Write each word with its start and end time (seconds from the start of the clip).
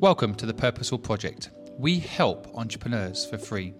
Welcome 0.00 0.34
to 0.36 0.46
the 0.46 0.54
Purposeful 0.54 0.98
Project. 0.98 1.50
We 1.76 1.98
help 1.98 2.50
entrepreneurs 2.56 3.26
for 3.26 3.36
free. 3.36 3.74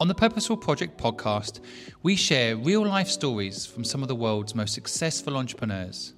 On 0.00 0.08
the 0.08 0.14
Purposeful 0.14 0.56
Project 0.56 1.00
podcast, 1.00 1.60
we 2.02 2.16
share 2.16 2.56
real 2.56 2.84
life 2.84 3.06
stories 3.06 3.64
from 3.64 3.84
some 3.84 4.02
of 4.02 4.08
the 4.08 4.16
world's 4.16 4.56
most 4.56 4.74
successful 4.74 5.36
entrepreneurs. 5.36 6.14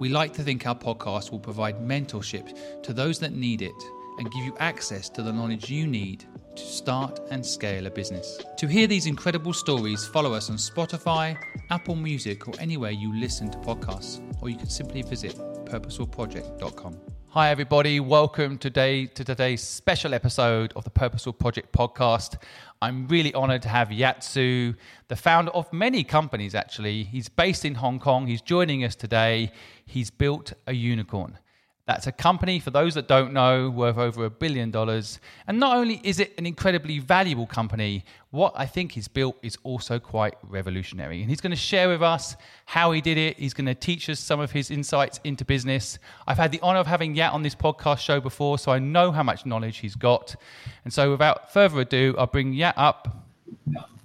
We 0.00 0.08
like 0.08 0.32
to 0.32 0.42
think 0.42 0.66
our 0.66 0.74
podcast 0.74 1.30
will 1.30 1.38
provide 1.38 1.78
mentorship 1.78 2.82
to 2.82 2.92
those 2.92 3.20
that 3.20 3.32
need 3.32 3.62
it 3.62 3.80
and 4.18 4.28
give 4.32 4.44
you 4.44 4.56
access 4.58 5.08
to 5.10 5.22
the 5.22 5.32
knowledge 5.32 5.70
you 5.70 5.86
need 5.86 6.24
to 6.56 6.64
start 6.64 7.20
and 7.30 7.46
scale 7.46 7.86
a 7.86 7.90
business. 7.90 8.40
To 8.58 8.66
hear 8.66 8.88
these 8.88 9.06
incredible 9.06 9.52
stories, 9.52 10.04
follow 10.08 10.34
us 10.34 10.50
on 10.50 10.56
Spotify, 10.56 11.36
Apple 11.70 11.94
Music, 11.94 12.48
or 12.48 12.54
anywhere 12.58 12.90
you 12.90 13.14
listen 13.14 13.52
to 13.52 13.58
podcasts, 13.58 14.20
or 14.42 14.48
you 14.50 14.56
can 14.56 14.68
simply 14.68 15.02
visit 15.02 15.36
purposefulproject.com. 15.66 17.21
Hi, 17.34 17.48
everybody. 17.48 17.98
Welcome 17.98 18.58
today 18.58 19.06
to 19.06 19.24
today's 19.24 19.62
special 19.62 20.12
episode 20.12 20.70
of 20.76 20.84
the 20.84 20.90
Purposeful 20.90 21.32
Project 21.32 21.72
podcast. 21.72 22.36
I'm 22.82 23.08
really 23.08 23.32
honored 23.32 23.62
to 23.62 23.70
have 23.70 23.90
Yat 23.90 24.22
Siu, 24.22 24.74
the 25.08 25.16
founder 25.16 25.50
of 25.52 25.72
many 25.72 26.04
companies, 26.04 26.54
actually. 26.54 27.04
He's 27.04 27.30
based 27.30 27.64
in 27.64 27.76
Hong 27.76 27.98
Kong. 27.98 28.26
He's 28.26 28.42
joining 28.42 28.84
us 28.84 28.94
today. 28.94 29.50
He's 29.86 30.10
built 30.10 30.52
a 30.66 30.74
unicorn. 30.74 31.38
That's 31.84 32.06
a 32.06 32.12
company, 32.12 32.60
for 32.60 32.70
those 32.70 32.94
that 32.94 33.08
don't 33.08 33.32
know, 33.32 33.68
worth 33.68 33.98
over 33.98 34.24
a 34.24 34.30
billion 34.30 34.70
dollars. 34.70 35.18
And 35.48 35.58
not 35.58 35.76
only 35.76 36.00
is 36.04 36.20
it 36.20 36.32
an 36.38 36.46
incredibly 36.46 37.00
valuable 37.00 37.46
company, 37.46 38.04
what 38.30 38.52
I 38.54 38.66
think 38.66 38.92
he's 38.92 39.08
built 39.08 39.36
is 39.42 39.58
also 39.64 39.98
quite 39.98 40.34
revolutionary. 40.44 41.22
And 41.22 41.28
he's 41.28 41.40
going 41.40 41.50
to 41.50 41.56
share 41.56 41.88
with 41.88 42.00
us 42.00 42.36
how 42.66 42.92
he 42.92 43.00
did 43.00 43.18
it. 43.18 43.36
He's 43.36 43.52
going 43.52 43.66
to 43.66 43.74
teach 43.74 44.08
us 44.08 44.20
some 44.20 44.38
of 44.38 44.52
his 44.52 44.70
insights 44.70 45.18
into 45.24 45.44
business. 45.44 45.98
I've 46.28 46.38
had 46.38 46.52
the 46.52 46.60
honor 46.62 46.78
of 46.78 46.86
having 46.86 47.16
Yat 47.16 47.32
on 47.32 47.42
this 47.42 47.56
podcast 47.56 47.98
show 47.98 48.20
before, 48.20 48.58
so 48.58 48.70
I 48.70 48.78
know 48.78 49.10
how 49.10 49.24
much 49.24 49.44
knowledge 49.44 49.78
he's 49.78 49.96
got. 49.96 50.36
And 50.84 50.92
so 50.92 51.10
without 51.10 51.52
further 51.52 51.80
ado, 51.80 52.14
I'll 52.16 52.28
bring 52.28 52.52
Yat 52.52 52.74
up. 52.78 53.26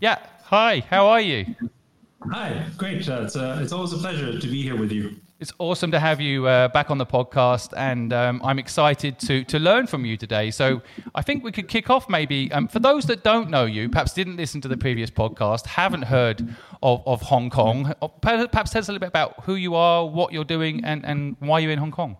Yat, 0.02 0.42
hi, 0.46 0.84
how 0.90 1.06
are 1.06 1.22
you? 1.22 1.46
Hi, 2.24 2.66
great. 2.78 3.08
Uh, 3.08 3.22
it's, 3.22 3.36
uh, 3.36 3.60
it's 3.62 3.72
always 3.72 3.94
a 3.94 3.98
pleasure 3.98 4.38
to 4.38 4.48
be 4.48 4.62
here 4.62 4.76
with 4.76 4.92
you. 4.92 5.16
It's 5.40 5.54
awesome 5.60 5.92
to 5.92 6.00
have 6.00 6.20
you 6.20 6.48
uh, 6.48 6.68
back 6.70 6.90
on 6.90 6.98
the 6.98 7.06
podcast, 7.06 7.72
and 7.78 8.12
um, 8.12 8.42
I'm 8.44 8.58
excited 8.58 9.20
to 9.20 9.44
to 9.44 9.60
learn 9.60 9.86
from 9.86 10.04
you 10.04 10.18
today. 10.18 10.50
So 10.50 10.82
I 11.14 11.22
think 11.22 11.44
we 11.44 11.52
could 11.52 11.68
kick 11.68 11.92
off 11.92 12.10
maybe 12.10 12.52
um, 12.52 12.68
for 12.68 12.80
those 12.80 13.06
that 13.06 13.24
don't 13.24 13.52
know 13.52 13.66
you, 13.66 13.88
perhaps 13.88 14.14
didn't 14.14 14.36
listen 14.36 14.62
to 14.62 14.68
the 14.68 14.78
previous 14.78 15.12
podcast, 15.12 15.68
haven't 15.68 16.04
heard 16.04 16.56
of, 16.82 17.04
of 17.06 17.22
Hong 17.22 17.52
Kong. 17.52 17.94
Uh, 18.02 18.08
perhaps 18.08 18.72
tell 18.72 18.80
us 18.80 18.90
a 18.90 18.92
little 18.92 19.00
bit 19.00 19.10
about 19.10 19.44
who 19.44 19.54
you 19.54 19.76
are, 19.76 20.08
what 20.08 20.34
you're 20.34 20.44
doing, 20.44 20.84
and, 20.84 21.06
and 21.06 21.36
why 21.40 21.60
you're 21.60 21.72
in 21.72 21.78
Hong 21.78 21.92
Kong. 21.92 22.18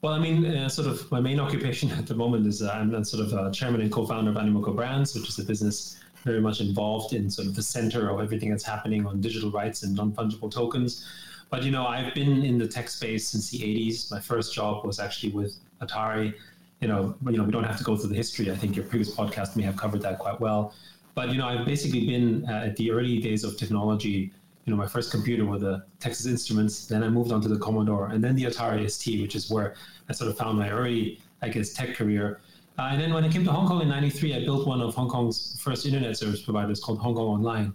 Well, 0.00 0.14
I 0.14 0.18
mean, 0.18 0.46
uh, 0.46 0.68
sort 0.70 0.88
of 0.88 1.10
my 1.12 1.20
main 1.20 1.38
occupation 1.40 1.90
at 1.98 2.06
the 2.06 2.14
moment 2.14 2.46
is 2.46 2.62
uh, 2.62 2.70
I'm 2.70 3.04
sort 3.04 3.26
of 3.26 3.34
uh, 3.34 3.50
chairman 3.50 3.82
and 3.82 3.92
co-founder 3.92 4.30
of 4.30 4.36
Animoca 4.36 4.74
Brands, 4.74 5.14
which 5.14 5.28
is 5.28 5.38
a 5.38 5.44
business 5.44 6.01
very 6.22 6.40
much 6.40 6.60
involved 6.60 7.12
in 7.12 7.30
sort 7.30 7.48
of 7.48 7.54
the 7.54 7.62
center 7.62 8.10
of 8.10 8.20
everything 8.20 8.50
that's 8.50 8.64
happening 8.64 9.06
on 9.06 9.20
digital 9.20 9.50
rights 9.50 9.82
and 9.82 9.94
non-fungible 9.94 10.50
tokens. 10.50 11.06
But 11.50 11.64
you 11.64 11.70
know, 11.70 11.86
I've 11.86 12.14
been 12.14 12.44
in 12.44 12.58
the 12.58 12.66
tech 12.66 12.88
space 12.88 13.28
since 13.28 13.50
the 13.50 13.58
80s. 13.58 14.10
My 14.10 14.20
first 14.20 14.54
job 14.54 14.86
was 14.86 14.98
actually 14.98 15.32
with 15.32 15.54
Atari. 15.82 16.34
You 16.80 16.88
know, 16.88 17.14
you 17.26 17.36
know, 17.36 17.44
we 17.44 17.52
don't 17.52 17.64
have 17.64 17.78
to 17.78 17.84
go 17.84 17.96
through 17.96 18.08
the 18.08 18.16
history. 18.16 18.50
I 18.50 18.56
think 18.56 18.74
your 18.74 18.86
previous 18.86 19.14
podcast 19.14 19.54
may 19.54 19.62
have 19.62 19.76
covered 19.76 20.02
that 20.02 20.18
quite 20.18 20.40
well. 20.40 20.74
But 21.14 21.28
you 21.28 21.38
know, 21.38 21.46
I've 21.46 21.66
basically 21.66 22.06
been 22.06 22.46
uh, 22.48 22.68
at 22.68 22.76
the 22.76 22.90
early 22.90 23.18
days 23.18 23.44
of 23.44 23.56
technology. 23.58 24.32
You 24.64 24.70
know, 24.70 24.76
my 24.76 24.86
first 24.86 25.10
computer 25.10 25.44
were 25.44 25.58
the 25.58 25.84
Texas 26.00 26.26
Instruments. 26.26 26.86
Then 26.86 27.02
I 27.02 27.08
moved 27.08 27.32
on 27.32 27.42
to 27.42 27.48
the 27.48 27.58
Commodore, 27.58 28.06
and 28.06 28.22
then 28.24 28.34
the 28.34 28.44
Atari 28.44 28.90
ST, 28.90 29.20
which 29.20 29.34
is 29.34 29.50
where 29.50 29.74
I 30.08 30.12
sort 30.12 30.30
of 30.30 30.38
found 30.38 30.58
my 30.58 30.70
early, 30.70 31.20
I 31.42 31.48
guess, 31.48 31.72
tech 31.72 31.94
career. 31.94 32.40
Uh, 32.78 32.88
and 32.90 33.00
then 33.00 33.12
when 33.12 33.24
I 33.24 33.28
came 33.28 33.44
to 33.44 33.52
Hong 33.52 33.66
Kong 33.66 33.82
in 33.82 33.88
93, 33.88 34.34
I 34.34 34.44
built 34.44 34.66
one 34.66 34.80
of 34.80 34.94
Hong 34.94 35.08
Kong's 35.08 35.60
first 35.60 35.84
internet 35.84 36.16
service 36.16 36.40
providers 36.40 36.80
called 36.80 36.98
Hong 36.98 37.14
Kong 37.14 37.26
Online. 37.26 37.72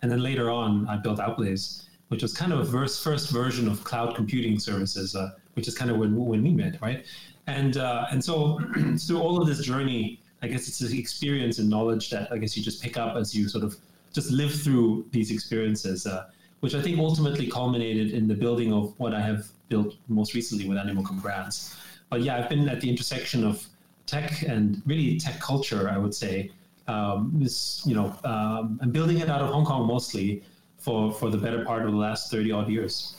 And 0.00 0.10
then 0.10 0.22
later 0.22 0.50
on, 0.50 0.86
I 0.88 0.96
built 0.96 1.18
Outblaze, 1.18 1.84
which 2.08 2.22
was 2.22 2.32
kind 2.32 2.52
of 2.52 2.60
a 2.60 2.64
verse, 2.64 3.02
first 3.02 3.30
version 3.30 3.68
of 3.68 3.84
cloud 3.84 4.14
computing 4.14 4.58
services, 4.58 5.14
uh, 5.14 5.32
which 5.54 5.68
is 5.68 5.76
kind 5.76 5.90
of 5.90 5.98
when, 5.98 6.16
when 6.16 6.42
we 6.42 6.50
met, 6.50 6.80
right? 6.80 7.04
And, 7.46 7.76
uh, 7.76 8.06
and 8.10 8.24
so 8.24 8.58
through 8.98 9.20
all 9.20 9.40
of 9.40 9.46
this 9.46 9.60
journey, 9.60 10.20
I 10.40 10.48
guess 10.48 10.68
it's 10.68 10.78
the 10.78 10.98
experience 10.98 11.58
and 11.58 11.68
knowledge 11.68 12.10
that 12.10 12.32
I 12.32 12.38
guess 12.38 12.56
you 12.56 12.62
just 12.62 12.82
pick 12.82 12.96
up 12.96 13.16
as 13.16 13.34
you 13.34 13.48
sort 13.48 13.64
of 13.64 13.76
just 14.14 14.30
live 14.30 14.54
through 14.54 15.06
these 15.10 15.30
experiences, 15.30 16.06
uh, 16.06 16.30
which 16.60 16.74
I 16.74 16.80
think 16.80 16.98
ultimately 16.98 17.48
culminated 17.48 18.12
in 18.12 18.28
the 18.28 18.34
building 18.34 18.72
of 18.72 18.98
what 18.98 19.14
I 19.14 19.20
have 19.20 19.48
built 19.68 19.96
most 20.08 20.34
recently 20.34 20.68
with 20.68 20.78
Animoca 20.78 21.20
Brands. 21.20 21.76
But 22.08 22.22
yeah, 22.22 22.36
I've 22.36 22.48
been 22.48 22.68
at 22.68 22.80
the 22.80 22.88
intersection 22.88 23.44
of 23.44 23.66
tech 24.08 24.42
and 24.42 24.82
really 24.86 25.18
tech 25.20 25.38
culture, 25.38 25.88
I 25.88 25.98
would 25.98 26.14
say, 26.14 26.50
um, 26.88 27.38
is 27.42 27.82
you 27.84 27.94
know, 27.94 28.08
um, 28.24 28.80
I'm 28.82 28.90
building 28.90 29.18
it 29.18 29.28
out 29.28 29.42
of 29.42 29.50
Hong 29.50 29.64
Kong 29.64 29.86
mostly 29.86 30.42
for 30.78 31.12
for 31.12 31.30
the 31.30 31.38
better 31.38 31.64
part 31.64 31.84
of 31.84 31.92
the 31.92 31.98
last 31.98 32.30
thirty 32.30 32.50
odd 32.50 32.68
years. 32.68 33.16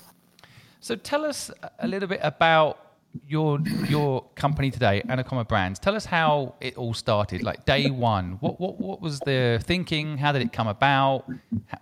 So 0.81 0.95
tell 0.95 1.23
us 1.23 1.51
a 1.79 1.87
little 1.87 2.09
bit 2.09 2.21
about 2.23 2.89
your 3.27 3.59
your 3.87 4.23
company 4.35 4.71
today, 4.71 5.01
Animoca 5.07 5.47
Brands. 5.47 5.79
Tell 5.79 5.95
us 5.95 6.05
how 6.05 6.55
it 6.61 6.77
all 6.77 6.93
started, 6.93 7.43
like 7.43 7.65
day 7.65 7.89
one. 7.89 8.37
What 8.39 8.59
what 8.59 8.79
what 8.79 9.01
was 9.01 9.19
the 9.19 9.59
thinking? 9.63 10.17
How 10.17 10.31
did 10.31 10.41
it 10.41 10.51
come 10.51 10.67
about? 10.67 11.25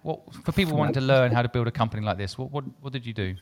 What 0.03 0.19
for 0.43 0.51
people 0.51 0.77
wanting 0.77 0.95
to 0.95 1.01
learn 1.01 1.31
how 1.31 1.41
to 1.41 1.49
build 1.49 1.67
a 1.67 1.71
company 1.71 2.03
like 2.03 2.17
this? 2.17 2.37
What 2.37 2.51
what 2.51 2.65
what 2.81 2.93
did 2.93 3.05
you 3.05 3.13
do? 3.13 3.35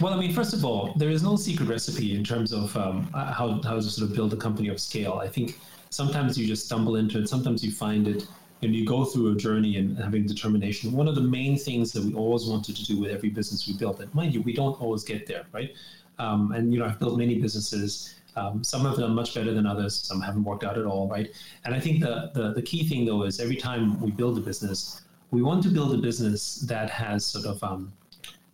Well, 0.00 0.14
I 0.14 0.18
mean, 0.18 0.32
first 0.32 0.54
of 0.54 0.64
all, 0.64 0.94
there 0.96 1.10
is 1.10 1.22
no 1.22 1.36
secret 1.36 1.68
recipe 1.68 2.14
in 2.14 2.24
terms 2.24 2.52
of 2.52 2.76
um, 2.76 3.08
how, 3.12 3.60
how 3.62 3.74
to 3.74 3.82
sort 3.82 4.08
of 4.08 4.16
build 4.16 4.32
a 4.32 4.36
company 4.36 4.68
of 4.68 4.80
scale. 4.80 5.20
I 5.22 5.28
think 5.28 5.58
sometimes 5.90 6.38
you 6.38 6.46
just 6.46 6.64
stumble 6.66 6.96
into 6.96 7.18
it, 7.20 7.28
sometimes 7.28 7.62
you 7.62 7.70
find 7.70 8.08
it, 8.08 8.26
and 8.62 8.74
you 8.74 8.86
go 8.86 9.04
through 9.04 9.32
a 9.32 9.36
journey 9.36 9.76
and 9.76 9.98
having 9.98 10.26
determination. 10.26 10.92
One 10.92 11.08
of 11.08 11.14
the 11.14 11.20
main 11.20 11.58
things 11.58 11.92
that 11.92 12.04
we 12.04 12.14
always 12.14 12.46
wanted 12.46 12.76
to 12.76 12.84
do 12.84 12.98
with 12.98 13.10
every 13.10 13.28
business 13.28 13.66
we 13.66 13.74
built, 13.74 14.00
and 14.00 14.12
mind 14.14 14.34
you, 14.34 14.40
we 14.42 14.52
don't 14.52 14.80
always 14.80 15.04
get 15.04 15.26
there, 15.26 15.44
right? 15.52 15.74
Um, 16.18 16.52
and, 16.52 16.72
you 16.72 16.78
know, 16.78 16.86
I've 16.86 16.98
built 16.98 17.18
many 17.18 17.38
businesses. 17.38 18.14
Um, 18.34 18.64
some 18.64 18.82
have 18.82 18.96
done 18.96 19.14
much 19.14 19.34
better 19.34 19.52
than 19.52 19.66
others, 19.66 19.94
some 19.94 20.20
haven't 20.20 20.44
worked 20.44 20.64
out 20.64 20.78
at 20.78 20.86
all, 20.86 21.06
right? 21.06 21.28
And 21.64 21.74
I 21.74 21.80
think 21.80 22.00
the, 22.00 22.30
the, 22.34 22.54
the 22.54 22.62
key 22.62 22.88
thing, 22.88 23.04
though, 23.04 23.24
is 23.24 23.40
every 23.40 23.56
time 23.56 24.00
we 24.00 24.10
build 24.10 24.38
a 24.38 24.40
business, 24.40 25.02
we 25.30 25.42
want 25.42 25.62
to 25.64 25.68
build 25.68 25.94
a 25.94 25.98
business 25.98 26.56
that 26.60 26.88
has 26.88 27.26
sort 27.26 27.44
of 27.44 27.62
um, 27.62 27.92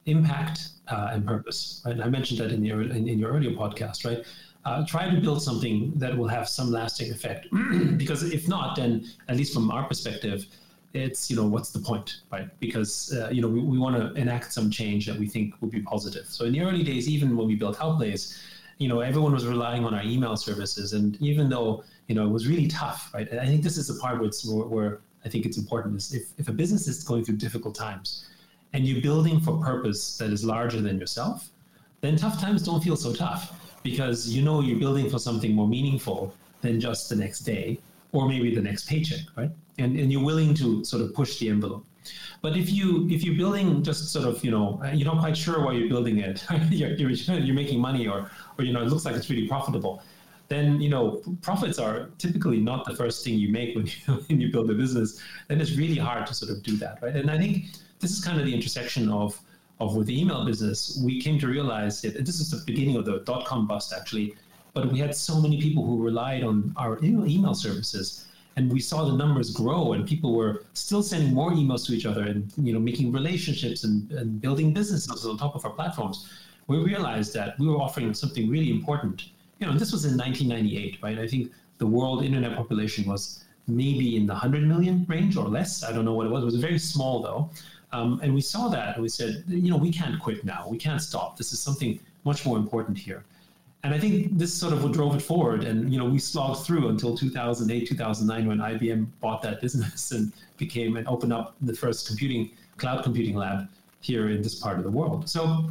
impact 0.07 0.71
uh, 0.91 1.11
and 1.13 1.27
purpose. 1.27 1.83
Right? 1.85 1.93
And 1.93 2.03
I 2.03 2.09
mentioned 2.09 2.41
that 2.41 2.53
in, 2.53 2.63
the, 2.63 2.71
in, 2.71 3.09
in 3.09 3.19
your 3.19 3.33
earlier 3.33 3.53
podcast, 3.53 4.05
right? 4.05 4.25
Uh, 4.65 4.85
try 4.87 5.09
to 5.09 5.21
build 5.21 5.43
something 5.43 5.93
that 5.97 6.17
will 6.17 6.29
have 6.29 6.49
some 6.49 6.71
lasting 6.71 7.11
effect. 7.11 7.47
because 7.97 8.23
if 8.23 8.49
not, 8.49 8.77
then 8.77 9.07
at 9.29 9.37
least 9.37 9.55
from 9.55 9.71
our 9.71 9.85
perspective, 9.85 10.47
it's 10.95 11.31
you 11.31 11.37
know 11.37 11.45
what's 11.45 11.71
the 11.71 11.79
point, 11.79 12.23
right? 12.33 12.49
Because 12.61 13.15
uh, 13.15 13.29
you 13.31 13.43
know 13.43 13.49
we, 13.49 13.61
we 13.61 13.79
want 13.79 13.97
to 13.97 14.21
enact 14.21 14.53
some 14.53 14.71
change 14.71 15.07
that 15.07 15.19
we 15.19 15.27
think 15.29 15.55
will 15.61 15.69
be 15.69 15.81
positive. 15.81 16.27
So 16.27 16.45
in 16.45 16.53
the 16.53 16.63
early 16.63 16.83
days, 16.83 17.09
even 17.09 17.37
when 17.37 17.47
we 17.47 17.55
built 17.55 17.79
Outblaze, 17.79 18.39
you 18.79 18.89
know 18.89 19.01
everyone 19.01 19.33
was 19.33 19.47
relying 19.47 19.85
on 19.85 19.95
our 19.95 20.03
email 20.03 20.37
services, 20.37 20.95
and 20.95 21.21
even 21.21 21.49
though 21.49 21.85
you 22.07 22.15
know 22.15 22.27
it 22.27 22.31
was 22.31 22.49
really 22.49 22.69
tough, 22.69 23.11
right? 23.15 23.29
And 23.31 23.41
I 23.41 23.47
think 23.47 23.63
this 23.63 23.77
is 23.77 23.89
the 23.89 24.01
part 24.01 24.21
where, 24.21 24.31
where, 24.47 24.67
where 24.67 25.01
I 25.25 25.29
think 25.29 25.45
it's 25.45 25.59
important 25.59 25.97
is 25.97 26.15
if, 26.15 26.29
if 26.39 26.49
a 26.49 26.53
business 26.53 26.89
is 26.89 27.05
going 27.05 27.25
through 27.25 27.37
difficult 27.37 27.75
times, 27.75 28.27
and 28.73 28.87
you're 28.87 29.01
building 29.01 29.41
for 29.41 29.59
purpose 29.59 30.19
that 30.19 30.31
is 30.31 30.45
larger 30.45 30.81
than 30.81 30.99
yourself, 30.99 31.49
then 32.01 32.17
tough 32.17 32.41
times 32.41 32.63
don't 32.63 32.83
feel 32.83 32.97
so 32.97 33.13
tough 33.13 33.81
because 33.83 34.29
you 34.29 34.43
know 34.43 34.61
you're 34.61 34.79
building 34.79 35.09
for 35.09 35.19
something 35.19 35.53
more 35.53 35.69
meaningful 35.69 36.35
than 36.61 36.81
just 36.81 37.09
the 37.09 37.17
next 37.17 37.41
day 37.41 37.79
or 38.13 38.29
maybe 38.29 38.55
the 38.55 38.61
next 38.61 38.89
paycheck, 38.89 39.21
right? 39.37 39.51
And 39.79 39.99
and 39.99 40.13
you're 40.13 40.25
willing 40.25 40.55
to 40.55 40.85
sort 40.85 41.03
of 41.03 41.15
push 41.15 41.39
the 41.39 41.49
envelope. 41.49 41.85
But 42.41 42.57
if 42.57 42.71
you 42.71 43.09
if 43.11 43.25
you're 43.25 43.37
building 43.37 43.83
just 43.83 44.13
sort 44.13 44.27
of 44.27 44.45
you 44.45 44.51
know 44.51 44.81
you're 44.93 45.13
not 45.13 45.21
quite 45.21 45.37
sure 45.37 45.65
why 45.65 45.73
you're 45.73 45.89
building 45.89 46.19
it, 46.19 46.45
you're, 46.71 46.91
you're, 46.91 47.11
you're 47.11 47.55
making 47.55 47.81
money 47.81 48.07
or 48.09 48.31
or 48.59 48.65
you 48.65 48.73
know 48.73 48.83
it 48.83 48.89
looks 48.89 49.05
like 49.05 49.15
it's 49.15 49.31
really 49.31 49.49
profitable, 49.49 50.03
then 50.49 50.81
you 50.81 50.89
know 50.89 51.23
profits 51.43 51.79
are 51.79 52.11
typically 52.19 52.59
not 52.59 52.85
the 52.85 52.95
first 52.95 53.25
thing 53.25 53.35
you 53.35 53.51
make 53.51 53.75
when 53.77 53.87
you 54.07 54.15
when 54.29 54.41
you 54.41 54.51
build 54.51 54.71
a 54.71 54.75
business. 54.75 55.21
Then 55.49 55.61
it's 55.61 55.77
really 55.77 55.99
hard 55.99 56.27
to 56.27 56.35
sort 56.35 56.51
of 56.51 56.63
do 56.63 56.77
that, 56.79 57.03
right? 57.03 57.15
And 57.15 57.31
I 57.31 57.39
think 57.39 57.67
this 58.01 58.11
is 58.11 58.25
kind 58.25 58.39
of 58.39 58.47
the 58.47 58.55
intersection 58.55 59.11
of 59.11 59.41
of 59.81 59.95
with 59.95 60.09
the 60.09 60.21
email 60.21 60.45
business. 60.45 61.01
We 61.05 61.21
came 61.21 61.39
to 61.39 61.47
realize 61.47 62.03
that 62.03 62.25
this 62.25 62.41
is 62.41 62.51
the 62.51 62.63
beginning 62.67 62.97
of 62.97 63.05
the 63.05 63.21
dot 63.21 63.47
com 63.47 63.67
bust 63.67 63.93
actually, 63.93 64.35
but 64.75 64.91
we 64.93 64.99
had 64.99 65.15
so 65.15 65.41
many 65.41 65.61
people 65.61 65.85
who 65.85 66.03
relied 66.03 66.43
on 66.43 66.75
our 66.77 66.99
email 67.03 67.55
services. 67.55 68.25
And 68.57 68.73
we 68.73 68.81
saw 68.81 69.05
the 69.05 69.17
numbers 69.17 69.53
grow, 69.53 69.93
and 69.93 70.05
people 70.05 70.35
were 70.35 70.65
still 70.73 71.01
sending 71.01 71.33
more 71.33 71.53
emails 71.53 71.87
to 71.87 71.93
each 71.93 72.07
other, 72.07 72.23
and 72.23 72.53
you 72.57 72.73
know, 72.73 72.81
making 72.81 73.13
relationships 73.13 73.85
and, 73.85 74.11
and 74.11 74.41
building 74.41 74.75
businesses 74.75 75.25
on 75.25 75.39
top 75.39 75.55
of 75.55 75.65
our 75.65 75.71
platforms. 75.71 76.29
We 76.67 76.79
realized 76.79 77.33
that 77.35 77.57
we 77.61 77.69
were 77.69 77.77
offering 77.77 78.13
something 78.15 78.51
really 78.51 78.73
important. 78.73 79.27
You 79.61 79.69
know, 79.69 79.75
this 79.79 79.93
was 79.93 80.05
in 80.05 80.19
1998, 80.19 80.99
right? 81.03 81.21
I 81.21 81.29
think 81.29 81.53
the 81.79 81.87
world 81.87 82.25
internet 82.25 82.57
population 82.57 83.05
was 83.09 83.45
maybe 83.69 84.17
in 84.17 84.27
the 84.27 84.33
100 84.33 84.67
million 84.67 85.07
range 85.09 85.37
or 85.37 85.47
less. 85.47 85.85
I 85.85 85.93
don't 85.93 86.05
know 86.05 86.15
what 86.15 86.27
it 86.27 86.31
was. 86.31 86.43
It 86.43 86.47
was 86.47 86.57
very 86.57 86.79
small 86.79 87.23
though. 87.23 87.51
Um, 87.93 88.21
and 88.23 88.35
we 88.35 88.41
saw 88.41 88.69
that 88.69 88.95
and 88.95 89.03
we 89.03 89.09
said, 89.09 89.45
you 89.49 89.71
know, 89.71 89.77
we 89.77 89.93
can't 89.93 90.21
quit 90.21 90.45
now. 90.45 90.67
We 90.69 90.79
can't 90.79 91.01
stop. 91.01 91.37
This 91.37 91.53
is 91.53 91.61
something 91.61 91.99
much 92.25 92.45
more 92.45 92.59
important 92.59 92.99
here. 92.99 93.25
And 93.85 93.95
I 93.95 93.99
think 93.99 94.37
this 94.37 94.53
sort 94.53 94.73
of 94.73 94.91
drove 94.93 95.15
it 95.15 95.23
forward. 95.23 95.65
And 95.65 95.91
you 95.93 95.99
know, 95.99 96.05
we 96.05 96.19
slogged 96.19 96.67
through 96.67 96.89
until 96.89 97.17
2008, 97.17 97.89
2009, 97.89 98.47
when 98.47 98.59
IBM 98.59 99.07
bought 99.21 99.43
that 99.43 99.61
business 99.61 100.11
and 100.17 100.33
became 100.57 100.97
and 100.97 101.07
opened 101.09 101.33
up 101.33 101.57
the 101.63 101.75
first 101.75 102.07
computing 102.07 102.51
cloud 102.77 103.03
computing 103.03 103.35
lab 103.35 103.69
here 104.01 104.29
in 104.29 104.43
this 104.43 104.55
part 104.55 104.79
of 104.79 104.85
the 104.85 104.91
world. 104.91 105.29
So 105.29 105.71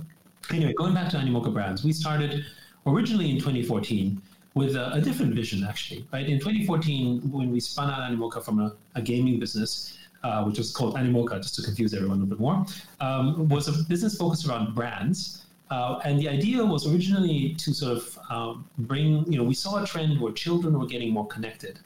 anyway, 0.51 0.73
going 0.73 0.93
back 0.93 1.09
to 1.11 1.17
Animoca 1.17 1.53
Brands, 1.53 1.83
we 1.83 1.93
started 1.93 2.45
originally 2.85 3.29
in 3.29 3.37
2014 3.37 4.21
with 4.53 4.75
a, 4.75 4.91
a, 4.93 5.01
different 5.01 5.33
vision, 5.35 5.63
actually. 5.63 6.07
Right 6.11 6.27
in 6.27 6.39
2014, 6.39 7.31
when 7.31 7.51
we 7.51 7.59
spun 7.59 7.89
out 7.89 7.99
Animoca 7.99 8.43
from 8.43 8.59
a, 8.59 8.75
a 8.95 9.01
gaming 9.01 9.39
business, 9.39 9.96
uh, 10.23 10.43
which 10.43 10.57
was 10.57 10.71
called 10.71 10.95
Animoca, 10.95 11.41
just 11.41 11.55
to 11.55 11.61
confuse 11.61 11.93
everyone 11.93 12.17
a 12.17 12.21
little 12.21 12.37
bit 12.37 12.41
more, 12.41 12.65
um, 12.99 13.47
was 13.49 13.67
a 13.67 13.83
business 13.83 14.17
focused 14.17 14.47
around 14.47 14.75
brands. 14.75 15.45
Uh, 15.69 15.99
and 16.05 16.17
the 16.19 16.29
idea 16.29 16.65
was 16.65 16.87
originally 16.87 17.53
to 17.55 17.73
sort 17.73 17.97
of 17.97 18.19
um, 18.29 18.65
bring, 18.79 19.29
you 19.31 19.37
know, 19.37 19.43
we 19.43 19.53
saw 19.53 19.83
a 19.83 19.85
trend 19.85 20.19
where 20.19 20.31
children 20.31 20.79
were 20.79 20.85
getting 20.85 21.11
more 21.11 21.27
connected. 21.27 21.79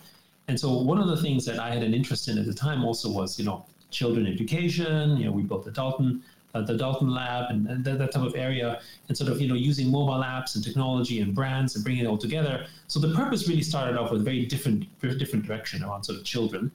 And 0.48 0.60
so 0.60 0.82
one 0.82 1.00
of 1.00 1.08
the 1.08 1.18
things 1.18 1.46
that 1.46 1.60
I 1.60 1.70
had 1.70 1.82
an 1.82 1.94
interest 1.94 2.28
in 2.28 2.38
at 2.38 2.46
the 2.46 2.54
time 2.54 2.84
also 2.84 3.10
was, 3.10 3.40
you 3.40 3.46
know, 3.46 3.66
children 3.90 4.28
education. 4.28 5.18
You 5.18 5.26
know, 5.26 5.32
we 5.32 5.44
built 5.44 5.66
the 5.66 5.72
Dalton 5.72 6.24
uh, 6.54 6.62
the 6.62 6.76
Dalton 6.76 7.10
Lab 7.10 7.50
and, 7.50 7.68
and 7.68 7.84
that, 7.86 7.98
that, 8.00 8.12
type 8.12 8.24
of 8.24 8.36
area, 8.36 8.82
and 9.08 9.18
sort 9.18 9.32
of 9.32 9.40
you 9.40 9.48
know 9.48 9.56
using 9.56 9.90
mobile 9.90 10.24
apps 10.24 10.56
and 10.56 10.64
technology 10.64 11.22
and 11.22 11.34
brands 11.34 11.76
and 11.76 11.84
bringing 11.84 12.04
it 12.04 12.08
all 12.08 12.18
together. 12.18 12.66
So 12.88 13.00
the 13.00 13.14
purpose 13.14 13.48
really 13.48 13.64
started 13.64 13.98
off 13.98 14.12
with 14.12 14.22
a 14.22 14.24
very 14.24 14.46
different, 14.46 14.86
very 15.00 15.18
different 15.18 15.46
direction 15.46 15.84
around 15.84 16.04
sort 16.04 16.20
of 16.20 16.26
children, 16.26 16.72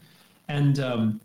and, 0.48 0.80
um, 0.80 1.20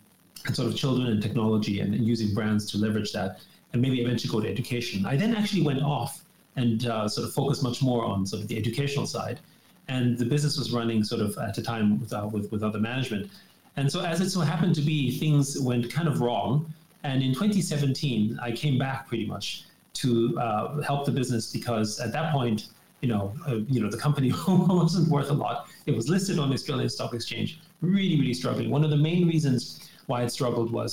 and 0.45 0.55
sort 0.55 0.67
of 0.67 0.75
children 0.75 1.07
and 1.07 1.21
technology 1.21 1.81
and, 1.81 1.93
using 1.95 2.33
brands 2.33 2.69
to 2.71 2.77
leverage 2.77 3.11
that, 3.13 3.39
and 3.73 3.81
maybe 3.81 4.01
eventually 4.01 4.31
go 4.31 4.41
to 4.41 4.49
education. 4.49 5.05
I 5.05 5.15
then 5.15 5.35
actually 5.35 5.63
went 5.63 5.81
off 5.81 6.23
and 6.55 6.85
uh, 6.85 7.07
sort 7.07 7.27
of 7.27 7.33
focused 7.33 7.63
much 7.63 7.81
more 7.81 8.03
on 8.05 8.25
sort 8.25 8.41
of 8.41 8.47
the 8.47 8.57
educational 8.57 9.07
side, 9.07 9.39
and 9.87 10.17
the 10.17 10.25
business 10.25 10.57
was 10.57 10.71
running 10.71 11.03
sort 11.03 11.21
of 11.21 11.37
at 11.37 11.57
a 11.57 11.61
time 11.61 11.99
with 11.99 12.13
uh, 12.13 12.29
with, 12.31 12.51
with 12.51 12.63
other 12.63 12.79
management. 12.79 13.29
And 13.77 13.89
so, 13.91 14.01
as 14.01 14.19
it 14.19 14.29
so 14.29 14.41
happened 14.41 14.75
to 14.75 14.81
be, 14.81 15.17
things 15.17 15.59
went 15.59 15.91
kind 15.91 16.07
of 16.07 16.21
wrong. 16.21 16.73
And 17.03 17.23
in 17.23 17.33
2017, 17.33 18.37
I 18.41 18.51
came 18.51 18.77
back 18.77 19.07
pretty 19.07 19.25
much 19.25 19.63
to 19.93 20.37
uh, 20.39 20.81
help 20.81 21.05
the 21.05 21.11
business 21.11 21.51
because 21.51 21.99
at 21.99 22.11
that 22.11 22.31
point, 22.31 22.67
you 23.01 23.07
know, 23.07 23.33
uh, 23.47 23.55
you 23.67 23.81
know, 23.81 23.89
the 23.89 23.97
company 23.97 24.31
wasn't 24.47 25.09
worth 25.09 25.29
a 25.29 25.33
lot. 25.33 25.67
It 25.85 25.95
was 25.95 26.09
listed 26.09 26.37
on 26.37 26.49
the 26.49 26.55
Australian 26.55 26.89
Stock 26.89 27.13
Exchange, 27.13 27.59
really, 27.81 28.19
really 28.19 28.33
struggling. 28.33 28.69
One 28.69 28.83
of 28.83 28.89
the 28.89 28.97
main 28.97 29.27
reasons 29.27 29.89
why 30.11 30.21
it 30.23 30.31
struggled 30.37 30.69
was, 30.79 30.91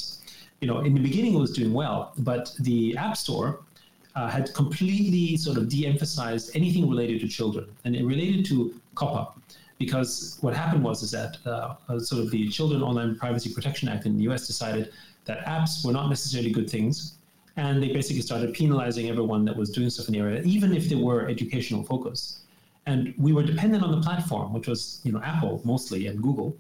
you 0.60 0.68
know, 0.68 0.78
in 0.88 0.92
the 0.94 1.04
beginning 1.08 1.34
it 1.34 1.40
was 1.46 1.52
doing 1.58 1.72
well, 1.82 1.98
but 2.18 2.44
the 2.60 2.96
App 2.96 3.16
Store 3.24 3.48
uh, 4.18 4.28
had 4.36 4.44
completely 4.54 5.36
sort 5.36 5.56
of 5.58 5.68
de-emphasized 5.68 6.46
anything 6.60 6.88
related 6.88 7.20
to 7.20 7.28
children, 7.38 7.66
and 7.84 7.94
it 7.94 8.04
related 8.04 8.46
to 8.46 8.56
COPPA 8.94 9.24
because 9.78 10.38
what 10.40 10.54
happened 10.54 10.82
was 10.82 11.02
is 11.02 11.10
that 11.12 11.36
uh, 11.46 11.74
uh, 11.88 11.98
sort 11.98 12.22
of 12.22 12.30
the 12.30 12.48
Children 12.48 12.82
Online 12.82 13.14
Privacy 13.16 13.50
Protection 13.54 13.88
Act 13.88 14.06
in 14.06 14.16
the 14.16 14.24
U.S. 14.24 14.46
decided 14.46 14.92
that 15.24 15.44
apps 15.46 15.84
were 15.84 15.92
not 15.92 16.08
necessarily 16.08 16.50
good 16.50 16.68
things, 16.68 17.18
and 17.56 17.82
they 17.82 17.90
basically 17.92 18.22
started 18.22 18.54
penalizing 18.54 19.08
everyone 19.08 19.44
that 19.44 19.56
was 19.56 19.70
doing 19.70 19.90
stuff 19.90 20.08
in 20.08 20.14
the 20.14 20.20
area, 20.20 20.42
even 20.42 20.74
if 20.74 20.88
they 20.88 20.96
were 20.96 21.28
educational 21.28 21.82
focused. 21.84 22.40
And 22.86 23.14
we 23.18 23.32
were 23.32 23.42
dependent 23.42 23.82
on 23.84 23.90
the 23.90 24.00
platform, 24.00 24.52
which 24.52 24.66
was 24.66 25.00
you 25.04 25.12
know 25.12 25.22
Apple 25.22 25.60
mostly 25.64 26.06
and 26.08 26.20
Google, 26.20 26.56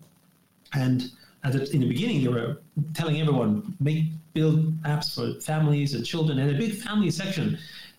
and 0.74 1.10
the, 1.44 1.70
in 1.72 1.80
the 1.80 1.88
beginning 1.88 2.22
they 2.22 2.28
were 2.28 2.58
telling 2.94 3.20
everyone 3.20 3.76
make 3.80 4.04
build 4.34 4.80
apps 4.82 5.14
for 5.14 5.40
families 5.40 5.94
and 5.94 6.04
children 6.04 6.38
and 6.38 6.50
a 6.50 6.58
big 6.58 6.74
family 6.74 7.10
section. 7.10 7.58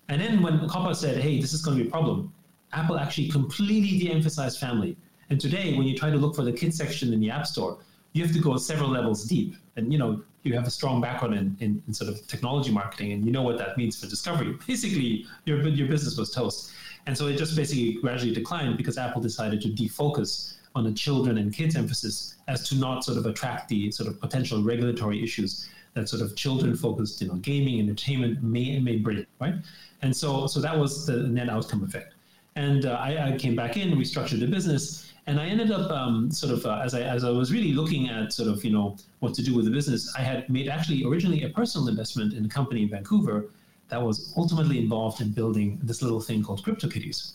And 0.09 0.21
then 0.21 0.41
when 0.41 0.59
COPPA 0.67 0.95
said, 0.95 1.17
hey, 1.21 1.39
this 1.39 1.53
is 1.53 1.61
going 1.61 1.77
to 1.77 1.83
be 1.83 1.87
a 1.87 1.91
problem, 1.91 2.33
Apple 2.73 2.97
actually 2.97 3.29
completely 3.29 3.99
de-emphasized 3.99 4.59
family 4.59 4.95
and 5.29 5.39
today, 5.39 5.75
when 5.75 5.85
you 5.85 5.95
try 5.95 6.09
to 6.09 6.17
look 6.17 6.35
for 6.35 6.43
the 6.43 6.51
kids 6.51 6.77
section 6.77 7.13
in 7.13 7.19
the 7.19 7.29
App 7.29 7.45
Store, 7.45 7.77
you 8.13 8.23
have 8.23 8.33
to 8.33 8.41
go 8.41 8.57
several 8.57 8.89
levels 8.89 9.25
deep. 9.25 9.55
And 9.75 9.93
you 9.93 9.99
know, 9.99 10.23
you 10.43 10.53
have 10.53 10.65
a 10.65 10.71
strong 10.71 11.01
background 11.01 11.35
in, 11.35 11.57
in, 11.59 11.83
in, 11.87 11.93
sort 11.93 12.09
of 12.09 12.25
technology 12.27 12.71
marketing, 12.71 13.11
and 13.11 13.25
you 13.25 13.31
know 13.31 13.43
what 13.43 13.57
that 13.59 13.77
means 13.77 13.99
for 13.99 14.09
discovery. 14.09 14.57
Basically, 14.67 15.25
your 15.45 15.65
your 15.67 15.87
business 15.87 16.17
was 16.17 16.31
toast. 16.31 16.71
And 17.05 17.17
so 17.17 17.27
it 17.27 17.37
just 17.37 17.55
basically 17.55 17.93
gradually 18.01 18.33
declined 18.33 18.77
because 18.77 18.97
Apple 18.97 19.21
decided 19.21 19.61
to 19.61 19.69
defocus 19.69 20.55
on 20.75 20.87
a 20.87 20.93
children 20.93 21.37
and 21.37 21.53
kids 21.53 21.75
emphasis 21.75 22.35
as 22.47 22.67
to 22.69 22.75
not 22.75 23.03
sort 23.03 23.17
of 23.17 23.25
attract 23.25 23.69
the 23.69 23.91
sort 23.91 24.07
of 24.07 24.19
potential 24.19 24.63
regulatory 24.63 25.23
issues 25.23 25.69
that 25.93 26.07
sort 26.07 26.21
of 26.21 26.35
children 26.35 26.75
focused, 26.75 27.21
you 27.21 27.27
know, 27.27 27.35
gaming, 27.35 27.79
entertainment 27.79 28.41
may 28.43 28.79
may 28.79 28.97
bring, 28.97 29.25
right? 29.39 29.55
And 30.01 30.15
so 30.15 30.47
so 30.47 30.59
that 30.61 30.77
was 30.77 31.05
the 31.05 31.17
net 31.17 31.49
outcome 31.49 31.83
effect. 31.83 32.13
And 32.55 32.85
uh, 32.85 32.93
I, 32.93 33.33
I, 33.33 33.37
came 33.37 33.55
back 33.55 33.77
in, 33.77 33.91
restructured 33.91 34.39
the 34.39 34.47
business, 34.47 35.13
and 35.27 35.39
I 35.39 35.45
ended 35.45 35.71
up 35.71 35.89
um, 35.91 36.29
sort 36.31 36.51
of 36.53 36.65
uh, 36.65 36.81
as 36.83 36.93
I 36.93 37.01
as 37.01 37.23
I 37.23 37.29
was 37.29 37.51
really 37.51 37.73
looking 37.73 38.09
at 38.09 38.33
sort 38.33 38.49
of 38.49 38.63
you 38.63 38.71
know 38.71 38.97
what 39.19 39.33
to 39.35 39.41
do 39.41 39.55
with 39.55 39.65
the 39.65 39.71
business, 39.71 40.13
I 40.17 40.21
had 40.21 40.49
made 40.49 40.67
actually 40.67 41.03
originally 41.05 41.43
a 41.43 41.49
personal 41.49 41.87
investment 41.87 42.33
in 42.33 42.45
a 42.45 42.49
company 42.49 42.83
in 42.83 42.89
Vancouver 42.89 43.49
that 43.89 44.01
was 44.01 44.33
ultimately 44.37 44.77
involved 44.77 45.19
in 45.21 45.31
building 45.31 45.79
this 45.81 46.01
little 46.01 46.21
thing 46.21 46.43
called 46.43 46.63
CryptoKitties. 46.63 47.33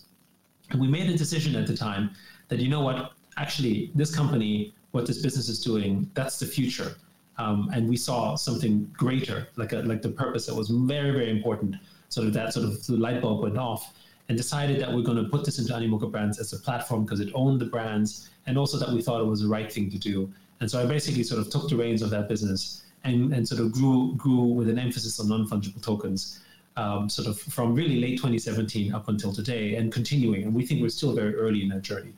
And 0.71 0.79
we 0.79 0.87
made 0.87 1.09
a 1.09 1.17
decision 1.17 1.55
at 1.55 1.67
the 1.67 1.75
time 1.75 2.11
that 2.47 2.59
you 2.59 2.69
know 2.69 2.81
what, 2.81 3.11
actually 3.37 3.91
this 3.95 4.15
company, 4.15 4.73
what 4.91 5.05
this 5.05 5.21
business 5.21 5.49
is 5.49 5.63
doing, 5.63 6.09
that's 6.13 6.39
the 6.39 6.45
future. 6.45 6.95
Um, 7.37 7.69
and 7.73 7.89
we 7.89 7.97
saw 7.97 8.35
something 8.35 8.89
greater, 8.93 9.47
like 9.57 9.73
a, 9.73 9.77
like 9.77 10.01
the 10.01 10.09
purpose 10.09 10.45
that 10.45 10.55
was 10.55 10.69
very 10.69 11.11
very 11.11 11.29
important. 11.29 11.75
Sort 12.09 12.27
of 12.27 12.33
that 12.33 12.53
sort 12.53 12.65
of 12.65 12.85
the 12.85 12.95
light 12.97 13.21
bulb 13.21 13.43
went 13.43 13.57
off 13.57 13.93
and 14.29 14.37
decided 14.37 14.79
that 14.81 14.91
we're 14.91 15.03
going 15.03 15.21
to 15.21 15.29
put 15.29 15.45
this 15.45 15.59
into 15.59 15.73
Animoca 15.73 16.09
Brands 16.09 16.39
as 16.39 16.53
a 16.53 16.59
platform 16.59 17.03
because 17.03 17.19
it 17.19 17.29
owned 17.35 17.59
the 17.59 17.65
brands 17.65 18.29
and 18.47 18.57
also 18.57 18.77
that 18.77 18.89
we 18.89 19.01
thought 19.01 19.21
it 19.21 19.25
was 19.25 19.41
the 19.41 19.47
right 19.47 19.71
thing 19.71 19.89
to 19.91 19.99
do. 19.99 20.31
And 20.61 20.71
so 20.71 20.81
I 20.81 20.85
basically 20.85 21.23
sort 21.23 21.41
of 21.41 21.49
took 21.49 21.69
the 21.69 21.75
reins 21.75 22.01
of 22.01 22.09
that 22.11 22.29
business 22.29 22.83
and, 23.03 23.33
and 23.33 23.47
sort 23.47 23.61
of 23.61 23.71
grew 23.71 24.13
grew 24.15 24.45
with 24.45 24.69
an 24.69 24.79
emphasis 24.79 25.19
on 25.19 25.27
non-fungible 25.29 25.81
tokens, 25.83 26.39
um, 26.77 27.09
sort 27.09 27.27
of 27.27 27.39
from 27.39 27.75
really 27.75 27.99
late 27.99 28.17
2017 28.17 28.93
up 28.93 29.09
until 29.09 29.33
today 29.33 29.75
and 29.75 29.91
continuing. 29.91 30.43
And 30.43 30.53
we 30.53 30.65
think 30.65 30.81
we're 30.81 30.89
still 30.89 31.13
very 31.13 31.35
early 31.35 31.61
in 31.61 31.69
that 31.69 31.81
journey. 31.81 32.13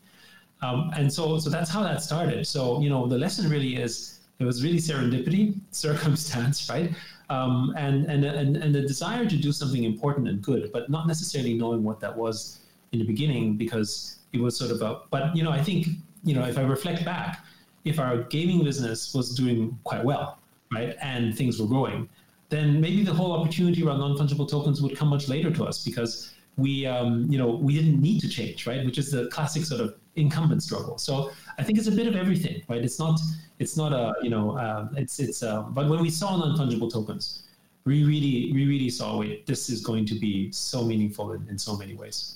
Um, 0.61 0.91
and 0.95 1.11
so 1.11 1.37
so 1.39 1.49
that's 1.49 1.69
how 1.69 1.83
that 1.83 2.01
started. 2.01 2.47
So 2.47 2.81
you 2.81 2.89
know 2.89 3.07
the 3.07 3.17
lesson 3.17 3.49
really 3.49 3.75
is 3.75 4.19
it 4.39 4.45
was 4.45 4.63
really 4.63 4.77
serendipity, 4.77 5.55
circumstance, 5.71 6.69
right? 6.69 6.91
um, 7.29 7.73
and, 7.77 8.05
and, 8.05 8.23
and, 8.23 8.57
and 8.57 8.73
the 8.73 8.81
desire 8.81 9.25
to 9.25 9.35
do 9.35 9.51
something 9.51 9.83
important 9.83 10.27
and 10.27 10.41
good, 10.41 10.71
but 10.71 10.89
not 10.89 11.07
necessarily 11.07 11.53
knowing 11.53 11.83
what 11.83 11.99
that 11.99 12.15
was 12.15 12.59
in 12.93 12.99
the 12.99 13.05
beginning 13.05 13.57
because 13.57 14.19
it 14.33 14.39
was 14.39 14.57
sort 14.57 14.71
of 14.71 14.81
a, 14.81 15.01
but, 15.09 15.35
you 15.35 15.43
know, 15.43 15.51
I 15.51 15.61
think, 15.61 15.87
you 16.23 16.33
know, 16.33 16.45
if 16.45 16.57
I 16.57 16.61
reflect 16.61 17.03
back, 17.03 17.45
if 17.83 17.99
our 17.99 18.23
gaming 18.23 18.63
business 18.63 19.13
was 19.13 19.35
doing 19.35 19.77
quite 19.83 20.03
well, 20.03 20.39
right, 20.71 20.95
and 21.01 21.37
things 21.37 21.59
were 21.59 21.67
growing, 21.67 22.07
then 22.49 22.79
maybe 22.79 23.03
the 23.03 23.13
whole 23.13 23.33
opportunity 23.33 23.83
around 23.83 23.99
non-fungible 23.99 24.49
tokens 24.49 24.81
would 24.81 24.95
come 24.95 25.09
much 25.09 25.27
later 25.27 25.51
to 25.51 25.65
us 25.65 25.83
because 25.83 26.33
we, 26.57 26.85
um, 26.85 27.25
you 27.29 27.37
know, 27.37 27.49
we 27.49 27.73
didn't 27.75 28.01
need 28.01 28.19
to 28.21 28.27
change, 28.27 28.65
right, 28.65 28.83
which 28.85 28.97
is 28.97 29.11
the 29.11 29.27
classic 29.27 29.63
sort 29.63 29.79
of 29.79 29.95
incumbent 30.15 30.63
struggle. 30.63 30.97
So 30.97 31.31
I 31.57 31.63
think 31.63 31.77
it's 31.77 31.87
a 31.87 31.91
bit 31.91 32.07
of 32.07 32.15
everything, 32.15 32.63
right? 32.67 32.83
It's 32.83 32.99
not 32.99 33.19
it's 33.59 33.77
not 33.77 33.93
a 33.93 34.13
you 34.21 34.29
know 34.29 34.57
uh, 34.57 34.89
it's 34.95 35.19
it's 35.19 35.43
uh, 35.43 35.61
but 35.61 35.87
when 35.87 36.01
we 36.01 36.09
saw 36.09 36.35
non-fungible 36.35 36.91
tokens, 36.91 37.43
we 37.85 38.03
really 38.03 38.51
we 38.53 38.65
really 38.65 38.89
saw 38.89 39.19
wait 39.19 39.45
this 39.45 39.69
is 39.69 39.81
going 39.81 40.05
to 40.07 40.15
be 40.15 40.51
so 40.51 40.83
meaningful 40.83 41.31
in, 41.33 41.47
in 41.47 41.57
so 41.57 41.77
many 41.77 41.95
ways. 41.95 42.33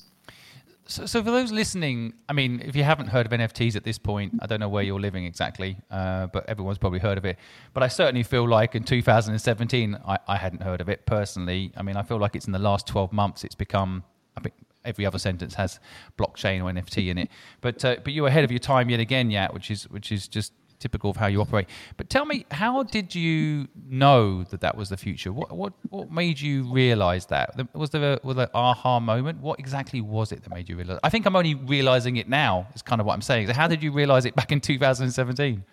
So, 0.88 1.06
so 1.06 1.24
for 1.24 1.32
those 1.32 1.54
listening, 1.54 2.14
I 2.28 2.34
mean, 2.34 2.62
if 2.66 2.76
you 2.76 2.84
haven't 2.84 3.08
heard 3.08 3.26
of 3.26 3.32
NFTs 3.32 3.78
at 3.78 3.86
this 3.86 3.98
point, 3.98 4.34
I 4.42 4.46
don't 4.46 4.60
know 4.60 4.68
where 4.68 4.84
you're 4.84 5.00
living 5.00 5.26
exactly, 5.26 5.78
uh, 5.90 6.28
but 6.28 6.50
everyone's 6.50 6.80
probably 6.80 7.00
heard 7.00 7.18
of 7.18 7.24
it. 7.24 7.38
But 7.74 7.82
I 7.82 7.88
certainly 7.88 8.24
feel 8.24 8.46
like 8.48 8.76
in 8.76 8.84
2017, 8.84 9.98
I, 10.06 10.18
I 10.28 10.36
hadn't 10.36 10.62
heard 10.62 10.82
of 10.82 10.90
it 10.90 11.06
personally. 11.06 11.72
I 11.78 11.82
mean, 11.82 11.96
I 11.96 12.04
feel 12.04 12.18
like 12.18 12.36
it's 12.36 12.46
in 12.46 12.52
the 12.52 12.60
last 12.60 12.88
12 12.88 13.14
months 13.14 13.46
it's 13.46 13.56
become 13.56 14.04
I 14.38 14.42
think 14.42 14.56
every 14.86 15.06
other 15.06 15.20
sentence 15.20 15.54
has 15.56 15.80
blockchain 16.18 16.62
or 16.62 16.72
NFT 16.72 17.10
in 17.10 17.18
it. 17.18 17.30
But 17.62 17.84
uh, 17.86 17.98
but 18.04 18.14
you're 18.14 18.28
ahead 18.28 18.44
of 18.44 18.52
your 18.52 18.60
time 18.60 18.90
yet 18.90 19.00
again, 19.00 19.30
yeah, 19.32 19.50
which 19.52 19.72
is 19.72 19.90
which 19.90 20.12
is 20.12 20.28
just 20.28 20.54
typical 20.82 21.12
of 21.12 21.16
how 21.16 21.28
you 21.28 21.40
operate. 21.40 21.68
But 21.96 22.10
tell 22.10 22.26
me, 22.26 22.46
how 22.52 22.84
did 22.84 23.14
you 23.14 23.68
know 23.88 24.44
that 24.46 24.62
that 24.62 24.76
was 24.76 24.90
the 24.90 24.98
future? 24.98 25.32
What 25.32 25.56
what 25.56 25.74
what 25.90 26.12
made 26.12 26.42
you 26.42 26.64
realize 26.72 27.28
that? 27.28 27.56
Was 27.74 27.92
there 27.92 28.14
a, 28.14 28.20
was 28.24 28.36
there 28.36 28.46
an 28.46 28.52
aha 28.54 29.00
moment? 29.00 29.40
What 29.40 29.60
exactly 29.60 30.02
was 30.02 30.32
it 30.32 30.44
that 30.44 30.50
made 30.50 30.68
you 30.68 30.76
realize? 30.76 31.00
I 31.04 31.10
think 31.10 31.26
I'm 31.26 31.36
only 31.36 31.56
realizing 31.56 32.18
it 32.18 32.28
now. 32.28 32.68
Is 32.76 32.82
kind 32.82 33.00
of 33.00 33.08
what 33.08 33.14
I'm 33.14 33.22
saying. 33.22 33.48
So 33.48 33.54
how 33.54 33.68
did 33.68 33.84
you 33.84 33.92
realize 33.92 34.26
it 34.26 34.36
back 34.36 34.52
in 34.52 34.60
2017? 34.60 35.64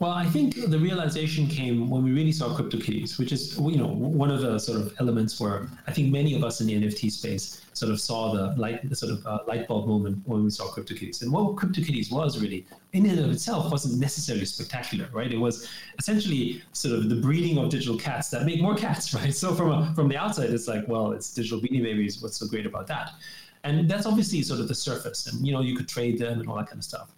Well, 0.00 0.12
I 0.12 0.24
think 0.24 0.54
the 0.54 0.78
realization 0.78 1.46
came 1.46 1.90
when 1.90 2.02
we 2.02 2.10
really 2.12 2.32
saw 2.32 2.56
CryptoKitties, 2.56 3.18
which 3.18 3.32
is 3.32 3.58
you 3.58 3.76
know 3.76 3.86
one 3.86 4.30
of 4.30 4.40
the 4.40 4.58
sort 4.58 4.80
of 4.80 4.94
elements 4.98 5.38
where 5.38 5.68
I 5.86 5.92
think 5.92 6.10
many 6.10 6.34
of 6.34 6.42
us 6.42 6.62
in 6.62 6.68
the 6.68 6.74
NFT 6.74 7.12
space 7.12 7.60
sort 7.74 7.92
of 7.92 8.00
saw 8.00 8.32
the 8.32 8.58
light, 8.58 8.88
the 8.88 8.96
sort 8.96 9.12
of 9.12 9.26
uh, 9.26 9.40
light 9.46 9.68
bulb 9.68 9.88
moment 9.88 10.22
when 10.24 10.42
we 10.42 10.48
saw 10.48 10.68
CryptoKitties. 10.68 11.20
And 11.20 11.30
what 11.30 11.54
CryptoKitties 11.56 12.10
was 12.10 12.40
really, 12.40 12.66
in 12.94 13.04
and 13.04 13.18
of 13.18 13.30
itself, 13.30 13.70
wasn't 13.70 14.00
necessarily 14.00 14.46
spectacular, 14.46 15.06
right? 15.12 15.30
It 15.30 15.36
was 15.38 15.68
essentially 15.98 16.62
sort 16.72 16.94
of 16.94 17.10
the 17.10 17.16
breeding 17.16 17.58
of 17.58 17.68
digital 17.68 17.98
cats 17.98 18.30
that 18.30 18.46
make 18.46 18.62
more 18.62 18.76
cats, 18.76 19.12
right? 19.18 19.34
So 19.34 19.54
from 19.54 19.70
a, 19.70 19.94
from 19.94 20.08
the 20.08 20.16
outside, 20.16 20.48
it's 20.48 20.66
like, 20.66 20.88
well, 20.88 21.12
it's 21.12 21.34
digital 21.34 21.60
Beanie 21.60 21.82
Babies. 21.82 22.22
What's 22.22 22.38
so 22.38 22.46
great 22.46 22.64
about 22.64 22.86
that? 22.86 23.10
And 23.64 23.86
that's 23.86 24.06
obviously 24.06 24.40
sort 24.40 24.60
of 24.60 24.68
the 24.68 24.74
surface, 24.74 25.26
and 25.26 25.46
you 25.46 25.52
know, 25.52 25.60
you 25.60 25.76
could 25.76 25.88
trade 25.88 26.18
them 26.18 26.40
and 26.40 26.48
all 26.48 26.56
that 26.56 26.68
kind 26.68 26.78
of 26.78 26.84
stuff. 26.84 27.12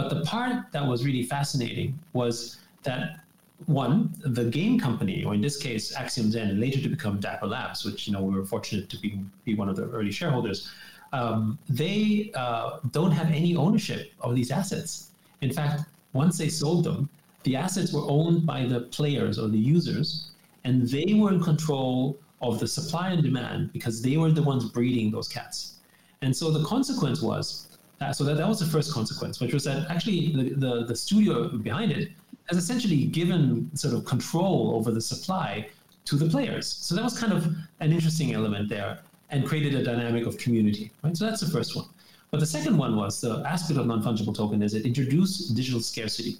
But 0.00 0.08
the 0.08 0.22
part 0.24 0.72
that 0.72 0.86
was 0.86 1.04
really 1.04 1.22
fascinating 1.22 1.98
was 2.14 2.56
that 2.84 3.20
one, 3.66 4.14
the 4.24 4.44
game 4.44 4.80
company, 4.80 5.24
or 5.24 5.34
in 5.34 5.42
this 5.42 5.58
case, 5.58 5.94
Axiom 5.94 6.30
Zen, 6.30 6.58
later 6.58 6.80
to 6.80 6.88
become 6.88 7.20
Dapper 7.20 7.46
Labs, 7.46 7.84
which 7.84 8.06
you 8.06 8.14
know 8.14 8.22
we 8.22 8.34
were 8.34 8.46
fortunate 8.46 8.88
to 8.88 8.98
be 8.98 9.20
be 9.44 9.54
one 9.54 9.68
of 9.68 9.76
the 9.76 9.84
early 9.90 10.10
shareholders. 10.10 10.70
Um, 11.12 11.58
they 11.68 12.30
uh, 12.34 12.78
don't 12.92 13.10
have 13.10 13.26
any 13.26 13.54
ownership 13.56 14.12
of 14.20 14.34
these 14.34 14.50
assets. 14.50 15.10
In 15.42 15.52
fact, 15.52 15.82
once 16.14 16.38
they 16.38 16.48
sold 16.48 16.84
them, 16.84 17.10
the 17.42 17.56
assets 17.56 17.92
were 17.92 18.06
owned 18.08 18.46
by 18.46 18.64
the 18.64 18.80
players 18.98 19.38
or 19.38 19.48
the 19.48 19.58
users, 19.58 20.30
and 20.64 20.88
they 20.88 21.12
were 21.12 21.32
in 21.32 21.42
control 21.42 22.16
of 22.40 22.58
the 22.58 22.66
supply 22.66 23.10
and 23.10 23.22
demand 23.22 23.70
because 23.74 24.00
they 24.00 24.16
were 24.16 24.30
the 24.30 24.42
ones 24.42 24.64
breeding 24.64 25.10
those 25.10 25.28
cats. 25.28 25.74
And 26.22 26.34
so 26.34 26.50
the 26.50 26.64
consequence 26.64 27.20
was 27.20 27.69
uh, 28.00 28.12
so 28.12 28.24
that, 28.24 28.36
that 28.36 28.48
was 28.48 28.58
the 28.58 28.66
first 28.66 28.92
consequence, 28.92 29.40
which 29.40 29.52
was 29.52 29.64
that 29.64 29.90
actually 29.90 30.32
the, 30.32 30.54
the, 30.54 30.84
the 30.86 30.96
studio 30.96 31.48
behind 31.48 31.92
it 31.92 32.10
has 32.48 32.56
essentially 32.56 33.04
given 33.04 33.70
sort 33.76 33.94
of 33.94 34.04
control 34.04 34.74
over 34.74 34.90
the 34.90 35.00
supply 35.00 35.68
to 36.06 36.16
the 36.16 36.26
players. 36.26 36.66
So 36.66 36.94
that 36.94 37.04
was 37.04 37.18
kind 37.18 37.32
of 37.32 37.46
an 37.80 37.92
interesting 37.92 38.32
element 38.34 38.68
there 38.68 39.00
and 39.30 39.46
created 39.46 39.74
a 39.74 39.84
dynamic 39.84 40.26
of 40.26 40.38
community. 40.38 40.90
Right? 41.02 41.16
So 41.16 41.26
that's 41.26 41.40
the 41.40 41.50
first 41.50 41.76
one. 41.76 41.86
But 42.30 42.40
the 42.40 42.46
second 42.46 42.76
one 42.78 42.96
was 42.96 43.20
the 43.20 43.42
aspect 43.46 43.78
of 43.78 43.86
non-fungible 43.86 44.34
token 44.34 44.62
is 44.62 44.74
it 44.74 44.86
introduced 44.86 45.54
digital 45.54 45.80
scarcity. 45.80 46.38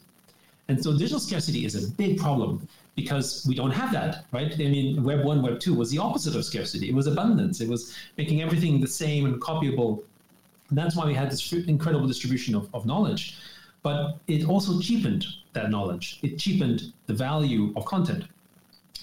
And 0.69 0.83
so 0.83 0.93
digital 0.93 1.19
scarcity 1.21 1.65
is 1.65 1.75
a 1.75 1.91
big 1.93 2.19
problem 2.19 2.67
because 2.95 3.45
we 3.49 3.55
don't 3.55 3.73
have 3.73 3.93
that, 3.93 4.25
right? 4.33 4.53
I 4.53 4.57
mean, 4.57 5.03
Web 5.03 5.25
1, 5.25 5.43
Web 5.43 5.59
2 5.59 5.75
was 5.75 5.91
the 5.91 5.99
opposite 5.99 6.37
of 6.37 6.45
scarcity. 6.45 6.89
It 6.89 6.95
was 6.95 7.07
abundance. 7.07 7.61
It 7.61 7.69
was 7.69 7.95
making 8.17 8.41
everything 8.43 8.81
the 8.81 8.87
same 8.87 9.27
and 9.27 9.41
copyable 9.41 10.05
and 10.71 10.79
that's 10.79 10.97
why 10.97 11.05
we 11.05 11.15
had 11.15 11.31
this 11.31 11.53
incredible 11.53 12.07
distribution 12.07 12.55
of, 12.55 12.73
of 12.75 12.87
knowledge. 12.87 13.37
But 13.83 14.19
it 14.29 14.49
also 14.49 14.79
cheapened 14.81 15.27
that 15.53 15.71
knowledge. 15.71 16.21
It 16.23 16.39
cheapened 16.39 16.93
the 17.07 17.15
value 17.15 17.73
of 17.77 17.85
content 17.85 18.25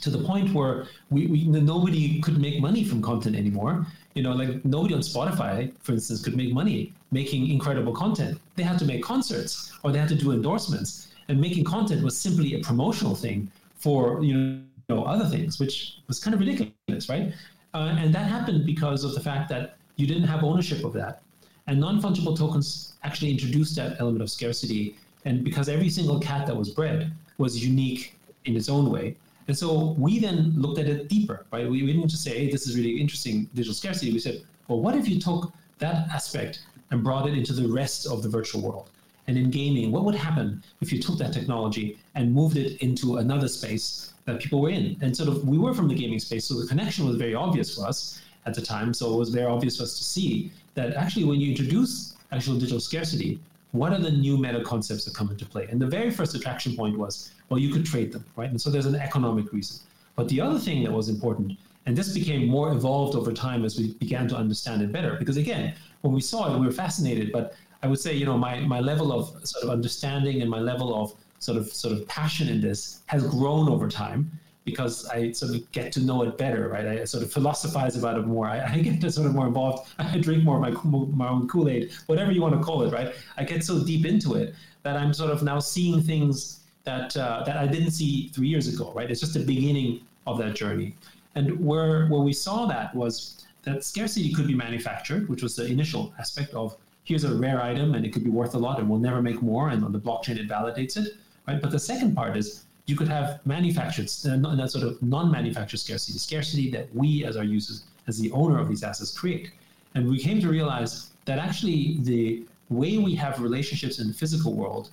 to 0.01 0.09
the 0.09 0.19
point 0.19 0.53
where 0.53 0.85
we, 1.09 1.27
we 1.27 1.43
nobody 1.45 2.21
could 2.21 2.39
make 2.39 2.61
money 2.61 2.83
from 2.83 3.01
content 3.01 3.35
anymore. 3.35 3.85
You 4.13 4.23
know, 4.23 4.33
like 4.33 4.63
nobody 4.63 4.93
on 4.93 5.01
Spotify, 5.01 5.71
for 5.81 5.93
instance, 5.93 6.23
could 6.23 6.35
make 6.35 6.53
money 6.53 6.93
making 7.11 7.49
incredible 7.49 7.93
content. 7.93 8.39
They 8.55 8.63
had 8.63 8.79
to 8.79 8.85
make 8.85 9.03
concerts 9.03 9.71
or 9.83 9.91
they 9.91 9.99
had 9.99 10.09
to 10.09 10.15
do 10.15 10.31
endorsements. 10.31 11.07
And 11.29 11.41
making 11.41 11.65
content 11.65 12.03
was 12.03 12.17
simply 12.17 12.55
a 12.55 12.59
promotional 12.59 13.15
thing 13.15 13.51
for 13.75 14.23
you 14.23 14.61
know 14.89 15.03
other 15.03 15.25
things, 15.25 15.59
which 15.59 15.97
was 16.07 16.19
kind 16.19 16.33
of 16.33 16.39
ridiculous, 16.39 17.09
right? 17.09 17.33
Uh, 17.73 17.95
and 17.99 18.13
that 18.13 18.27
happened 18.27 18.65
because 18.65 19.03
of 19.03 19.13
the 19.13 19.19
fact 19.19 19.49
that 19.49 19.77
you 19.97 20.07
didn't 20.07 20.23
have 20.23 20.43
ownership 20.43 20.83
of 20.85 20.93
that. 20.93 21.21
And 21.67 21.79
non-fungible 21.79 22.37
tokens 22.37 22.93
actually 23.03 23.31
introduced 23.31 23.75
that 23.75 23.99
element 23.99 24.21
of 24.21 24.29
scarcity. 24.29 24.95
And 25.25 25.43
because 25.43 25.67
every 25.69 25.89
single 25.89 26.19
cat 26.19 26.47
that 26.47 26.55
was 26.55 26.69
bred 26.69 27.11
was 27.37 27.63
unique 27.63 28.15
in 28.45 28.55
its 28.55 28.69
own 28.69 28.89
way. 28.89 29.15
And 29.47 29.57
so 29.57 29.95
we 29.97 30.19
then 30.19 30.53
looked 30.55 30.79
at 30.79 30.87
it 30.87 31.07
deeper, 31.07 31.45
right? 31.51 31.69
We, 31.69 31.83
we 31.83 31.93
didn't 31.93 32.09
just 32.09 32.23
say, 32.23 32.37
hey, 32.37 32.51
this 32.51 32.67
is 32.67 32.75
really 32.75 32.99
interesting 32.99 33.49
digital 33.53 33.73
scarcity. 33.73 34.11
We 34.11 34.19
said, 34.19 34.43
well, 34.67 34.81
what 34.81 34.95
if 34.95 35.07
you 35.07 35.19
took 35.19 35.53
that 35.79 36.09
aspect 36.09 36.61
and 36.91 37.03
brought 37.03 37.27
it 37.27 37.37
into 37.37 37.53
the 37.53 37.67
rest 37.67 38.07
of 38.07 38.23
the 38.23 38.29
virtual 38.29 38.61
world? 38.61 38.89
And 39.27 39.37
in 39.37 39.51
gaming, 39.51 39.91
what 39.91 40.05
would 40.05 40.15
happen 40.15 40.63
if 40.79 40.91
you 40.91 41.01
took 41.01 41.17
that 41.17 41.33
technology 41.33 41.99
and 42.15 42.33
moved 42.33 42.55
it 42.55 42.81
into 42.81 43.17
another 43.17 43.49
space 43.49 44.13
that 44.25 44.39
people 44.39 44.61
were 44.61 44.69
in? 44.69 44.97
And 45.01 45.15
sort 45.15 45.27
of, 45.29 45.45
we 45.47 45.57
were 45.57 45.73
from 45.73 45.89
the 45.89 45.95
gaming 45.95 46.19
space, 46.19 46.45
so 46.45 46.59
the 46.59 46.67
connection 46.67 47.05
was 47.05 47.17
very 47.17 47.35
obvious 47.35 47.75
for 47.75 47.85
us 47.85 48.21
at 48.47 48.53
the 48.53 48.61
time. 48.61 48.93
So 48.93 49.13
it 49.13 49.17
was 49.17 49.29
very 49.29 49.45
obvious 49.45 49.77
for 49.77 49.83
us 49.83 49.97
to 49.97 50.03
see 50.03 50.51
that 50.75 50.93
actually 50.95 51.25
when 51.25 51.39
you 51.39 51.49
introduce 51.49 52.15
actual 52.31 52.55
digital 52.55 52.79
scarcity, 52.79 53.39
what 53.71 53.91
are 53.91 53.99
the 53.99 54.11
new 54.11 54.37
meta 54.37 54.61
concepts 54.63 55.03
that 55.05 55.13
come 55.13 55.29
into 55.29 55.45
play? 55.45 55.67
And 55.69 55.79
the 55.79 55.87
very 55.87 56.09
first 56.09 56.33
attraction 56.35 56.75
point 56.75 56.97
was, 56.97 57.31
well, 57.49 57.59
you 57.59 57.71
could 57.73 57.85
trade 57.85 58.11
them, 58.11 58.23
right? 58.35 58.49
And 58.49 58.59
so 58.59 58.69
there's 58.69 58.85
an 58.85 58.95
economic 58.95 59.51
reason. 59.51 59.77
But 60.15 60.29
the 60.29 60.41
other 60.41 60.57
thing 60.57 60.83
that 60.83 60.91
was 60.91 61.09
important, 61.09 61.57
and 61.85 61.95
this 61.95 62.13
became 62.13 62.47
more 62.47 62.71
evolved 62.71 63.15
over 63.15 63.31
time 63.31 63.63
as 63.65 63.77
we 63.77 63.93
began 63.93 64.27
to 64.29 64.35
understand 64.35 64.81
it 64.81 64.91
better, 64.91 65.15
because 65.19 65.37
again, 65.37 65.73
when 66.01 66.13
we 66.13 66.21
saw 66.21 66.53
it, 66.53 66.59
we 66.59 66.65
were 66.65 66.71
fascinated. 66.71 67.31
But 67.31 67.55
I 67.83 67.87
would 67.87 67.99
say, 67.99 68.13
you 68.13 68.25
know, 68.25 68.37
my, 68.37 68.59
my 68.61 68.79
level 68.79 69.11
of 69.11 69.47
sort 69.47 69.63
of 69.63 69.69
understanding 69.69 70.41
and 70.41 70.49
my 70.49 70.59
level 70.59 70.95
of 71.01 71.13
sort 71.39 71.57
of 71.57 71.67
sort 71.67 71.93
of 71.93 72.07
passion 72.07 72.47
in 72.49 72.59
this 72.61 73.01
has 73.07 73.23
grown 73.27 73.69
over 73.69 73.87
time 73.87 74.31
because 74.67 75.07
I 75.07 75.31
sort 75.31 75.55
of 75.55 75.71
get 75.71 75.93
to 75.93 76.01
know 76.01 76.23
it 76.23 76.37
better, 76.37 76.67
right? 76.67 76.85
I 76.85 77.05
sort 77.05 77.23
of 77.23 77.31
philosophize 77.31 77.95
about 77.95 78.17
it 78.19 78.25
more. 78.27 78.47
I, 78.47 78.57
I 78.73 78.79
get 78.81 79.01
sort 79.13 79.25
of 79.25 79.33
more 79.33 79.47
involved. 79.47 79.87
I 79.97 80.17
drink 80.17 80.43
more 80.43 80.57
of 80.57 80.83
my, 80.83 81.05
my 81.23 81.29
own 81.29 81.47
Kool 81.47 81.69
Aid, 81.69 81.93
whatever 82.07 82.33
you 82.33 82.41
want 82.41 82.53
to 82.53 82.61
call 82.61 82.83
it, 82.83 82.91
right? 82.91 83.15
I 83.37 83.45
get 83.45 83.63
so 83.63 83.81
deep 83.81 84.05
into 84.05 84.35
it 84.35 84.53
that 84.83 84.97
I'm 84.97 85.13
sort 85.13 85.31
of 85.31 85.41
now 85.41 85.59
seeing 85.59 86.01
things 86.01 86.65
that 86.83 87.15
uh, 87.15 87.43
that 87.45 87.55
I 87.55 87.65
didn't 87.65 87.91
see 87.91 88.27
three 88.35 88.49
years 88.49 88.67
ago, 88.67 88.91
right? 88.93 89.09
It's 89.09 89.21
just 89.21 89.35
the 89.35 89.45
beginning 89.55 90.01
of 90.25 90.37
that 90.39 90.53
journey. 90.53 90.95
And 91.35 91.47
where 91.65 92.07
where 92.07 92.21
we 92.29 92.33
saw 92.33 92.65
that 92.65 92.93
was 92.93 93.45
that 93.63 93.85
scarcity 93.85 94.33
could 94.33 94.47
be 94.47 94.55
manufactured, 94.67 95.29
which 95.29 95.43
was 95.43 95.55
the 95.55 95.65
initial 95.65 96.13
aspect 96.19 96.53
of 96.53 96.75
here's 97.05 97.23
a 97.23 97.33
rare 97.33 97.61
item 97.61 97.95
and 97.95 98.05
it 98.05 98.11
could 98.11 98.25
be 98.25 98.29
worth 98.29 98.53
a 98.53 98.57
lot 98.57 98.79
and 98.79 98.89
we'll 98.89 98.99
never 98.99 99.21
make 99.21 99.41
more, 99.41 99.69
and 99.69 99.85
on 99.85 99.93
the 99.93 100.03
blockchain 100.07 100.37
it 100.37 100.49
validates 100.49 100.97
it, 100.97 101.13
right? 101.47 101.61
But 101.61 101.71
the 101.71 101.79
second 101.79 102.15
part 102.15 102.35
is 102.35 102.65
you 102.87 102.95
could 102.95 103.07
have 103.09 103.45
manufactured, 103.45 104.09
uh, 104.25 104.55
that 104.55 104.71
sort 104.71 104.85
of 104.85 105.01
non-manufactured 105.01 105.77
scarcity, 105.77 106.17
scarcity 106.17 106.71
that 106.71 106.93
we 106.95 107.25
as 107.25 107.35
our 107.37 107.43
users, 107.43 107.83
as 108.07 108.17
the 108.17 108.31
owner 108.31 108.57
of 108.59 108.69
these 108.69 108.81
assets, 108.81 109.15
create. 109.15 109.51
And 109.93 110.09
we 110.09 110.17
came 110.17 110.39
to 110.39 110.49
realize 110.49 111.11
that 111.25 111.37
actually 111.37 111.97
the 112.01 112.45
way 112.69 112.97
we 112.97 113.13
have 113.15 113.41
relationships 113.41 113.99
in 113.99 114.07
the 114.07 114.13
physical 114.13 114.53
world 114.53 114.89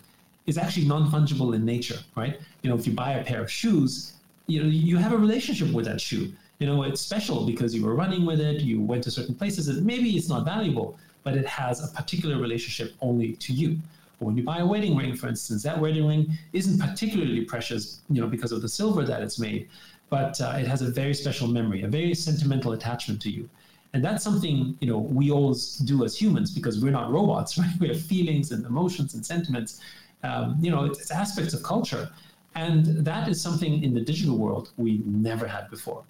is 0.47 0.59
actually 0.59 0.87
non-fungible 0.87 1.55
in 1.55 1.65
nature, 1.65 1.99
right? 2.17 2.41
You 2.63 2.71
know, 2.71 2.77
if 2.77 2.87
you 2.87 2.93
buy 2.93 3.13
a 3.13 3.25
pair 3.25 3.41
of 3.41 3.51
shoes, 3.51 4.15
you 4.49 4.63
know, 4.63 4.69
you 4.69 4.97
have 4.97 5.13
a 5.13 5.17
relationship 5.17 5.73
with 5.73 5.87
that 5.87 6.01
shoe. 6.01 6.33
You 6.59 6.67
know, 6.67 6.83
it's 6.83 7.01
special 7.01 7.47
because 7.47 7.75
you 7.75 7.85
were 7.85 7.95
running 7.95 8.27
with 8.27 8.41
it, 8.41 8.61
you 8.61 8.81
went 8.81 9.05
to 9.05 9.11
certain 9.11 9.35
places, 9.35 9.69
and 9.69 9.87
maybe 9.87 10.11
it's 10.17 10.29
not 10.29 10.45
valuable, 10.45 10.99
but 11.23 11.37
it 11.37 11.47
has 11.47 11.83
a 11.89 11.95
particular 11.95 12.39
relationship 12.39 12.95
only 13.01 13.35
to 13.35 13.53
you 13.53 13.79
when 14.25 14.37
you 14.37 14.43
buy 14.43 14.59
a 14.59 14.66
wedding 14.66 14.97
ring, 14.97 15.14
for 15.14 15.28
instance, 15.28 15.62
that 15.62 15.78
wedding 15.78 16.07
ring 16.07 16.33
isn't 16.52 16.78
particularly 16.78 17.43
precious, 17.43 18.00
you 18.11 18.21
know, 18.21 18.26
because 18.26 18.52
of 18.52 18.62
the 18.62 18.69
silver 18.69 19.04
that 19.04 19.23
it's 19.23 19.38
made, 19.38 19.69
but 20.11 20.40
uh, 20.40 20.54
it 20.59 20.66
has 20.66 20.83
a 20.83 20.90
very 20.90 21.14
special 21.14 21.47
memory, 21.49 21.83
a 21.83 21.88
very 21.88 22.14
sentimental 22.14 22.73
attachment 22.73 23.21
to 23.23 23.31
you. 23.31 23.49
And 23.93 24.04
that's 24.04 24.25
something, 24.25 24.76
you 24.81 24.88
know, 24.88 24.99
we 24.99 25.31
always 25.31 25.76
do 25.76 26.04
as 26.04 26.21
humans 26.21 26.50
because 26.50 26.83
we're 26.83 26.90
not 26.90 27.12
robots, 27.12 27.57
right? 27.61 27.71
We 27.78 27.88
have 27.88 28.00
feelings 28.00 28.50
and 28.50 28.64
emotions 28.66 29.14
and 29.14 29.25
sentiments. 29.25 29.81
Um, 30.23 30.57
you 30.61 30.71
know, 30.71 30.85
it's, 30.85 31.00
it's 31.00 31.11
aspects 31.11 31.54
of 31.54 31.62
culture. 31.62 32.11
And 32.57 32.85
that 33.04 33.28
is 33.28 33.40
something 33.40 33.83
in 33.83 33.95
the 33.95 34.00
digital 34.00 34.37
world 34.37 34.71
we 34.76 35.02
never 35.04 35.47
had 35.47 35.71
before. 35.71 36.04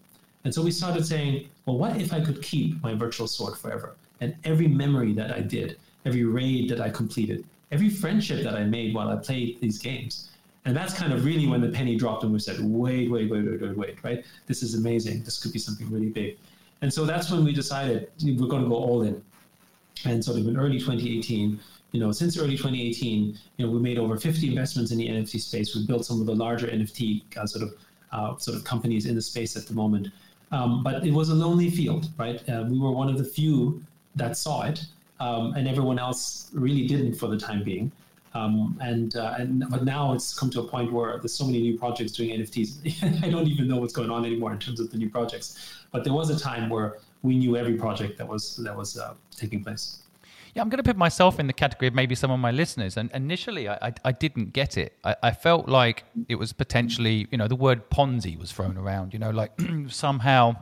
And 0.44 0.54
so 0.54 0.62
we 0.62 0.70
started 0.70 1.06
saying, 1.06 1.48
well, 1.64 1.78
what 1.78 1.96
if 2.00 2.12
I 2.12 2.20
could 2.20 2.42
keep 2.42 2.82
my 2.82 2.94
virtual 2.94 3.26
sword 3.26 3.56
forever? 3.56 3.96
And 4.20 4.34
every 4.44 4.68
memory 4.68 5.12
that 5.14 5.32
I 5.32 5.40
did, 5.40 5.78
every 6.04 6.24
raid 6.24 6.68
that 6.70 6.80
I 6.80 6.90
completed, 6.90 7.44
every 7.74 7.90
friendship 7.90 8.44
that 8.44 8.54
I 8.54 8.64
made 8.64 8.94
while 8.94 9.08
I 9.08 9.16
played 9.16 9.60
these 9.60 9.78
games. 9.78 10.30
And 10.64 10.74
that's 10.74 10.94
kind 10.94 11.12
of 11.12 11.24
really 11.24 11.46
when 11.46 11.60
the 11.60 11.68
penny 11.68 11.96
dropped 11.96 12.22
and 12.22 12.32
we 12.32 12.38
said, 12.38 12.56
wait, 12.60 13.10
wait, 13.10 13.30
wait, 13.30 13.44
wait, 13.44 13.60
wait, 13.60 13.76
wait, 13.76 14.04
right? 14.04 14.24
This 14.46 14.62
is 14.62 14.74
amazing. 14.74 15.24
This 15.24 15.42
could 15.42 15.52
be 15.52 15.58
something 15.58 15.90
really 15.90 16.08
big. 16.08 16.38
And 16.80 16.92
so 16.92 17.04
that's 17.04 17.30
when 17.30 17.44
we 17.44 17.52
decided 17.52 18.08
we're 18.22 18.46
going 18.46 18.62
to 18.62 18.68
go 18.68 18.76
all 18.76 19.02
in. 19.02 19.22
And 20.06 20.24
sort 20.24 20.38
of 20.38 20.46
in 20.46 20.56
early 20.56 20.78
2018, 20.78 21.60
you 21.92 22.00
know, 22.00 22.12
since 22.12 22.38
early 22.38 22.56
2018, 22.56 23.38
you 23.56 23.66
know, 23.66 23.72
we 23.72 23.78
made 23.78 23.98
over 23.98 24.16
50 24.16 24.48
investments 24.48 24.90
in 24.92 24.98
the 24.98 25.08
NFT 25.08 25.40
space. 25.40 25.74
We 25.74 25.86
built 25.86 26.06
some 26.06 26.20
of 26.20 26.26
the 26.26 26.34
larger 26.34 26.68
NFT 26.68 27.36
uh, 27.36 27.46
sort 27.46 27.64
of 27.64 27.74
uh, 28.12 28.36
sort 28.38 28.56
of 28.56 28.64
companies 28.64 29.06
in 29.06 29.14
the 29.14 29.22
space 29.22 29.56
at 29.56 29.66
the 29.66 29.74
moment. 29.74 30.08
Um, 30.52 30.82
but 30.82 31.04
it 31.06 31.12
was 31.12 31.28
a 31.30 31.34
lonely 31.34 31.70
field, 31.70 32.10
right? 32.16 32.46
Uh, 32.48 32.64
we 32.68 32.78
were 32.78 32.92
one 32.92 33.08
of 33.08 33.18
the 33.18 33.24
few 33.24 33.82
that 34.14 34.36
saw 34.36 34.62
it, 34.62 34.84
um, 35.20 35.54
and 35.54 35.68
everyone 35.68 35.98
else 35.98 36.50
really 36.52 36.86
didn't 36.86 37.14
for 37.14 37.28
the 37.28 37.38
time 37.38 37.62
being. 37.62 37.90
Um, 38.34 38.76
and 38.80 39.14
uh, 39.14 39.34
and 39.38 39.64
but 39.70 39.84
now 39.84 40.12
it's 40.12 40.36
come 40.36 40.50
to 40.50 40.60
a 40.60 40.66
point 40.66 40.92
where 40.92 41.18
there's 41.18 41.34
so 41.34 41.44
many 41.46 41.60
new 41.60 41.78
projects 41.78 42.12
doing 42.12 42.30
NFTs. 42.30 43.22
I 43.24 43.30
don't 43.30 43.46
even 43.46 43.68
know 43.68 43.76
what's 43.76 43.92
going 43.92 44.10
on 44.10 44.24
anymore 44.24 44.52
in 44.52 44.58
terms 44.58 44.80
of 44.80 44.90
the 44.90 44.96
new 44.96 45.08
projects. 45.08 45.72
But 45.92 46.02
there 46.02 46.12
was 46.12 46.30
a 46.30 46.38
time 46.38 46.68
where 46.68 46.98
we 47.22 47.36
knew 47.36 47.56
every 47.56 47.74
project 47.74 48.18
that 48.18 48.26
was 48.26 48.56
that 48.56 48.76
was 48.76 48.98
uh, 48.98 49.14
taking 49.30 49.62
place. 49.62 50.00
Yeah, 50.54 50.62
I'm 50.62 50.68
going 50.68 50.78
to 50.78 50.84
put 50.84 50.96
myself 50.96 51.40
in 51.40 51.48
the 51.48 51.52
category 51.52 51.88
of 51.88 51.94
maybe 51.94 52.14
some 52.14 52.30
of 52.30 52.38
my 52.38 52.52
listeners. 52.52 52.96
And 52.96 53.10
initially, 53.12 53.68
I, 53.68 53.74
I, 53.82 53.92
I 54.04 54.12
didn't 54.12 54.52
get 54.52 54.76
it. 54.76 54.96
I, 55.02 55.16
I, 55.20 55.30
felt 55.32 55.68
like 55.68 56.04
it 56.28 56.36
was 56.36 56.52
potentially, 56.52 57.26
you 57.32 57.38
know, 57.38 57.48
the 57.48 57.56
word 57.56 57.90
Ponzi 57.90 58.38
was 58.38 58.52
thrown 58.52 58.78
around, 58.78 59.12
you 59.12 59.18
know, 59.18 59.30
like 59.30 59.50
somehow 59.88 60.54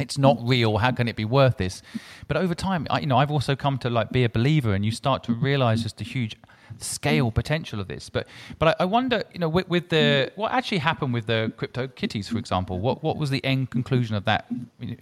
it's 0.00 0.18
not 0.18 0.38
real. 0.42 0.78
How 0.78 0.90
can 0.90 1.08
it 1.08 1.16
be 1.16 1.24
worth 1.24 1.56
this? 1.56 1.82
But 2.28 2.36
over 2.36 2.54
time, 2.54 2.86
I, 2.90 3.00
you 3.00 3.06
know, 3.06 3.18
I've 3.18 3.30
also 3.30 3.56
come 3.56 3.78
to 3.78 3.90
like 3.90 4.10
be 4.10 4.24
a 4.24 4.28
believer, 4.28 4.74
and 4.74 4.84
you 4.84 4.92
start 4.92 5.24
to 5.24 5.32
realize 5.32 5.82
just 5.82 5.98
the 5.98 6.04
huge 6.04 6.36
scale 6.78 7.30
potential 7.30 7.80
of 7.80 7.88
this. 7.88 8.08
But 8.08 8.26
but 8.58 8.68
I, 8.80 8.82
I 8.82 8.84
wonder, 8.84 9.22
you 9.32 9.38
know, 9.38 9.48
with, 9.48 9.68
with, 9.68 9.88
the 9.88 10.32
what 10.36 10.52
actually 10.52 10.78
happened 10.78 11.12
with 11.12 11.26
the 11.26 11.52
crypto 11.56 11.88
kitties, 11.88 12.28
for 12.28 12.38
example. 12.38 12.78
What 12.80 13.02
what 13.02 13.16
was 13.16 13.30
the 13.30 13.44
end 13.44 13.70
conclusion 13.70 14.16
of 14.16 14.24
that? 14.24 14.46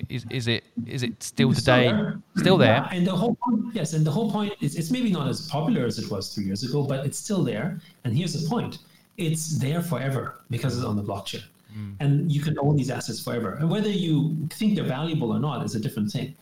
Is 0.08 0.24
is 0.30 0.48
it 0.48 0.64
is 0.86 1.02
it 1.02 1.22
still 1.22 1.52
today 1.52 1.88
still 1.88 1.96
there? 1.96 2.22
Still 2.36 2.58
there? 2.58 2.88
Yeah, 2.90 2.96
and 2.96 3.06
the 3.06 3.16
whole 3.16 3.36
point, 3.36 3.74
yes, 3.74 3.92
and 3.92 4.04
the 4.06 4.10
whole 4.10 4.30
point 4.30 4.54
is 4.60 4.76
it's 4.76 4.90
maybe 4.90 5.10
not 5.10 5.28
as 5.28 5.48
popular 5.48 5.84
as 5.86 5.98
it 5.98 6.10
was 6.10 6.34
three 6.34 6.44
years 6.44 6.62
ago, 6.62 6.82
but 6.82 7.04
it's 7.06 7.18
still 7.18 7.42
there. 7.42 7.80
And 8.04 8.16
here's 8.16 8.34
the 8.40 8.48
point: 8.48 8.78
it's 9.16 9.58
there 9.58 9.82
forever 9.82 10.40
because 10.50 10.76
it's 10.76 10.86
on 10.86 10.96
the 10.96 11.02
blockchain. 11.02 11.44
Mm. 11.76 11.96
And 12.00 12.32
you 12.32 12.40
can 12.40 12.58
own 12.58 12.76
these 12.76 12.90
assets 12.90 13.20
forever. 13.20 13.54
And 13.54 13.70
whether 13.70 13.90
you 13.90 14.48
think 14.50 14.74
they're 14.74 14.84
valuable 14.84 15.32
or 15.32 15.40
not 15.40 15.64
is 15.64 15.74
a 15.74 15.80
different 15.80 16.10
thing. 16.10 16.34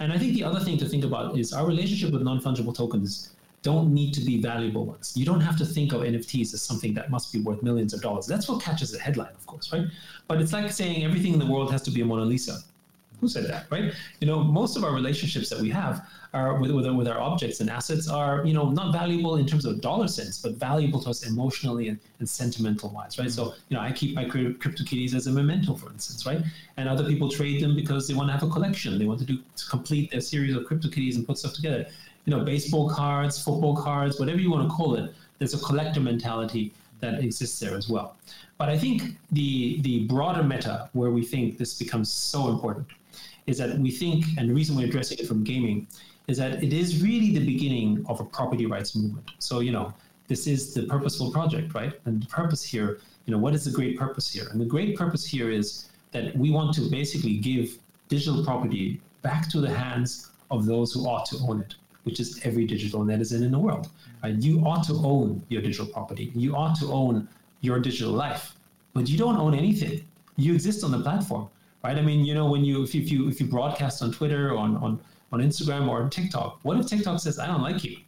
And 0.00 0.12
I 0.12 0.18
think 0.18 0.34
the 0.34 0.44
other 0.44 0.60
thing 0.60 0.78
to 0.78 0.88
think 0.88 1.04
about 1.04 1.38
is 1.38 1.52
our 1.52 1.66
relationship 1.66 2.12
with 2.12 2.22
non 2.22 2.40
fungible 2.40 2.74
tokens 2.74 3.32
don't 3.62 3.94
need 3.94 4.12
to 4.14 4.20
be 4.20 4.40
valuable 4.40 4.84
ones. 4.84 5.12
You 5.16 5.24
don't 5.24 5.40
have 5.40 5.56
to 5.58 5.64
think 5.64 5.92
of 5.92 6.00
NFTs 6.00 6.52
as 6.52 6.62
something 6.62 6.94
that 6.94 7.10
must 7.10 7.32
be 7.32 7.40
worth 7.40 7.62
millions 7.62 7.94
of 7.94 8.02
dollars. 8.02 8.26
That's 8.26 8.48
what 8.48 8.60
catches 8.60 8.90
the 8.90 8.98
headline, 8.98 9.32
of 9.34 9.46
course, 9.46 9.72
right? 9.72 9.86
But 10.26 10.40
it's 10.40 10.52
like 10.52 10.70
saying 10.72 11.04
everything 11.04 11.32
in 11.32 11.38
the 11.38 11.46
world 11.46 11.70
has 11.70 11.82
to 11.82 11.92
be 11.92 12.00
a 12.00 12.04
Mona 12.04 12.24
Lisa. 12.24 12.58
Who 13.22 13.28
said 13.28 13.46
that, 13.46 13.66
right? 13.70 13.94
You 14.20 14.26
know, 14.26 14.42
most 14.42 14.76
of 14.76 14.82
our 14.82 14.92
relationships 14.92 15.48
that 15.50 15.60
we 15.60 15.70
have 15.70 16.04
are 16.34 16.58
with, 16.58 16.72
with, 16.72 16.86
with 16.86 17.06
our 17.06 17.20
objects 17.20 17.60
and 17.60 17.70
assets 17.70 18.08
are, 18.08 18.44
you 18.44 18.52
know, 18.52 18.70
not 18.70 18.92
valuable 18.92 19.36
in 19.36 19.46
terms 19.46 19.64
of 19.64 19.80
dollar 19.80 20.08
sense, 20.08 20.38
but 20.38 20.56
valuable 20.56 21.00
to 21.02 21.10
us 21.10 21.24
emotionally 21.24 21.86
and, 21.86 22.00
and 22.18 22.28
sentimental 22.28 22.90
wise, 22.90 23.20
right? 23.20 23.30
So, 23.30 23.54
you 23.68 23.76
know, 23.76 23.80
I 23.80 23.92
keep 23.92 24.16
my 24.16 24.24
crypto 24.24 24.58
CryptoKitties 24.58 25.14
as 25.14 25.28
a 25.28 25.30
memento, 25.30 25.74
for 25.74 25.88
instance, 25.90 26.26
right? 26.26 26.40
And 26.76 26.88
other 26.88 27.04
people 27.04 27.30
trade 27.30 27.62
them 27.62 27.76
because 27.76 28.08
they 28.08 28.14
want 28.14 28.28
to 28.28 28.32
have 28.32 28.42
a 28.42 28.50
collection. 28.50 28.98
They 28.98 29.06
want 29.06 29.20
to 29.20 29.24
do 29.24 29.38
to 29.38 29.66
complete 29.66 30.10
their 30.10 30.20
series 30.20 30.56
of 30.56 30.66
crypto 30.66 30.88
CryptoKitties 30.88 31.14
and 31.14 31.24
put 31.24 31.38
stuff 31.38 31.54
together 31.54 31.86
you 32.24 32.36
know, 32.36 32.44
baseball 32.44 32.88
cards, 32.88 33.42
football 33.42 33.76
cards, 33.76 34.20
whatever 34.20 34.38
you 34.38 34.50
want 34.50 34.68
to 34.68 34.74
call 34.74 34.94
it, 34.94 35.12
there's 35.38 35.54
a 35.54 35.58
collector 35.58 36.00
mentality 36.00 36.72
that 37.00 37.22
exists 37.22 37.58
there 37.58 37.74
as 37.74 37.88
well. 37.88 38.16
But 38.58 38.68
I 38.68 38.78
think 38.78 39.16
the 39.32 39.80
the 39.82 40.06
broader 40.06 40.44
meta 40.44 40.88
where 40.92 41.10
we 41.10 41.24
think 41.24 41.58
this 41.58 41.74
becomes 41.76 42.10
so 42.10 42.48
important 42.48 42.86
is 43.46 43.58
that 43.58 43.78
we 43.78 43.90
think, 43.90 44.24
and 44.38 44.48
the 44.48 44.54
reason 44.54 44.76
we're 44.76 44.86
addressing 44.86 45.18
it 45.18 45.26
from 45.26 45.44
gaming 45.44 45.86
is 46.28 46.38
that 46.38 46.62
it 46.62 46.72
is 46.72 47.02
really 47.02 47.32
the 47.32 47.44
beginning 47.44 48.04
of 48.08 48.20
a 48.20 48.24
property 48.24 48.66
rights 48.66 48.94
movement. 48.94 49.30
So, 49.38 49.60
you 49.60 49.72
know, 49.72 49.92
this 50.28 50.46
is 50.46 50.72
the 50.74 50.84
purposeful 50.84 51.32
project, 51.32 51.74
right? 51.74 51.92
And 52.04 52.22
the 52.22 52.26
purpose 52.26 52.62
here, 52.62 53.00
you 53.26 53.32
know, 53.32 53.38
what 53.38 53.54
is 53.54 53.64
the 53.64 53.70
great 53.70 53.98
purpose 53.98 54.32
here? 54.32 54.48
And 54.50 54.60
the 54.60 54.64
great 54.64 54.96
purpose 54.96 55.26
here 55.26 55.50
is 55.50 55.90
that 56.12 56.36
we 56.36 56.50
want 56.50 56.74
to 56.76 56.88
basically 56.90 57.38
give 57.38 57.78
digital 58.08 58.44
property 58.44 59.00
back 59.22 59.48
to 59.50 59.60
the 59.60 59.70
hands 59.70 60.30
of 60.50 60.66
those 60.66 60.92
who 60.92 61.06
ought 61.06 61.26
to 61.26 61.38
own 61.48 61.60
it 61.60 61.74
which 62.04 62.20
is 62.20 62.40
every 62.44 62.64
digital 62.66 63.04
netizen 63.04 63.42
in 63.42 63.50
the 63.50 63.58
world. 63.58 63.88
Right? 64.22 64.34
You 64.34 64.60
ought 64.60 64.84
to 64.86 64.94
own 64.94 65.42
your 65.48 65.62
digital 65.62 65.86
property. 65.86 66.32
You 66.34 66.56
ought 66.56 66.78
to 66.80 66.86
own 66.86 67.28
your 67.60 67.78
digital 67.78 68.12
life, 68.12 68.54
but 68.92 69.08
you 69.08 69.16
don't 69.18 69.36
own 69.36 69.54
anything. 69.54 70.04
You 70.36 70.54
exist 70.54 70.82
on 70.84 70.90
the 70.90 71.00
platform, 71.00 71.48
right? 71.84 71.98
I 71.98 72.02
mean, 72.02 72.24
you 72.24 72.34
know, 72.34 72.46
when 72.50 72.64
you 72.64 72.82
if 72.82 72.94
you 72.94 73.02
if 73.02 73.10
you, 73.10 73.28
if 73.28 73.40
you 73.40 73.46
broadcast 73.46 74.02
on 74.02 74.12
Twitter 74.12 74.52
or 74.52 74.58
on, 74.58 74.76
on 74.76 75.00
on 75.32 75.40
Instagram 75.40 75.88
or 75.88 76.02
on 76.02 76.10
TikTok, 76.10 76.60
what 76.62 76.78
if 76.78 76.86
TikTok 76.86 77.20
says 77.20 77.38
I 77.38 77.46
don't 77.46 77.62
like 77.62 77.84
you? 77.84 77.98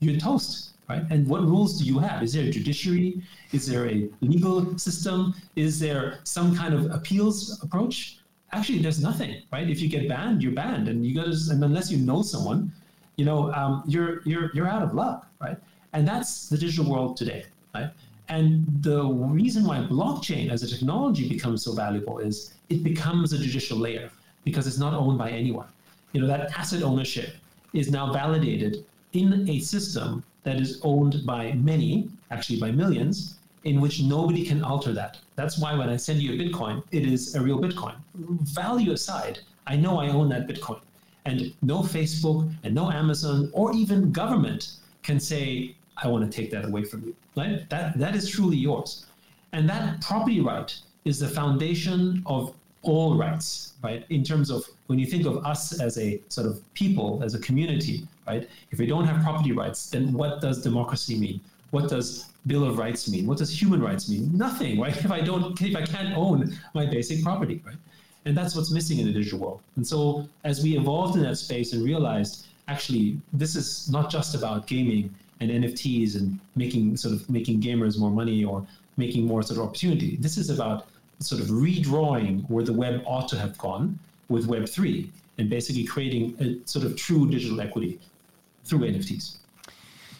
You're 0.00 0.18
toast, 0.18 0.70
right? 0.88 1.02
And 1.10 1.26
what 1.26 1.42
rules 1.42 1.78
do 1.78 1.84
you 1.84 1.98
have? 1.98 2.22
Is 2.22 2.32
there 2.34 2.44
a 2.44 2.50
judiciary? 2.50 3.22
Is 3.52 3.66
there 3.66 3.88
a 3.88 4.08
legal 4.20 4.76
system? 4.78 5.34
Is 5.56 5.78
there 5.78 6.20
some 6.24 6.56
kind 6.56 6.74
of 6.74 6.90
appeals 6.90 7.62
approach? 7.62 8.18
Actually, 8.52 8.80
there's 8.80 9.00
nothing, 9.00 9.42
right? 9.52 9.68
If 9.68 9.80
you 9.80 9.88
get 9.88 10.08
banned, 10.08 10.42
you're 10.42 10.52
banned, 10.52 10.88
and 10.88 11.04
you 11.06 11.14
got 11.14 11.24
to, 11.24 11.36
and 11.50 11.62
unless 11.64 11.90
you 11.90 11.98
know 11.98 12.22
someone, 12.22 12.72
you 13.16 13.24
know, 13.24 13.52
um, 13.52 13.82
you're 13.86 14.20
you're 14.24 14.50
you're 14.54 14.68
out 14.68 14.82
of 14.82 14.94
luck, 14.94 15.26
right? 15.40 15.56
And 15.92 16.06
that's 16.06 16.48
the 16.48 16.58
digital 16.58 16.90
world 16.90 17.16
today, 17.16 17.44
right? 17.74 17.90
And 18.28 18.64
the 18.82 19.04
reason 19.04 19.64
why 19.64 19.78
blockchain 19.78 20.50
as 20.50 20.62
a 20.62 20.68
technology 20.68 21.28
becomes 21.28 21.62
so 21.62 21.74
valuable 21.74 22.18
is 22.18 22.53
it 22.68 22.82
becomes 22.82 23.32
a 23.32 23.38
judicial 23.38 23.78
layer 23.78 24.10
because 24.44 24.66
it's 24.66 24.78
not 24.78 24.94
owned 24.94 25.18
by 25.18 25.30
anyone. 25.30 25.66
You 26.12 26.20
know, 26.20 26.26
that 26.26 26.56
asset 26.58 26.82
ownership 26.82 27.34
is 27.72 27.90
now 27.90 28.12
validated 28.12 28.84
in 29.12 29.48
a 29.48 29.58
system 29.60 30.22
that 30.44 30.60
is 30.60 30.80
owned 30.82 31.26
by 31.26 31.52
many, 31.52 32.08
actually 32.30 32.60
by 32.60 32.70
millions, 32.70 33.38
in 33.64 33.80
which 33.80 34.02
nobody 34.02 34.44
can 34.44 34.62
alter 34.62 34.92
that. 34.92 35.18
That's 35.36 35.58
why 35.58 35.74
when 35.74 35.88
I 35.88 35.96
send 35.96 36.20
you 36.20 36.34
a 36.34 36.36
Bitcoin, 36.36 36.82
it 36.92 37.06
is 37.06 37.34
a 37.34 37.40
real 37.40 37.58
Bitcoin. 37.58 37.94
Value 38.14 38.92
aside, 38.92 39.40
I 39.66 39.76
know 39.76 39.98
I 39.98 40.08
own 40.08 40.28
that 40.28 40.46
Bitcoin. 40.46 40.80
And 41.24 41.54
no 41.62 41.80
Facebook 41.80 42.52
and 42.62 42.74
no 42.74 42.90
Amazon 42.90 43.50
or 43.54 43.74
even 43.74 44.12
government 44.12 44.74
can 45.02 45.18
say, 45.18 45.74
I 45.96 46.08
want 46.08 46.30
to 46.30 46.36
take 46.36 46.50
that 46.50 46.66
away 46.66 46.84
from 46.84 47.04
you. 47.04 47.16
Right? 47.36 47.68
That, 47.70 47.98
that 47.98 48.14
is 48.14 48.28
truly 48.28 48.58
yours. 48.58 49.06
And 49.52 49.68
that 49.70 50.02
property 50.02 50.40
right 50.40 50.78
is 51.04 51.18
the 51.18 51.28
foundation 51.28 52.22
of 52.26 52.54
all 52.84 53.16
rights, 53.16 53.74
right? 53.82 54.04
In 54.10 54.22
terms 54.22 54.50
of 54.50 54.64
when 54.86 54.98
you 54.98 55.06
think 55.06 55.26
of 55.26 55.44
us 55.44 55.80
as 55.80 55.98
a 55.98 56.20
sort 56.28 56.46
of 56.46 56.60
people, 56.74 57.22
as 57.22 57.34
a 57.34 57.38
community, 57.40 58.06
right? 58.26 58.48
If 58.70 58.78
we 58.78 58.86
don't 58.86 59.04
have 59.06 59.22
property 59.22 59.52
rights, 59.52 59.90
then 59.90 60.12
what 60.12 60.40
does 60.40 60.62
democracy 60.62 61.18
mean? 61.18 61.40
What 61.70 61.88
does 61.88 62.26
Bill 62.46 62.64
of 62.64 62.78
Rights 62.78 63.08
mean? 63.08 63.26
What 63.26 63.38
does 63.38 63.50
human 63.50 63.82
rights 63.82 64.08
mean? 64.08 64.30
Nothing, 64.36 64.80
right? 64.80 64.96
If 65.04 65.10
I 65.10 65.20
don't, 65.20 65.60
if 65.60 65.76
I 65.76 65.82
can't 65.82 66.16
own 66.16 66.56
my 66.74 66.86
basic 66.86 67.22
property, 67.22 67.62
right? 67.66 67.76
And 68.26 68.36
that's 68.36 68.54
what's 68.54 68.70
missing 68.70 68.98
in 68.98 69.06
the 69.06 69.12
digital 69.12 69.38
world. 69.38 69.60
And 69.76 69.86
so 69.86 70.28
as 70.44 70.62
we 70.62 70.76
evolved 70.76 71.16
in 71.16 71.22
that 71.24 71.36
space 71.36 71.72
and 71.72 71.84
realized, 71.84 72.46
actually, 72.68 73.20
this 73.32 73.56
is 73.56 73.90
not 73.90 74.10
just 74.10 74.34
about 74.34 74.66
gaming 74.66 75.14
and 75.40 75.50
NFTs 75.50 76.16
and 76.16 76.38
making 76.56 76.96
sort 76.96 77.14
of 77.14 77.28
making 77.28 77.60
gamers 77.60 77.98
more 77.98 78.10
money 78.10 78.44
or 78.44 78.66
making 78.96 79.26
more 79.26 79.42
sort 79.42 79.58
of 79.58 79.66
opportunity. 79.66 80.16
This 80.16 80.38
is 80.38 80.50
about 80.50 80.86
sort 81.20 81.40
of 81.40 81.48
redrawing 81.48 82.48
where 82.50 82.64
the 82.64 82.72
web 82.72 83.02
ought 83.06 83.28
to 83.28 83.38
have 83.38 83.56
gone 83.58 83.98
with 84.28 84.46
Web 84.46 84.68
three 84.68 85.10
and 85.38 85.50
basically 85.50 85.84
creating 85.84 86.36
a 86.40 86.68
sort 86.68 86.84
of 86.84 86.96
true 86.96 87.28
digital 87.28 87.60
equity 87.60 87.98
through 88.64 88.80
NFTs. 88.80 89.38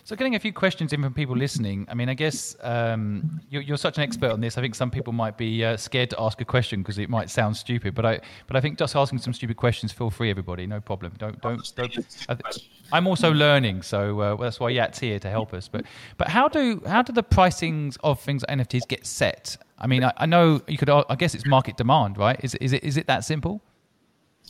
So, 0.06 0.14
getting 0.14 0.34
a 0.34 0.38
few 0.38 0.52
questions 0.52 0.92
in 0.92 1.02
from 1.02 1.14
people 1.14 1.34
listening. 1.34 1.86
I 1.88 1.94
mean, 1.94 2.10
I 2.10 2.14
guess 2.14 2.56
um, 2.60 3.40
you're, 3.48 3.62
you're, 3.62 3.78
such 3.78 3.96
an 3.96 4.04
expert 4.04 4.32
on 4.32 4.40
this. 4.42 4.58
I 4.58 4.60
think 4.60 4.74
some 4.74 4.90
people 4.90 5.14
might 5.14 5.38
be 5.38 5.64
uh, 5.64 5.78
scared 5.78 6.10
to 6.10 6.20
ask 6.20 6.42
a 6.42 6.44
question 6.44 6.82
because 6.82 6.98
it 6.98 7.08
might 7.08 7.30
sound 7.30 7.56
stupid. 7.56 7.94
But 7.94 8.04
I, 8.04 8.20
but 8.46 8.54
I 8.54 8.60
think 8.60 8.78
just 8.78 8.94
asking 8.94 9.20
some 9.20 9.32
stupid 9.32 9.56
questions, 9.56 9.92
feel 9.92 10.10
free, 10.10 10.28
everybody, 10.28 10.66
no 10.66 10.78
problem. 10.78 11.14
Don't, 11.16 11.40
don't. 11.40 11.74
don't 11.74 12.68
I, 12.92 12.98
am 12.98 13.06
also 13.06 13.32
learning, 13.32 13.80
so 13.80 14.20
uh, 14.20 14.36
that's 14.36 14.60
why 14.60 14.68
Yat's 14.68 14.98
here 14.98 15.18
to 15.18 15.30
help 15.30 15.54
us. 15.54 15.68
But, 15.68 15.86
but 16.18 16.28
how 16.28 16.48
do 16.48 16.82
how 16.86 17.00
do 17.00 17.14
the 17.14 17.22
pricings 17.22 17.96
of 18.04 18.20
things 18.20 18.44
like 18.46 18.58
NFTs 18.58 18.86
get 18.86 19.06
set? 19.06 19.56
I 19.78 19.86
mean, 19.86 20.04
I, 20.04 20.12
I 20.16 20.26
know 20.26 20.60
you 20.68 20.78
could. 20.78 20.88
I 20.90 21.16
guess 21.16 21.34
it's 21.34 21.46
market 21.46 21.76
demand, 21.76 22.18
right? 22.18 22.38
Is 22.42 22.54
is 22.56 22.72
it 22.72 22.84
is 22.84 22.96
it 22.96 23.06
that 23.06 23.24
simple? 23.24 23.60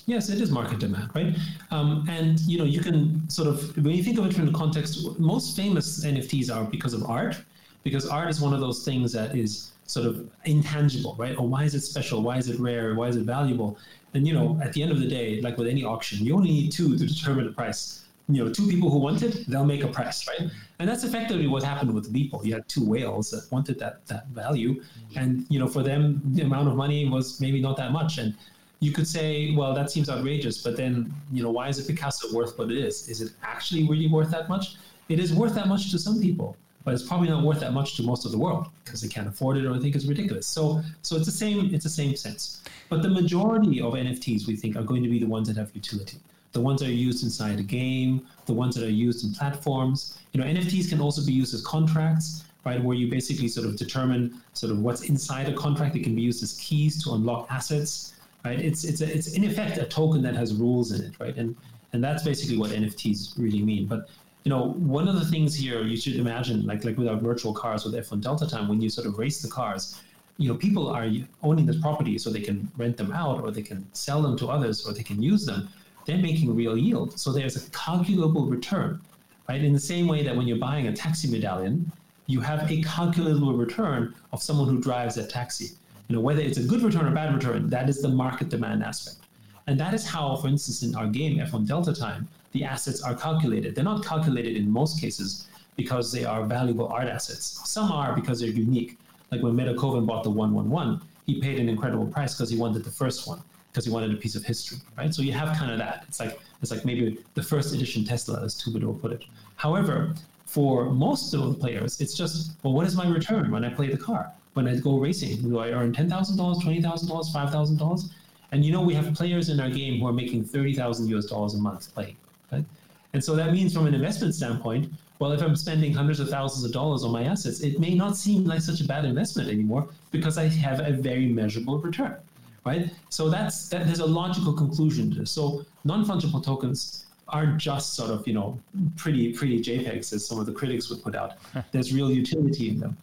Yes, 0.07 0.29
it 0.29 0.41
is 0.41 0.51
market 0.51 0.81
demand, 0.81 1.11
right? 1.15 1.35
Um, 1.71 2.07
and 2.11 2.39
you 2.41 2.59
know, 2.59 2.65
you 2.65 2.81
can 2.81 3.29
sort 3.31 3.49
of 3.49 3.77
when 3.77 3.95
you 3.95 4.03
think 4.03 4.19
of 4.19 4.27
it 4.27 4.35
from 4.35 4.47
the 4.47 4.53
context, 4.53 5.19
most 5.19 5.57
famous 5.57 6.05
NFTs 6.05 6.55
are 6.55 6.65
because 6.65 6.93
of 6.93 7.05
art, 7.05 7.37
because 7.85 8.07
art 8.07 8.29
is 8.29 8.41
one 8.41 8.53
of 8.53 8.61
those 8.61 8.85
things 8.85 9.13
that 9.13 9.35
is 9.35 9.73
sort 9.87 10.07
of 10.07 10.29
intangible, 10.45 11.15
right? 11.19 11.37
Or 11.39 11.47
why 11.47 11.65
is 11.65 11.75
it 11.75 11.81
special? 11.81 12.23
Why 12.23 12.37
is 12.37 12.49
it 12.49 12.59
rare? 12.61 12.95
Why 12.95 13.09
is 13.09 13.17
it 13.17 13.25
valuable? 13.25 13.79
And 14.13 14.27
you 14.27 14.35
know, 14.35 14.61
at 14.63 14.73
the 14.73 14.83
end 14.83 14.93
of 14.93 15.01
the 15.01 15.09
day, 15.09 15.41
like 15.41 15.57
with 15.57 15.69
any 15.69 15.85
auction, 15.85 16.25
you 16.25 16.35
only 16.35 16.51
need 16.51 16.73
two 16.73 16.99
to 16.99 17.07
determine 17.07 17.47
the 17.47 17.53
price. 17.53 18.05
You 18.29 18.45
know, 18.45 18.53
two 18.53 18.67
people 18.69 18.91
who 18.91 18.99
want 18.99 19.23
it, 19.23 19.47
they'll 19.49 19.67
make 19.67 19.85
a 19.85 19.89
price, 19.89 20.27
right? 20.29 20.51
And 20.85 20.91
that's 20.91 21.03
effectively 21.03 21.47
what 21.47 21.63
happened 21.63 21.95
with 21.95 22.13
Beeple. 22.13 22.45
You 22.45 22.53
had 22.53 22.69
two 22.69 22.85
whales 22.85 23.31
that 23.31 23.51
wanted 23.51 23.79
that 23.79 24.05
that 24.05 24.27
value, 24.27 24.75
mm-hmm. 24.75 25.19
and 25.19 25.47
you 25.49 25.59
know, 25.59 25.67
for 25.67 25.83
them, 25.83 26.21
the 26.35 26.43
amount 26.43 26.69
of 26.69 26.77
money 26.77 27.09
was 27.09 27.41
maybe 27.41 27.59
not 27.59 27.79
that 27.79 27.91
much, 27.91 28.19
and 28.19 28.35
you 28.81 28.93
could 28.93 29.09
say, 29.09 29.55
well, 29.57 29.73
that 29.73 29.91
seems 29.91 30.11
outrageous, 30.11 30.59
but 30.59 30.77
then, 30.77 31.11
you 31.33 31.43
know, 31.43 31.51
why 31.51 31.69
is 31.69 31.79
a 31.79 31.91
Picasso 31.91 32.35
worth 32.35 32.59
what 32.59 32.71
it 32.71 32.77
is? 32.77 33.09
Is 33.09 33.23
it 33.23 33.33
actually 33.43 33.89
really 33.89 34.09
worth 34.09 34.31
that 34.33 34.51
much? 34.51 34.77
It 35.09 35.19
is 35.19 35.33
worth 35.33 35.55
that 35.55 35.69
much 35.69 35.91
to 35.91 35.99
some 35.99 36.21
people, 36.21 36.55
but 36.85 36.93
it's 36.93 37.03
probably 37.03 37.31
not 37.31 37.43
worth 37.43 37.61
that 37.61 37.73
much 37.73 37.97
to 37.97 38.03
most 38.03 38.27
of 38.27 38.33
the 38.33 38.39
world 38.39 38.67
because 38.85 39.01
they 39.01 39.09
can't 39.09 39.27
afford 39.27 39.57
it 39.57 39.65
or 39.65 39.73
they 39.73 39.81
think 39.81 39.97
it's 39.97 40.05
ridiculous. 40.05 40.47
So, 40.47 40.83
so 41.01 41.17
it's 41.17 41.25
the 41.25 41.39
same. 41.45 41.75
It's 41.75 41.85
the 41.85 41.97
same 42.03 42.15
sense. 42.15 42.61
But 42.91 43.01
the 43.01 43.09
majority 43.09 43.81
of 43.81 43.95
NFTs 43.95 44.47
we 44.47 44.55
think 44.55 44.77
are 44.77 44.83
going 44.83 45.03
to 45.03 45.09
be 45.09 45.19
the 45.19 45.31
ones 45.37 45.49
that 45.49 45.57
have 45.57 45.71
utility, 45.75 46.19
the 46.53 46.61
ones 46.61 46.83
that 46.83 46.91
are 46.91 47.01
used 47.09 47.25
inside 47.25 47.59
a 47.59 47.63
game, 47.63 48.27
the 48.45 48.53
ones 48.53 48.75
that 48.75 48.85
are 48.85 48.99
used 49.07 49.25
in 49.25 49.33
platforms. 49.33 50.19
You 50.35 50.41
know, 50.41 50.47
NFTs 50.47 50.91
can 50.91 51.01
also 51.01 51.25
be 51.25 51.33
used 51.33 51.55
as 51.55 51.63
contracts 51.63 52.45
right? 52.67 52.83
Where 52.83 52.97
you 52.97 53.11
basically 53.11 53.49
sort 53.49 53.67
of 53.67 53.77
determine 53.77 54.41
sort 54.55 54.73
of 54.73 54.79
what's 54.79 55.03
inside 55.03 55.51
a 55.51 55.53
contract. 55.53 55.97
It 55.97 56.03
can 56.03 56.15
be 56.15 56.23
used 56.23 56.43
as 56.43 56.55
keys 56.55 57.05
to 57.05 57.13
unlock 57.13 57.47
assets 57.51 58.15
right? 58.45 58.61
It's 58.61 58.85
it's 58.85 59.01
a, 59.01 59.13
it's 59.13 59.33
in 59.33 59.45
effect 59.45 59.79
a 59.79 59.85
token 59.85 60.23
that 60.23 60.35
has 60.35 60.55
rules 60.55 60.93
in 60.93 61.03
it, 61.03 61.19
right? 61.19 61.37
And 61.37 61.57
And 61.93 62.03
that's 62.03 62.23
basically 62.25 62.57
what 62.57 62.71
NFTs 62.71 63.39
really 63.39 63.63
mean. 63.63 63.87
But 63.87 64.09
you 64.45 64.51
know, 64.51 64.73
one 64.97 65.09
of 65.09 65.15
the 65.15 65.25
things 65.25 65.55
here 65.55 65.83
you 65.83 65.97
should 65.97 66.17
imagine, 66.17 66.67
like 66.67 66.85
like 66.85 66.99
with 66.99 67.09
our 67.09 67.17
virtual 67.17 67.55
cars 67.55 67.85
with 67.85 67.95
F1 67.95 68.21
Delta 68.21 68.47
Time, 68.47 68.69
when 68.69 68.81
you 68.81 68.91
sort 68.91 69.07
of 69.07 69.19
race 69.19 69.41
the 69.41 69.49
cars, 69.49 70.01
you 70.37 70.49
know, 70.49 70.57
people 70.57 70.89
are 70.89 71.09
owning 71.43 71.67
this 71.67 71.81
property 71.81 72.19
so 72.19 72.31
they 72.31 72.41
can 72.41 72.71
rent 72.77 72.97
them 72.97 73.13
out 73.13 73.41
or 73.43 73.51
they 73.51 73.63
can 73.63 73.87
sell 73.93 74.21
them 74.21 74.37
to 74.39 74.49
others 74.49 74.87
or 74.87 74.93
they 74.93 75.03
can 75.03 75.23
use 75.23 75.47
them. 75.47 75.69
They're 76.05 76.19
making 76.19 76.55
real 76.55 76.77
yield. 76.77 77.19
So 77.19 77.33
there's 77.33 77.57
a 77.57 77.71
calculable 77.71 78.45
return, 78.45 79.01
right? 79.49 79.63
In 79.63 79.73
the 79.73 79.81
same 79.81 80.07
way 80.07 80.23
that 80.23 80.37
when 80.37 80.47
you're 80.47 80.59
buying 80.59 80.89
a 80.89 80.93
taxi 80.93 81.29
medallion, 81.29 81.91
you 82.27 82.41
have 82.41 82.71
a 82.71 82.83
calculable 82.83 83.53
return 83.53 84.15
of 84.33 84.43
someone 84.43 84.69
who 84.69 84.81
drives 84.81 85.15
that 85.17 85.31
taxi. 85.31 85.71
You 86.09 86.17
know, 86.17 86.23
whether 86.23 86.41
it's 86.41 86.59
a 86.59 86.63
good 86.63 86.83
return 86.83 87.07
or 87.07 87.11
bad 87.11 87.35
return, 87.35 87.69
that 87.71 87.89
is 87.89 88.01
the 88.03 88.09
market 88.09 88.49
demand 88.49 88.83
aspect. 88.83 89.19
And 89.67 89.79
that 89.81 89.95
is 89.95 90.07
how, 90.07 90.37
for 90.37 90.49
instance, 90.49 90.83
in 90.83 90.95
our 90.95 91.07
game 91.07 91.39
F1 91.39 91.67
Delta 91.67 91.95
Time, 91.95 92.29
the 92.53 92.65
assets 92.65 93.03
are 93.03 93.15
calculated. 93.15 93.75
They're 93.75 93.85
not 93.85 94.05
calculated 94.05 94.57
in 94.57 94.71
most 94.71 95.01
cases 95.01 95.49
because 95.77 96.13
they 96.13 96.25
are 96.25 96.45
valuable 96.45 96.89
art 96.89 97.09
assets. 97.09 97.61
Some 97.69 97.91
are 97.91 98.15
because 98.15 98.41
they're 98.41 98.51
unique. 98.51 98.99
Like 99.31 99.43
when 99.43 99.55
Metakovan 99.55 100.07
bought 100.07 100.23
the 100.23 100.31
111, 100.31 101.01
he 101.27 101.41
paid 101.41 101.59
an 101.59 101.69
incredible 101.69 102.07
price 102.07 102.35
because 102.35 102.51
he 102.51 102.57
wanted 102.57 102.85
the 102.85 102.91
first 102.91 103.27
one, 103.27 103.43
because 103.75 103.87
he 103.87 103.91
wanted 103.91 104.13
a 104.13 104.17
piece 104.17 104.37
of 104.37 104.45
history, 104.45 104.79
right? 104.97 105.13
So 105.13 105.21
you 105.21 105.33
have 105.33 105.57
kind 105.59 105.73
of 105.73 105.79
that. 105.79 106.05
It's 106.07 106.21
like 106.21 106.39
it's 106.63 106.71
like 106.71 106.85
maybe 106.85 107.19
the 107.35 107.43
first 107.43 107.75
edition 107.75 108.05
Tesla, 108.05 108.41
as 108.45 108.55
Twobadour 108.55 109.01
put 109.01 109.11
it. 109.11 109.25
However, 109.57 110.15
for 110.47 110.85
most 110.91 111.35
of 111.35 111.41
the 111.41 111.55
players, 111.55 112.01
it's 112.01 112.15
just, 112.15 112.53
well, 112.63 112.73
what 112.73 112.87
is 112.87 112.95
my 112.95 113.09
return 113.09 113.51
when 113.51 113.65
I 113.65 113.71
play 113.71 113.89
the 113.91 113.97
car? 113.97 114.31
When 114.53 114.69
I 114.69 114.77
go 114.77 114.99
racing, 114.99 115.43
do 115.43 115.59
I 115.59 115.71
earn 115.71 115.93
$10,000, 115.93 116.09
$20,000, 116.09 116.83
$5,000? 116.83 118.11
And 118.53 118.65
you 118.65 118.71
know, 118.71 118.81
we 118.81 118.95
have 118.95 119.13
players 119.15 119.49
in 119.49 119.59
our 119.59 119.69
game 119.69 119.99
who 119.99 120.07
are 120.07 120.13
making 120.13 120.45
30,000 120.45 121.09
US 121.09 121.25
dollars 121.27 121.55
a 121.55 121.59
month 121.59 121.93
playing. 121.93 122.17
Right? 122.53 122.65
And 123.13 123.25
so 123.25 123.35
that 123.35 123.51
means 123.53 123.75
from 123.75 123.89
an 123.89 123.95
investment 123.95 124.37
standpoint, 124.37 124.93
well, 125.19 125.33
if 125.33 125.43
I'm 125.43 125.57
spending 125.57 125.93
hundreds 125.93 126.21
of 126.21 126.29
thousands 126.29 126.65
of 126.65 126.73
dollars 126.73 127.03
on 127.03 127.11
my 127.11 127.25
assets, 127.25 127.61
it 127.61 127.81
may 127.81 127.95
not 127.95 128.17
seem 128.17 128.45
like 128.45 128.61
such 128.61 128.81
a 128.81 128.85
bad 128.85 129.05
investment 129.05 129.49
anymore 129.49 129.89
because 130.13 130.39
I 130.39 130.45
have 130.47 130.79
a 130.81 130.93
very 130.93 131.27
measurable 131.27 131.79
return, 131.79 132.17
right? 132.65 132.91
So 133.11 133.29
that's 133.31 133.69
that. 133.69 133.87
There's 133.87 134.01
a 134.01 134.07
logical 134.07 134.53
conclusion 134.53 135.11
to 135.13 135.21
this. 135.21 135.31
So 135.31 135.65
non-fungible 135.85 136.45
tokens 136.45 137.07
aren't 137.29 137.57
just 137.59 137.95
sort 137.95 138.11
of 138.11 138.27
you 138.27 138.35
know 138.35 138.61
pretty 138.97 139.33
pretty 139.33 139.61
JPEGs 139.61 140.13
as 140.13 140.27
some 140.27 140.39
of 140.39 140.47
the 140.47 140.53
critics 140.53 140.91
would 140.91 141.03
put 141.03 141.15
out. 141.15 141.35
There's 141.73 141.93
real 141.93 142.11
utility 142.11 142.69
in 142.69 142.81
them. 142.81 142.97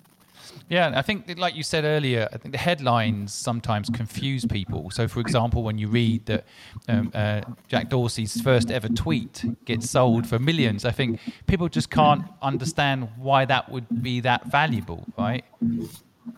Yeah, 0.69 0.93
I 0.95 1.02
think, 1.02 1.38
like 1.38 1.56
you 1.56 1.63
said 1.63 1.84
earlier, 1.84 2.30
I 2.32 2.38
think 2.38 2.54
the 2.54 2.58
headlines 2.58 3.34
sometimes 3.34 3.89
confuse 3.89 4.45
people. 4.45 4.89
So, 4.89 5.08
for 5.08 5.19
example, 5.19 5.63
when 5.63 5.78
you 5.78 5.88
read 5.88 6.26
that 6.28 6.45
um, 6.88 7.12
uh, 7.13 7.41
Jack 7.67 7.89
Dorsey's 7.89 8.39
first 8.41 8.71
ever 8.71 8.88
tweet 8.88 9.43
gets 9.65 9.89
sold 9.89 10.26
for 10.28 10.39
millions, 10.39 10.86
I 10.86 10.91
think 10.91 11.19
people 11.47 11.67
just 11.67 11.89
can't 11.89 12.24
understand 12.41 13.10
why 13.17 13.45
that 13.45 13.69
would 13.69 14.02
be 14.02 14.21
that 14.21 14.45
valuable, 14.47 15.06
right? 15.17 15.43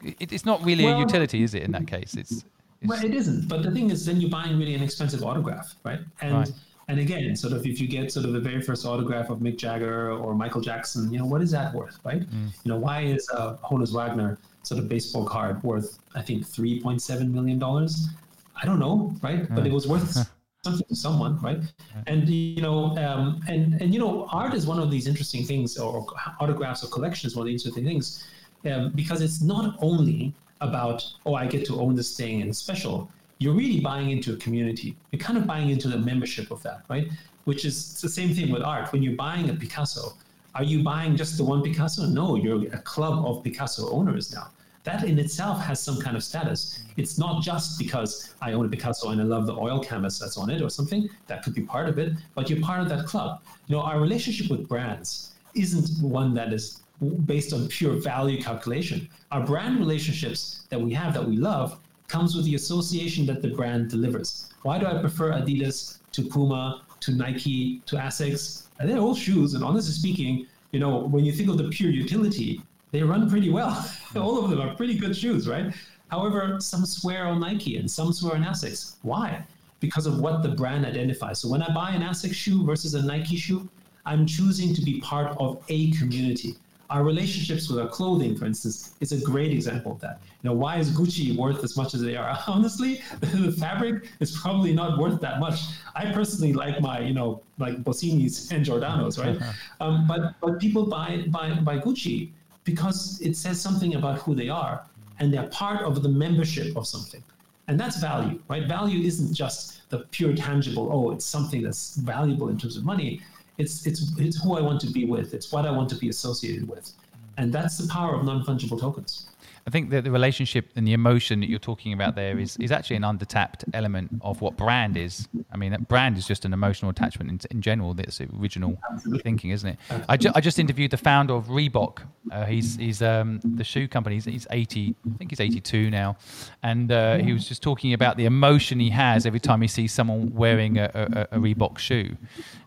It, 0.03 0.31
it's 0.33 0.45
not 0.45 0.63
really 0.63 0.85
well, 0.85 0.97
a 0.97 0.99
utility, 0.99 1.43
is 1.43 1.53
it? 1.53 1.63
In 1.63 1.71
that 1.73 1.87
case, 1.87 2.15
it's, 2.15 2.31
it's, 2.31 2.45
well, 2.85 3.03
it 3.03 3.13
isn't. 3.13 3.47
But 3.47 3.63
the 3.63 3.71
thing 3.71 3.89
is, 3.89 4.05
then 4.05 4.19
you're 4.19 4.29
buying 4.29 4.57
really 4.57 4.75
an 4.75 4.83
expensive 4.83 5.23
autograph, 5.23 5.75
right? 5.83 5.99
And 6.21 6.37
right 6.37 6.51
and 6.87 6.99
again, 6.99 7.35
sort 7.35 7.53
of 7.53 7.65
if 7.65 7.79
you 7.79 7.87
get 7.87 8.11
sort 8.11 8.25
of 8.25 8.33
the 8.33 8.39
very 8.39 8.61
first 8.61 8.85
autograph 8.85 9.29
of 9.29 9.39
Mick 9.39 9.57
Jagger 9.57 10.11
or 10.11 10.35
Michael 10.35 10.61
Jackson, 10.61 11.11
you 11.11 11.19
know, 11.19 11.25
what 11.25 11.41
is 11.41 11.51
that 11.51 11.73
worth, 11.73 11.97
right? 12.03 12.21
Mm. 12.21 12.49
You 12.63 12.71
know, 12.71 12.77
why 12.77 13.01
is 13.01 13.29
uh, 13.33 13.55
Honus 13.63 13.93
Wagner 13.93 14.37
sort 14.63 14.79
of 14.79 14.89
baseball 14.89 15.25
card 15.25 15.63
worth, 15.63 15.99
I 16.15 16.21
think, 16.21 16.45
$3.7 16.45 17.31
million? 17.31 17.61
I 17.63 18.65
don't 18.65 18.79
know, 18.79 19.15
right? 19.21 19.47
But 19.53 19.65
it 19.65 19.71
was 19.71 19.87
worth 19.87 20.11
something 20.63 20.85
to 20.87 20.95
someone, 20.95 21.39
right? 21.41 21.59
And, 22.07 22.27
you 22.27 22.61
know, 22.61 22.97
um, 22.97 23.41
and, 23.47 23.81
and, 23.81 23.93
you 23.93 23.99
know, 23.99 24.27
art 24.31 24.53
is 24.53 24.67
one 24.67 24.79
of 24.79 24.91
these 24.91 25.07
interesting 25.07 25.45
things, 25.45 25.77
or 25.77 26.05
autographs 26.41 26.83
or 26.83 26.87
collections, 26.87 27.35
one 27.35 27.43
of 27.43 27.47
the 27.47 27.53
interesting 27.53 27.85
things, 27.85 28.27
um, 28.69 28.91
because 28.93 29.21
it's 29.21 29.41
not 29.41 29.77
only 29.79 30.33
about, 30.67 31.03
oh, 31.25 31.35
I 31.35 31.45
get 31.47 31.65
to 31.67 31.79
own 31.79 31.95
this 31.95 32.15
thing 32.15 32.41
and 32.41 32.49
it's 32.49 32.59
special 32.59 33.11
you're 33.43 33.53
really 33.53 33.81
buying 33.81 34.11
into 34.11 34.33
a 34.33 34.37
community. 34.37 34.95
You're 35.11 35.19
kind 35.19 35.37
of 35.37 35.45
buying 35.45 35.69
into 35.69 35.89
the 35.89 35.97
membership 35.97 36.49
of 36.49 36.63
that, 36.63 36.83
right? 36.89 37.09
Which 37.43 37.65
is 37.65 37.99
the 37.99 38.07
same 38.07 38.33
thing 38.33 38.49
with 38.51 38.63
art. 38.63 38.93
When 38.93 39.03
you're 39.03 39.17
buying 39.17 39.49
a 39.49 39.53
Picasso, 39.53 40.13
are 40.55 40.63
you 40.63 40.81
buying 40.81 41.17
just 41.17 41.37
the 41.37 41.43
one 41.43 41.61
Picasso? 41.61 42.05
No, 42.05 42.37
you're 42.37 42.63
a 42.73 42.79
club 42.79 43.25
of 43.25 43.43
Picasso 43.43 43.89
owners 43.89 44.33
now. 44.33 44.47
That 44.85 45.03
in 45.03 45.19
itself 45.19 45.59
has 45.61 45.81
some 45.81 45.99
kind 45.99 46.15
of 46.15 46.23
status. 46.23 46.85
It's 46.95 47.17
not 47.17 47.41
just 47.41 47.77
because 47.77 48.33
I 48.41 48.53
own 48.53 48.65
a 48.65 48.69
Picasso 48.69 49.09
and 49.09 49.19
I 49.19 49.25
love 49.25 49.45
the 49.45 49.55
oil 49.55 49.81
canvas 49.81 50.19
that's 50.19 50.37
on 50.37 50.49
it 50.49 50.61
or 50.61 50.69
something. 50.69 51.09
That 51.27 51.43
could 51.43 51.53
be 51.53 51.63
part 51.63 51.89
of 51.89 51.97
it, 51.97 52.13
but 52.35 52.49
you're 52.49 52.61
part 52.61 52.79
of 52.79 52.87
that 52.89 53.05
club. 53.05 53.41
You 53.67 53.75
know, 53.75 53.81
our 53.81 53.99
relationship 53.99 54.49
with 54.49 54.69
brands 54.69 55.33
isn't 55.53 56.01
one 56.01 56.33
that 56.35 56.53
is 56.53 56.82
based 57.03 57.53
on 57.53 57.67
pure 57.67 57.93
value 57.93 58.41
calculation. 58.41 59.07
Our 59.31 59.45
brand 59.45 59.79
relationships 59.79 60.65
that 60.69 60.79
we 60.79 60.93
have 60.93 61.13
that 61.13 61.27
we 61.27 61.37
love 61.37 61.79
comes 62.07 62.35
with 62.35 62.45
the 62.45 62.55
association 62.55 63.25
that 63.25 63.41
the 63.41 63.49
brand 63.49 63.89
delivers. 63.89 64.49
Why 64.63 64.77
do 64.79 64.85
I 64.85 64.99
prefer 64.99 65.31
Adidas 65.31 65.97
to 66.11 66.23
Puma 66.23 66.83
to 67.01 67.11
Nike 67.11 67.81
to 67.85 67.95
Asics? 67.95 68.67
And 68.79 68.89
they're 68.89 68.99
all 68.99 69.15
shoes, 69.15 69.53
and 69.53 69.63
honestly 69.63 69.93
speaking, 69.93 70.47
you 70.71 70.79
know, 70.79 70.99
when 70.99 71.25
you 71.25 71.31
think 71.31 71.49
of 71.49 71.57
the 71.57 71.69
pure 71.69 71.91
utility, 71.91 72.61
they 72.91 73.03
run 73.03 73.29
pretty 73.29 73.49
well. 73.49 73.89
all 74.15 74.43
of 74.43 74.49
them 74.49 74.61
are 74.61 74.75
pretty 74.75 74.97
good 74.97 75.15
shoes, 75.15 75.47
right? 75.47 75.73
However, 76.09 76.57
some 76.59 76.85
swear 76.85 77.25
on 77.25 77.39
Nike 77.39 77.77
and 77.77 77.89
some 77.89 78.13
swear 78.13 78.35
on 78.35 78.43
Asics. 78.43 78.97
Why? 79.01 79.43
Because 79.79 80.05
of 80.05 80.19
what 80.19 80.43
the 80.43 80.49
brand 80.49 80.85
identifies. 80.85 81.39
So 81.39 81.49
when 81.49 81.63
I 81.63 81.73
buy 81.73 81.91
an 81.91 82.03
Asics 82.03 82.35
shoe 82.35 82.63
versus 82.63 82.93
a 82.93 83.01
Nike 83.01 83.35
shoe, 83.35 83.67
I'm 84.05 84.25
choosing 84.25 84.73
to 84.75 84.81
be 84.81 84.99
part 85.01 85.35
of 85.39 85.63
a 85.69 85.91
community 85.91 86.55
our 86.93 87.03
relationships 87.03 87.67
with 87.69 87.79
our 87.79 87.87
clothing, 87.87 88.35
for 88.35 88.45
instance, 88.45 88.93
is 88.99 89.11
a 89.11 89.19
great 89.19 89.51
example 89.51 89.93
of 89.93 89.99
that. 89.99 90.19
You 90.43 90.49
know, 90.51 90.55
why 90.55 90.77
is 90.77 90.91
Gucci 90.91 91.35
worth 91.35 91.63
as 91.63 91.75
much 91.75 91.95
as 91.95 92.01
they 92.03 92.15
are? 92.15 92.37
Honestly, 92.47 93.01
the 93.19 93.51
fabric 93.51 94.09
is 94.19 94.39
probably 94.39 94.73
not 94.73 94.99
worth 94.99 95.19
that 95.21 95.39
much. 95.39 95.59
I 95.95 96.11
personally 96.11 96.53
like 96.53 96.81
my, 96.81 96.99
you 96.99 97.15
know, 97.15 97.41
like 97.57 97.83
Bossinis 97.83 98.51
and 98.51 98.63
Giordano's, 98.63 99.17
right? 99.17 99.37
um, 99.81 100.05
but 100.07 100.35
but 100.39 100.59
people 100.59 100.85
buy 100.85 101.23
buy 101.29 101.55
buy 101.61 101.79
Gucci 101.79 102.29
because 102.63 103.19
it 103.21 103.35
says 103.35 103.59
something 103.59 103.95
about 103.95 104.19
who 104.19 104.35
they 104.35 104.49
are, 104.49 104.85
and 105.19 105.33
they're 105.33 105.49
part 105.63 105.81
of 105.81 106.03
the 106.03 106.09
membership 106.09 106.77
of 106.77 106.85
something, 106.85 107.23
and 107.67 107.79
that's 107.79 107.97
value, 107.97 108.39
right? 108.49 108.67
Value 108.67 109.03
isn't 109.03 109.33
just 109.33 109.89
the 109.89 109.99
pure 110.11 110.35
tangible. 110.35 110.89
Oh, 110.93 111.09
it's 111.09 111.25
something 111.25 111.63
that's 111.63 111.95
valuable 111.95 112.49
in 112.49 112.57
terms 112.59 112.77
of 112.77 112.85
money 112.85 113.21
it's 113.57 113.85
it's 113.85 114.11
it's 114.17 114.41
who 114.43 114.57
I 114.57 114.61
want 114.61 114.81
to 114.81 114.87
be 114.87 115.05
with. 115.05 115.33
It's 115.33 115.51
what 115.51 115.65
I 115.65 115.71
want 115.71 115.89
to 115.89 115.95
be 115.95 116.09
associated 116.09 116.67
with, 116.67 116.85
mm. 116.85 116.91
and 117.37 117.53
that's 117.53 117.77
the 117.77 117.87
power 117.87 118.15
of 118.15 118.23
non 118.25 118.43
fungible 118.43 118.79
tokens. 118.79 119.27
I 119.65 119.69
think 119.69 119.91
that 119.91 120.03
the 120.03 120.11
relationship 120.11 120.71
and 120.75 120.85
the 120.85 120.91
emotion 120.91 121.39
that 121.39 121.49
you're 121.49 121.57
talking 121.57 121.93
about 121.93 122.15
there 122.15 122.37
is, 122.37 122.57
is 122.57 122.71
actually 122.71 122.97
an 122.97 123.03
undertapped 123.03 123.63
element 123.73 124.11
of 124.21 124.41
what 124.41 124.57
brand 124.57 124.97
is. 124.97 125.29
I 125.53 125.57
mean, 125.57 125.85
brand 125.87 126.17
is 126.17 126.27
just 126.27 126.43
an 126.43 126.51
emotional 126.51 126.91
attachment 126.91 127.29
in, 127.29 127.39
in 127.49 127.61
general. 127.61 127.93
That's 127.93 128.19
original 128.19 128.77
Absolutely. 128.91 129.23
thinking, 129.23 129.51
isn't 129.51 129.69
it? 129.69 129.79
I, 130.09 130.17
ju- 130.17 130.31
I, 130.35 130.41
just 130.41 130.59
interviewed 130.59 130.91
the 130.91 130.97
founder 130.97 131.33
of 131.33 131.45
Reebok. 131.45 131.99
Uh, 132.29 132.43
he's 132.45 132.75
he's 132.75 133.01
um, 133.01 133.39
the 133.43 133.63
shoe 133.63 133.87
company. 133.87 134.15
He's, 134.17 134.25
he's, 134.25 134.47
80, 134.49 134.95
I 135.13 135.17
think 135.17 135.31
he's 135.31 135.39
82 135.39 135.89
now, 135.89 136.17
and 136.61 136.91
uh, 136.91 137.17
he 137.17 137.31
was 137.31 137.47
just 137.47 137.63
talking 137.63 137.93
about 137.93 138.17
the 138.17 138.25
emotion 138.25 138.79
he 138.79 138.89
has 138.89 139.25
every 139.25 139.39
time 139.39 139.61
he 139.61 139.67
sees 139.67 139.93
someone 139.93 140.33
wearing 140.33 140.77
a, 140.77 141.27
a, 141.31 141.37
a 141.37 141.39
Reebok 141.39 141.77
shoe. 141.77 142.17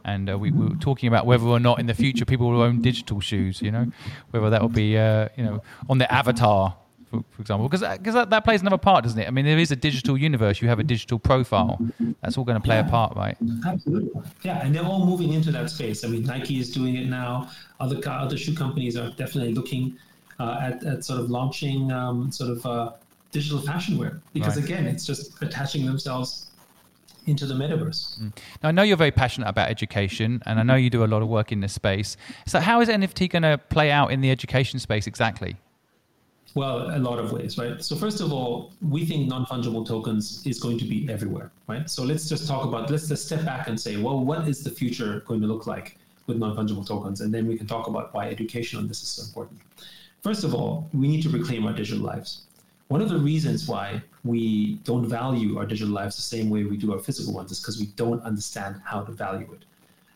And 0.04 0.30
uh, 0.30 0.38
we, 0.38 0.50
we, 0.50 0.68
were 0.68 0.76
talking 0.76 1.08
about 1.08 1.26
whether 1.26 1.44
or 1.44 1.60
not 1.60 1.78
in 1.78 1.86
the 1.86 1.94
future 1.94 2.24
people 2.24 2.50
will 2.50 2.62
own 2.62 2.80
digital 2.80 3.20
shoes. 3.20 3.60
You 3.60 3.72
know, 3.72 3.92
whether 4.30 4.48
that 4.48 4.62
will 4.62 4.68
be 4.70 4.96
uh, 4.96 5.28
you 5.36 5.44
know 5.44 5.62
on 5.90 5.98
their 5.98 6.10
avatar 6.10 6.74
for, 7.10 7.24
for 7.30 7.40
example, 7.40 7.68
because 7.68 7.82
because 7.98 8.14
that, 8.14 8.30
that, 8.30 8.44
plays 8.44 8.60
another 8.60 8.78
part, 8.78 9.04
doesn't 9.04 9.18
it? 9.18 9.28
I 9.28 9.30
mean, 9.30 9.44
there 9.44 9.58
is 9.58 9.70
a 9.70 9.76
digital 9.76 10.16
universe. 10.16 10.60
You 10.60 10.68
have 10.68 10.78
a 10.78 10.84
digital 10.84 11.18
profile. 11.18 11.78
That's 12.20 12.36
all 12.36 12.44
going 12.44 12.60
to 12.60 12.64
play 12.64 12.76
yeah, 12.76 12.86
a 12.86 12.90
part, 12.90 13.14
right? 13.16 13.36
Absolutely. 13.64 14.20
Yeah, 14.42 14.64
and 14.64 14.74
they're 14.74 14.84
all 14.84 15.06
moving 15.06 15.32
into 15.32 15.52
that 15.52 15.70
space. 15.70 16.04
I 16.04 16.08
mean, 16.08 16.24
Nike 16.24 16.58
is 16.58 16.70
doing 16.70 16.96
it 16.96 17.06
now. 17.06 17.50
Other 17.78 18.00
other 18.08 18.36
shoe 18.36 18.54
companies 18.54 18.96
are 18.96 19.10
definitely 19.10 19.54
looking 19.54 19.96
uh, 20.40 20.58
at, 20.60 20.84
at 20.84 21.04
sort 21.04 21.20
of 21.20 21.30
launching 21.30 21.92
um, 21.92 22.32
sort 22.32 22.50
of 22.50 22.66
uh, 22.66 22.92
digital 23.30 23.60
fashion 23.60 23.98
wear 23.98 24.20
because 24.32 24.56
right. 24.56 24.64
again, 24.64 24.86
it's 24.86 25.06
just 25.06 25.40
attaching 25.42 25.86
themselves 25.86 26.46
into 27.26 27.46
the 27.46 27.54
metaverse. 27.54 28.18
Mm. 28.20 28.36
Now, 28.62 28.68
I 28.68 28.72
know 28.72 28.82
you're 28.82 28.96
very 28.96 29.10
passionate 29.10 29.48
about 29.48 29.68
education, 29.68 30.42
and 30.46 30.58
I 30.58 30.62
know 30.62 30.76
you 30.76 30.90
do 30.90 31.04
a 31.04 31.06
lot 31.06 31.22
of 31.22 31.28
work 31.28 31.52
in 31.52 31.60
this 31.60 31.72
space. 31.72 32.16
So, 32.46 32.60
how 32.60 32.80
is 32.80 32.88
NFT 32.88 33.30
going 33.30 33.42
to 33.42 33.58
play 33.58 33.90
out 33.90 34.12
in 34.12 34.20
the 34.20 34.30
education 34.30 34.78
space 34.78 35.06
exactly? 35.06 35.56
Well, 36.56 36.76
a 36.90 36.98
lot 36.98 37.18
of 37.18 37.32
ways, 37.32 37.58
right? 37.58 37.84
So 37.84 37.94
first 37.96 38.20
of 38.22 38.32
all, 38.32 38.72
we 38.80 39.04
think 39.04 39.28
non-fungible 39.28 39.86
tokens 39.86 40.24
is 40.46 40.58
going 40.58 40.78
to 40.78 40.86
be 40.86 41.06
everywhere, 41.10 41.52
right? 41.66 41.88
So 41.90 42.02
let's 42.02 42.30
just 42.30 42.48
talk 42.48 42.64
about, 42.64 42.90
let's 42.90 43.08
just 43.08 43.26
step 43.26 43.44
back 43.44 43.68
and 43.68 43.78
say, 43.78 43.98
well, 43.98 44.18
what 44.24 44.48
is 44.48 44.64
the 44.64 44.70
future 44.70 45.22
going 45.28 45.42
to 45.42 45.46
look 45.46 45.66
like 45.66 45.98
with 46.26 46.38
non-fungible 46.38 46.86
tokens? 46.86 47.20
And 47.20 47.30
then 47.34 47.46
we 47.46 47.58
can 47.58 47.66
talk 47.66 47.88
about 47.88 48.14
why 48.14 48.30
education 48.30 48.78
on 48.78 48.88
this 48.88 49.02
is 49.02 49.10
so 49.10 49.22
important. 49.26 49.60
First 50.22 50.44
of 50.44 50.54
all, 50.54 50.88
we 50.94 51.08
need 51.08 51.22
to 51.24 51.28
reclaim 51.28 51.66
our 51.66 51.74
digital 51.74 52.02
lives. 52.02 52.30
One 52.88 53.02
of 53.02 53.10
the 53.10 53.18
reasons 53.18 53.68
why 53.68 54.02
we 54.24 54.76
don't 54.84 55.06
value 55.06 55.58
our 55.58 55.66
digital 55.66 55.92
lives 55.92 56.16
the 56.16 56.22
same 56.22 56.48
way 56.48 56.64
we 56.64 56.78
do 56.78 56.94
our 56.94 57.00
physical 57.00 57.34
ones 57.34 57.52
is 57.52 57.60
because 57.60 57.78
we 57.78 57.88
don't 57.96 58.22
understand 58.22 58.80
how 58.82 59.02
to 59.02 59.12
value 59.12 59.48
it. 59.52 59.64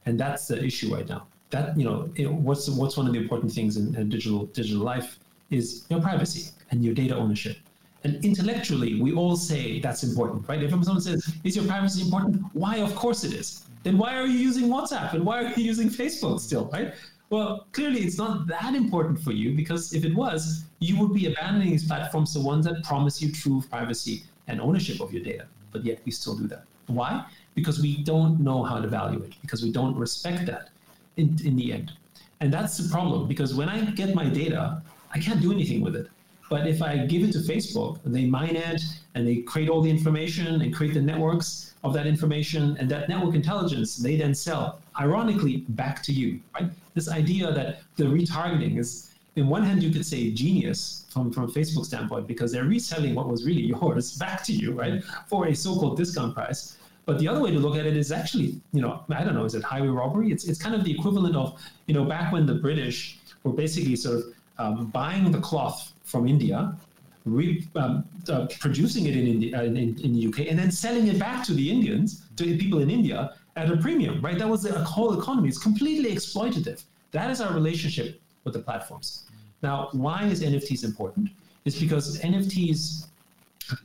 and 0.06 0.18
that's 0.18 0.48
the 0.48 0.64
issue 0.64 0.94
right 0.94 1.08
now. 1.08 1.26
That 1.50 1.76
you 1.76 1.84
know, 1.84 2.10
it, 2.14 2.32
what's 2.32 2.68
what's 2.68 2.96
one 2.96 3.06
of 3.06 3.12
the 3.12 3.18
important 3.18 3.52
things 3.52 3.76
in, 3.76 3.94
in 3.94 4.08
digital 4.08 4.46
digital 4.46 4.82
life 4.82 5.18
is 5.50 5.86
your 5.90 6.00
privacy 6.00 6.50
and 6.70 6.84
your 6.84 6.94
data 6.94 7.16
ownership. 7.16 7.56
And 8.04 8.24
intellectually, 8.24 9.00
we 9.00 9.12
all 9.12 9.36
say 9.36 9.80
that's 9.80 10.02
important, 10.04 10.48
right? 10.48 10.62
If 10.62 10.70
someone 10.70 11.00
says, 11.00 11.34
"Is 11.44 11.56
your 11.56 11.66
privacy 11.66 12.02
important?" 12.02 12.42
Why? 12.54 12.78
Of 12.78 12.94
course 12.94 13.24
it 13.24 13.34
is. 13.34 13.64
Then 13.82 13.98
why 13.98 14.16
are 14.16 14.26
you 14.26 14.38
using 14.38 14.68
WhatsApp 14.68 15.14
and 15.14 15.24
why 15.24 15.42
are 15.42 15.52
you 15.56 15.64
using 15.64 15.88
Facebook 15.88 16.40
still, 16.40 16.70
right? 16.72 16.94
Well, 17.30 17.66
clearly 17.72 18.00
it's 18.00 18.18
not 18.18 18.46
that 18.48 18.74
important 18.74 19.20
for 19.20 19.32
you 19.32 19.54
because 19.54 19.92
if 19.92 20.04
it 20.04 20.14
was, 20.14 20.64
you 20.80 20.98
would 20.98 21.14
be 21.14 21.26
abandoning 21.26 21.70
these 21.70 21.86
platforms, 21.86 22.34
the 22.34 22.40
ones 22.40 22.66
that 22.66 22.82
promise 22.82 23.22
you 23.22 23.30
true 23.32 23.62
privacy 23.70 24.24
and 24.48 24.60
ownership 24.60 25.00
of 25.00 25.12
your 25.12 25.22
data. 25.22 25.46
But 25.72 25.84
yet 25.84 26.00
we 26.04 26.12
still 26.12 26.36
do 26.36 26.48
that. 26.48 26.64
Why? 26.88 27.24
Because 27.54 27.80
we 27.80 28.02
don't 28.02 28.40
know 28.40 28.64
how 28.64 28.80
to 28.80 28.88
value 28.88 29.22
it, 29.22 29.34
because 29.42 29.62
we 29.62 29.70
don't 29.70 29.96
respect 29.96 30.46
that 30.46 30.70
in, 31.16 31.38
in 31.44 31.56
the 31.56 31.72
end. 31.72 31.92
And 32.40 32.52
that's 32.52 32.76
the 32.78 32.88
problem 32.88 33.28
because 33.28 33.54
when 33.54 33.68
I 33.68 33.84
get 33.92 34.14
my 34.14 34.24
data, 34.24 34.82
I 35.12 35.18
can't 35.18 35.40
do 35.40 35.52
anything 35.52 35.80
with 35.80 35.96
it. 35.96 36.08
But 36.50 36.66
if 36.66 36.82
I 36.82 36.96
give 37.06 37.22
it 37.22 37.32
to 37.32 37.38
Facebook, 37.38 38.00
they 38.04 38.26
mine 38.26 38.56
it 38.56 38.82
and 39.14 39.26
they 39.26 39.36
create 39.36 39.68
all 39.68 39.80
the 39.80 39.90
information 39.90 40.60
and 40.60 40.74
create 40.74 40.94
the 40.94 41.00
networks 41.00 41.74
of 41.84 41.94
that 41.94 42.06
information 42.08 42.76
and 42.78 42.90
that 42.90 43.08
network 43.08 43.36
intelligence 43.36 43.96
they 43.96 44.16
then 44.16 44.34
sell, 44.34 44.80
ironically, 45.00 45.58
back 45.68 46.02
to 46.02 46.12
you. 46.12 46.40
Right? 46.54 46.70
This 46.94 47.08
idea 47.08 47.52
that 47.52 47.82
the 47.96 48.04
retargeting 48.04 48.78
is, 48.78 49.14
in 49.36 49.46
one 49.46 49.62
hand, 49.62 49.80
you 49.80 49.92
could 49.92 50.04
say 50.04 50.32
genius 50.32 51.06
from, 51.08 51.32
from 51.32 51.50
Facebook 51.52 51.84
standpoint 51.84 52.26
because 52.26 52.50
they're 52.50 52.64
reselling 52.64 53.14
what 53.14 53.28
was 53.28 53.46
really 53.46 53.62
yours 53.74 54.18
back 54.18 54.42
to 54.44 54.52
you, 54.52 54.72
right, 54.72 55.04
for 55.28 55.46
a 55.46 55.54
so-called 55.54 55.96
discount 55.96 56.34
price. 56.34 56.76
But 57.06 57.20
the 57.20 57.28
other 57.28 57.40
way 57.40 57.52
to 57.52 57.58
look 57.58 57.76
at 57.76 57.86
it 57.86 57.96
is 57.96 58.10
actually, 58.10 58.60
you 58.72 58.82
know, 58.82 59.04
I 59.08 59.22
don't 59.22 59.34
know, 59.34 59.44
is 59.44 59.54
it 59.54 59.62
highway 59.62 59.88
robbery? 59.88 60.32
It's, 60.32 60.44
it's 60.44 60.60
kind 60.60 60.74
of 60.74 60.84
the 60.84 60.92
equivalent 60.92 61.36
of, 61.36 61.60
you 61.86 61.94
know, 61.94 62.04
back 62.04 62.32
when 62.32 62.44
the 62.44 62.54
British 62.54 63.18
were 63.44 63.52
basically 63.52 63.96
sort 63.96 64.18
of 64.18 64.24
um, 64.60 64.86
buying 64.86 65.30
the 65.30 65.40
cloth 65.40 65.92
from 66.04 66.28
India, 66.28 66.76
re, 67.24 67.66
um, 67.76 68.04
uh, 68.28 68.46
producing 68.58 69.06
it 69.06 69.16
in, 69.16 69.26
India, 69.26 69.58
uh, 69.58 69.62
in, 69.62 69.76
in, 69.76 70.10
the 70.14 70.26
UK, 70.28 70.38
and 70.50 70.58
then 70.58 70.70
selling 70.70 71.06
it 71.06 71.18
back 71.18 71.44
to 71.46 71.54
the 71.54 71.70
Indians, 71.70 72.26
to 72.36 72.44
people 72.58 72.80
in 72.80 72.90
India 72.90 73.34
at 73.56 73.70
a 73.70 73.76
premium, 73.76 74.20
right? 74.20 74.38
That 74.38 74.48
was 74.48 74.62
the 74.62 74.78
whole 74.84 75.18
economy. 75.18 75.48
It's 75.48 75.58
completely 75.58 76.10
exploitative. 76.14 76.84
That 77.12 77.30
is 77.30 77.40
our 77.40 77.52
relationship 77.52 78.20
with 78.44 78.54
the 78.54 78.60
platforms. 78.60 79.24
Now, 79.62 79.88
why 79.92 80.24
is 80.24 80.42
NFTs 80.42 80.84
important? 80.84 81.30
It's 81.64 81.78
because 81.78 82.20
NFTs 82.20 83.06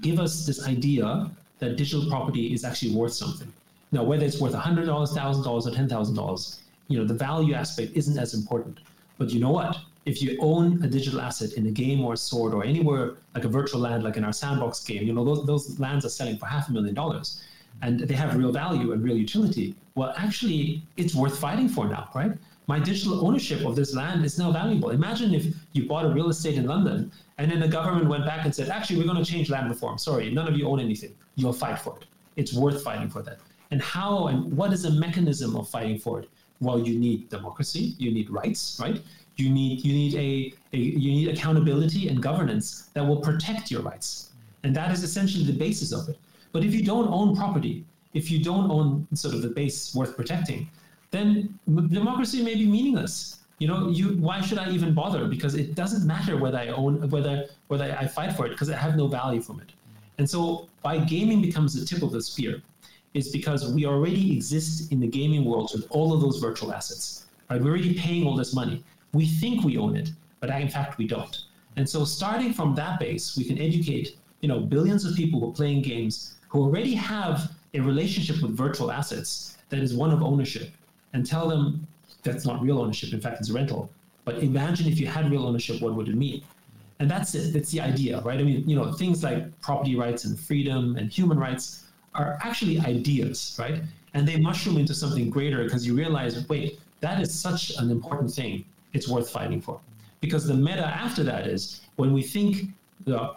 give 0.01 0.19
us 0.19 0.45
this 0.45 0.65
idea 0.67 1.29
that 1.59 1.77
digital 1.77 2.09
property 2.09 2.53
is 2.53 2.63
actually 2.63 2.93
worth 2.93 3.13
something. 3.13 3.51
Now, 3.91 4.03
whether 4.03 4.25
it's 4.25 4.39
worth 4.39 4.53
$100, 4.53 4.87
$1,000, 4.87 5.45
or 5.47 5.59
$10,000, 5.61 6.57
you 6.87 6.97
know, 6.99 7.05
the 7.05 7.13
value 7.13 7.53
aspect 7.53 7.91
isn't 7.95 8.17
as 8.17 8.33
important. 8.33 8.79
But 9.17 9.29
you 9.31 9.39
know 9.39 9.51
what? 9.51 9.77
If 10.05 10.21
you 10.21 10.37
own 10.39 10.83
a 10.83 10.87
digital 10.87 11.19
asset 11.19 11.53
in 11.53 11.65
a 11.65 11.71
game 11.71 12.03
or 12.03 12.13
a 12.13 12.17
sword 12.17 12.53
or 12.53 12.63
anywhere 12.63 13.15
like 13.33 13.43
a 13.43 13.47
virtual 13.47 13.81
land, 13.81 14.03
like 14.03 14.17
in 14.17 14.23
our 14.23 14.33
sandbox 14.33 14.83
game, 14.83 15.03
you 15.03 15.13
know, 15.13 15.25
those, 15.25 15.45
those 15.45 15.79
lands 15.79 16.05
are 16.05 16.09
selling 16.09 16.37
for 16.37 16.45
half 16.45 16.69
a 16.69 16.71
million 16.71 16.93
dollars 16.93 17.41
and 17.81 17.99
they 17.99 18.13
have 18.13 18.35
real 18.35 18.51
value 18.51 18.91
and 18.93 19.03
real 19.03 19.17
utility. 19.17 19.75
Well, 19.95 20.13
actually, 20.17 20.83
it's 20.97 21.15
worth 21.15 21.37
fighting 21.39 21.67
for 21.67 21.87
now, 21.87 22.09
right? 22.13 22.31
My 22.67 22.79
digital 22.79 23.25
ownership 23.25 23.65
of 23.65 23.75
this 23.75 23.93
land 23.95 24.25
is 24.25 24.39
now 24.39 24.51
valuable. 24.51 24.89
Imagine 24.89 25.33
if 25.33 25.45
you 25.73 25.87
bought 25.87 26.05
a 26.05 26.09
real 26.09 26.29
estate 26.29 26.55
in 26.55 26.65
London 26.65 27.11
and 27.37 27.51
then 27.51 27.59
the 27.59 27.67
government 27.67 28.07
went 28.07 28.25
back 28.25 28.45
and 28.45 28.53
said, 28.53 28.69
actually, 28.69 28.97
we're 28.97 29.11
going 29.11 29.23
to 29.23 29.31
change 29.31 29.49
land 29.49 29.69
reform. 29.69 29.97
Sorry, 29.97 30.31
none 30.31 30.47
of 30.47 30.57
you 30.57 30.67
own 30.67 30.79
anything. 30.79 31.13
You'll 31.35 31.53
fight 31.53 31.79
for 31.79 31.97
it. 31.97 32.05
It's 32.35 32.53
worth 32.53 32.83
fighting 32.83 33.09
for 33.09 33.21
that. 33.23 33.39
And 33.71 33.81
how 33.81 34.27
and 34.27 34.55
what 34.55 34.73
is 34.73 34.83
the 34.83 34.91
mechanism 34.91 35.55
of 35.55 35.69
fighting 35.69 35.99
for 35.99 36.19
it? 36.21 36.29
Well, 36.61 36.79
you 36.79 36.97
need 36.97 37.29
democracy, 37.29 37.95
you 37.97 38.11
need 38.11 38.29
rights, 38.29 38.79
right? 38.81 39.01
You 39.37 39.49
need 39.49 39.83
you 39.83 39.93
need 39.93 40.13
a, 40.15 40.53
a 40.73 40.77
you 40.77 41.11
need 41.11 41.27
accountability 41.27 42.07
and 42.07 42.21
governance 42.21 42.89
that 42.93 43.05
will 43.05 43.19
protect 43.19 43.69
your 43.69 43.81
rights, 43.81 44.31
and 44.63 44.75
that 44.75 44.91
is 44.91 45.03
essentially 45.03 45.43
the 45.43 45.53
basis 45.53 45.91
of 45.91 46.07
it. 46.09 46.17
But 46.53 46.63
if 46.63 46.73
you 46.73 46.83
don't 46.83 47.09
own 47.09 47.35
property, 47.35 47.83
if 48.13 48.31
you 48.31 48.41
don't 48.41 48.71
own 48.71 49.05
sort 49.13 49.33
of 49.35 49.41
the 49.41 49.49
base 49.49 49.93
worth 49.93 50.15
protecting, 50.15 50.69
then 51.11 51.59
democracy 51.67 52.41
may 52.43 52.55
be 52.55 52.65
meaningless. 52.65 53.39
You 53.59 53.67
know, 53.67 53.89
you 53.89 54.17
why 54.17 54.41
should 54.41 54.57
I 54.57 54.69
even 54.71 54.93
bother? 54.93 55.27
Because 55.27 55.55
it 55.55 55.75
doesn't 55.75 56.05
matter 56.05 56.37
whether 56.37 56.57
I 56.57 56.67
own 56.69 57.09
whether 57.09 57.45
whether 57.67 57.95
I 57.99 58.07
fight 58.07 58.33
for 58.33 58.45
it 58.45 58.49
because 58.49 58.69
I 58.69 58.77
have 58.77 58.95
no 58.95 59.07
value 59.07 59.41
from 59.41 59.59
it. 59.59 59.71
And 60.17 60.29
so 60.29 60.69
by 60.81 60.97
gaming 60.99 61.41
becomes 61.41 61.73
the 61.77 61.85
tip 61.85 62.03
of 62.03 62.11
the 62.11 62.21
spear, 62.21 62.61
is 63.13 63.29
because 63.29 63.71
we 63.73 63.85
already 63.85 64.33
exist 64.33 64.91
in 64.91 64.99
the 64.99 65.07
gaming 65.07 65.45
world 65.45 65.71
with 65.73 65.87
all 65.89 66.13
of 66.13 66.21
those 66.21 66.37
virtual 66.37 66.73
assets. 66.73 67.25
Right? 67.49 67.61
We're 67.61 67.71
already 67.71 67.93
paying 67.93 68.25
all 68.27 68.35
this 68.35 68.53
money. 68.53 68.83
We 69.13 69.25
think 69.25 69.63
we 69.63 69.77
own 69.77 69.95
it, 69.95 70.09
but 70.39 70.49
in 70.49 70.69
fact 70.69 70.97
we 70.97 71.07
don't. 71.07 71.37
And 71.77 71.89
so 71.89 72.05
starting 72.05 72.53
from 72.53 72.75
that 72.75 72.99
base, 72.99 73.35
we 73.37 73.43
can 73.43 73.59
educate, 73.59 74.17
you 74.41 74.47
know, 74.47 74.59
billions 74.59 75.05
of 75.05 75.15
people 75.15 75.39
who 75.39 75.49
are 75.49 75.53
playing 75.53 75.81
games 75.81 76.35
who 76.47 76.61
already 76.61 76.93
have 76.93 77.51
a 77.73 77.79
relationship 77.79 78.41
with 78.41 78.55
virtual 78.55 78.91
assets 78.91 79.57
that 79.69 79.79
is 79.79 79.93
one 79.93 80.11
of 80.11 80.21
ownership 80.21 80.71
and 81.13 81.25
tell 81.25 81.49
them 81.49 81.85
that's 82.23 82.45
not 82.45 82.61
real 82.61 82.79
ownership. 82.79 83.13
In 83.13 83.19
fact, 83.19 83.39
it's 83.39 83.49
rental. 83.49 83.89
But 84.23 84.39
imagine 84.39 84.87
if 84.87 84.99
you 84.99 85.07
had 85.07 85.29
real 85.29 85.45
ownership, 85.45 85.81
what 85.81 85.93
would 85.95 86.07
it 86.07 86.15
mean? 86.15 86.41
And 86.99 87.11
that's 87.11 87.35
it. 87.35 87.53
That's 87.53 87.71
the 87.71 87.81
idea, 87.81 88.21
right? 88.21 88.39
I 88.39 88.43
mean, 88.43 88.67
you 88.67 88.75
know, 88.75 88.93
things 88.93 89.23
like 89.23 89.59
property 89.61 89.95
rights 89.95 90.23
and 90.25 90.39
freedom 90.39 90.95
and 90.97 91.11
human 91.11 91.37
rights 91.37 91.85
are 92.13 92.39
actually 92.41 92.79
ideas, 92.79 93.55
right? 93.59 93.81
And 94.13 94.27
they 94.27 94.37
mushroom 94.37 94.77
into 94.77 94.93
something 94.93 95.29
greater 95.29 95.63
because 95.65 95.85
you 95.85 95.93
realize, 95.93 96.47
wait, 96.47 96.79
that 97.01 97.19
is 97.21 97.37
such 97.37 97.71
an 97.77 97.91
important 97.91 98.33
thing 98.33 98.65
it's 98.95 99.07
worth 99.07 99.29
fighting 99.29 99.61
for. 99.61 99.79
Because 100.21 100.47
the 100.47 100.53
meta 100.53 100.85
after 100.85 101.23
that 101.23 101.45
is 101.47 101.81
when 101.97 102.11
we 102.13 102.23
think 102.23 102.69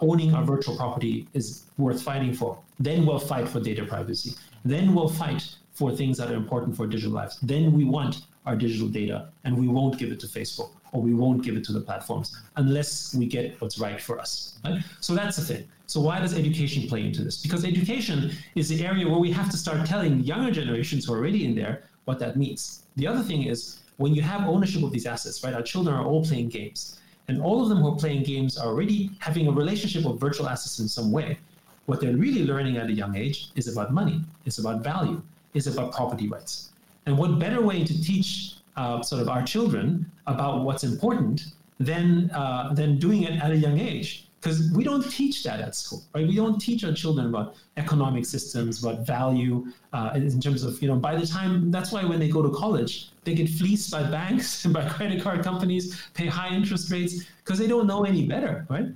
owning 0.01 0.33
our 0.33 0.43
virtual 0.43 0.75
property 0.75 1.27
is 1.33 1.65
worth 1.77 2.01
fighting 2.01 2.33
for, 2.33 2.57
then 2.79 3.05
we'll 3.05 3.19
fight 3.19 3.47
for 3.47 3.59
data 3.59 3.85
privacy. 3.85 4.31
Then 4.65 4.95
we'll 4.95 5.09
fight 5.09 5.43
for 5.73 5.95
things 5.95 6.17
that 6.17 6.31
are 6.31 6.35
important 6.35 6.75
for 6.75 6.87
digital 6.87 7.11
lives. 7.11 7.37
Then 7.41 7.73
we 7.73 7.83
want 7.85 8.23
our 8.45 8.55
digital 8.55 8.87
data 8.87 9.29
and 9.43 9.57
we 9.57 9.67
won't 9.67 9.99
give 9.99 10.11
it 10.11 10.19
to 10.21 10.27
Facebook 10.27 10.71
or 10.91 11.01
we 11.01 11.13
won't 11.13 11.43
give 11.43 11.55
it 11.55 11.63
to 11.65 11.73
the 11.73 11.81
platforms 11.81 12.35
unless 12.55 13.13
we 13.13 13.27
get 13.27 13.61
what's 13.61 13.77
right 13.77 14.01
for 14.01 14.19
us. 14.19 14.59
Right? 14.65 14.81
So 15.01 15.13
that's 15.13 15.37
the 15.37 15.43
thing. 15.43 15.67
So 15.85 15.99
why 16.01 16.19
does 16.19 16.33
education 16.33 16.87
play 16.87 17.05
into 17.05 17.23
this? 17.23 17.41
Because 17.41 17.63
education 17.63 18.31
is 18.55 18.69
the 18.69 18.85
area 18.85 19.07
where 19.07 19.19
we 19.19 19.31
have 19.31 19.49
to 19.51 19.57
start 19.57 19.85
telling 19.85 20.21
younger 20.21 20.51
generations 20.51 21.05
who 21.05 21.13
are 21.13 21.17
already 21.17 21.45
in 21.45 21.53
there 21.55 21.83
what 22.05 22.17
that 22.19 22.37
means. 22.37 22.83
The 22.95 23.07
other 23.07 23.21
thing 23.21 23.43
is 23.43 23.79
when 23.99 24.15
you 24.15 24.21
have 24.21 24.47
ownership 24.47 24.81
of 24.81 24.91
these 24.91 25.05
assets, 25.05 25.43
right? 25.43 25.53
Our 25.53 25.61
children 25.61 25.93
are 25.93 26.05
all 26.05 26.23
playing 26.23 26.47
games, 26.49 26.99
and 27.27 27.41
all 27.41 27.61
of 27.61 27.67
them 27.67 27.79
who 27.79 27.89
are 27.91 27.97
playing 27.97 28.23
games 28.23 28.57
are 28.57 28.67
already 28.67 29.11
having 29.19 29.47
a 29.47 29.51
relationship 29.51 30.05
with 30.05 30.17
virtual 30.19 30.47
assets 30.47 30.79
in 30.79 30.87
some 30.87 31.11
way. 31.11 31.37
What 31.85 31.99
they're 31.99 32.15
really 32.15 32.45
learning 32.45 32.77
at 32.77 32.87
a 32.87 32.93
young 32.93 33.17
age 33.17 33.49
is 33.55 33.67
about 33.67 33.91
money, 33.91 34.21
it's 34.45 34.57
about 34.57 34.83
value, 34.83 35.21
is 35.53 35.67
about 35.67 35.91
property 35.91 36.29
rights. 36.29 36.69
And 37.05 37.17
what 37.17 37.39
better 37.39 37.61
way 37.61 37.83
to 37.83 38.01
teach 38.01 38.53
uh, 38.77 39.01
sort 39.01 39.21
of 39.21 39.27
our 39.27 39.43
children 39.43 40.09
about 40.27 40.63
what's 40.63 40.85
important 40.85 41.47
than 41.81 42.31
uh, 42.31 42.73
than 42.73 42.99
doing 42.99 43.23
it 43.23 43.41
at 43.43 43.51
a 43.51 43.57
young 43.57 43.79
age? 43.79 44.28
Because 44.39 44.71
we 44.71 44.83
don't 44.83 45.09
teach 45.11 45.43
that 45.43 45.59
at 45.59 45.75
school, 45.75 46.01
right? 46.13 46.25
We 46.25 46.35
don't 46.35 46.59
teach 46.59 46.83
our 46.83 46.93
children 46.93 47.27
about 47.27 47.55
economic 47.77 48.25
systems, 48.25 48.83
about 48.83 49.05
value, 49.05 49.67
uh, 49.91 50.11
in 50.15 50.39
terms 50.39 50.63
of 50.63 50.81
you 50.81 50.87
know. 50.87 50.95
By 50.95 51.15
the 51.15 51.27
time 51.27 51.71
that's 51.71 51.91
why 51.91 52.05
when 52.05 52.19
they 52.19 52.29
go 52.29 52.41
to 52.41 52.49
college, 52.49 53.09
they 53.25 53.33
get 53.33 53.49
fleeced 53.49 53.91
by 53.91 54.03
banks 54.03 54.63
and 54.65 54.73
by 54.79 54.87
credit 54.87 55.21
card 55.21 55.43
companies, 55.43 56.01
pay 56.13 56.27
high 56.27 56.53
interest 56.53 56.91
rates 56.91 57.25
because 57.43 57.59
they 57.59 57.67
don't 57.67 57.87
know 57.87 58.05
any 58.05 58.25
better, 58.25 58.65
right? 58.69 58.87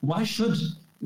Why 0.00 0.24
should 0.24 0.56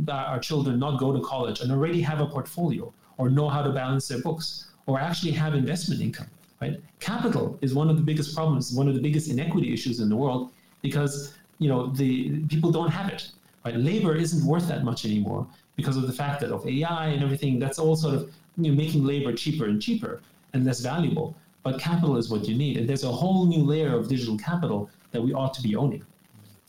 our 0.08 0.38
children 0.38 0.78
not 0.78 1.00
go 1.00 1.12
to 1.12 1.20
college 1.20 1.60
and 1.60 1.72
already 1.72 2.00
have 2.00 2.20
a 2.20 2.26
portfolio 2.26 2.92
or 3.18 3.28
know 3.28 3.48
how 3.48 3.62
to 3.62 3.70
balance 3.70 4.06
their 4.06 4.20
books 4.22 4.68
or 4.86 5.00
actually 5.00 5.32
have 5.32 5.54
investment 5.54 6.00
income? 6.00 6.28
Right? 6.60 6.80
Capital 7.00 7.58
is 7.62 7.74
one 7.74 7.88
of 7.88 7.96
the 7.96 8.02
biggest 8.02 8.36
problems, 8.36 8.72
one 8.72 8.86
of 8.86 8.94
the 8.94 9.00
biggest 9.00 9.30
inequity 9.30 9.72
issues 9.72 9.98
in 10.00 10.10
the 10.10 10.16
world 10.16 10.52
because 10.82 11.34
you 11.58 11.68
know 11.68 11.88
the 11.88 12.40
people 12.46 12.70
don't 12.70 12.90
have 12.90 13.08
it 13.10 13.32
Right? 13.64 13.76
Labor 13.76 14.14
isn't 14.14 14.46
worth 14.46 14.68
that 14.68 14.84
much 14.84 15.04
anymore 15.04 15.46
because 15.76 15.96
of 15.96 16.06
the 16.06 16.12
fact 16.12 16.40
that 16.40 16.50
of 16.50 16.66
AI 16.66 17.08
and 17.08 17.22
everything. 17.22 17.58
That's 17.58 17.78
all 17.78 17.96
sort 17.96 18.14
of 18.14 18.30
you 18.56 18.70
know, 18.70 18.76
making 18.76 19.04
labor 19.04 19.32
cheaper 19.32 19.66
and 19.66 19.80
cheaper 19.80 20.20
and 20.52 20.64
less 20.64 20.80
valuable. 20.80 21.34
But 21.62 21.78
capital 21.78 22.16
is 22.16 22.30
what 22.30 22.46
you 22.48 22.56
need, 22.56 22.78
and 22.78 22.88
there's 22.88 23.04
a 23.04 23.12
whole 23.12 23.46
new 23.46 23.62
layer 23.62 23.94
of 23.94 24.08
digital 24.08 24.38
capital 24.38 24.88
that 25.10 25.20
we 25.20 25.34
ought 25.34 25.52
to 25.54 25.62
be 25.62 25.76
owning. 25.76 26.04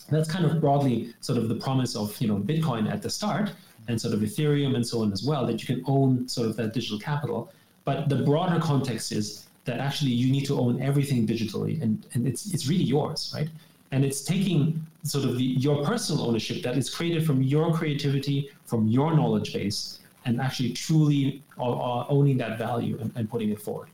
That's 0.09 0.29
kind 0.29 0.45
of 0.45 0.59
broadly 0.59 1.13
sort 1.21 1.37
of 1.37 1.47
the 1.47 1.55
promise 1.55 1.95
of 1.95 2.19
you 2.19 2.27
know 2.27 2.37
Bitcoin 2.37 2.91
at 2.91 3.01
the 3.01 3.09
start, 3.09 3.51
and 3.87 3.99
sort 3.99 4.13
of 4.13 4.19
Ethereum 4.19 4.75
and 4.75 4.85
so 4.85 5.01
on 5.01 5.11
as 5.13 5.23
well, 5.23 5.45
that 5.45 5.61
you 5.61 5.67
can 5.73 5.83
own 5.87 6.27
sort 6.27 6.47
of 6.47 6.57
that 6.57 6.73
digital 6.73 6.99
capital. 6.99 7.51
But 7.85 8.09
the 8.09 8.17
broader 8.17 8.59
context 8.59 9.11
is 9.13 9.47
that 9.65 9.79
actually 9.79 10.11
you 10.11 10.31
need 10.31 10.45
to 10.45 10.59
own 10.59 10.81
everything 10.81 11.25
digitally, 11.25 11.81
and, 11.81 12.05
and 12.13 12.27
it's 12.27 12.53
it's 12.53 12.67
really 12.67 12.83
yours, 12.83 13.31
right? 13.33 13.49
And 13.91 14.05
it's 14.05 14.21
taking 14.21 14.85
sort 15.03 15.25
of 15.25 15.37
the, 15.37 15.43
your 15.43 15.83
personal 15.83 16.27
ownership 16.27 16.63
that 16.63 16.77
is 16.77 16.89
created 16.89 17.25
from 17.25 17.41
your 17.41 17.73
creativity, 17.73 18.49
from 18.65 18.87
your 18.87 19.15
knowledge 19.15 19.53
base, 19.53 19.99
and 20.25 20.39
actually 20.39 20.71
truly 20.71 21.41
uh, 21.59 22.05
owning 22.07 22.37
that 22.37 22.57
value 22.57 22.97
and, 23.01 23.11
and, 23.15 23.29
putting 23.29 23.49
it 23.49 23.59
forward. 23.59 23.89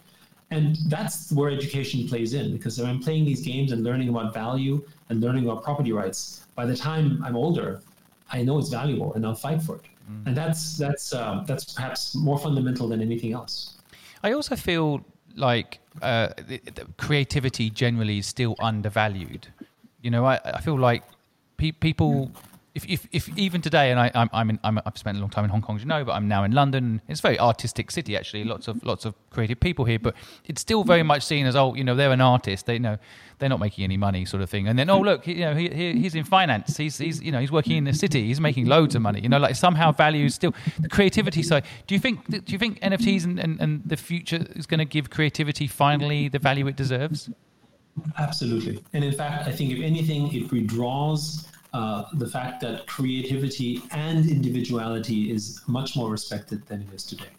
And 0.52 0.78
that's 0.88 1.32
where 1.32 1.50
education 1.50 2.08
plays 2.08 2.34
in 2.34 2.52
because 2.52 2.80
if 2.80 2.86
I'm 2.86 3.00
playing 3.00 3.26
these 3.26 3.42
games 3.42 3.72
and 3.72 3.84
learning 3.84 4.10
about 4.10 4.34
value 4.34 4.86
and 5.10 5.22
learning 5.22 5.46
about 5.46 5.64
property 5.64 5.92
rights, 5.92 6.46
by 6.56 6.66
the 6.66 6.76
time 6.76 7.22
I'm 7.24 7.36
older, 7.36 7.82
I 8.32 8.44
know 8.44 8.58
it's 8.60 8.70
valuable 8.70 9.14
and 9.14 9.26
I'll 9.26 9.36
fight 9.36 9.62
for 9.62 9.76
it. 9.76 9.84
Mm. 10.10 10.28
And 10.28 10.38
that's 10.38 10.78
that's 10.78 11.14
uh, 11.14 11.44
that's 11.46 11.74
perhaps 11.74 12.16
more 12.16 12.38
fundamental 12.38 12.88
than 12.88 13.02
anything 13.02 13.34
else. 13.34 13.78
I 14.24 14.32
also 14.32 14.56
feel 14.56 15.06
like 15.36 15.80
uh, 16.02 16.30
the, 16.48 16.60
the 16.76 16.88
creativity 16.98 17.70
generally 17.70 18.20
is 18.20 18.26
still 18.26 18.56
undervalued. 18.60 19.48
You 20.08 20.12
know, 20.12 20.24
I, 20.24 20.39
I 20.46 20.62
feel 20.62 20.80
like 20.80 21.04
pe- 21.58 21.74
people 21.74 22.32
if, 22.76 22.86
if, 22.86 23.08
if 23.12 23.38
even 23.38 23.60
today, 23.60 23.91
and 23.91 24.00
I, 24.00 24.10
I'm, 24.15 24.30
I'm, 24.32 24.50
in, 24.52 24.60
I'm 24.63 24.80
I've 24.86 24.98
spent 24.98 25.17
a 25.17 25.20
long 25.20 25.30
time 25.30 25.43
in 25.43 25.50
Hong 25.50 25.62
Kong, 25.62 25.76
as 25.76 25.82
you 25.82 25.88
know, 25.89 26.06
but 26.06 26.13
I'm 26.13 26.30
now 26.30 26.46
in 26.46 26.54
London. 26.54 27.02
It's 27.10 27.20
a 27.20 27.24
very 27.24 27.38
artistic 27.38 27.91
city, 27.91 28.15
actually. 28.15 28.46
Lots 28.46 28.70
of 28.70 28.82
lots 28.86 29.04
of 29.04 29.15
creative 29.32 29.60
people 29.60 29.84
here, 29.84 30.00
but 30.00 30.15
it's 30.46 30.62
still 30.62 30.86
very 30.86 31.04
much 31.04 31.24
seen 31.24 31.46
as 31.46 31.58
oh, 31.58 31.74
you 31.74 31.84
know, 31.84 31.93
they're 31.93 32.13
an 32.13 32.22
artist. 32.22 32.67
They 32.67 32.80
know 32.80 32.98
they're 33.39 33.50
not 33.50 33.60
making 33.60 33.84
any 33.84 33.98
money, 33.98 34.24
sort 34.24 34.41
of 34.43 34.50
thing. 34.50 34.70
And 34.70 34.80
then 34.80 34.89
oh, 34.89 35.02
look, 35.02 35.28
you 35.28 35.41
know, 35.41 35.56
he, 35.56 35.67
he, 35.67 36.00
he's 36.00 36.15
in 36.15 36.24
finance. 36.24 36.78
He's 36.78 36.98
he's 36.98 37.22
you 37.22 37.34
know 37.34 37.41
he's 37.41 37.52
working 37.52 37.76
in 37.76 37.84
the 37.84 37.93
city. 37.93 38.28
He's 38.28 38.39
making 38.39 38.67
loads 38.67 38.96
of 38.96 39.02
money. 39.02 39.20
You 39.20 39.28
know, 39.28 39.39
like 39.39 39.58
somehow 39.58 39.91
values 39.91 40.36
still 40.36 40.54
the 40.80 40.88
creativity 40.88 41.43
side. 41.43 41.65
Do 41.86 41.96
you 41.96 42.00
think 42.00 42.28
do 42.30 42.54
you 42.54 42.60
think 42.60 42.80
NFTs 42.80 43.26
and, 43.26 43.39
and, 43.39 43.60
and 43.60 43.82
the 43.86 43.98
future 43.98 44.46
is 44.56 44.67
going 44.67 44.80
to 44.80 44.86
give 44.86 45.10
creativity 45.10 45.67
finally 45.67 46.30
the 46.30 46.39
value 46.39 46.65
it 46.67 46.78
deserves? 46.78 47.30
Absolutely. 48.18 48.84
And 48.94 49.04
in 49.04 49.14
fact, 49.14 49.48
I 49.48 49.52
think 49.52 49.72
if 49.72 49.82
anything, 49.82 50.34
it 50.34 50.50
redraws 50.50 51.48
uh, 51.74 52.06
the 52.14 52.28
fact 52.28 52.62
that 52.62 52.88
creativity 52.88 53.82
and 53.92 54.30
individuality 54.30 55.32
is 55.32 55.62
much 55.68 55.96
more 55.96 56.10
respected 56.10 56.66
than 56.68 56.82
it 56.82 56.94
is 56.94 57.04
today. 57.04 57.30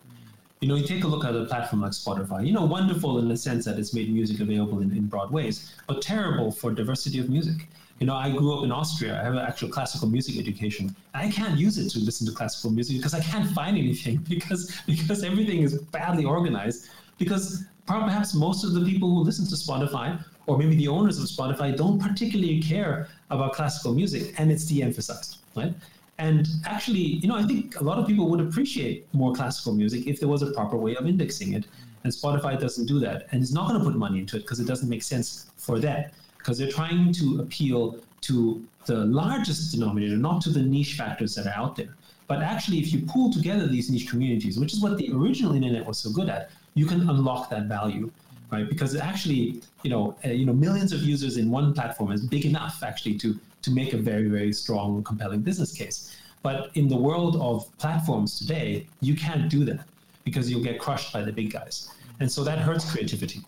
You 0.61 0.68
know, 0.68 0.75
you 0.75 0.87
take 0.87 1.05
a 1.05 1.07
look 1.07 1.25
at 1.25 1.37
a 1.37 1.44
platform 1.44 1.83
like 1.83 1.92
Spotify, 1.92 2.44
you 2.44 2.53
know, 2.53 2.64
wonderful 2.64 3.18
in 3.18 3.29
the 3.29 3.37
sense 3.37 3.64
that 3.64 3.79
it's 3.79 3.94
made 3.94 4.12
music 4.12 4.40
available 4.40 4.81
in, 4.81 4.90
in 4.90 5.07
broad 5.07 5.31
ways, 5.31 5.73
but 5.87 6.03
terrible 6.03 6.51
for 6.51 6.73
diversity 6.73 7.21
of 7.21 7.29
music. 7.31 7.68
You 8.01 8.07
know, 8.07 8.14
I 8.14 8.31
grew 8.31 8.57
up 8.57 8.64
in 8.64 8.71
Austria. 8.71 9.21
I 9.21 9.25
have 9.25 9.33
an 9.33 9.40
actual 9.40 9.68
classical 9.68 10.09
music 10.09 10.38
education. 10.38 10.94
I 11.14 11.31
can't 11.31 11.59
use 11.59 11.79
it 11.79 11.90
to 11.90 11.99
listen 12.01 12.27
to 12.29 12.33
classical 12.33 12.71
music 12.71 12.97
because 12.97 13.14
I 13.14 13.21
can't 13.21 13.49
find 13.51 13.77
anything 13.77 14.16
because 14.29 14.81
because 14.87 15.25
everything 15.25 15.62
is 15.62 15.81
badly 15.97 16.25
organized. 16.25 16.88
Because 17.18 17.64
perhaps 17.87 18.35
most 18.35 18.62
of 18.62 18.73
the 18.73 18.85
people 18.85 19.09
who 19.12 19.23
listen 19.23 19.47
to 19.47 19.57
Spotify 19.57 20.23
or 20.48 20.56
maybe 20.56 20.74
the 20.74 20.88
owners 20.88 21.18
of 21.18 21.26
Spotify 21.26 21.76
don't 21.76 22.00
particularly 22.00 22.61
care 22.61 23.08
about 23.30 23.52
classical 23.52 23.92
music 23.92 24.34
and 24.38 24.50
it's 24.50 24.64
de-emphasized, 24.64 25.38
right? 25.54 25.74
And 26.16 26.48
actually, 26.64 27.06
you 27.20 27.28
know, 27.28 27.37
I 27.37 27.44
think 27.44 27.78
a 27.78 27.84
lot 27.84 27.98
of 27.98 28.06
people 28.06 28.28
would 28.30 28.40
appreciate 28.40 29.06
more 29.12 29.34
classical 29.34 29.74
music 29.74 30.06
if 30.06 30.18
there 30.18 30.28
was 30.28 30.42
a 30.42 30.50
proper 30.52 30.76
way 30.76 30.96
of 30.96 31.06
indexing 31.06 31.52
it. 31.52 31.66
And 32.02 32.12
Spotify 32.12 32.58
doesn't 32.58 32.87
do 32.87 32.98
that. 33.00 33.26
And 33.30 33.42
it's 33.42 33.52
not 33.52 33.68
going 33.68 33.78
to 33.78 33.84
put 33.84 33.94
money 33.96 34.20
into 34.20 34.37
it 34.37 34.40
because 34.40 34.58
it 34.58 34.66
doesn't 34.66 34.88
make 34.88 35.02
sense 35.02 35.50
for 35.56 35.78
that. 35.80 36.14
Because 36.38 36.56
they're 36.58 36.70
trying 36.70 37.12
to 37.12 37.40
appeal 37.40 37.98
to 38.22 38.66
the 38.87 39.04
largest 39.04 39.72
denominator, 39.72 40.16
not 40.16 40.40
to 40.42 40.50
the 40.50 40.62
niche 40.62 40.94
factors 40.94 41.34
that 41.34 41.46
are 41.46 41.54
out 41.54 41.76
there. 41.76 41.94
But 42.26 42.42
actually, 42.42 42.78
if 42.78 42.92
you 42.92 43.02
pull 43.02 43.30
together 43.30 43.66
these 43.66 43.90
niche 43.90 44.08
communities, 44.08 44.58
which 44.58 44.72
is 44.72 44.80
what 44.80 44.96
the 44.96 45.12
original 45.12 45.54
internet 45.54 45.84
was 45.87 45.98
so 45.98 46.11
good 46.11 46.28
at, 46.28 46.50
you 46.74 46.87
can 46.87 47.08
unlock 47.08 47.50
that 47.50 47.64
value 47.64 48.11
right? 48.50 48.68
Because 48.68 48.96
actually, 48.96 49.62
you 49.82 49.90
know, 49.90 50.16
uh, 50.24 50.30
you 50.30 50.46
know, 50.46 50.52
millions 50.52 50.92
of 50.92 51.02
users 51.02 51.37
in 51.37 51.50
one 51.50 51.74
platform 51.74 52.12
is 52.12 52.24
big 52.26 52.44
enough 52.44 52.82
actually 52.82 53.16
to 53.18 53.38
to 53.62 53.70
make 53.70 53.92
a 53.92 53.98
very 53.98 54.28
very 54.28 54.52
strong, 54.52 55.02
compelling 55.02 55.40
business 55.40 55.72
case. 55.72 56.16
But 56.42 56.70
in 56.76 56.88
the 56.88 56.96
world 56.96 57.37
of 57.37 57.66
platforms 57.78 58.38
today, 58.38 58.87
you 59.00 59.16
can't 59.16 59.50
do 59.50 59.64
that 59.64 59.87
because 60.24 60.50
you'll 60.50 60.62
get 60.62 60.78
crushed 60.78 61.12
by 61.12 61.22
the 61.22 61.32
big 61.32 61.52
guys, 61.52 61.90
and 62.20 62.30
so 62.30 62.44
that 62.44 62.58
hurts 62.58 62.90
creativity. 62.90 63.40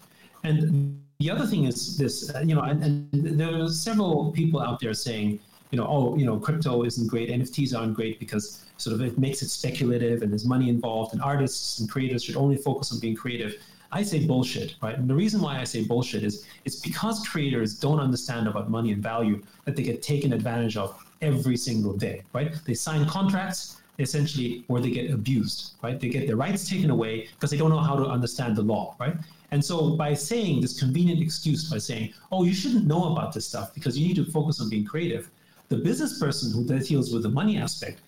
And 0.43 1.01
the 1.19 1.31
other 1.31 1.47
thing 1.47 1.65
is 1.65 1.99
this, 1.99 2.35
uh, 2.35 2.41
you 2.41 2.55
know, 2.55 2.63
and, 2.63 2.83
and 2.83 3.39
there 3.39 3.63
are 3.63 3.69
several 3.69 4.33
people 4.33 4.61
out 4.61 4.81
there 4.81 4.95
saying, 4.95 5.39
you 5.71 5.77
know, 5.79 5.87
oh, 5.87 6.17
you 6.17 6.25
know, 6.25 6.39
crypto 6.39 6.83
isn't 6.85 7.07
great, 7.09 7.29
NFTs 7.29 7.79
aren't 7.79 7.95
great 7.95 8.19
because 8.19 8.65
sort 8.79 8.95
of 8.95 9.03
it 9.03 9.19
makes 9.19 9.43
it 9.43 9.51
speculative 9.51 10.23
and 10.23 10.33
there's 10.33 10.47
money 10.47 10.69
involved, 10.69 11.13
and 11.13 11.23
artists 11.23 11.79
and 11.79 11.91
creators 11.91 12.25
should 12.25 12.37
only 12.37 12.57
focus 12.57 12.93
on 12.93 12.99
being 12.99 13.15
creative. 13.15 13.55
I 13.93 14.03
say 14.03 14.27
bullshit, 14.27 14.77
right? 14.83 14.97
And 14.97 15.09
the 15.09 15.15
reason 15.15 15.41
why 15.41 15.59
I 15.59 15.65
say 15.65 15.85
bullshit 15.85 16.23
is 16.23 16.47
it's 16.65 16.77
because 16.77 17.27
creators 17.27 17.75
don't 17.75 17.99
understand 17.99 18.47
about 18.47 18.71
money 18.71 18.93
and 18.93 19.03
value 19.03 19.43
that 19.65 19.75
they 19.77 19.83
get 19.83 20.03
taken 20.03 20.33
advantage 20.33 20.77
of 20.77 21.05
every 21.23 21.57
single 21.57 21.95
day, 21.95 22.23
right? 22.33 22.55
They 22.65 22.75
sign 22.75 23.07
contracts 23.07 23.83
essentially 23.99 24.65
where 24.69 24.81
they 24.81 24.91
get 24.91 25.11
abused, 25.11 25.75
right? 25.83 25.99
They 26.01 26.09
get 26.09 26.27
their 26.27 26.37
rights 26.37 26.69
taken 26.69 26.91
away 26.91 27.29
because 27.35 27.51
they 27.51 27.57
don't 27.57 27.71
know 27.71 27.81
how 27.81 27.97
to 27.97 28.07
understand 28.07 28.57
the 28.57 28.63
law, 28.63 28.97
right? 28.99 29.17
And 29.51 29.65
so 29.65 29.97
by 29.97 30.15
saying 30.15 30.61
this 30.61 30.79
convenient 30.79 31.21
excuse 31.21 31.69
by 31.69 31.79
saying, 31.79 32.15
oh, 32.31 32.45
you 32.45 32.55
shouldn't 32.55 32.87
know 32.87 33.13
about 33.13 33.35
this 33.35 33.47
stuff 33.47 33.75
because 33.75 33.99
you 33.99 34.07
need 34.07 34.17
to 34.17 34.25
focus 34.31 34.61
on 34.61 34.71
being 34.71 34.85
creative, 34.85 35.31
the 35.69 35.77
business 35.77 36.19
person 36.19 36.53
who 36.53 36.65
deals 36.79 37.13
with 37.13 37.23
the 37.23 37.29
money 37.29 37.59
aspect 37.59 38.01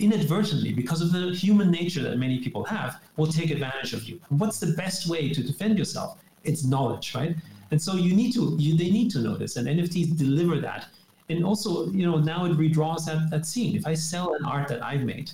inadvertently, 0.00 0.72
because 0.72 1.00
of 1.00 1.12
the 1.12 1.32
human 1.34 1.70
nature 1.70 2.02
that 2.02 2.18
many 2.18 2.38
people 2.38 2.64
have, 2.64 3.00
will 3.16 3.26
take 3.26 3.50
advantage 3.50 3.92
of 3.92 4.04
you. 4.04 4.20
What's 4.28 4.58
the 4.58 4.72
best 4.72 5.08
way 5.08 5.32
to 5.32 5.42
defend 5.42 5.78
yourself? 5.78 6.18
It's 6.44 6.64
knowledge, 6.64 7.14
right? 7.14 7.36
And 7.70 7.80
so 7.80 7.94
you 7.94 8.14
need 8.14 8.32
to, 8.34 8.56
you, 8.58 8.76
they 8.76 8.90
need 8.90 9.10
to 9.12 9.20
know 9.20 9.36
this, 9.36 9.56
and 9.56 9.68
NFTs 9.68 10.16
deliver 10.16 10.60
that. 10.60 10.86
And 11.28 11.44
also, 11.44 11.90
you 11.90 12.04
know, 12.04 12.18
now 12.18 12.44
it 12.46 12.52
redraws 12.52 13.06
that, 13.06 13.30
that 13.30 13.46
scene. 13.46 13.76
If 13.76 13.86
I 13.86 13.94
sell 13.94 14.34
an 14.34 14.44
art 14.44 14.68
that 14.68 14.84
I've 14.84 15.04
made, 15.04 15.30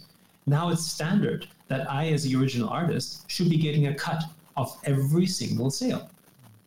now 0.47 0.71
it's 0.71 0.87
standard 0.87 1.49
that 1.69 1.91
I, 1.91 2.09
as 2.09 2.25
the 2.25 2.37
original 2.37 2.69
artist, 2.69 3.29
should 3.31 3.49
be 3.49 3.57
getting 3.57 3.87
a 3.87 3.95
cut 3.95 4.23
of 4.57 4.77
every 4.85 5.27
single 5.27 5.71
sale. 5.71 6.11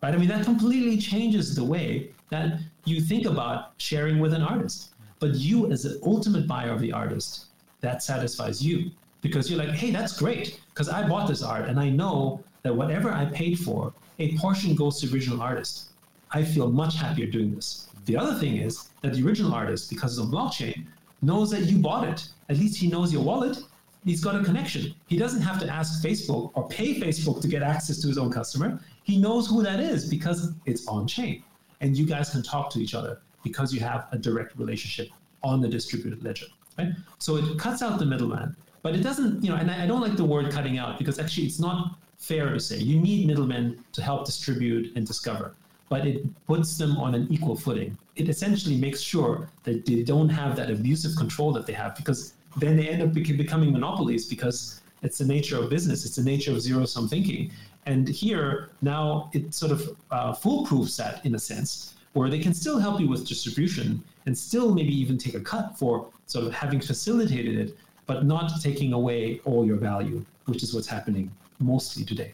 Right? 0.02 0.14
I 0.14 0.18
mean, 0.18 0.30
that 0.30 0.46
completely 0.46 0.98
changes 0.98 1.56
the 1.56 1.64
way 1.64 2.10
that 2.30 2.60
you 2.86 3.02
think 3.02 3.26
about 3.26 3.74
sharing 3.78 4.20
with 4.20 4.34
an 4.34 4.42
artist. 4.42 4.94
But 5.20 5.36
you, 5.36 5.72
as 5.72 5.84
the 5.84 6.00
ultimate 6.04 6.48
buyer 6.48 6.72
of 6.72 6.80
the 6.80 6.92
artist, 6.92 7.48
that 7.82 8.04
satisfies 8.04 8.64
you 8.64 8.92
because 9.22 9.50
you're 9.50 9.60
like, 9.60 9.70
hey, 9.70 9.92
that's 9.92 10.18
great 10.18 10.60
because 10.70 10.90
I 10.90 11.08
bought 11.08 11.28
this 11.28 11.44
art 11.44 11.68
and 11.68 11.80
I 11.80 11.90
know 11.90 12.44
that 12.64 12.76
whatever 12.76 13.12
I 13.12 13.26
paid 13.26 13.60
for, 13.60 13.94
a 14.20 14.38
portion 14.38 14.76
goes 14.76 15.00
to 15.00 15.08
the 15.08 15.14
original 15.14 15.42
artist. 15.42 15.90
I 16.32 16.44
feel 16.44 16.70
much 16.72 16.96
happier 16.96 17.26
doing 17.26 17.56
this. 17.56 17.88
The 18.06 18.16
other 18.16 18.36
thing 18.40 18.58
is 18.58 18.90
that 19.02 19.14
the 19.14 19.26
original 19.26 19.54
artist, 19.54 19.90
because 19.90 20.18
of 20.18 20.28
blockchain, 20.28 20.86
knows 21.22 21.52
that 21.52 21.64
you 21.64 21.80
bought 21.80 22.08
it. 22.08 22.28
At 22.50 22.58
least 22.58 22.78
he 22.80 22.88
knows 22.88 23.12
your 23.12 23.24
wallet. 23.24 23.60
He's 24.06 24.24
got 24.24 24.36
a 24.36 24.44
connection. 24.44 24.94
He 25.08 25.18
doesn't 25.18 25.42
have 25.42 25.60
to 25.60 25.70
ask 25.70 26.04
Facebook 26.04 26.52
or 26.54 26.68
pay 26.70 27.00
Facebook 27.00 27.42
to 27.42 27.48
get 27.48 27.62
access 27.62 28.00
to 28.00 28.08
his 28.08 28.18
own 28.18 28.32
customer. 28.32 28.80
He 29.04 29.18
knows 29.18 29.48
who 29.48 29.62
that 29.64 29.80
is 29.80 30.10
because 30.10 30.54
it's 30.66 30.88
on 30.88 31.08
chain. 31.08 31.44
And 31.82 31.98
you 31.98 32.06
guys 32.06 32.30
can 32.30 32.44
talk 32.44 32.70
to 32.72 32.80
each 32.80 32.94
other 32.94 33.22
because 33.44 33.74
you 33.74 33.80
have 33.82 34.08
a 34.12 34.18
direct 34.18 34.58
relationship 34.58 35.10
on 35.44 35.62
the 35.62 35.68
distributed 35.68 36.24
ledger. 36.24 36.46
Right? 36.80 36.94
So 37.18 37.36
it 37.36 37.60
cuts 37.60 37.82
out 37.82 38.00
the 38.00 38.06
middleman, 38.06 38.56
but 38.84 38.96
it 38.96 39.02
doesn't, 39.02 39.44
you 39.44 39.50
know, 39.50 39.58
and 39.58 39.70
I, 39.70 39.84
I 39.84 39.88
don't 39.88 40.00
like 40.00 40.16
the 40.16 40.24
word 40.24 40.50
cutting 40.52 40.78
out 40.78 40.98
because 40.98 41.20
actually 41.20 41.46
it's 41.48 41.60
not 41.60 41.98
fair 42.18 42.54
to 42.54 42.60
say. 42.60 42.78
You 42.78 43.00
need 43.00 43.28
middlemen 43.28 43.84
to 43.92 44.02
help 44.02 44.26
distribute 44.26 44.96
and 44.96 45.06
discover, 45.06 45.56
but 45.90 46.08
it 46.08 46.18
puts 46.46 46.78
them 46.78 46.96
on 46.96 47.16
an 47.16 47.28
equal 47.30 47.58
footing. 47.58 47.98
It 48.16 48.30
essentially 48.30 48.78
makes 48.78 49.02
sure 49.02 49.50
that 49.64 49.86
they 49.86 50.04
don't 50.04 50.30
have 50.30 50.56
that 50.56 50.70
abusive 50.72 51.18
control 51.18 51.52
that 51.54 51.66
they 51.66 51.74
have 51.74 51.98
because 51.98 52.34
then 52.56 52.78
they 52.78 52.88
end 52.88 53.02
up 53.04 53.12
becoming 53.14 53.74
monopolies 53.74 54.26
because 54.26 54.82
it's 55.02 55.18
the 55.18 55.26
nature 55.26 55.58
of 55.58 55.70
business, 55.70 56.06
it's 56.06 56.16
the 56.16 56.24
nature 56.24 56.52
of 56.52 56.62
zero 56.62 56.86
sum 56.86 57.10
thinking. 57.10 57.52
And 57.86 58.08
here, 58.08 58.70
now 58.82 59.30
it 59.34 59.54
sort 59.54 59.72
of 59.72 59.98
uh, 60.12 60.34
foolproofs 60.34 60.96
that 60.98 61.26
in 61.26 61.36
a 61.36 61.40
sense, 61.40 61.96
where 62.14 62.30
they 62.30 62.40
can 62.40 62.54
still 62.54 62.80
help 62.80 63.00
you 63.00 63.08
with 63.08 63.28
distribution 63.28 64.04
and 64.30 64.38
still 64.38 64.76
maybe 64.76 64.96
even 64.96 65.18
take 65.18 65.34
a 65.34 65.40
cut 65.40 65.76
for 65.76 66.08
sort 66.28 66.46
of 66.46 66.54
having 66.54 66.80
facilitated 66.80 67.58
it, 67.58 67.76
but 68.06 68.26
not 68.26 68.52
taking 68.62 68.94
away 68.94 69.42
all 69.44 69.66
your 69.66 69.76
value, 69.76 70.24
which 70.46 70.62
is 70.62 70.72
what's 70.72 70.86
happening 70.86 71.32
mostly 71.58 72.06
today. 72.06 72.32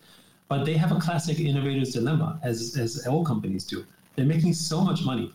But 0.48 0.64
they 0.64 0.74
have 0.74 0.92
a 0.92 1.00
classic 1.00 1.40
innovator's 1.40 1.92
dilemma, 1.92 2.38
as, 2.42 2.76
as 2.78 3.06
all 3.06 3.24
companies 3.24 3.64
do. 3.64 3.84
They're 4.16 4.26
making 4.26 4.54
so 4.54 4.80
much 4.80 5.02
money. 5.02 5.32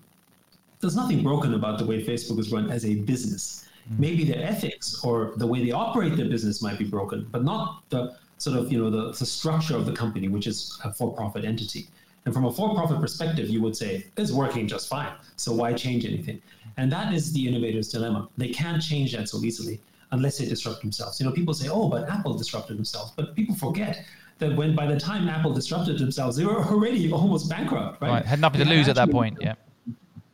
There's 0.79 0.95
nothing 0.95 1.23
broken 1.23 1.53
about 1.53 1.79
the 1.79 1.85
way 1.85 2.03
Facebook 2.03 2.39
is 2.39 2.51
run 2.51 2.69
as 2.69 2.85
a 2.85 2.95
business. 2.95 3.67
Mm-hmm. 3.87 4.01
Maybe 4.01 4.23
their 4.25 4.43
ethics 4.43 5.03
or 5.03 5.33
the 5.37 5.47
way 5.47 5.63
they 5.63 5.71
operate 5.71 6.15
their 6.17 6.27
business 6.27 6.61
might 6.61 6.77
be 6.77 6.85
broken, 6.85 7.27
but 7.31 7.43
not 7.43 7.83
the 7.89 8.15
sort 8.37 8.57
of, 8.57 8.71
you 8.71 8.77
know, 8.77 8.89
the, 8.89 9.11
the 9.11 9.25
structure 9.25 9.75
of 9.75 9.85
the 9.85 9.93
company, 9.93 10.27
which 10.27 10.47
is 10.47 10.79
a 10.83 10.91
for-profit 10.93 11.45
entity. 11.45 11.87
And 12.26 12.34
from 12.34 12.45
a 12.45 12.51
for-profit 12.51 13.01
perspective, 13.01 13.49
you 13.49 13.61
would 13.61 13.76
say 13.76 14.05
it's 14.17 14.32
working 14.32 14.67
just 14.67 14.88
fine. 14.88 15.11
So 15.36 15.51
why 15.51 15.74
change 15.74 16.05
anything? 16.05 16.41
And 16.78 16.91
that 16.91 17.13
is 17.13 17.34
the 17.34 17.47
innovator's 17.47 17.89
dilemma. 17.89 18.30
They 18.38 18.49
can't 18.49 18.82
change 18.82 19.13
that 19.13 19.28
so 19.30 19.43
easily 19.43 19.82
unless 20.11 20.38
they 20.38 20.45
disrupt 20.45 20.82
themselves. 20.82 21.19
You 21.19 21.26
know, 21.26 21.34
people 21.34 21.53
say, 21.53 21.69
"Oh, 21.69 21.89
but 21.89 22.09
Apple 22.09 22.36
disrupted 22.36 22.78
themselves," 22.78 23.11
but 23.15 23.36
people 23.36 23.55
forget 23.55 24.05
that 24.39 24.55
when 24.55 24.76
by 24.76 24.88
the 24.88 24.99
time 24.99 25.28
Apple 25.28 25.53
disrupted 25.53 25.99
themselves, 25.99 26.38
they 26.38 26.45
were 26.45 26.63
already 26.63 27.11
almost 27.11 27.49
bankrupt, 27.49 28.01
right? 28.01 28.09
right. 28.09 28.26
Had 28.26 28.39
nothing 28.39 28.61
to 28.61 28.69
lose 28.69 28.88
at 28.88 28.95
that 28.95 29.11
point. 29.11 29.38
Yeah. 29.41 29.55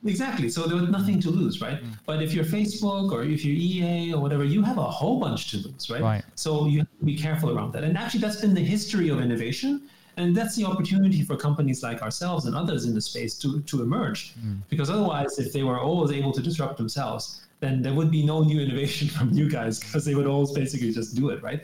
Exactly. 0.06 0.50
So 0.50 0.66
there 0.66 0.78
was 0.78 0.90
nothing 0.90 1.20
to 1.22 1.30
lose, 1.30 1.60
right? 1.62 1.84
Mm. 1.84 1.98
But 2.06 2.22
if 2.24 2.34
you're 2.34 2.46
Facebook 2.46 3.12
or 3.12 3.24
if 3.24 3.44
you're 3.44 3.56
EA 3.56 4.14
or 4.14 4.22
whatever, 4.22 4.46
you 4.46 4.62
have 4.64 4.78
a 4.78 4.90
whole 5.00 5.20
bunch 5.20 5.52
to 5.52 5.58
lose, 5.58 5.90
right? 5.90 6.02
right? 6.02 6.24
So 6.36 6.68
you 6.68 6.80
have 6.80 7.00
to 7.00 7.06
be 7.06 7.18
careful 7.18 7.50
around 7.56 7.74
that. 7.74 7.84
And 7.84 7.98
actually, 7.98 8.22
that's 8.22 8.40
been 8.40 8.54
the 8.54 8.64
history 8.64 9.10
of 9.10 9.20
innovation. 9.20 9.90
And 10.20 10.36
that's 10.36 10.56
the 10.58 10.66
opportunity 10.66 11.24
for 11.24 11.38
companies 11.38 11.82
like 11.82 12.02
ourselves 12.02 12.46
and 12.46 12.54
others 12.54 12.86
in 12.86 12.94
the 12.94 13.00
space 13.00 13.36
to, 13.36 13.62
to 13.62 13.82
emerge. 13.82 14.34
Mm. 14.36 14.60
Because 14.70 14.90
otherwise, 14.90 15.40
if 15.40 15.54
they 15.54 15.64
were 15.64 15.80
always 15.80 16.12
able 16.12 16.34
to 16.34 16.42
disrupt 16.42 16.78
themselves, 16.78 17.42
then 17.62 17.82
there 17.82 17.94
would 17.94 18.12
be 18.12 18.26
no 18.26 18.44
new 18.44 18.60
innovation 18.60 19.08
from 19.18 19.32
you 19.32 19.50
guys 19.50 19.80
because 19.80 20.04
they 20.04 20.16
would 20.16 20.28
always 20.28 20.52
basically 20.52 20.92
just 20.92 21.16
do 21.16 21.30
it, 21.30 21.42
right? 21.42 21.62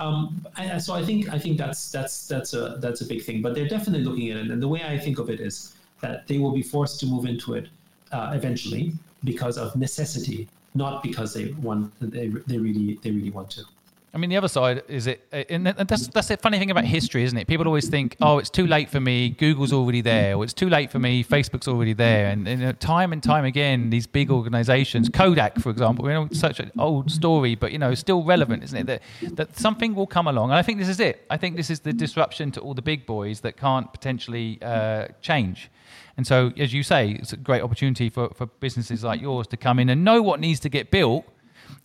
Um, 0.00 0.46
I, 0.56 0.78
so 0.78 0.94
I 0.94 1.04
think 1.04 1.28
I 1.28 1.38
think 1.38 1.58
that's 1.58 1.90
that's 1.90 2.28
that's 2.28 2.54
a 2.54 2.78
that's 2.78 3.00
a 3.02 3.04
big 3.04 3.22
thing. 3.22 3.42
But 3.42 3.54
they're 3.54 3.68
definitely 3.68 4.04
looking 4.04 4.30
at 4.30 4.36
it, 4.38 4.50
and 4.50 4.62
the 4.62 4.68
way 4.68 4.82
I 4.84 4.96
think 4.96 5.18
of 5.18 5.28
it 5.28 5.40
is 5.40 5.74
that 6.00 6.26
they 6.28 6.38
will 6.38 6.52
be 6.52 6.62
forced 6.62 7.00
to 7.00 7.06
move 7.06 7.26
into 7.26 7.54
it 7.54 7.68
uh, 8.12 8.30
eventually 8.32 8.92
because 9.24 9.58
of 9.58 9.74
necessity, 9.74 10.48
not 10.74 11.02
because 11.02 11.34
they 11.34 11.46
want 11.62 11.92
they, 12.00 12.28
they 12.46 12.58
really 12.58 12.98
they 13.02 13.10
really 13.10 13.30
want 13.30 13.50
to. 13.50 13.62
I 14.12 14.16
mean, 14.16 14.30
the 14.30 14.38
other 14.38 14.48
side 14.48 14.82
is 14.88 15.06
it, 15.06 15.20
and 15.32 15.66
that's 15.66 16.08
that's 16.08 16.28
the 16.28 16.36
funny 16.38 16.58
thing 16.58 16.70
about 16.70 16.84
history, 16.84 17.24
isn't 17.24 17.36
it? 17.36 17.46
People 17.46 17.66
always 17.66 17.88
think, 17.88 18.16
"Oh, 18.22 18.38
it's 18.38 18.48
too 18.48 18.66
late 18.66 18.88
for 18.88 19.00
me. 19.00 19.28
Google's 19.28 19.72
already 19.72 20.00
there," 20.00 20.34
or 20.36 20.44
"It's 20.44 20.54
too 20.54 20.70
late 20.70 20.90
for 20.90 20.98
me. 20.98 21.22
Facebook's 21.22 21.68
already 21.68 21.92
there." 21.92 22.28
And, 22.28 22.48
and 22.48 22.80
time 22.80 23.12
and 23.12 23.22
time 23.22 23.44
again, 23.44 23.90
these 23.90 24.06
big 24.06 24.30
organisations, 24.30 25.10
Kodak, 25.10 25.58
for 25.60 25.68
example, 25.70 26.06
you 26.06 26.14
know, 26.14 26.28
such 26.32 26.58
an 26.58 26.72
old 26.78 27.10
story, 27.10 27.54
but 27.54 27.70
you 27.70 27.78
know, 27.78 27.94
still 27.94 28.24
relevant, 28.24 28.64
isn't 28.64 28.78
it? 28.78 28.86
That 28.86 29.36
that 29.36 29.58
something 29.58 29.94
will 29.94 30.06
come 30.06 30.26
along, 30.26 30.50
and 30.50 30.58
I 30.58 30.62
think 30.62 30.78
this 30.78 30.88
is 30.88 31.00
it. 31.00 31.26
I 31.28 31.36
think 31.36 31.56
this 31.56 31.68
is 31.68 31.80
the 31.80 31.92
disruption 31.92 32.50
to 32.52 32.60
all 32.60 32.72
the 32.72 32.82
big 32.82 33.04
boys 33.04 33.40
that 33.40 33.56
can't 33.58 33.92
potentially 33.92 34.58
uh, 34.62 35.08
change. 35.20 35.70
And 36.16 36.26
so, 36.26 36.52
as 36.56 36.72
you 36.72 36.82
say, 36.82 37.12
it's 37.12 37.32
a 37.32 37.36
great 37.36 37.62
opportunity 37.62 38.10
for, 38.10 38.30
for 38.30 38.46
businesses 38.46 39.04
like 39.04 39.20
yours 39.20 39.46
to 39.48 39.56
come 39.56 39.78
in 39.78 39.88
and 39.88 40.04
know 40.04 40.20
what 40.20 40.40
needs 40.40 40.58
to 40.60 40.68
get 40.68 40.90
built 40.90 41.24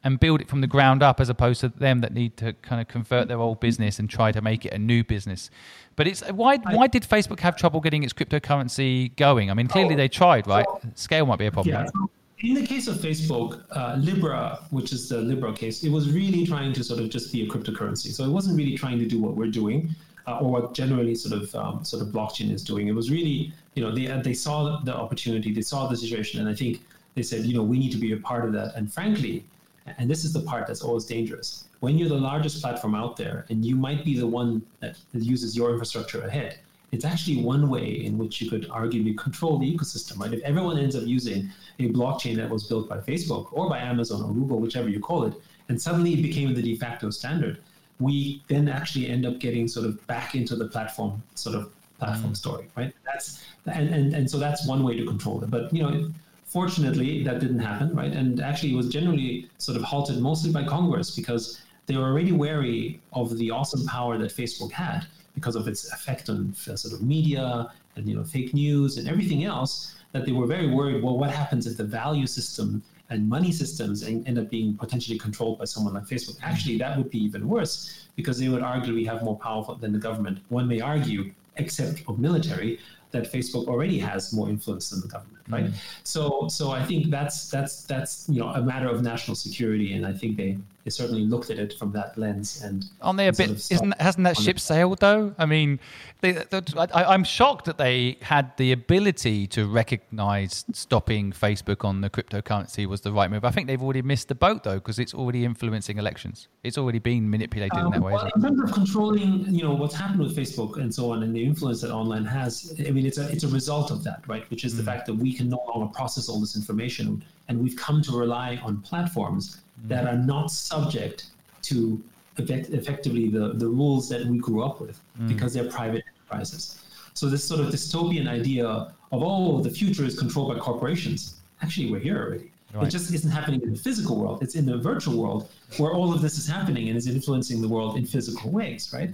and 0.04 0.20
build 0.20 0.42
it 0.42 0.50
from 0.50 0.62
the 0.62 0.68
ground 0.68 1.02
up 1.02 1.20
as 1.20 1.30
opposed 1.30 1.62
to 1.62 1.70
them 1.70 2.02
that 2.02 2.14
need 2.14 2.38
to 2.38 2.54
kind 2.54 2.82
of 2.82 2.88
convert 2.88 3.28
their 3.28 3.40
old 3.40 3.60
business 3.60 4.00
and 4.00 4.10
try 4.10 4.32
to 4.32 4.42
make 4.42 4.66
it 4.66 4.74
a 4.74 4.78
new 4.78 5.04
business. 5.04 5.50
But 5.96 6.08
it's 6.08 6.22
why 6.32 6.58
why 6.58 6.88
did 6.88 7.04
Facebook 7.04 7.40
have 7.42 7.56
trouble 7.56 7.80
getting 7.80 8.04
its 8.04 8.14
cryptocurrency 8.14 9.16
going? 9.16 9.52
I 9.52 9.54
mean, 9.54 9.68
clearly 9.68 9.96
they 9.96 10.08
tried, 10.08 10.48
right? 10.48 10.66
Scale 10.96 11.26
might 11.26 11.40
be 11.40 11.46
a 11.46 11.52
problem. 11.52 11.76
Yeah. 11.76 12.50
In 12.50 12.56
the 12.56 12.68
case 12.68 12.88
of 12.88 12.98
Facebook, 12.98 13.64
uh, 13.72 13.96
Libra, 13.98 14.60
which 14.72 14.92
is 14.92 15.08
the 15.08 15.20
Libra 15.20 15.54
case, 15.54 15.84
it 15.84 15.90
was 15.90 16.12
really 16.12 16.46
trying 16.46 16.74
to 16.74 16.84
sort 16.84 17.00
of 17.00 17.10
just 17.10 17.32
be 17.32 17.44
a 17.44 17.48
cryptocurrency. 17.48 18.12
So 18.12 18.26
it 18.26 18.30
wasn't 18.30 18.58
really 18.58 18.76
trying 18.76 19.00
to 19.00 19.06
do 19.06 19.18
what 19.22 19.38
we're 19.38 19.52
doing 19.52 19.96
uh, 20.28 20.40
or 20.40 20.52
what 20.52 20.74
generally 20.74 21.16
sort 21.16 21.42
of 21.42 21.56
um, 21.56 21.86
sort 21.86 22.02
of 22.02 22.10
blockchain 22.10 22.52
is 22.52 22.64
doing. 22.64 22.88
It 22.88 22.96
was 22.96 23.10
really, 23.10 23.54
you 23.76 23.84
know, 23.84 23.94
they 23.94 24.08
they 24.22 24.34
saw 24.34 24.82
the 24.84 24.96
opportunity, 24.96 25.54
they 25.54 25.62
saw 25.62 25.88
the 25.88 25.96
situation, 25.96 26.40
and 26.42 26.50
I 26.50 26.56
think 26.56 26.82
they 27.16 27.24
said, 27.24 27.46
you 27.46 27.54
know, 27.54 27.64
we 27.64 27.78
need 27.78 27.92
to 27.92 27.98
be 27.98 28.14
a 28.14 28.18
part 28.18 28.46
of 28.46 28.54
that. 28.54 28.76
And 28.76 28.92
frankly, 28.92 29.46
and 29.86 30.10
this 30.10 30.24
is 30.24 30.34
the 30.34 30.42
part 30.42 30.68
that's 30.68 30.82
always 30.82 31.06
dangerous. 31.06 31.66
When 31.80 31.98
you're 31.98 32.10
the 32.10 32.16
largest 32.16 32.62
platform 32.62 32.96
out 32.96 33.18
there 33.18 33.46
and 33.50 33.66
you 33.66 33.76
might 33.76 34.06
be 34.06 34.18
the 34.18 34.28
one 34.28 34.62
that 34.80 34.96
uses 35.12 35.56
your 35.56 35.72
infrastructure 35.72 36.22
ahead, 36.24 36.60
it's 36.92 37.06
actually 37.06 37.42
one 37.42 37.70
way 37.70 38.06
in 38.06 38.18
which 38.18 38.40
you 38.40 38.50
could 38.50 38.68
arguably 38.70 39.18
control 39.18 39.58
the 39.58 39.76
ecosystem, 39.76 40.20
right? 40.20 40.32
If 40.32 40.44
everyone 40.44 40.78
ends 40.78 40.96
up 40.96 41.04
using 41.06 41.50
a 41.80 41.90
blockchain 41.90 42.36
that 42.38 42.50
was 42.50 42.64
built 42.68 42.88
by 42.88 42.98
Facebook 43.00 43.48
or 43.52 43.68
by 43.68 43.80
Amazon 43.80 44.22
or 44.22 44.32
Google, 44.32 44.60
whichever 44.60 44.90
you 44.90 45.00
call 45.00 45.24
it, 45.24 45.34
and 45.70 45.82
suddenly 45.82 46.14
it 46.14 46.22
became 46.22 46.54
the 46.54 46.62
de 46.62 46.76
facto 46.76 47.10
standard, 47.10 47.58
we 48.00 48.44
then 48.48 48.70
actually 48.70 49.08
end 49.08 49.26
up 49.26 49.40
getting 49.40 49.68
sort 49.68 49.86
of 49.86 50.06
back 50.08 50.36
into 50.36 50.56
the 50.56 50.68
platform 50.68 51.22
sort 51.36 51.56
of 51.56 51.72
platform 51.98 52.34
mm. 52.34 52.38
story, 52.38 52.68
right? 52.78 52.94
That's 53.06 53.44
and, 53.66 53.90
and 53.90 54.14
and 54.14 54.30
so 54.30 54.38
that's 54.38 54.68
one 54.68 54.84
way 54.84 54.96
to 54.98 55.06
control 55.06 55.44
it. 55.44 55.50
But 55.50 55.74
you 55.74 55.84
know, 55.84 56.12
Fortunately, 56.54 57.24
that 57.24 57.40
didn't 57.40 57.66
happen, 57.72 57.96
right? 57.96 58.14
And 58.14 58.40
actually, 58.40 58.74
it 58.74 58.76
was 58.76 58.88
generally 58.88 59.50
sort 59.58 59.76
of 59.76 59.84
halted 59.84 60.20
mostly 60.20 60.52
by 60.52 60.64
Congress 60.64 61.10
because 61.16 61.60
they 61.88 61.98
were 61.98 62.04
already 62.04 62.32
wary 62.32 63.02
of 63.12 63.36
the 63.40 63.50
awesome 63.50 63.88
power 63.88 64.20
that 64.20 64.30
Facebook 64.32 64.72
had 64.72 65.08
because 65.34 65.56
of 65.56 65.68
its 65.68 65.92
effect 65.92 66.30
on 66.30 66.54
uh, 66.70 66.76
sort 66.76 66.94
of 66.94 67.02
media 67.02 67.72
and 67.96 68.08
you 68.08 68.16
know 68.16 68.24
fake 68.24 68.54
news 68.54 68.98
and 68.98 69.10
everything 69.10 69.44
else. 69.44 69.96
That 70.12 70.28
they 70.28 70.32
were 70.32 70.46
very 70.46 70.68
worried. 70.68 71.02
Well, 71.02 71.18
what 71.18 71.32
happens 71.32 71.66
if 71.66 71.76
the 71.76 71.86
value 71.86 72.28
system 72.28 72.84
and 73.10 73.28
money 73.28 73.52
systems 73.52 74.04
end 74.04 74.38
up 74.38 74.52
being 74.52 74.78
potentially 74.78 75.18
controlled 75.18 75.58
by 75.58 75.66
someone 75.66 75.96
like 75.96 76.04
Facebook? 76.04 76.38
Actually, 76.44 76.78
that 76.78 76.96
would 76.96 77.10
be 77.10 77.18
even 77.18 77.48
worse 77.48 78.08
because 78.16 78.38
they 78.38 78.48
would 78.48 78.62
arguably 78.62 79.08
have 79.08 79.24
more 79.24 79.40
power 79.40 79.76
than 79.82 79.92
the 79.92 79.98
government. 79.98 80.38
One 80.50 80.68
may 80.68 80.82
argue, 80.82 81.34
except 81.58 82.04
of 82.08 82.20
military, 82.20 82.78
that 83.14 83.32
Facebook 83.32 83.68
already 83.68 83.98
has 84.00 84.34
more 84.34 84.50
influence 84.50 84.90
than 84.90 85.00
the 85.00 85.08
government, 85.08 85.44
right? 85.48 85.66
Mm. 85.66 85.74
So, 86.04 86.48
so 86.50 86.72
I 86.72 86.84
think 86.84 87.10
that's 87.10 87.50
that's 87.50 87.84
that's 87.84 88.28
you 88.28 88.42
know 88.42 88.50
a 88.50 88.62
matter 88.62 88.90
of 88.90 89.02
national 89.02 89.36
security, 89.36 89.94
and 89.94 90.06
I 90.06 90.12
think 90.12 90.36
they 90.36 90.58
they 90.84 90.90
certainly 90.90 91.24
looked 91.24 91.50
at 91.50 91.58
it 91.58 91.74
from 91.74 91.94
that 91.94 92.18
lens. 92.18 92.62
And 92.62 92.86
aren't 93.02 93.18
they 93.18 93.28
a 93.28 93.34
bit? 93.34 93.52
Isn't 93.52 94.00
hasn't 94.02 94.26
that 94.26 94.38
ship 94.38 94.60
sailed 94.60 95.00
though? 95.00 95.34
I 95.38 95.46
mean, 95.46 95.80
they, 96.20 96.34
they, 96.34 96.62
I, 96.94 97.14
am 97.14 97.24
shocked 97.24 97.66
that 97.66 97.78
they 97.78 98.18
had 98.22 98.56
the 98.58 98.74
ability 98.74 99.48
to 99.48 99.66
recognise 99.66 100.66
stopping 100.74 101.32
Facebook 101.32 101.86
on 101.86 102.02
the 102.02 102.10
cryptocurrency 102.10 102.86
was 102.86 103.00
the 103.00 103.14
right 103.14 103.32
move. 103.32 103.46
I 103.46 103.52
think 103.52 103.68
they've 103.68 103.82
already 103.82 104.02
missed 104.02 104.28
the 104.28 104.36
boat 104.36 104.64
though 104.64 104.76
because 104.76 105.00
it's 105.00 105.14
already 105.14 105.46
influencing 105.46 105.98
elections. 105.98 106.50
It's 106.64 106.78
already 106.78 107.00
been 107.00 107.30
manipulated 107.30 107.80
um, 107.80 107.88
in 107.88 107.92
that 107.94 108.02
way. 108.02 108.14
Well, 108.14 108.30
in 108.36 108.42
terms 108.42 108.62
of 108.62 108.74
controlling, 108.74 109.46
you 109.56 109.64
know, 109.64 109.74
what's 109.74 109.96
happened 109.96 110.20
with 110.20 110.36
Facebook 110.36 110.78
and 110.78 110.94
so 110.94 111.12
on, 111.12 111.24
and 111.24 111.34
the 111.34 111.44
influence 111.44 111.80
that 111.82 111.92
online 111.92 112.26
has, 112.26 112.76
I 112.86 112.92
mean, 112.92 113.06
it's 113.06 113.18
a 113.18 113.30
it's 113.30 113.46
a 113.46 113.50
result 113.50 113.90
of 113.90 114.04
that, 114.04 114.22
right? 114.28 114.50
Which 114.52 114.66
is 114.66 114.74
mm. 114.74 114.78
the 114.78 114.84
fact 114.84 115.06
that 115.06 115.14
we 115.14 115.34
can 115.34 115.48
no 115.48 115.64
longer 115.74 115.92
process 115.94 116.28
all 116.28 116.42
this 116.42 116.58
information, 116.58 117.24
and 117.48 117.62
we've 117.62 117.78
come 117.78 118.02
to 118.02 118.12
rely 118.12 118.60
on 118.64 118.82
platforms 118.82 119.63
that 119.86 120.06
are 120.06 120.18
not 120.18 120.52
subject 120.52 121.28
to 121.64 122.02
effect, 122.38 122.70
effectively 122.70 123.30
the, 123.30 123.54
the 123.54 123.68
rules 123.68 124.10
that 124.10 124.26
we 124.26 124.38
grew 124.38 124.64
up 124.64 124.82
with 124.82 125.00
mm. 125.20 125.28
because 125.28 125.54
they're 125.54 125.70
private 125.70 126.04
enterprises. 126.08 126.80
So 127.14 127.30
this 127.30 127.44
sort 127.44 127.60
of 127.62 127.68
dystopian 127.68 128.28
idea 128.28 128.68
of 128.68 128.94
oh 129.12 129.62
the 129.62 129.70
future 129.70 130.04
is 130.04 130.18
controlled 130.18 130.54
by 130.54 130.60
corporations. 130.60 131.36
Actually, 131.62 131.92
we're 131.92 132.00
here 132.00 132.18
already. 132.18 132.52
Right. 132.74 132.88
It 132.88 132.90
just 132.90 133.14
isn't 133.14 133.30
happening 133.30 133.62
in 133.62 133.72
the 133.74 133.80
physical 133.80 134.20
world. 134.20 134.42
It's 134.42 134.56
in 134.56 134.66
the 134.66 134.78
virtual 134.78 135.22
world 135.22 135.50
where 135.78 135.92
all 135.92 136.12
of 136.12 136.24
this 136.24 136.40
is 136.40 136.48
happening 136.48 136.90
and 136.90 136.98
is 136.98 137.08
influencing 137.08 137.62
the 137.62 137.68
world 137.68 137.98
in 137.98 138.06
physical 138.06 138.50
ways, 138.50 138.92
right? 138.92 139.14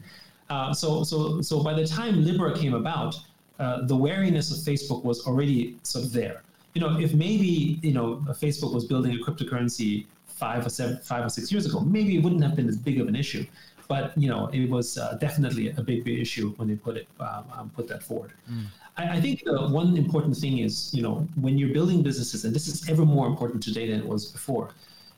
Uh, 0.50 0.74
so, 0.74 1.04
so, 1.04 1.42
so 1.42 1.62
by 1.62 1.74
the 1.74 1.86
time 1.86 2.24
Libra 2.24 2.58
came 2.58 2.74
about, 2.74 3.16
uh, 3.60 3.86
the 3.86 3.96
wariness 3.96 4.50
of 4.52 4.58
Facebook 4.60 5.04
was 5.04 5.28
already 5.28 5.78
sort 5.84 6.06
of 6.06 6.14
there. 6.14 6.42
You 6.74 6.82
know, 6.82 6.98
if 7.00 7.14
maybe 7.14 7.80
you 7.82 7.94
know 7.94 8.24
Facebook 8.30 8.74
was 8.74 8.86
building 8.86 9.14
a 9.14 9.18
cryptocurrency 9.18 10.06
five 10.40 10.66
or 10.66 10.70
seven, 10.70 10.98
five 11.04 11.26
or 11.26 11.30
six 11.30 11.52
years 11.52 11.66
ago, 11.66 11.82
maybe 11.82 12.18
it 12.18 12.24
wouldn't 12.24 12.44
have 12.44 12.56
been 12.56 12.70
as 12.70 12.78
big 12.78 13.00
of 13.02 13.08
an 13.08 13.16
issue. 13.16 13.46
But 13.88 14.16
you 14.18 14.30
know, 14.30 14.48
it 14.54 14.70
was 14.70 14.98
uh, 14.98 15.18
definitely 15.20 15.70
a 15.72 15.82
big, 15.82 16.04
big 16.04 16.20
issue 16.20 16.54
when 16.58 16.68
they 16.70 16.76
put 16.76 16.96
it 16.96 17.08
um, 17.20 17.44
um, 17.56 17.72
put 17.76 17.88
that 17.88 18.04
forward. 18.04 18.34
Mm. 18.50 18.66
I, 18.98 19.04
I 19.18 19.22
think 19.22 19.44
the 19.44 19.68
one 19.68 19.98
important 19.98 20.38
thing 20.38 20.60
is, 20.60 20.94
you 20.94 21.02
know, 21.02 21.28
when 21.42 21.58
you're 21.58 21.74
building 21.74 22.04
businesses, 22.04 22.46
and 22.46 22.54
this 22.54 22.68
is 22.68 22.88
ever 22.88 23.06
more 23.06 23.28
important 23.28 23.64
today 23.64 23.90
than 23.90 24.00
it 24.00 24.06
was 24.06 24.28
before, 24.28 24.70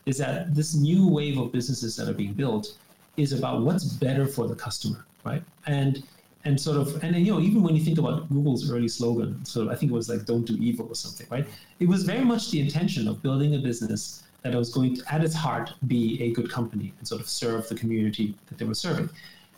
is 0.05 0.17
that 0.19 0.55
this 0.55 0.74
new 0.74 1.07
wave 1.07 1.38
of 1.38 1.51
businesses 1.51 1.95
that 1.97 2.07
are 2.07 2.13
being 2.13 2.34
built 2.34 2.78
is 3.17 3.34
about 3.34 3.61
what's 3.61 3.84
better 3.84 4.26
for 4.26 4.47
the 4.47 4.55
customer, 4.55 5.05
right? 5.26 5.43
And 5.67 6.03
and 6.45 6.59
sort 6.59 6.78
of 6.78 7.03
and 7.03 7.15
you 7.15 7.32
know 7.34 7.39
even 7.39 7.61
when 7.61 7.76
you 7.76 7.84
think 7.84 7.99
about 7.99 8.30
Google's 8.30 8.72
early 8.72 8.88
slogan, 8.88 9.43
sort 9.45 9.67
of 9.67 9.74
I 9.74 9.76
think 9.76 9.91
it 9.91 9.95
was 9.95 10.09
like 10.09 10.26
"Don't 10.26 10.45
do 10.45 10.55
evil" 10.69 10.88
or 10.88 10.95
something, 10.95 11.28
right? 11.30 11.45
It 11.80 11.88
was 11.88 12.03
very 12.03 12.26
much 12.34 12.51
the 12.51 12.59
intention 12.59 13.07
of 13.07 13.22
building 13.22 13.55
a 13.55 13.59
business 13.59 14.24
that 14.43 14.53
it 14.53 14.57
was 14.57 14.71
going 14.73 14.95
to, 14.95 15.13
at 15.13 15.23
its 15.23 15.35
heart, 15.35 15.71
be 15.87 16.21
a 16.21 16.31
good 16.31 16.49
company 16.49 16.93
and 16.97 17.07
sort 17.07 17.21
of 17.21 17.29
serve 17.29 17.67
the 17.69 17.75
community 17.75 18.35
that 18.47 18.57
they 18.57 18.65
were 18.65 18.73
serving, 18.73 19.09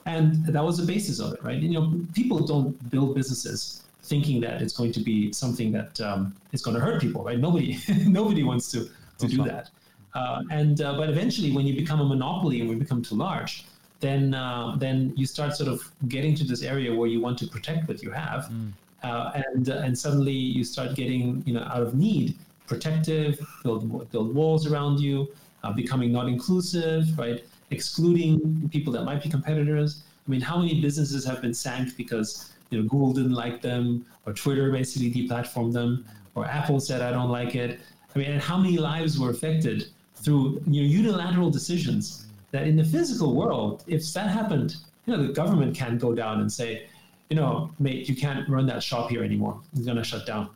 and 0.05 0.45
that 0.45 0.63
was 0.63 0.77
the 0.77 0.85
basis 0.85 1.19
of 1.19 1.33
it, 1.33 1.43
right? 1.43 1.59
You 1.61 1.71
know, 1.71 2.05
people 2.13 2.39
don't 2.39 2.73
build 2.89 3.15
businesses 3.15 3.83
thinking 4.03 4.41
that 4.41 4.61
it's 4.61 4.73
going 4.73 4.91
to 4.91 4.99
be 4.99 5.31
something 5.31 5.71
that 5.71 5.99
um, 6.01 6.35
is 6.51 6.61
going 6.61 6.75
to 6.75 6.81
hurt 6.81 7.01
people, 7.01 7.23
right? 7.23 7.39
Nobody 7.39 7.79
nobody 8.05 8.43
wants 8.43 8.71
to 8.71 8.89
to 9.19 9.27
do 9.27 9.43
that. 9.43 9.69
Uh, 10.13 10.43
and 10.51 10.81
uh, 10.81 10.95
but 10.95 11.09
eventually, 11.09 11.51
when 11.51 11.65
you 11.65 11.75
become 11.75 11.99
a 12.01 12.05
monopoly 12.05 12.59
and 12.59 12.69
we 12.69 12.75
become 12.75 13.01
too 13.01 13.15
large, 13.15 13.65
then 13.99 14.33
uh, 14.33 14.75
then 14.77 15.13
you 15.15 15.25
start 15.25 15.55
sort 15.55 15.69
of 15.69 15.89
getting 16.07 16.35
to 16.35 16.43
this 16.43 16.61
area 16.61 16.93
where 16.93 17.07
you 17.07 17.19
want 17.19 17.37
to 17.39 17.47
protect 17.47 17.87
what 17.87 18.03
you 18.03 18.11
have, 18.11 18.51
mm. 18.51 18.71
and 19.03 19.69
and 19.69 19.97
suddenly 19.97 20.33
you 20.33 20.63
start 20.63 20.95
getting 20.95 21.41
you 21.45 21.53
know 21.53 21.63
out 21.63 21.81
of 21.81 21.95
need, 21.95 22.37
protective, 22.67 23.39
build 23.63 24.11
build 24.11 24.33
walls 24.33 24.65
around 24.67 24.99
you, 24.99 25.29
uh, 25.63 25.71
becoming 25.71 26.11
not 26.11 26.27
inclusive, 26.27 27.17
right? 27.17 27.43
Excluding 27.71 28.69
people 28.71 28.93
that 28.93 29.03
might 29.03 29.21
be 29.23 29.29
competitors. 29.29 30.03
I 30.27 30.31
mean, 30.31 30.41
how 30.41 30.57
many 30.57 30.81
businesses 30.81 31.25
have 31.25 31.41
been 31.41 31.53
sank 31.53 31.97
because 31.97 32.53
you 32.69 32.81
know 32.81 32.87
Google 32.87 33.13
didn't 33.13 33.33
like 33.33 33.61
them, 33.61 34.05
or 34.25 34.33
Twitter 34.33 34.71
basically 34.71 35.11
deplatformed 35.11 35.73
them, 35.73 36.05
or 36.35 36.45
Apple 36.45 36.79
said 36.79 37.01
I 37.01 37.11
don't 37.11 37.29
like 37.29 37.55
it. 37.55 37.79
I 38.15 38.19
mean, 38.19 38.31
and 38.31 38.41
how 38.41 38.57
many 38.57 38.77
lives 38.77 39.19
were 39.19 39.31
affected 39.31 39.87
through 40.15 40.61
you 40.67 40.83
know, 40.83 40.87
unilateral 40.87 41.49
decisions 41.49 42.27
that 42.51 42.67
in 42.67 42.75
the 42.75 42.83
physical 42.83 43.33
world, 43.33 43.83
if 43.87 44.13
that 44.13 44.29
happened, 44.29 44.75
you 45.05 45.15
know, 45.15 45.25
the 45.25 45.33
government 45.33 45.75
can 45.75 45.97
go 45.97 46.13
down 46.13 46.39
and 46.39 46.51
say, 46.51 46.87
you 47.29 47.35
know, 47.35 47.71
mate, 47.79 48.07
you 48.07 48.15
can't 48.15 48.47
run 48.47 48.65
that 48.67 48.83
shop 48.83 49.09
here 49.09 49.23
anymore. 49.23 49.59
It's 49.73 49.85
going 49.85 49.97
to 49.97 50.03
shut 50.03 50.25
down. 50.25 50.49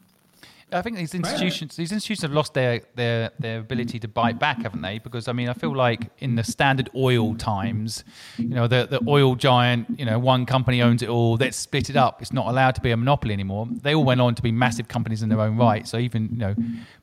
I 0.70 0.82
think 0.82 0.98
these 0.98 1.16
institutions, 1.16 1.78
these 1.78 1.94
institutions 1.94 2.24
have 2.24 2.34
lost 2.34 2.54
their, 2.54 2.82
their 2.96 3.32
their 3.40 3.60
ability 3.60 4.00
to 4.00 4.08
bite 4.10 4.38
back, 4.38 4.64
haven't 4.64 4.82
they? 4.82 5.00
Because 5.00 5.30
I 5.30 5.32
mean, 5.32 5.48
I 5.48 5.54
feel 5.54 5.74
like 5.74 6.10
in 6.20 6.36
the 6.36 6.44
Standard 6.44 6.90
Oil 6.94 7.36
times, 7.36 8.04
you 8.38 8.50
know, 8.50 8.68
the 8.68 8.86
the 8.86 9.00
oil 9.08 9.36
giant, 9.36 9.98
you 9.98 10.04
know, 10.04 10.20
one 10.20 10.46
company 10.46 10.82
owns 10.82 11.02
it 11.02 11.08
all. 11.08 11.38
Let's 11.38 11.56
split 11.56 11.90
it 11.90 11.96
up. 11.96 12.22
It's 12.22 12.34
not 12.34 12.48
allowed 12.48 12.76
to 12.76 12.82
be 12.82 12.92
a 12.92 12.98
monopoly 12.98 13.34
anymore. 13.34 13.70
They 13.72 13.96
all 13.96 14.04
went 14.04 14.20
on 14.20 14.36
to 14.36 14.42
be 14.42 14.52
massive 14.52 14.90
companies 14.90 15.24
in 15.24 15.30
their 15.30 15.40
own 15.40 15.56
right. 15.56 15.88
So 15.88 15.98
even 16.00 16.30
you 16.34 16.38
know, 16.38 16.56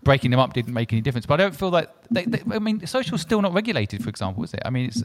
breaking 0.02 0.30
them 0.30 0.40
up 0.40 0.52
didn't 0.52 0.74
make 0.74 0.92
any 0.92 1.00
difference. 1.00 1.24
But 1.24 1.40
I 1.40 1.44
don't 1.44 1.56
feel 1.56 1.70
like 1.70 1.88
they, 2.10 2.26
they 2.26 2.42
I 2.54 2.58
mean, 2.58 2.86
social's 2.86 3.22
still 3.22 3.40
not 3.40 3.54
regulated, 3.54 4.02
for 4.02 4.10
example, 4.10 4.44
is 4.44 4.52
it? 4.52 4.60
I 4.66 4.68
mean, 4.68 4.88
it's 4.88 5.02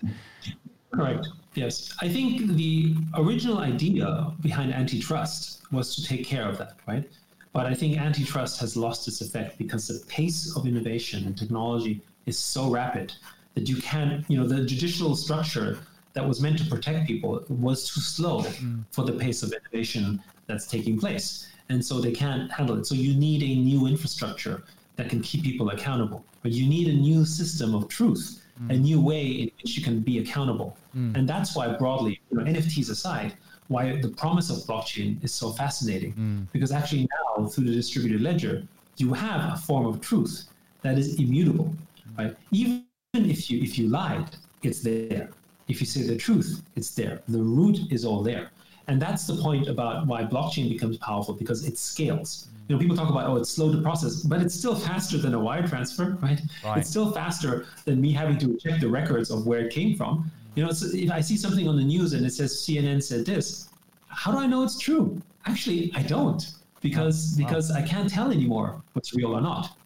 correct. 0.91 1.29
Yes, 1.55 1.93
I 2.01 2.09
think 2.09 2.55
the 2.55 2.93
original 3.15 3.59
idea 3.59 4.33
behind 4.41 4.73
antitrust 4.73 5.61
was 5.71 5.95
to 5.95 6.03
take 6.03 6.25
care 6.25 6.49
of 6.49 6.57
that, 6.57 6.73
right? 6.87 7.09
But 7.51 7.65
I 7.65 7.73
think 7.73 7.97
antitrust 7.97 8.59
has 8.59 8.77
lost 8.77 9.07
its 9.07 9.21
effect 9.21 9.57
because 9.57 9.87
the 9.87 10.05
pace 10.07 10.55
of 10.55 10.67
innovation 10.67 11.25
and 11.25 11.37
technology 11.37 12.01
is 12.25 12.37
so 12.37 12.69
rapid 12.69 13.13
that 13.55 13.67
you 13.67 13.77
can't, 13.81 14.23
you 14.29 14.37
know, 14.37 14.47
the 14.47 14.63
judicial 14.65 15.15
structure 15.15 15.79
that 16.13 16.27
was 16.27 16.41
meant 16.41 16.57
to 16.59 16.65
protect 16.65 17.07
people 17.07 17.43
was 17.49 17.89
too 17.89 18.01
slow 18.01 18.41
mm. 18.41 18.83
for 18.91 19.03
the 19.03 19.13
pace 19.13 19.43
of 19.43 19.51
innovation 19.51 20.21
that's 20.47 20.67
taking 20.67 20.99
place. 20.99 21.47
And 21.69 21.83
so 21.83 21.99
they 21.99 22.11
can't 22.11 22.51
handle 22.51 22.77
it. 22.79 22.85
So 22.85 22.95
you 22.95 23.15
need 23.15 23.43
a 23.43 23.55
new 23.55 23.87
infrastructure 23.87 24.63
that 24.95 25.09
can 25.09 25.21
keep 25.21 25.43
people 25.43 25.69
accountable. 25.69 26.25
But 26.41 26.51
you 26.51 26.67
need 26.67 26.87
a 26.87 26.93
new 26.93 27.25
system 27.25 27.75
of 27.75 27.87
truth, 27.87 28.41
mm. 28.61 28.73
a 28.73 28.77
new 28.77 28.99
way 29.01 29.25
in 29.27 29.51
which 29.61 29.77
you 29.77 29.83
can 29.83 29.99
be 29.99 30.19
accountable. 30.19 30.77
Mm. 30.95 31.15
And 31.15 31.29
that's 31.29 31.55
why 31.55 31.67
broadly, 31.69 32.19
you 32.29 32.37
know, 32.37 32.43
NFTs 32.43 32.89
aside, 32.89 33.35
why 33.69 34.01
the 34.01 34.09
promise 34.09 34.49
of 34.49 34.57
blockchain 34.67 35.23
is 35.23 35.33
so 35.33 35.51
fascinating. 35.51 36.13
Mm. 36.13 36.47
Because 36.51 36.71
actually 36.71 37.07
now, 37.37 37.45
through 37.45 37.65
the 37.65 37.73
distributed 37.73 38.19
ledger, 38.19 38.67
you 38.97 39.13
have 39.13 39.53
a 39.53 39.57
form 39.57 39.85
of 39.85 40.01
truth 40.01 40.45
that 40.81 40.97
is 40.97 41.19
immutable, 41.19 41.73
right? 42.17 42.35
Even 42.51 42.83
if 43.13 43.49
you 43.49 43.61
if 43.61 43.77
you 43.77 43.87
lied, 43.87 44.29
it's 44.63 44.81
there. 44.81 45.29
If 45.67 45.79
you 45.79 45.87
say 45.87 46.01
the 46.01 46.17
truth, 46.17 46.61
it's 46.75 46.91
there. 46.95 47.21
The 47.27 47.41
root 47.41 47.77
is 47.91 48.03
all 48.03 48.23
there. 48.23 48.49
And 48.87 48.99
that's 48.99 49.27
the 49.27 49.35
point 49.35 49.67
about 49.67 50.07
why 50.07 50.23
blockchain 50.23 50.67
becomes 50.67 50.97
powerful 50.97 51.35
because 51.35 51.63
it 51.63 51.77
scales. 51.77 52.47
You 52.67 52.75
know, 52.75 52.79
people 52.79 52.95
talk 52.95 53.09
about, 53.09 53.29
oh, 53.29 53.35
it's 53.35 53.51
slow 53.51 53.71
to 53.71 53.81
process, 53.81 54.21
but 54.21 54.41
it's 54.41 54.55
still 54.55 54.75
faster 54.75 55.19
than 55.19 55.35
a 55.35 55.39
wire 55.39 55.67
transfer, 55.67 56.17
right? 56.21 56.41
right. 56.63 56.79
It's 56.79 56.89
still 56.89 57.11
faster 57.11 57.67
than 57.85 58.01
me 58.01 58.11
having 58.11 58.39
to 58.39 58.57
check 58.57 58.79
the 58.79 58.89
records 58.89 59.29
of 59.29 59.45
where 59.45 59.59
it 59.59 59.71
came 59.71 59.95
from. 59.95 60.31
You 60.59 60.65
know, 60.65 60.71
if 60.73 61.09
I 61.09 61.21
see 61.21 61.37
something 61.37 61.69
on 61.69 61.77
the 61.77 61.85
news 61.85 62.11
and 62.11 62.25
it 62.25 62.33
says 62.33 62.51
CNN 62.51 63.01
said 63.01 63.25
this, 63.25 63.69
how 64.09 64.29
do 64.29 64.37
I 64.37 64.45
know 64.45 64.61
it's 64.63 64.77
true? 64.77 65.21
Actually, 65.45 65.89
I 65.95 66.03
don't 66.03 66.45
because 66.81 67.33
because 67.37 67.71
I 67.71 67.81
can't 67.81 68.09
tell 68.09 68.29
anymore 68.29 68.81
what's 68.91 69.15
real 69.15 69.31
or 69.37 69.39
not. 69.39 69.77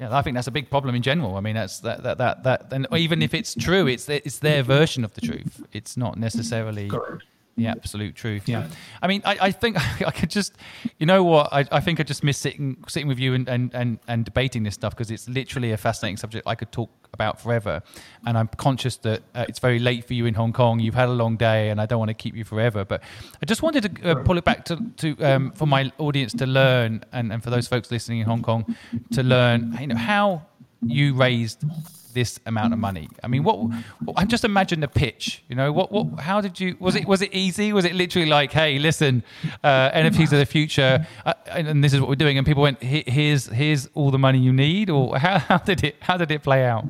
Yeah, 0.00 0.16
I 0.16 0.22
think 0.22 0.34
that's 0.34 0.48
a 0.48 0.50
big 0.50 0.70
problem 0.70 0.96
in 0.96 1.02
general. 1.02 1.36
I 1.36 1.40
mean, 1.40 1.54
that's 1.54 1.78
that 1.80 2.02
that 2.02 2.18
that, 2.18 2.42
that 2.42 2.72
and 2.72 2.88
even 2.96 3.22
if 3.22 3.32
it's 3.32 3.52
mm-hmm. 3.52 3.60
true, 3.60 3.86
it's 3.86 4.08
it's 4.08 4.40
their 4.40 4.64
version 4.64 5.04
of 5.04 5.14
the 5.14 5.20
truth. 5.20 5.64
It's 5.72 5.96
not 5.96 6.18
necessarily 6.18 6.88
Correct 6.88 7.22
the 7.58 7.66
absolute 7.66 8.14
truth. 8.14 8.48
Yeah. 8.48 8.68
I 9.02 9.06
mean, 9.06 9.22
I, 9.24 9.38
I 9.40 9.50
think 9.52 9.76
I 10.06 10.10
could 10.10 10.30
just, 10.30 10.54
you 10.98 11.06
know 11.06 11.24
what? 11.24 11.52
I, 11.52 11.64
I 11.70 11.80
think 11.80 12.00
I 12.00 12.02
just 12.02 12.24
miss 12.24 12.38
sitting 12.38 12.82
sitting 12.88 13.08
with 13.08 13.18
you 13.18 13.34
and, 13.34 13.48
and, 13.48 13.74
and, 13.74 13.98
and 14.08 14.24
debating 14.24 14.62
this 14.62 14.74
stuff 14.74 14.94
because 14.94 15.10
it's 15.10 15.28
literally 15.28 15.72
a 15.72 15.76
fascinating 15.76 16.16
subject 16.16 16.46
I 16.46 16.54
could 16.54 16.72
talk 16.72 16.90
about 17.12 17.40
forever. 17.40 17.82
And 18.26 18.38
I'm 18.38 18.48
conscious 18.48 18.96
that 18.98 19.22
uh, 19.34 19.44
it's 19.48 19.58
very 19.58 19.78
late 19.78 20.04
for 20.06 20.14
you 20.14 20.26
in 20.26 20.34
Hong 20.34 20.52
Kong. 20.52 20.78
You've 20.80 20.94
had 20.94 21.08
a 21.08 21.12
long 21.12 21.36
day 21.36 21.70
and 21.70 21.80
I 21.80 21.86
don't 21.86 21.98
want 21.98 22.10
to 22.10 22.14
keep 22.14 22.36
you 22.36 22.44
forever. 22.44 22.84
But 22.84 23.02
I 23.42 23.46
just 23.46 23.62
wanted 23.62 23.96
to 23.96 24.10
uh, 24.10 24.14
pull 24.22 24.38
it 24.38 24.44
back 24.44 24.64
to, 24.66 24.78
to 24.98 25.16
um, 25.24 25.52
for 25.52 25.66
my 25.66 25.92
audience 25.98 26.32
to 26.34 26.46
learn 26.46 27.04
and, 27.12 27.32
and 27.32 27.42
for 27.42 27.50
those 27.50 27.66
folks 27.66 27.90
listening 27.90 28.20
in 28.20 28.26
Hong 28.26 28.42
Kong 28.42 28.76
to 29.12 29.22
learn, 29.22 29.76
you 29.80 29.88
know, 29.88 29.96
how 29.96 30.42
you 30.82 31.14
raised 31.14 31.64
this 32.08 32.40
amount 32.46 32.72
of 32.72 32.78
money? 32.78 33.08
I 33.22 33.28
mean, 33.28 33.44
what? 33.44 33.70
I 34.16 34.24
just 34.24 34.44
imagine 34.44 34.80
the 34.80 34.88
pitch. 34.88 35.42
You 35.48 35.56
know, 35.56 35.72
what? 35.72 35.92
What? 35.92 36.20
How 36.20 36.40
did 36.40 36.58
you? 36.60 36.76
Was 36.80 36.94
it? 36.94 37.06
Was 37.06 37.22
it 37.22 37.32
easy? 37.32 37.72
Was 37.72 37.84
it 37.84 37.94
literally 37.94 38.28
like, 38.28 38.52
hey, 38.52 38.78
listen, 38.78 39.22
uh, 39.62 39.90
NFTs 39.90 40.32
are 40.32 40.38
the 40.38 40.46
future, 40.46 41.06
uh, 41.24 41.34
and, 41.48 41.82
this 41.82 41.92
is 41.92 42.00
what 42.00 42.08
we're 42.08 42.16
doing, 42.16 42.38
and 42.38 42.46
people 42.46 42.62
went, 42.62 42.82
here's 42.82 43.46
here's 43.46 43.88
all 43.94 44.10
the 44.10 44.18
money 44.18 44.38
you 44.38 44.52
need, 44.52 44.90
or 44.90 45.18
how, 45.18 45.38
how 45.48 45.58
did 45.58 45.84
it 45.84 45.96
how 46.00 46.16
did 46.16 46.30
it 46.30 46.42
play 46.42 46.64
out? 46.64 46.84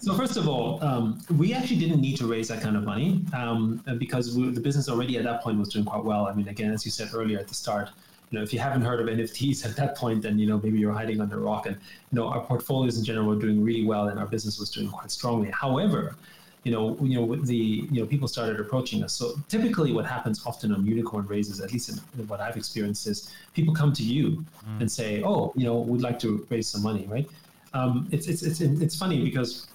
So 0.00 0.14
first 0.14 0.36
of 0.36 0.48
all, 0.48 0.82
um, 0.82 1.20
we 1.36 1.54
actually 1.54 1.78
didn't 1.78 2.00
need 2.00 2.16
to 2.16 2.26
raise 2.26 2.48
that 2.48 2.60
kind 2.60 2.76
of 2.76 2.82
money 2.82 3.24
um, 3.32 3.82
because 3.98 4.36
we, 4.36 4.50
the 4.50 4.60
business 4.60 4.88
already 4.88 5.16
at 5.16 5.24
that 5.24 5.42
point 5.42 5.58
was 5.58 5.68
doing 5.68 5.84
quite 5.84 6.04
well. 6.04 6.26
I 6.26 6.34
mean, 6.34 6.48
again, 6.48 6.72
as 6.72 6.84
you 6.84 6.90
said 6.90 7.10
earlier 7.14 7.38
at 7.38 7.48
the 7.48 7.54
start 7.54 7.90
you 8.30 8.38
know, 8.38 8.42
if 8.42 8.52
you 8.52 8.60
haven't 8.60 8.82
heard 8.82 9.00
of 9.00 9.06
NFTs 9.08 9.64
at 9.64 9.76
that 9.76 9.96
point, 9.96 10.22
then 10.22 10.38
you 10.38 10.46
know 10.46 10.60
maybe 10.62 10.78
you're 10.78 10.92
hiding 10.92 11.20
under 11.20 11.36
a 11.38 11.40
rock. 11.40 11.66
And 11.66 11.76
you 11.76 12.16
know, 12.16 12.28
our 12.28 12.40
portfolios 12.40 12.96
in 12.96 13.04
general 13.04 13.26
were 13.26 13.36
doing 13.36 13.62
really 13.62 13.84
well, 13.84 14.08
and 14.08 14.18
our 14.20 14.26
business 14.26 14.58
was 14.58 14.70
doing 14.70 14.88
quite 14.88 15.10
strongly. 15.10 15.50
However, 15.50 16.14
you 16.62 16.70
know, 16.70 16.96
you 17.02 17.20
know, 17.20 17.34
the 17.34 17.56
you 17.90 18.00
know 18.00 18.06
people 18.06 18.28
started 18.28 18.60
approaching 18.60 19.02
us. 19.02 19.12
So 19.14 19.34
typically, 19.48 19.92
what 19.92 20.06
happens 20.06 20.46
often 20.46 20.72
on 20.72 20.86
unicorn 20.86 21.26
raises, 21.26 21.60
at 21.60 21.72
least 21.72 21.88
in 21.88 22.28
what 22.28 22.40
I've 22.40 22.56
experienced, 22.56 23.08
is 23.08 23.32
people 23.52 23.74
come 23.74 23.92
to 23.94 24.02
you 24.04 24.44
mm. 24.64 24.80
and 24.80 24.90
say, 24.90 25.22
"Oh, 25.24 25.52
you 25.56 25.64
know, 25.64 25.78
we'd 25.78 26.02
like 26.02 26.20
to 26.20 26.46
raise 26.50 26.68
some 26.68 26.82
money," 26.82 27.06
right? 27.08 27.28
Um, 27.74 28.08
it's, 28.12 28.28
it's 28.28 28.42
it's 28.42 28.60
it's 28.60 28.96
funny 28.96 29.24
because 29.24 29.66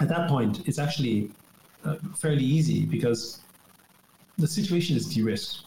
at 0.00 0.08
that 0.08 0.28
point, 0.28 0.68
it's 0.68 0.78
actually 0.78 1.30
uh, 1.84 1.96
fairly 2.14 2.44
easy 2.44 2.84
because 2.84 3.40
the 4.36 4.46
situation 4.46 4.96
is 4.96 5.06
de-risked 5.06 5.65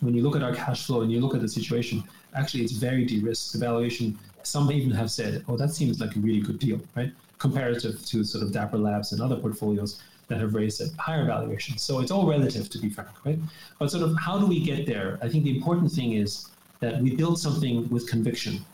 when 0.00 0.14
you 0.14 0.22
look 0.22 0.36
at 0.36 0.42
our 0.42 0.54
cash 0.54 0.86
flow 0.86 1.00
and 1.02 1.10
you 1.10 1.20
look 1.20 1.34
at 1.34 1.40
the 1.40 1.48
situation, 1.48 2.02
actually 2.34 2.62
it's 2.62 2.72
very 2.72 3.04
de-risked. 3.04 3.52
The 3.52 3.58
valuation, 3.58 4.18
some 4.42 4.70
even 4.70 4.90
have 4.90 5.10
said, 5.10 5.44
oh, 5.48 5.56
that 5.56 5.70
seems 5.70 6.00
like 6.00 6.16
a 6.16 6.20
really 6.20 6.40
good 6.40 6.58
deal, 6.58 6.80
right? 6.94 7.12
Comparative 7.38 8.04
to 8.06 8.24
sort 8.24 8.44
of 8.44 8.52
Dapper 8.52 8.78
Labs 8.78 9.12
and 9.12 9.20
other 9.20 9.36
portfolios 9.36 10.02
that 10.28 10.40
have 10.40 10.54
raised 10.54 10.80
at 10.80 10.88
higher 10.98 11.24
valuations. 11.24 11.82
So 11.82 12.00
it's 12.00 12.10
all 12.10 12.26
relative, 12.26 12.68
to 12.70 12.78
be 12.78 12.90
frank, 12.90 13.08
right? 13.24 13.38
But 13.78 13.90
sort 13.90 14.02
of 14.02 14.16
how 14.18 14.38
do 14.38 14.46
we 14.46 14.60
get 14.60 14.86
there? 14.86 15.18
I 15.22 15.28
think 15.28 15.44
the 15.44 15.56
important 15.56 15.92
thing 15.92 16.12
is 16.12 16.48
that 16.80 17.00
we 17.00 17.14
build 17.14 17.38
something 17.38 17.88
with 17.88 18.08
conviction, 18.08 18.64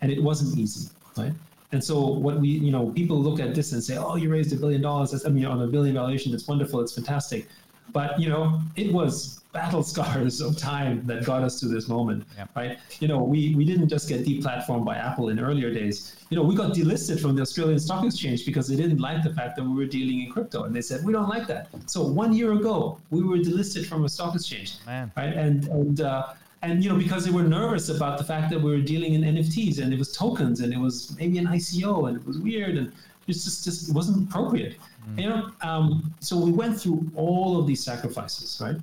and 0.00 0.12
it 0.12 0.22
wasn't 0.22 0.58
easy, 0.58 0.90
right? 1.16 1.32
And 1.72 1.82
so 1.82 2.04
what 2.06 2.40
we, 2.40 2.48
you 2.48 2.70
know, 2.70 2.90
people 2.90 3.20
look 3.20 3.40
at 3.40 3.54
this 3.54 3.72
and 3.72 3.84
say, 3.84 3.96
oh, 3.96 4.16
you 4.16 4.30
raised 4.30 4.52
a 4.52 4.56
billion 4.56 4.80
dollars. 4.80 5.10
That's, 5.10 5.26
I 5.26 5.28
mean, 5.28 5.44
on 5.44 5.60
a 5.62 5.66
billion 5.66 5.94
valuation, 5.94 6.32
that's 6.32 6.48
wonderful. 6.48 6.80
It's 6.80 6.94
fantastic. 6.94 7.46
But, 7.92 8.20
you 8.20 8.28
know, 8.28 8.60
it 8.76 8.92
was 8.92 9.38
battle 9.52 9.82
scars 9.82 10.40
of 10.40 10.56
time 10.56 11.06
that 11.06 11.24
got 11.24 11.42
us 11.42 11.58
to 11.60 11.66
this 11.66 11.88
moment, 11.88 12.24
yep. 12.36 12.50
right? 12.54 12.78
You 13.00 13.08
know, 13.08 13.18
we, 13.18 13.54
we 13.54 13.64
didn't 13.64 13.88
just 13.88 14.08
get 14.08 14.24
deplatformed 14.24 14.84
by 14.84 14.96
Apple 14.96 15.30
in 15.30 15.40
earlier 15.40 15.72
days. 15.72 16.16
You 16.30 16.36
know, 16.36 16.42
we 16.42 16.54
got 16.54 16.74
delisted 16.74 17.20
from 17.20 17.34
the 17.34 17.42
Australian 17.42 17.78
Stock 17.78 18.04
Exchange 18.04 18.44
because 18.44 18.68
they 18.68 18.76
didn't 18.76 18.98
like 18.98 19.22
the 19.22 19.32
fact 19.32 19.56
that 19.56 19.64
we 19.64 19.74
were 19.74 19.86
dealing 19.86 20.22
in 20.22 20.30
crypto, 20.30 20.64
and 20.64 20.74
they 20.74 20.82
said 20.82 21.04
we 21.04 21.12
don't 21.12 21.28
like 21.28 21.46
that. 21.46 21.68
So 21.86 22.02
one 22.02 22.32
year 22.34 22.52
ago, 22.52 22.98
we 23.10 23.22
were 23.22 23.38
delisted 23.38 23.86
from 23.86 24.04
a 24.04 24.08
stock 24.08 24.34
exchange, 24.34 24.74
Man. 24.86 25.10
right? 25.16 25.32
And 25.32 25.66
and 25.68 26.00
uh, 26.02 26.34
and 26.62 26.82
you 26.82 26.90
know 26.90 26.98
because 26.98 27.24
they 27.24 27.30
were 27.30 27.42
nervous 27.42 27.88
about 27.88 28.18
the 28.18 28.24
fact 28.24 28.50
that 28.50 28.60
we 28.60 28.70
were 28.70 28.80
dealing 28.80 29.14
in 29.14 29.22
NFTs 29.22 29.80
and 29.80 29.92
it 29.92 29.98
was 29.98 30.12
tokens 30.12 30.60
and 30.60 30.72
it 30.72 30.78
was 30.78 31.16
maybe 31.18 31.38
an 31.38 31.46
ICO 31.46 32.08
and 32.08 32.16
it 32.16 32.26
was 32.26 32.38
weird 32.38 32.76
and 32.76 32.92
it's 33.26 33.44
just 33.44 33.64
just 33.64 33.88
it 33.88 33.94
wasn't 33.94 34.28
appropriate. 34.28 34.76
You 35.16 35.28
know, 35.28 35.50
um, 35.62 36.14
so 36.20 36.38
we 36.38 36.52
went 36.52 36.80
through 36.80 37.10
all 37.14 37.58
of 37.58 37.66
these 37.66 37.82
sacrifices, 37.82 38.60
right? 38.60 38.76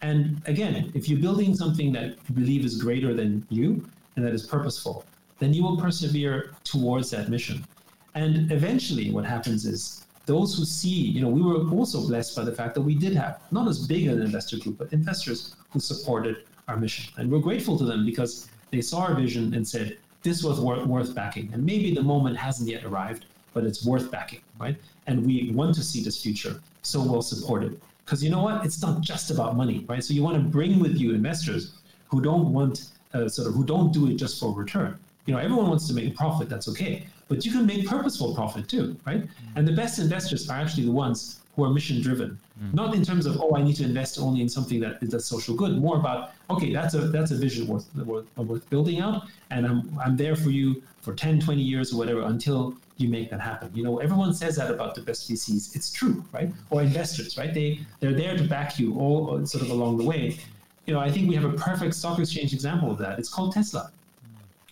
And 0.00 0.42
again, 0.46 0.90
if 0.94 1.08
you're 1.08 1.20
building 1.20 1.54
something 1.54 1.92
that 1.92 2.16
you 2.28 2.34
believe 2.34 2.64
is 2.64 2.80
greater 2.80 3.14
than 3.14 3.46
you 3.50 3.84
and 4.16 4.24
that 4.24 4.32
is 4.32 4.46
purposeful, 4.46 5.04
then 5.38 5.54
you 5.54 5.62
will 5.62 5.76
persevere 5.76 6.54
towards 6.64 7.10
that 7.10 7.28
mission. 7.28 7.64
And 8.14 8.50
eventually, 8.52 9.10
what 9.10 9.24
happens 9.24 9.64
is 9.64 10.06
those 10.26 10.56
who 10.56 10.64
see, 10.64 10.88
you 10.88 11.20
know, 11.20 11.28
we 11.28 11.42
were 11.42 11.68
also 11.70 12.06
blessed 12.06 12.36
by 12.36 12.44
the 12.44 12.52
fact 12.52 12.74
that 12.74 12.82
we 12.82 12.94
did 12.94 13.14
have 13.14 13.40
not 13.50 13.66
as 13.68 13.86
big 13.86 14.06
an 14.06 14.20
investor 14.20 14.58
group, 14.58 14.78
but 14.78 14.92
investors 14.92 15.56
who 15.70 15.80
supported 15.80 16.44
our 16.68 16.76
mission. 16.76 17.12
And 17.16 17.30
we're 17.30 17.40
grateful 17.40 17.76
to 17.78 17.84
them 17.84 18.04
because 18.04 18.48
they 18.70 18.80
saw 18.80 19.00
our 19.02 19.14
vision 19.14 19.54
and 19.54 19.66
said, 19.66 19.98
this 20.22 20.44
was 20.44 20.60
worth, 20.60 20.86
worth 20.86 21.14
backing. 21.14 21.50
And 21.52 21.64
maybe 21.64 21.92
the 21.94 22.02
moment 22.02 22.36
hasn't 22.36 22.68
yet 22.68 22.84
arrived, 22.84 23.26
but 23.54 23.64
it's 23.64 23.84
worth 23.84 24.10
backing, 24.10 24.40
right? 24.58 24.76
And 25.06 25.24
we 25.26 25.52
want 25.54 25.74
to 25.76 25.82
see 25.82 26.02
this 26.02 26.22
future, 26.22 26.60
so 26.82 27.02
we'll 27.02 27.22
support 27.22 27.64
it. 27.64 27.80
Because 28.04 28.22
you 28.22 28.30
know 28.30 28.42
what? 28.42 28.64
It's 28.64 28.82
not 28.82 29.00
just 29.00 29.30
about 29.30 29.56
money, 29.56 29.84
right? 29.88 30.02
So 30.02 30.14
you 30.14 30.22
want 30.22 30.36
to 30.36 30.42
bring 30.42 30.80
with 30.80 30.96
you 30.98 31.14
investors 31.14 31.74
who 32.08 32.20
don't 32.20 32.52
want 32.52 32.90
uh, 33.14 33.28
sort 33.28 33.48
of 33.48 33.54
who 33.54 33.64
don't 33.64 33.92
do 33.92 34.08
it 34.08 34.14
just 34.16 34.40
for 34.40 34.52
return. 34.52 34.98
You 35.26 35.34
know, 35.34 35.40
everyone 35.40 35.68
wants 35.68 35.86
to 35.88 35.94
make 35.94 36.12
a 36.12 36.16
profit. 36.16 36.48
That's 36.48 36.68
okay, 36.68 37.06
but 37.28 37.44
you 37.44 37.52
can 37.52 37.64
make 37.66 37.86
purposeful 37.86 38.34
profit 38.34 38.68
too, 38.68 38.96
right? 39.06 39.22
Mm-hmm. 39.22 39.56
And 39.58 39.68
the 39.68 39.72
best 39.72 39.98
investors 39.98 40.50
are 40.50 40.58
actually 40.58 40.84
the 40.84 40.92
ones 40.92 41.40
who 41.54 41.64
are 41.64 41.70
mission 41.70 42.00
driven, 42.00 42.38
mm. 42.60 42.72
not 42.74 42.94
in 42.94 43.04
terms 43.04 43.26
of 43.26 43.40
oh 43.40 43.54
I 43.54 43.62
need 43.62 43.76
to 43.76 43.84
invest 43.84 44.18
only 44.18 44.40
in 44.40 44.48
something 44.48 44.80
that 44.80 45.02
is 45.02 45.14
a 45.14 45.20
social 45.20 45.54
good. 45.54 45.78
More 45.78 45.96
about 45.96 46.32
okay 46.50 46.72
that's 46.72 46.94
a 46.94 47.08
that's 47.08 47.30
a 47.30 47.36
vision 47.36 47.66
worth 47.66 47.94
worth, 47.94 48.26
worth 48.36 48.68
building 48.70 49.00
out, 49.00 49.22
and 49.50 49.66
I'm 49.66 49.98
I'm 50.04 50.16
there 50.16 50.34
for 50.34 50.50
you 50.50 50.82
for 51.02 51.14
10, 51.14 51.40
20 51.40 51.60
years 51.60 51.92
or 51.92 51.98
whatever 51.98 52.22
until 52.22 52.74
you 53.02 53.08
make 53.08 53.30
that 53.30 53.40
happen. 53.40 53.70
You 53.74 53.82
know 53.82 53.98
everyone 53.98 54.32
says 54.34 54.56
that 54.56 54.70
about 54.70 54.94
the 54.94 55.02
best 55.02 55.30
VCs. 55.30 55.76
It's 55.76 55.92
true, 55.92 56.24
right? 56.32 56.50
Or 56.70 56.82
investors, 56.82 57.36
right? 57.36 57.52
They 57.52 57.80
they're 58.00 58.14
there 58.14 58.36
to 58.36 58.44
back 58.44 58.78
you 58.78 58.98
all 58.98 59.34
uh, 59.34 59.44
sort 59.44 59.62
of 59.64 59.70
along 59.70 59.98
the 59.98 60.04
way. 60.04 60.38
You 60.86 60.94
know 60.94 61.00
I 61.00 61.10
think 61.10 61.28
we 61.28 61.34
have 61.34 61.44
a 61.44 61.52
perfect 61.52 61.94
stock 61.94 62.18
exchange 62.18 62.52
example 62.52 62.90
of 62.90 62.98
that. 62.98 63.18
It's 63.18 63.28
called 63.28 63.52
Tesla 63.52 63.90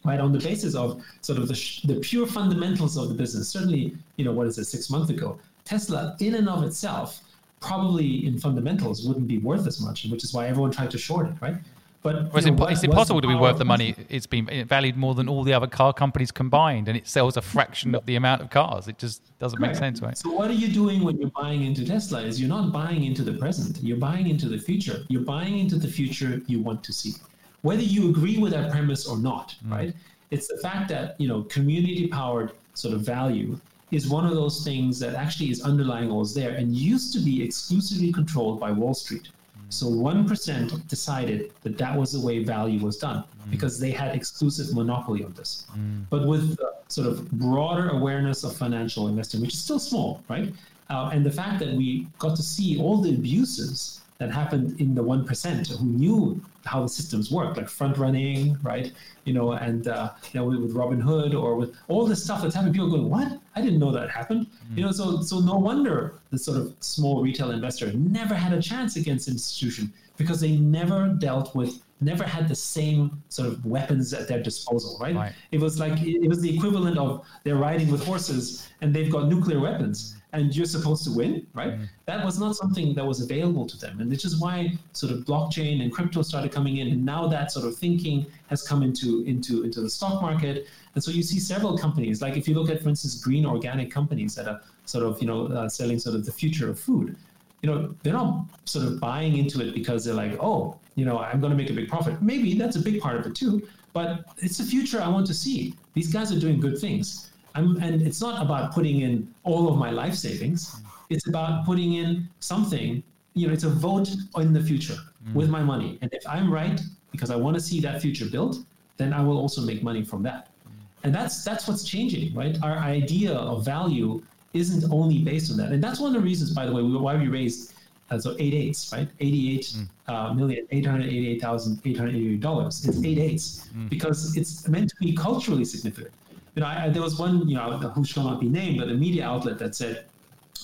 right 0.03 0.19
on 0.19 0.33
the 0.33 0.39
basis 0.39 0.75
of 0.75 1.03
sort 1.21 1.39
of 1.39 1.47
the, 1.47 1.55
sh- 1.55 1.83
the 1.83 1.97
pure 1.97 2.27
fundamentals 2.27 2.97
of 2.97 3.11
the 3.11 3.15
business 3.15 3.51
certainly 3.51 3.95
you 4.17 4.25
know 4.25 4.33
what 4.33 4.47
is 4.47 4.57
it 4.57 4.65
six 4.65 4.89
months 4.89 5.11
ago 5.11 5.39
Tesla, 5.71 6.17
in 6.19 6.35
and 6.35 6.49
of 6.49 6.65
itself, 6.65 7.21
probably 7.61 8.27
in 8.27 8.39
fundamentals 8.39 9.07
wouldn't 9.07 9.29
be 9.29 9.39
worth 9.39 9.69
as 9.69 9.81
much, 9.81 10.05
which 10.07 10.25
is 10.25 10.35
why 10.35 10.49
everyone 10.49 10.73
tried 10.73 10.91
to 10.91 10.99
short 10.99 11.29
it, 11.29 11.35
right? 11.41 11.55
But 12.03 12.33
well, 12.33 12.43
know, 12.43 12.67
it's, 12.67 12.83
impossible 12.83 13.21
to 13.21 13.29
be 13.29 13.35
worth 13.35 13.59
the 13.59 13.65
money. 13.67 13.95
It's 14.09 14.27
been 14.27 14.65
valued 14.67 14.97
more 14.97 15.15
than 15.15 15.29
all 15.29 15.45
the 15.45 15.53
other 15.53 15.67
car 15.67 15.93
companies 15.93 16.31
combined, 16.31 16.89
and 16.89 16.97
it 16.97 17.07
sells 17.07 17.37
a 17.37 17.43
fraction 17.43 17.95
of 17.95 18.07
the 18.07 18.17
amount 18.17 18.41
of 18.41 18.49
cars. 18.49 18.89
It 18.89 18.97
just 18.97 19.21
doesn't 19.39 19.59
Correct. 19.59 19.75
make 19.75 19.79
sense, 19.79 20.01
right? 20.01 20.17
So 20.17 20.31
what 20.31 20.49
are 20.49 20.55
you 20.55 20.69
doing 20.69 21.05
when 21.05 21.19
you're 21.19 21.31
buying 21.31 21.63
into 21.63 21.85
Tesla? 21.85 22.23
Is 22.23 22.41
you're 22.41 22.49
not 22.49 22.73
buying 22.73 23.05
into 23.05 23.23
the 23.23 23.35
present. 23.35 23.81
You're 23.83 23.99
buying 23.99 24.29
into 24.29 24.49
the 24.49 24.57
future. 24.57 25.05
You're 25.09 25.25
buying 25.25 25.59
into 25.59 25.77
the 25.77 25.89
future 25.89 26.41
you 26.47 26.61
want 26.61 26.83
to 26.85 26.93
see, 26.93 27.13
whether 27.61 27.83
you 27.83 28.09
agree 28.09 28.39
with 28.39 28.53
that 28.53 28.71
premise 28.71 29.07
or 29.07 29.19
not, 29.19 29.55
mm. 29.67 29.73
right? 29.73 29.95
It's 30.31 30.49
the 30.49 30.57
fact 30.59 30.89
that 30.89 31.21
you 31.21 31.29
know 31.29 31.43
community-powered 31.43 32.53
sort 32.73 32.95
of 32.95 33.03
value 33.03 33.61
is 33.91 34.09
one 34.09 34.25
of 34.25 34.35
those 34.35 34.65
things 34.65 34.99
that 35.01 35.15
actually 35.15 35.51
is 35.51 35.63
underlying 35.63 36.11
all 36.11 36.23
is 36.23 36.33
there 36.33 36.53
and 36.53 36.75
used 36.75 37.13
to 37.13 37.19
be 37.19 37.43
exclusively 37.43 38.13
controlled 38.13 38.59
by 38.59 38.71
Wall 38.71 38.95
Street. 38.95 39.29
So 39.71 39.87
1% 39.87 40.89
decided 40.89 41.53
that 41.63 41.79
that 41.79 41.97
was 41.97 42.13
the 42.13 42.21
way 42.21 42.43
value 42.43 42.85
was 42.85 42.99
done 42.99 43.25
because 43.51 43.79
they 43.79 43.93
had 43.93 44.15
exclusive 44.15 44.75
monopoly 44.75 45.25
on 45.25 45.33
this. 45.35 45.67
Mm. 45.77 46.05
But 46.11 46.27
with 46.27 46.59
sort 46.89 47.07
of 47.07 47.31
broader 47.31 47.89
awareness 47.91 48.43
of 48.45 48.57
financial 48.57 49.09
investing, 49.09 49.41
which 49.41 49.55
is 49.55 49.63
still 49.63 49.79
small, 49.79 50.23
right? 50.29 50.53
Uh, 50.91 51.11
and 51.13 51.25
the 51.25 51.31
fact 51.31 51.61
that 51.61 51.73
we 51.75 52.09
got 52.19 52.35
to 52.37 52.43
see 52.43 52.81
all 52.81 53.01
the 53.01 53.15
abuses 53.15 54.01
that 54.19 54.33
happened 54.33 54.81
in 54.81 54.95
the 54.95 55.03
1% 55.03 55.79
who 55.79 55.87
knew 55.87 56.41
how 56.65 56.83
the 56.83 56.89
systems 56.89 57.31
work, 57.31 57.57
like 57.57 57.69
front 57.69 57.97
running, 57.99 58.59
right? 58.63 58.93
You 59.25 59.33
know, 59.33 59.53
and 59.53 59.89
uh, 59.89 60.11
you 60.33 60.41
know, 60.41 60.47
with, 60.47 60.61
with 60.61 60.75
Robinhood 60.75 61.35
or 61.35 61.57
with 61.57 61.75
all 61.89 62.07
this 62.07 62.23
stuff 62.23 62.43
that's 62.43 62.55
happening, 62.55 62.75
people 62.75 62.91
going, 62.91 63.09
"What? 63.09 63.39
I 63.57 63.61
didn't 63.61 63.79
know 63.79 63.93
that 63.93 64.11
happened." 64.11 64.47
Mm-hmm. 64.47 64.79
You 64.79 64.85
know, 64.85 64.93
so 64.93 65.21
so 65.23 65.41
no 65.41 65.57
wonder 65.57 66.15
the 66.31 66.39
sort 66.39 66.59
of 66.59 66.75
small 66.81 67.23
retail 67.23 67.51
investor 67.51 67.93
never 67.93 68.35
had 68.35 68.53
a 68.53 68.61
chance 68.61 68.97
against 68.97 69.29
institution 69.29 69.93
because 70.17 70.41
they 70.41 70.57
never 70.57 71.09
dealt 71.09 71.55
with 71.55 71.83
never 72.01 72.25
had 72.25 72.49
the 72.49 72.55
same 72.55 73.23
sort 73.29 73.49
of 73.49 73.65
weapons 73.65 74.15
at 74.15 74.27
their 74.27 74.43
disposal, 74.43 74.97
right? 75.01 75.15
right. 75.15 75.33
It 75.51 75.61
was 75.61 75.79
like 75.79 76.01
it 76.03 76.29
was 76.29 76.41
the 76.41 76.55
equivalent 76.55 76.99
of 76.99 77.27
they're 77.45 77.57
riding 77.57 77.91
with 77.91 78.05
horses 78.05 78.69
and 78.81 78.95
they've 78.95 79.11
got 79.11 79.29
nuclear 79.29 79.61
weapons 79.61 80.17
and 80.33 80.55
you're 80.55 80.67
supposed 80.67 81.05
to 81.05 81.13
win, 81.13 81.47
right? 81.55 81.73
Mm-hmm. 81.73 81.85
That 82.07 82.25
was 82.25 82.39
not 82.39 82.55
something 82.57 82.95
that 82.95 83.05
was 83.05 83.21
available 83.21 83.67
to 83.67 83.77
them. 83.77 84.01
And 84.01 84.11
which 84.11 84.25
is 84.25 84.39
why 84.39 84.73
sort 84.93 85.13
of 85.13 85.21
blockchain 85.21 85.83
and 85.83 85.93
crypto 85.93 86.23
started 86.23 86.53
coming 86.53 86.77
in. 86.77 86.89
And 86.89 87.05
now 87.05 87.27
that 87.29 87.51
sort 87.51 87.67
of 87.67 87.77
thinking 87.77 88.27
has 88.49 88.63
come 88.63 88.83
into, 88.83 89.25
into, 89.25 89.65
into 89.65 89.81
the 89.81 89.91
stock 89.91 90.23
market. 90.23 90.67
And 90.95 91.03
so 91.03 91.11
you 91.11 91.23
see 91.23 91.41
several 91.41 91.77
companies, 91.77 92.23
like 92.23 92.37
if 92.37 92.47
you 92.47 92.55
look 92.55 92.71
at, 92.71 92.83
for 92.83 92.89
instance, 92.89 93.17
green 93.17 93.45
organic 93.45 93.91
companies 93.91 94.35
that 94.37 94.47
are 94.47 94.61
sort 94.85 95.05
of, 95.05 95.21
you 95.21 95.27
know, 95.27 95.47
uh, 95.47 95.69
selling 95.69 95.99
sort 95.99 96.15
of 96.15 96.25
the 96.25 96.33
future 96.33 96.71
of 96.71 96.79
food, 96.79 97.17
you 97.63 97.71
know, 97.71 97.95
they're 98.03 98.13
not 98.13 98.47
sort 98.65 98.87
of 98.87 99.01
buying 99.01 99.37
into 99.37 99.61
it 99.67 99.75
because 99.75 100.05
they're 100.05 100.15
like, 100.15 100.37
oh, 100.41 100.79
you 100.95 101.05
know, 101.05 101.19
I'm 101.19 101.41
going 101.41 101.51
to 101.51 101.57
make 101.57 101.71
a 101.71 101.75
big 101.75 101.89
profit. 101.89 102.21
Maybe 102.23 102.55
that's 102.55 102.77
a 102.77 102.81
big 102.81 103.01
part 103.01 103.17
of 103.17 103.27
it 103.27 103.35
too, 103.35 103.67
but 103.93 104.25
it's 104.39 104.59
the 104.59 104.65
future 104.65 105.01
I 105.01 105.09
want 105.09 105.27
to 105.27 105.35
see. 105.35 105.75
These 105.95 106.13
guys 106.13 106.33
are 106.33 106.41
doing 106.41 106.61
good 106.61 106.79
things. 106.79 107.31
I'm, 107.55 107.77
and 107.83 108.03
it's 108.03 108.21
not 108.21 108.43
about 108.43 108.73
putting 108.73 109.01
in 109.01 109.33
all 109.45 109.69
of 109.69 109.77
my 109.77 109.91
life 109.91 110.15
savings. 110.15 110.81
It's 111.09 111.27
about 111.27 111.65
putting 111.65 111.95
in 111.95 112.29
something. 112.41 113.03
You 113.35 113.47
know, 113.47 113.53
it's 113.53 113.65
a 113.65 113.71
vote 113.71 114.11
in 114.37 114.53
the 114.53 114.63
future 114.63 114.97
mm. 115.27 115.35
with 115.35 115.49
my 115.49 115.63
money. 115.63 115.99
And 116.03 116.13
if 116.13 116.23
I'm 116.29 116.53
right 116.53 116.81
because 117.13 117.31
I 117.31 117.37
want 117.37 117.57
to 117.57 117.61
see 117.61 117.81
that 117.81 118.01
future 118.01 118.27
built, 118.27 118.59
then 118.97 119.13
I 119.13 119.23
will 119.23 119.39
also 119.39 119.61
make 119.63 119.83
money 119.83 120.05
from 120.05 120.23
that. 120.25 120.47
Mm. 120.47 120.71
And 121.05 121.15
that's 121.15 121.45
that's 121.45 121.67
what's 121.67 121.85
changing, 121.85 122.35
right? 122.35 122.57
Our 122.63 122.79
idea 122.79 123.33
of 123.33 123.65
value 123.65 124.23
isn't 124.53 124.85
only 124.93 125.19
based 125.19 125.51
on 125.51 125.57
that. 125.59 125.71
And 125.73 125.83
that's 125.83 126.01
one 126.01 126.15
of 126.15 126.21
the 126.21 126.27
reasons, 126.27 126.51
by 126.53 126.67
the 126.67 126.73
way, 126.73 126.83
why 126.83 127.17
we 127.17 127.29
raised 127.29 127.75
uh, 128.11 128.19
so 128.19 128.35
eight 128.39 128.55
eights, 128.55 128.93
right? 128.93 129.09
Eighty-eight 129.21 129.67
mm. 129.77 129.89
uh, 130.09 130.35
million, 130.35 130.67
eight 130.71 130.87
hundred 130.87 131.07
eighty-eight 131.07 131.41
thousand, 131.41 131.81
eight 131.85 131.97
hundred 131.97 132.17
eighty-eight 132.17 132.41
dollars. 132.41 132.85
It's 132.87 133.03
eight 133.05 133.19
eights 133.19 133.69
mm. 133.77 133.89
because 133.89 134.37
it's 134.37 134.67
meant 134.69 134.91
to 134.91 134.97
be 135.01 135.13
culturally 135.15 135.65
significant 135.65 136.13
you 136.55 136.61
know, 136.63 136.67
I, 136.67 136.89
there 136.89 137.03
was 137.03 137.19
one, 137.19 137.49
you 137.49 137.57
know, 137.57 137.71
who 137.71 138.05
shall 138.05 138.25
not 138.25 138.41
be 138.41 138.49
named, 138.49 138.79
but 138.79 138.89
a 138.89 138.95
media 138.95 139.27
outlet 139.27 139.59
that 139.59 139.75
said, 139.75 140.07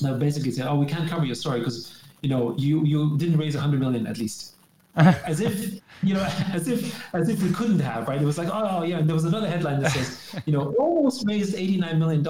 that 0.00 0.18
basically 0.18 0.50
said, 0.50 0.66
oh, 0.66 0.76
we 0.76 0.86
can't 0.86 1.08
cover 1.08 1.24
your 1.24 1.34
story 1.34 1.60
because, 1.60 2.02
you 2.22 2.28
know, 2.28 2.54
you, 2.58 2.84
you 2.84 3.16
didn't 3.18 3.38
raise 3.38 3.54
100 3.54 3.80
million 3.80 4.06
at 4.06 4.18
least. 4.18 4.54
as 4.96 5.40
if, 5.40 5.74
you 6.02 6.14
know, 6.14 6.22
as 6.52 6.68
if, 6.68 7.14
as 7.14 7.28
if 7.28 7.42
we 7.42 7.50
couldn't 7.52 7.80
have, 7.80 8.08
right? 8.08 8.20
It 8.20 8.24
was 8.24 8.38
like, 8.38 8.48
oh, 8.50 8.82
yeah. 8.82 8.98
And 8.98 9.08
there 9.08 9.14
was 9.14 9.24
another 9.24 9.48
headline 9.48 9.80
that 9.82 9.92
says, 9.92 10.40
you 10.46 10.52
know, 10.52 10.74
almost 10.78 11.26
raised 11.26 11.54
$89 11.54 11.98
million. 11.98 12.26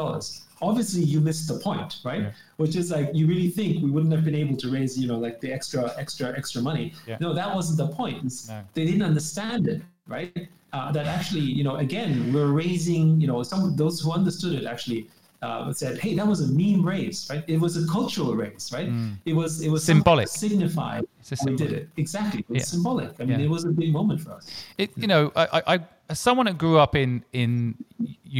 Obviously, 0.62 1.02
you 1.02 1.20
missed 1.20 1.48
the 1.48 1.58
point, 1.60 1.98
right? 2.04 2.22
Yeah. 2.22 2.32
Which 2.56 2.76
is 2.76 2.90
like, 2.90 3.10
you 3.12 3.26
really 3.26 3.50
think 3.50 3.82
we 3.82 3.90
wouldn't 3.90 4.12
have 4.12 4.24
been 4.24 4.34
able 4.34 4.56
to 4.56 4.70
raise, 4.70 4.98
you 4.98 5.06
know, 5.06 5.18
like 5.18 5.40
the 5.40 5.52
extra, 5.52 5.92
extra, 5.96 6.36
extra 6.36 6.60
money. 6.60 6.94
Yeah. 7.06 7.18
No, 7.20 7.34
that 7.34 7.54
wasn't 7.54 7.78
the 7.78 7.94
point. 7.94 8.24
No. 8.48 8.62
They 8.74 8.84
didn't 8.84 9.02
understand 9.02 9.68
it, 9.68 9.82
right? 10.08 10.48
Uh, 10.76 10.92
that 10.92 11.06
actually, 11.06 11.40
you 11.58 11.64
know, 11.64 11.76
again, 11.76 12.32
we're 12.32 12.52
raising, 12.64 13.20
you 13.20 13.26
know, 13.26 13.42
some 13.42 13.64
of 13.64 13.76
those 13.76 14.00
who 14.00 14.12
understood 14.12 14.52
it 14.52 14.66
actually 14.66 15.08
uh, 15.42 15.72
said, 15.72 15.98
"Hey, 15.98 16.14
that 16.14 16.26
was 16.26 16.40
a 16.40 16.48
meme 16.52 16.84
race, 16.84 17.28
right? 17.30 17.44
It 17.46 17.60
was 17.60 17.72
a 17.82 17.86
cultural 17.86 18.34
race, 18.34 18.72
right? 18.72 18.88
Mm. 18.88 19.16
It 19.24 19.34
was 19.34 19.60
it 19.60 19.70
was 19.70 19.84
symbolic, 19.84 20.28
signified. 20.28 21.04
We 21.44 21.56
did 21.56 21.72
it 21.72 21.88
exactly. 21.96 22.40
It 22.40 22.48
was 22.48 22.58
yeah. 22.58 22.64
symbolic. 22.64 23.12
I 23.20 23.24
mean, 23.24 23.40
yeah. 23.40 23.46
it 23.46 23.50
was 23.50 23.64
a 23.64 23.70
big 23.70 23.92
moment 23.92 24.20
for 24.20 24.32
us. 24.32 24.44
It, 24.78 24.90
you 24.96 25.08
know, 25.08 25.32
I, 25.34 25.62
I, 25.66 25.80
as 26.08 26.20
someone 26.20 26.46
that 26.46 26.56
grew 26.58 26.78
up 26.78 26.94
in 26.94 27.24
in 27.32 27.74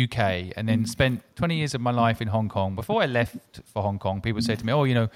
UK 0.04 0.52
and 0.56 0.68
then 0.68 0.86
spent 0.86 1.22
20 1.36 1.56
years 1.56 1.74
of 1.74 1.80
my 1.80 1.90
life 1.90 2.20
in 2.20 2.28
Hong 2.28 2.48
Kong. 2.48 2.74
Before 2.74 3.02
I 3.02 3.06
left 3.06 3.60
for 3.72 3.82
Hong 3.82 3.98
Kong, 3.98 4.20
people 4.20 4.40
said 4.40 4.58
to 4.60 4.66
me, 4.66 4.72
"Oh, 4.72 4.84
you 4.84 4.94
know, 4.94 5.08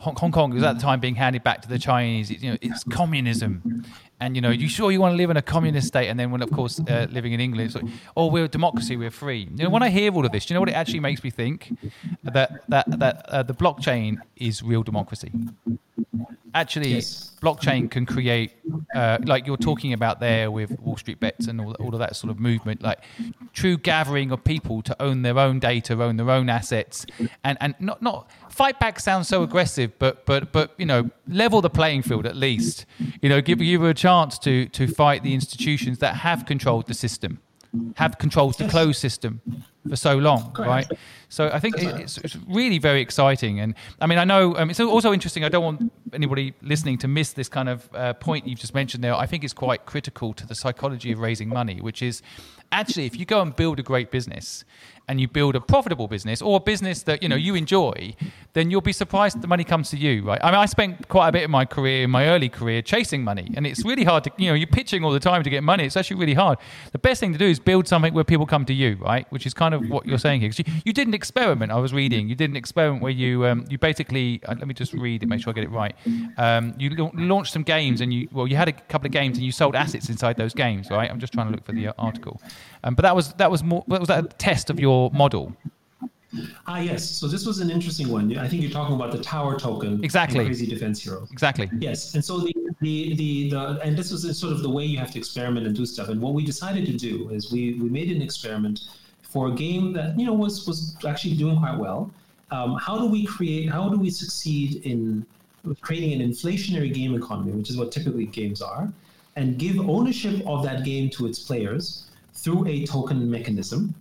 Hong, 0.00 0.16
Hong 0.16 0.32
Kong 0.32 0.52
was 0.52 0.62
at 0.62 0.74
the 0.74 0.82
time 0.82 1.00
being 1.00 1.14
handed 1.14 1.42
back 1.44 1.62
to 1.62 1.68
the 1.68 1.78
Chinese. 1.78 2.30
It, 2.30 2.42
you 2.42 2.50
know, 2.52 2.58
it's 2.60 2.84
communism." 3.00 3.84
And 4.20 4.36
you 4.36 4.42
know, 4.42 4.50
you 4.50 4.68
sure 4.68 4.92
you 4.92 5.00
want 5.00 5.12
to 5.12 5.16
live 5.16 5.30
in 5.30 5.36
a 5.36 5.42
communist 5.42 5.88
state? 5.88 6.08
And 6.08 6.18
then, 6.18 6.30
when 6.30 6.40
of 6.40 6.50
course, 6.50 6.80
uh, 6.88 7.06
living 7.10 7.32
in 7.32 7.40
England, 7.40 7.66
it's 7.66 7.74
like, 7.74 7.92
oh, 8.16 8.28
we're 8.28 8.44
a 8.44 8.48
democracy, 8.48 8.96
we're 8.96 9.10
free. 9.10 9.48
You 9.54 9.64
know, 9.64 9.70
when 9.70 9.82
I 9.82 9.90
hear 9.90 10.12
all 10.14 10.24
of 10.24 10.32
this, 10.32 10.46
do 10.46 10.54
you 10.54 10.56
know 10.56 10.60
what 10.60 10.68
it 10.68 10.74
actually 10.74 11.00
makes 11.00 11.22
me 11.22 11.30
think? 11.30 11.76
That 12.22 12.62
that 12.68 12.98
that 12.98 13.26
uh, 13.28 13.42
the 13.42 13.54
blockchain 13.54 14.18
is 14.36 14.62
real 14.62 14.82
democracy. 14.82 15.32
actually 16.54 16.94
yes. 16.94 17.32
blockchain 17.42 17.90
can 17.90 18.06
create, 18.06 18.52
uh, 18.94 19.18
like 19.24 19.46
you're 19.46 19.56
talking 19.56 19.92
about 19.92 20.20
there 20.20 20.50
with 20.50 20.78
Wall 20.80 20.96
Street 20.96 21.20
bets 21.20 21.46
and 21.48 21.60
all, 21.60 21.74
all 21.74 21.92
of 21.92 21.98
that 21.98 22.16
sort 22.16 22.30
of 22.30 22.38
movement, 22.38 22.80
like 22.82 23.00
true 23.52 23.76
gathering 23.76 24.30
of 24.30 24.42
people 24.44 24.80
to 24.82 25.02
own 25.02 25.22
their 25.22 25.38
own 25.38 25.58
data, 25.58 26.00
own 26.00 26.16
their 26.16 26.30
own 26.30 26.48
assets, 26.48 27.04
and 27.42 27.58
and 27.60 27.74
not 27.80 28.00
not 28.00 28.30
fight 28.54 28.78
back 28.78 29.00
sounds 29.00 29.28
so 29.28 29.42
aggressive, 29.42 29.98
but 29.98 30.24
but 30.24 30.52
but 30.52 30.74
you 30.78 30.86
know 30.86 31.10
level 31.28 31.60
the 31.60 31.70
playing 31.70 32.02
field 32.02 32.26
at 32.26 32.36
least. 32.36 32.86
You 33.20 33.28
know, 33.28 33.40
give 33.40 33.60
you 33.60 33.84
a 33.86 33.94
chance 33.94 34.38
to 34.40 34.66
to 34.66 34.86
fight 34.86 35.22
the 35.22 35.34
institutions 35.34 35.98
that 35.98 36.16
have 36.16 36.46
controlled 36.46 36.86
the 36.86 36.94
system 36.94 37.40
have 37.96 38.18
controlled 38.18 38.56
the 38.58 38.68
closed 38.68 39.00
system 39.00 39.40
for 39.88 39.96
so 39.96 40.16
long, 40.16 40.54
right? 40.58 40.86
So 41.28 41.50
I 41.52 41.58
think 41.58 41.76
it's, 41.78 42.18
it's, 42.18 42.36
really 42.46 42.78
very 42.78 43.00
exciting. 43.00 43.58
And 43.60 43.74
I 44.00 44.06
mean, 44.06 44.18
I 44.18 44.24
know 44.24 44.56
um, 44.56 44.70
it's 44.70 44.80
also 44.80 45.12
interesting. 45.12 45.44
I 45.44 45.48
don't 45.48 45.64
want 45.64 45.92
anybody 46.12 46.54
listening 46.62 46.96
to 46.98 47.08
miss 47.08 47.32
this 47.32 47.48
kind 47.48 47.68
of 47.68 47.88
uh, 47.92 48.12
point 48.14 48.46
you've 48.46 48.60
just 48.60 48.74
mentioned 48.74 49.02
there. 49.02 49.14
I 49.14 49.26
think 49.26 49.42
it's 49.42 49.52
quite 49.52 49.84
critical 49.84 50.32
to 50.34 50.46
the 50.46 50.54
psychology 50.54 51.10
of 51.12 51.18
raising 51.18 51.48
money, 51.48 51.80
which 51.80 52.02
is 52.02 52.22
actually 52.72 53.06
if 53.06 53.18
you 53.18 53.24
go 53.24 53.40
and 53.40 53.54
build 53.54 53.78
a 53.78 53.82
great 53.82 54.10
business 54.10 54.64
and 55.08 55.20
you 55.20 55.28
build 55.28 55.54
a 55.54 55.60
profitable 55.60 56.08
business 56.08 56.40
or 56.40 56.56
a 56.56 56.60
business 56.60 57.02
that 57.02 57.22
you 57.22 57.28
know 57.28 57.36
you 57.36 57.54
enjoy, 57.54 58.14
then 58.54 58.70
you'll 58.70 58.80
be 58.80 58.92
surprised 58.92 59.40
the 59.42 59.46
money 59.46 59.64
comes 59.64 59.90
to 59.90 59.96
you, 59.96 60.22
right? 60.22 60.40
I 60.42 60.50
mean, 60.50 60.60
I 60.60 60.66
spent 60.66 61.08
quite 61.08 61.28
a 61.28 61.32
bit 61.32 61.44
of 61.44 61.50
my 61.50 61.64
career, 61.64 62.04
in 62.04 62.10
my 62.10 62.28
early 62.28 62.48
career, 62.48 62.80
chasing 62.80 63.22
money, 63.22 63.52
and 63.56 63.66
it's 63.66 63.84
really 63.84 64.04
hard 64.04 64.24
to 64.24 64.32
you 64.38 64.48
know 64.48 64.54
you're 64.54 64.66
pitching 64.66 65.04
all 65.04 65.12
the 65.12 65.20
time 65.20 65.42
to 65.42 65.50
get 65.50 65.62
money. 65.62 65.84
It's 65.84 65.96
actually 65.96 66.20
really 66.20 66.34
hard. 66.34 66.58
The 66.92 66.98
best 66.98 67.20
thing 67.20 67.32
to 67.32 67.38
do 67.38 67.46
is 67.46 67.58
build 67.58 67.86
something 67.86 68.14
where 68.14 68.24
people 68.24 68.46
come 68.46 68.64
to 68.66 68.74
you, 68.74 68.96
right? 69.00 69.26
Which 69.30 69.46
is 69.46 69.52
kind 69.52 69.73
of 69.73 69.73
what 69.78 70.06
you're 70.06 70.18
saying 70.18 70.40
here. 70.40 70.50
You, 70.56 70.64
you, 70.84 70.92
did 70.92 71.08
an 71.08 71.14
experiment. 71.14 71.72
I 71.72 71.78
was 71.78 71.92
reading. 71.92 72.28
You 72.28 72.34
did 72.34 72.50
an 72.50 72.56
experiment 72.56 73.02
where 73.02 73.12
you 73.12 73.46
um, 73.46 73.64
you 73.68 73.78
basically 73.78 74.40
uh, 74.46 74.54
let 74.58 74.66
me 74.66 74.74
just 74.74 74.92
read 74.92 75.22
it, 75.22 75.26
make 75.26 75.42
sure 75.42 75.50
I 75.50 75.54
get 75.54 75.64
it 75.64 75.70
right. 75.70 75.94
Um, 76.36 76.74
you 76.78 76.90
la- 76.90 77.10
launched 77.14 77.52
some 77.52 77.62
games, 77.62 78.00
and 78.00 78.12
you 78.12 78.28
well 78.32 78.46
you 78.46 78.56
had 78.56 78.68
a 78.68 78.72
couple 78.72 79.06
of 79.06 79.12
games, 79.12 79.36
and 79.36 79.44
you 79.44 79.52
sold 79.52 79.76
assets 79.76 80.08
inside 80.08 80.36
those 80.36 80.54
games, 80.54 80.90
right? 80.90 81.10
I'm 81.10 81.20
just 81.20 81.32
trying 81.32 81.46
to 81.46 81.52
look 81.52 81.64
for 81.64 81.72
the 81.72 81.88
uh, 81.88 81.92
article. 81.98 82.40
Um, 82.82 82.94
but 82.94 83.02
that 83.02 83.14
was 83.14 83.32
that 83.34 83.50
was 83.50 83.62
more 83.62 83.84
was 83.86 84.08
that 84.08 84.24
a 84.24 84.28
test 84.28 84.70
of 84.70 84.80
your 84.80 85.10
model? 85.12 85.56
Ah, 86.66 86.78
yes. 86.78 87.08
So 87.08 87.28
this 87.28 87.46
was 87.46 87.60
an 87.60 87.70
interesting 87.70 88.08
one. 88.08 88.36
I 88.38 88.48
think 88.48 88.62
you're 88.62 88.70
talking 88.70 88.94
about 88.94 89.12
the 89.12 89.22
tower 89.22 89.58
token. 89.58 90.02
Exactly. 90.02 90.44
Crazy 90.44 90.66
Defense 90.66 91.02
Hero. 91.02 91.26
Exactly. 91.30 91.70
Yes. 91.78 92.14
And 92.14 92.24
so 92.24 92.38
the, 92.38 92.52
the, 92.80 93.14
the, 93.14 93.50
the, 93.50 93.80
and 93.82 93.96
this 93.96 94.10
was 94.10 94.38
sort 94.38 94.52
of 94.52 94.62
the 94.62 94.70
way 94.70 94.84
you 94.84 94.98
have 94.98 95.10
to 95.12 95.18
experiment 95.18 95.66
and 95.66 95.76
do 95.76 95.86
stuff. 95.86 96.08
And 96.08 96.20
what 96.20 96.34
we 96.34 96.44
decided 96.44 96.86
to 96.86 96.92
do 96.92 97.28
is 97.30 97.52
we, 97.52 97.74
we 97.74 97.88
made 97.88 98.10
an 98.10 98.22
experiment 98.22 98.80
for 99.34 99.48
a 99.48 99.50
game 99.50 99.92
that, 99.92 100.16
you 100.16 100.24
know, 100.24 100.32
was, 100.32 100.64
was 100.64 100.96
actually 101.04 101.34
doing 101.34 101.58
quite 101.58 101.76
well. 101.76 102.08
Um, 102.52 102.76
how 102.76 102.96
do 103.00 103.06
we 103.06 103.26
create, 103.26 103.68
how 103.68 103.88
do 103.88 103.98
we 103.98 104.08
succeed 104.08 104.86
in 104.86 105.26
creating 105.80 106.12
an 106.20 106.30
inflationary 106.30 106.94
game 106.94 107.16
economy, 107.16 107.50
which 107.50 107.68
is 107.68 107.76
what 107.76 107.90
typically 107.90 108.26
games 108.26 108.62
are, 108.62 108.92
and 109.34 109.58
give 109.58 109.76
ownership 109.96 110.40
of 110.46 110.62
that 110.62 110.84
game 110.84 111.10
to 111.10 111.26
its 111.26 111.40
players 111.40 112.12
through 112.32 112.64
a 112.68 112.86
token 112.86 113.28
mechanism 113.28 113.92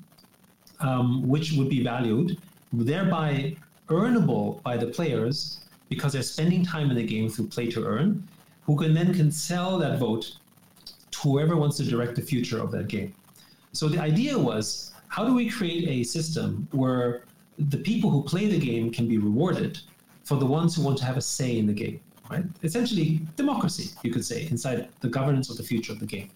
um, 0.82 1.28
which 1.28 1.54
would 1.54 1.70
be 1.70 1.82
valued, 1.82 2.38
thereby 2.72 3.56
earnable 3.90 4.62
by 4.62 4.78
the 4.78 4.88
players 4.88 5.62
because 5.90 6.14
they're 6.14 6.22
spending 6.22 6.64
time 6.64 6.92
in 6.92 6.96
the 6.96 7.08
game 7.16 7.28
through 7.28 7.48
play 7.48 7.72
to 7.72 7.84
earn, 7.84 8.28
who 8.68 8.76
can 8.78 8.94
then 8.94 9.16
can 9.16 9.32
sell 9.32 9.80
that 9.80 9.98
vote 9.98 10.38
to 11.10 11.20
whoever 11.24 11.56
wants 11.56 11.78
to 11.78 11.84
direct 11.84 12.16
the 12.16 12.22
future 12.22 12.62
of 12.62 12.70
that 12.72 12.88
game. 12.88 13.16
So 13.72 13.88
the 13.90 14.00
idea 14.00 14.38
was, 14.38 14.93
how 15.14 15.24
do 15.24 15.32
we 15.32 15.48
create 15.48 15.88
a 15.88 16.04
system 16.04 16.68
where 16.72 17.26
the 17.60 17.78
people 17.78 18.10
who 18.10 18.24
play 18.24 18.48
the 18.48 18.58
game 18.58 18.92
can 18.92 19.08
be 19.08 19.20
rewarded 19.20 19.80
for 20.24 20.38
the 20.38 20.46
ones 20.46 20.76
who 20.76 20.82
want 20.82 20.98
to 20.98 21.06
have 21.06 21.18
a 21.18 21.22
say 21.22 21.60
in 21.60 21.68
the 21.68 21.74
game, 21.84 22.00
right? 22.32 22.44
Essentially, 22.64 23.22
democracy, 23.36 23.92
you 24.02 24.12
could 24.12 24.26
say, 24.26 24.48
inside 24.50 24.88
the 25.02 25.08
governance 25.08 25.52
of 25.52 25.58
the 25.58 25.62
future 25.62 25.92
of 25.92 26.00
the 26.00 26.08
game. 26.08 26.30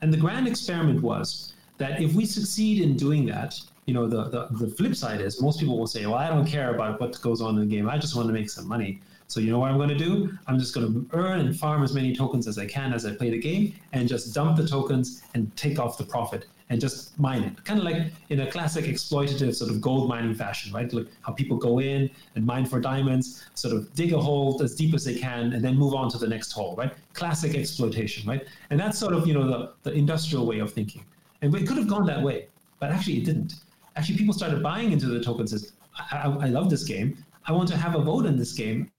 And 0.00 0.10
the 0.10 0.16
grand 0.16 0.48
experiment 0.48 1.02
was 1.02 1.52
that 1.76 2.00
if 2.00 2.14
we 2.14 2.24
succeed 2.24 2.80
in 2.80 2.96
doing 2.96 3.26
that, 3.26 3.60
you 3.84 3.92
know, 3.92 4.06
the, 4.08 4.22
the, 4.30 4.48
the 4.64 4.68
flip 4.76 4.96
side 4.96 5.20
is 5.20 5.42
most 5.42 5.60
people 5.60 5.78
will 5.78 5.86
say, 5.86 6.06
well, 6.06 6.14
I 6.14 6.28
don't 6.28 6.46
care 6.46 6.74
about 6.74 7.02
what 7.02 7.20
goes 7.20 7.42
on 7.42 7.58
in 7.58 7.68
the 7.68 7.76
game. 7.76 7.86
I 7.86 7.98
just 7.98 8.16
want 8.16 8.28
to 8.28 8.32
make 8.32 8.48
some 8.48 8.66
money. 8.66 9.02
So 9.26 9.40
you 9.40 9.50
know 9.50 9.58
what 9.58 9.70
I'm 9.70 9.76
going 9.76 9.90
to 9.90 10.04
do? 10.10 10.32
I'm 10.46 10.58
just 10.58 10.74
going 10.74 10.86
to 10.90 11.06
earn 11.12 11.40
and 11.40 11.54
farm 11.54 11.82
as 11.82 11.92
many 11.92 12.16
tokens 12.16 12.46
as 12.46 12.56
I 12.56 12.64
can 12.64 12.94
as 12.94 13.04
I 13.04 13.12
play 13.12 13.28
the 13.28 13.38
game 13.38 13.74
and 13.92 14.08
just 14.08 14.34
dump 14.34 14.56
the 14.56 14.66
tokens 14.66 15.22
and 15.34 15.54
take 15.54 15.78
off 15.78 15.98
the 15.98 16.04
profit 16.04 16.46
and 16.70 16.80
just 16.80 17.18
mine 17.18 17.42
it. 17.42 17.64
Kind 17.64 17.78
of 17.78 17.84
like 17.84 18.12
in 18.30 18.40
a 18.40 18.50
classic 18.50 18.86
exploitative 18.86 19.54
sort 19.54 19.70
of 19.70 19.80
gold 19.80 20.08
mining 20.08 20.34
fashion, 20.34 20.72
right? 20.72 20.92
Like 20.92 21.06
how 21.22 21.32
people 21.32 21.56
go 21.56 21.80
in 21.80 22.10
and 22.34 22.44
mine 22.44 22.66
for 22.66 22.80
diamonds, 22.80 23.44
sort 23.54 23.74
of 23.74 23.92
dig 23.94 24.12
a 24.12 24.20
hole 24.20 24.60
as 24.62 24.74
deep 24.74 24.94
as 24.94 25.04
they 25.04 25.14
can 25.14 25.52
and 25.52 25.64
then 25.64 25.76
move 25.76 25.94
on 25.94 26.10
to 26.10 26.18
the 26.18 26.28
next 26.28 26.52
hole, 26.52 26.74
right? 26.76 26.92
Classic 27.12 27.54
exploitation, 27.54 28.28
right? 28.28 28.46
And 28.70 28.80
that's 28.80 28.98
sort 28.98 29.14
of, 29.14 29.26
you 29.26 29.34
know, 29.34 29.46
the, 29.46 29.72
the 29.82 29.92
industrial 29.92 30.46
way 30.46 30.58
of 30.60 30.72
thinking. 30.72 31.04
And 31.42 31.54
it 31.54 31.66
could 31.66 31.76
have 31.76 31.88
gone 31.88 32.06
that 32.06 32.22
way, 32.22 32.48
but 32.78 32.90
actually 32.90 33.18
it 33.18 33.24
didn't 33.24 33.54
actually 33.96 34.16
people 34.16 34.34
started 34.34 34.62
buying 34.62 34.92
into 34.92 35.06
the 35.06 35.22
token 35.22 35.46
says 35.46 35.72
I, 36.10 36.16
I, 36.16 36.46
I 36.46 36.48
love 36.48 36.70
this 36.70 36.84
game 36.84 37.24
i 37.46 37.52
want 37.52 37.68
to 37.68 37.76
have 37.76 37.94
a 37.94 38.00
vote 38.00 38.26
in 38.26 38.36
this 38.36 38.52
game 38.52 38.90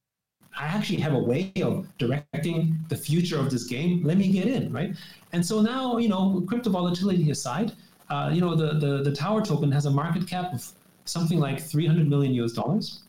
i 0.58 0.66
actually 0.66 0.99
have 0.99 1.14
a 1.14 1.20
way 1.20 1.51
of 1.62 1.88
directing 1.97 2.78
the 2.89 2.95
future 2.95 3.39
of 3.39 3.49
this 3.49 3.66
game. 3.66 4.04
Let 4.04 4.18
me 4.18 4.32
get 4.32 4.47
in 4.47 4.72
right? 4.72 4.95
And 5.32 5.45
so 5.45 5.62
now 5.62 5.97
you 5.97 6.10
know 6.10 6.43
crypto 6.47 6.70
volatility 6.70 7.32
aside 7.32 7.72
uh, 8.10 8.30
you 8.34 8.41
know 8.41 8.56
the, 8.56 8.74
the 8.80 9.04
the 9.04 9.16
tower 9.16 9.43
token 9.43 9.72
has 9.72 9.86
a 9.86 9.91
market 9.91 10.28
cap 10.28 10.54
of 10.54 10.72
something 11.06 11.39
like 11.39 11.60
300 11.62 12.08
million 12.08 12.34
us 12.43 12.54
dollars 12.54 13.04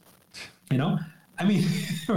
you 0.71 0.79
know? 0.79 0.99
I 1.37 1.45
mean, 1.45 1.65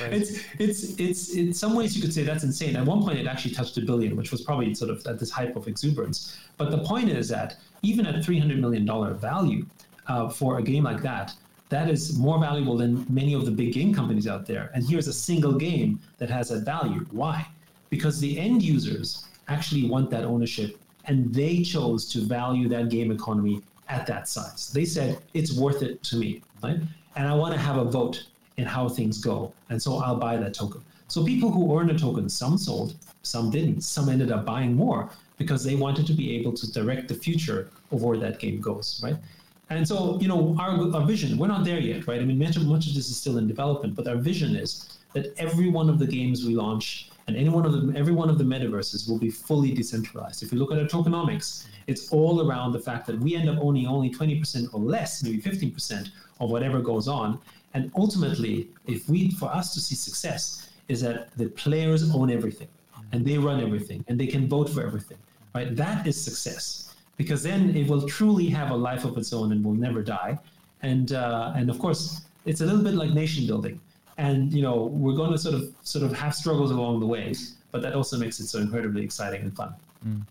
it's 0.00 0.44
it's 0.58 1.00
it's 1.00 1.34
in 1.34 1.54
some 1.54 1.74
ways 1.74 1.96
you 1.96 2.02
could 2.02 2.12
say 2.12 2.24
that's 2.24 2.44
insane. 2.44 2.76
At 2.76 2.84
one 2.84 3.02
point, 3.02 3.18
it 3.18 3.26
actually 3.26 3.54
touched 3.54 3.78
a 3.78 3.80
billion, 3.80 4.16
which 4.16 4.30
was 4.30 4.42
probably 4.42 4.74
sort 4.74 4.90
of 4.90 5.06
at 5.06 5.18
this 5.18 5.30
hype 5.30 5.56
of 5.56 5.66
exuberance. 5.66 6.36
But 6.58 6.70
the 6.70 6.78
point 6.78 7.08
is 7.08 7.26
that 7.28 7.56
even 7.82 8.04
at 8.04 8.22
three 8.22 8.38
hundred 8.38 8.60
million 8.60 8.84
dollar 8.84 9.14
value 9.14 9.64
uh, 10.08 10.28
for 10.28 10.58
a 10.58 10.62
game 10.62 10.84
like 10.84 11.00
that, 11.02 11.32
that 11.68 11.88
is 11.88 12.16
more 12.16 12.38
valuable 12.38 12.76
than 12.76 13.04
many 13.08 13.34
of 13.34 13.44
the 13.44 13.50
big 13.50 13.72
game 13.72 13.92
companies 13.92 14.26
out 14.26 14.46
there. 14.46 14.70
And 14.74 14.88
here's 14.88 15.08
a 15.08 15.12
single 15.12 15.52
game 15.52 16.00
that 16.18 16.30
has 16.30 16.50
that 16.50 16.64
value. 16.64 17.04
Why? 17.10 17.46
Because 17.90 18.20
the 18.20 18.38
end 18.38 18.62
users 18.62 19.26
actually 19.48 19.88
want 19.88 20.10
that 20.10 20.24
ownership, 20.24 20.78
and 21.06 21.32
they 21.34 21.62
chose 21.62 22.06
to 22.12 22.20
value 22.20 22.68
that 22.68 22.88
game 22.88 23.10
economy 23.10 23.62
at 23.88 24.06
that 24.06 24.28
size. 24.28 24.70
They 24.72 24.84
said 24.84 25.18
it's 25.34 25.52
worth 25.52 25.82
it 25.82 26.02
to 26.04 26.16
me, 26.16 26.42
right? 26.62 26.78
And 27.16 27.28
I 27.28 27.34
want 27.34 27.54
to 27.54 27.60
have 27.60 27.76
a 27.76 27.84
vote 27.84 28.26
in 28.56 28.64
how 28.64 28.88
things 28.88 29.18
go. 29.18 29.52
And 29.70 29.80
so 29.80 29.98
I'll 29.98 30.16
buy 30.16 30.36
that 30.36 30.54
token. 30.54 30.82
So 31.08 31.24
people 31.24 31.50
who 31.50 31.78
earned 31.78 31.90
a 31.90 31.98
token, 31.98 32.28
some 32.28 32.58
sold, 32.58 32.96
some 33.22 33.50
didn't. 33.50 33.82
Some 33.82 34.08
ended 34.08 34.32
up 34.32 34.44
buying 34.44 34.74
more 34.74 35.10
because 35.36 35.62
they 35.62 35.76
wanted 35.76 36.06
to 36.06 36.12
be 36.12 36.36
able 36.36 36.52
to 36.54 36.72
direct 36.72 37.08
the 37.08 37.14
future 37.14 37.70
of 37.92 38.02
where 38.02 38.18
that 38.18 38.38
game 38.38 38.60
goes, 38.60 39.00
right? 39.04 39.16
And 39.68 39.86
so, 39.86 40.18
you 40.20 40.28
know, 40.28 40.56
our, 40.60 40.94
our 40.94 41.04
vision, 41.04 41.36
we're 41.38 41.48
not 41.48 41.64
there 41.64 41.80
yet, 41.80 42.06
right? 42.06 42.20
I 42.20 42.24
mean, 42.24 42.38
much 42.38 42.56
of, 42.56 42.66
much 42.66 42.86
of 42.86 42.94
this 42.94 43.08
is 43.10 43.16
still 43.16 43.38
in 43.38 43.48
development, 43.48 43.96
but 43.96 44.06
our 44.06 44.16
vision 44.16 44.54
is 44.54 44.98
that 45.12 45.34
every 45.38 45.68
one 45.68 45.88
of 45.88 45.98
the 45.98 46.06
games 46.06 46.44
we 46.44 46.54
launch 46.54 47.10
and 47.26 47.36
any 47.36 47.48
one 47.48 47.66
of 47.66 47.72
them, 47.72 47.96
every 47.96 48.12
one 48.12 48.30
of 48.30 48.38
the 48.38 48.44
metaverses 48.44 49.08
will 49.08 49.18
be 49.18 49.30
fully 49.30 49.72
decentralized. 49.72 50.44
If 50.44 50.52
you 50.52 50.58
look 50.58 50.70
at 50.70 50.78
our 50.78 50.84
tokenomics, 50.84 51.66
it's 51.88 52.12
all 52.12 52.48
around 52.48 52.72
the 52.72 52.78
fact 52.78 53.06
that 53.08 53.18
we 53.18 53.34
end 53.34 53.48
up 53.48 53.58
owning 53.60 53.88
only 53.88 54.10
20% 54.10 54.72
or 54.72 54.78
less, 54.78 55.24
maybe 55.24 55.38
15% 55.42 56.10
of 56.38 56.50
whatever 56.50 56.80
goes 56.80 57.08
on, 57.08 57.40
and 57.74 57.90
ultimately, 57.96 58.68
if 58.86 59.08
we, 59.08 59.32
for 59.32 59.46
us 59.46 59.74
to 59.74 59.80
see 59.80 59.96
success, 59.96 60.70
is 60.86 61.00
that 61.00 61.36
the 61.36 61.48
players 61.48 62.14
own 62.14 62.30
everything 62.30 62.68
and 63.12 63.26
they 63.26 63.36
run 63.36 63.60
everything 63.60 64.04
and 64.06 64.18
they 64.20 64.26
can 64.28 64.48
vote 64.48 64.68
for 64.68 64.82
everything, 64.82 65.18
right? 65.54 65.74
That 65.74 66.06
is 66.06 66.22
success 66.22 66.94
because 67.16 67.42
then 67.42 67.74
it 67.74 67.88
will 67.88 68.06
truly 68.06 68.46
have 68.48 68.70
a 68.70 68.76
life 68.76 69.04
of 69.04 69.16
its 69.16 69.32
own 69.32 69.52
and 69.52 69.64
will 69.64 69.74
never 69.74 70.02
die. 70.02 70.38
And 70.82 71.12
uh, 71.12 71.52
and 71.56 71.70
of 71.70 71.78
course, 71.78 72.22
it's 72.44 72.60
a 72.60 72.66
little 72.66 72.82
bit 72.82 72.94
like 72.94 73.10
nation 73.10 73.46
building. 73.46 73.80
And 74.18 74.52
you 74.52 74.62
know, 74.62 74.84
we're 74.84 75.16
going 75.16 75.32
to 75.32 75.38
sort 75.38 75.54
of 75.54 75.72
sort 75.82 76.04
of 76.04 76.12
have 76.12 76.34
struggles 76.34 76.70
along 76.70 77.00
the 77.00 77.06
way, 77.06 77.34
but 77.70 77.82
that 77.82 77.94
also 77.94 78.18
makes 78.18 78.40
it 78.40 78.46
so 78.46 78.58
incredibly 78.58 79.02
exciting 79.02 79.42
and 79.42 79.54
fun. 79.54 79.74
Mm. 80.06 80.22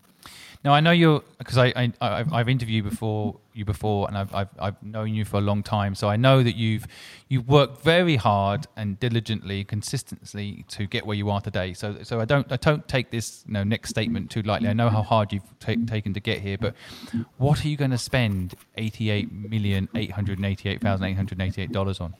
Now 0.65 0.73
I 0.73 0.79
know 0.79 0.89
you're 0.89 1.21
because 1.37 1.59
I, 1.59 1.67
I 2.01 2.25
I've 2.31 2.49
interviewed 2.49 2.85
before 2.85 3.37
you 3.53 3.65
before, 3.65 4.07
and 4.07 4.17
I've, 4.17 4.33
I've 4.33 4.49
I've 4.59 4.81
known 4.81 5.13
you 5.13 5.23
for 5.23 5.37
a 5.37 5.41
long 5.41 5.61
time, 5.61 5.93
so 5.93 6.09
I 6.09 6.15
know 6.15 6.41
that 6.41 6.55
you've 6.55 6.87
you've 7.29 7.47
worked 7.47 7.83
very 7.83 8.15
hard 8.15 8.65
and 8.75 8.99
diligently, 8.99 9.63
consistently 9.63 10.65
to 10.69 10.87
get 10.87 11.05
where 11.05 11.15
you 11.15 11.29
are 11.29 11.39
today. 11.39 11.73
So 11.73 12.01
so 12.01 12.19
I 12.19 12.25
don't 12.25 12.51
I 12.51 12.55
don't 12.55 12.87
take 12.87 13.11
this 13.11 13.43
you 13.45 13.53
know, 13.53 13.63
next 13.63 13.91
statement 13.91 14.31
too 14.31 14.41
lightly. 14.41 14.67
I 14.67 14.73
know 14.73 14.89
how 14.89 15.03
hard 15.03 15.31
you've 15.31 15.59
ta- 15.59 15.75
taken 15.85 16.15
to 16.15 16.19
get 16.19 16.39
here, 16.39 16.57
but 16.57 16.73
what 17.37 17.63
are 17.63 17.67
you 17.67 17.77
going 17.77 17.91
to 17.91 17.99
spend 17.99 18.55
eighty 18.75 19.11
eight 19.11 19.31
million 19.31 19.87
eight 19.93 20.13
hundred 20.13 20.43
eighty 20.43 20.67
eight 20.67 20.81
thousand 20.81 21.05
eight 21.05 21.15
hundred 21.15 21.39
eighty 21.41 21.61
eight 21.61 21.73
dollars 21.73 21.99
on? 21.99 22.15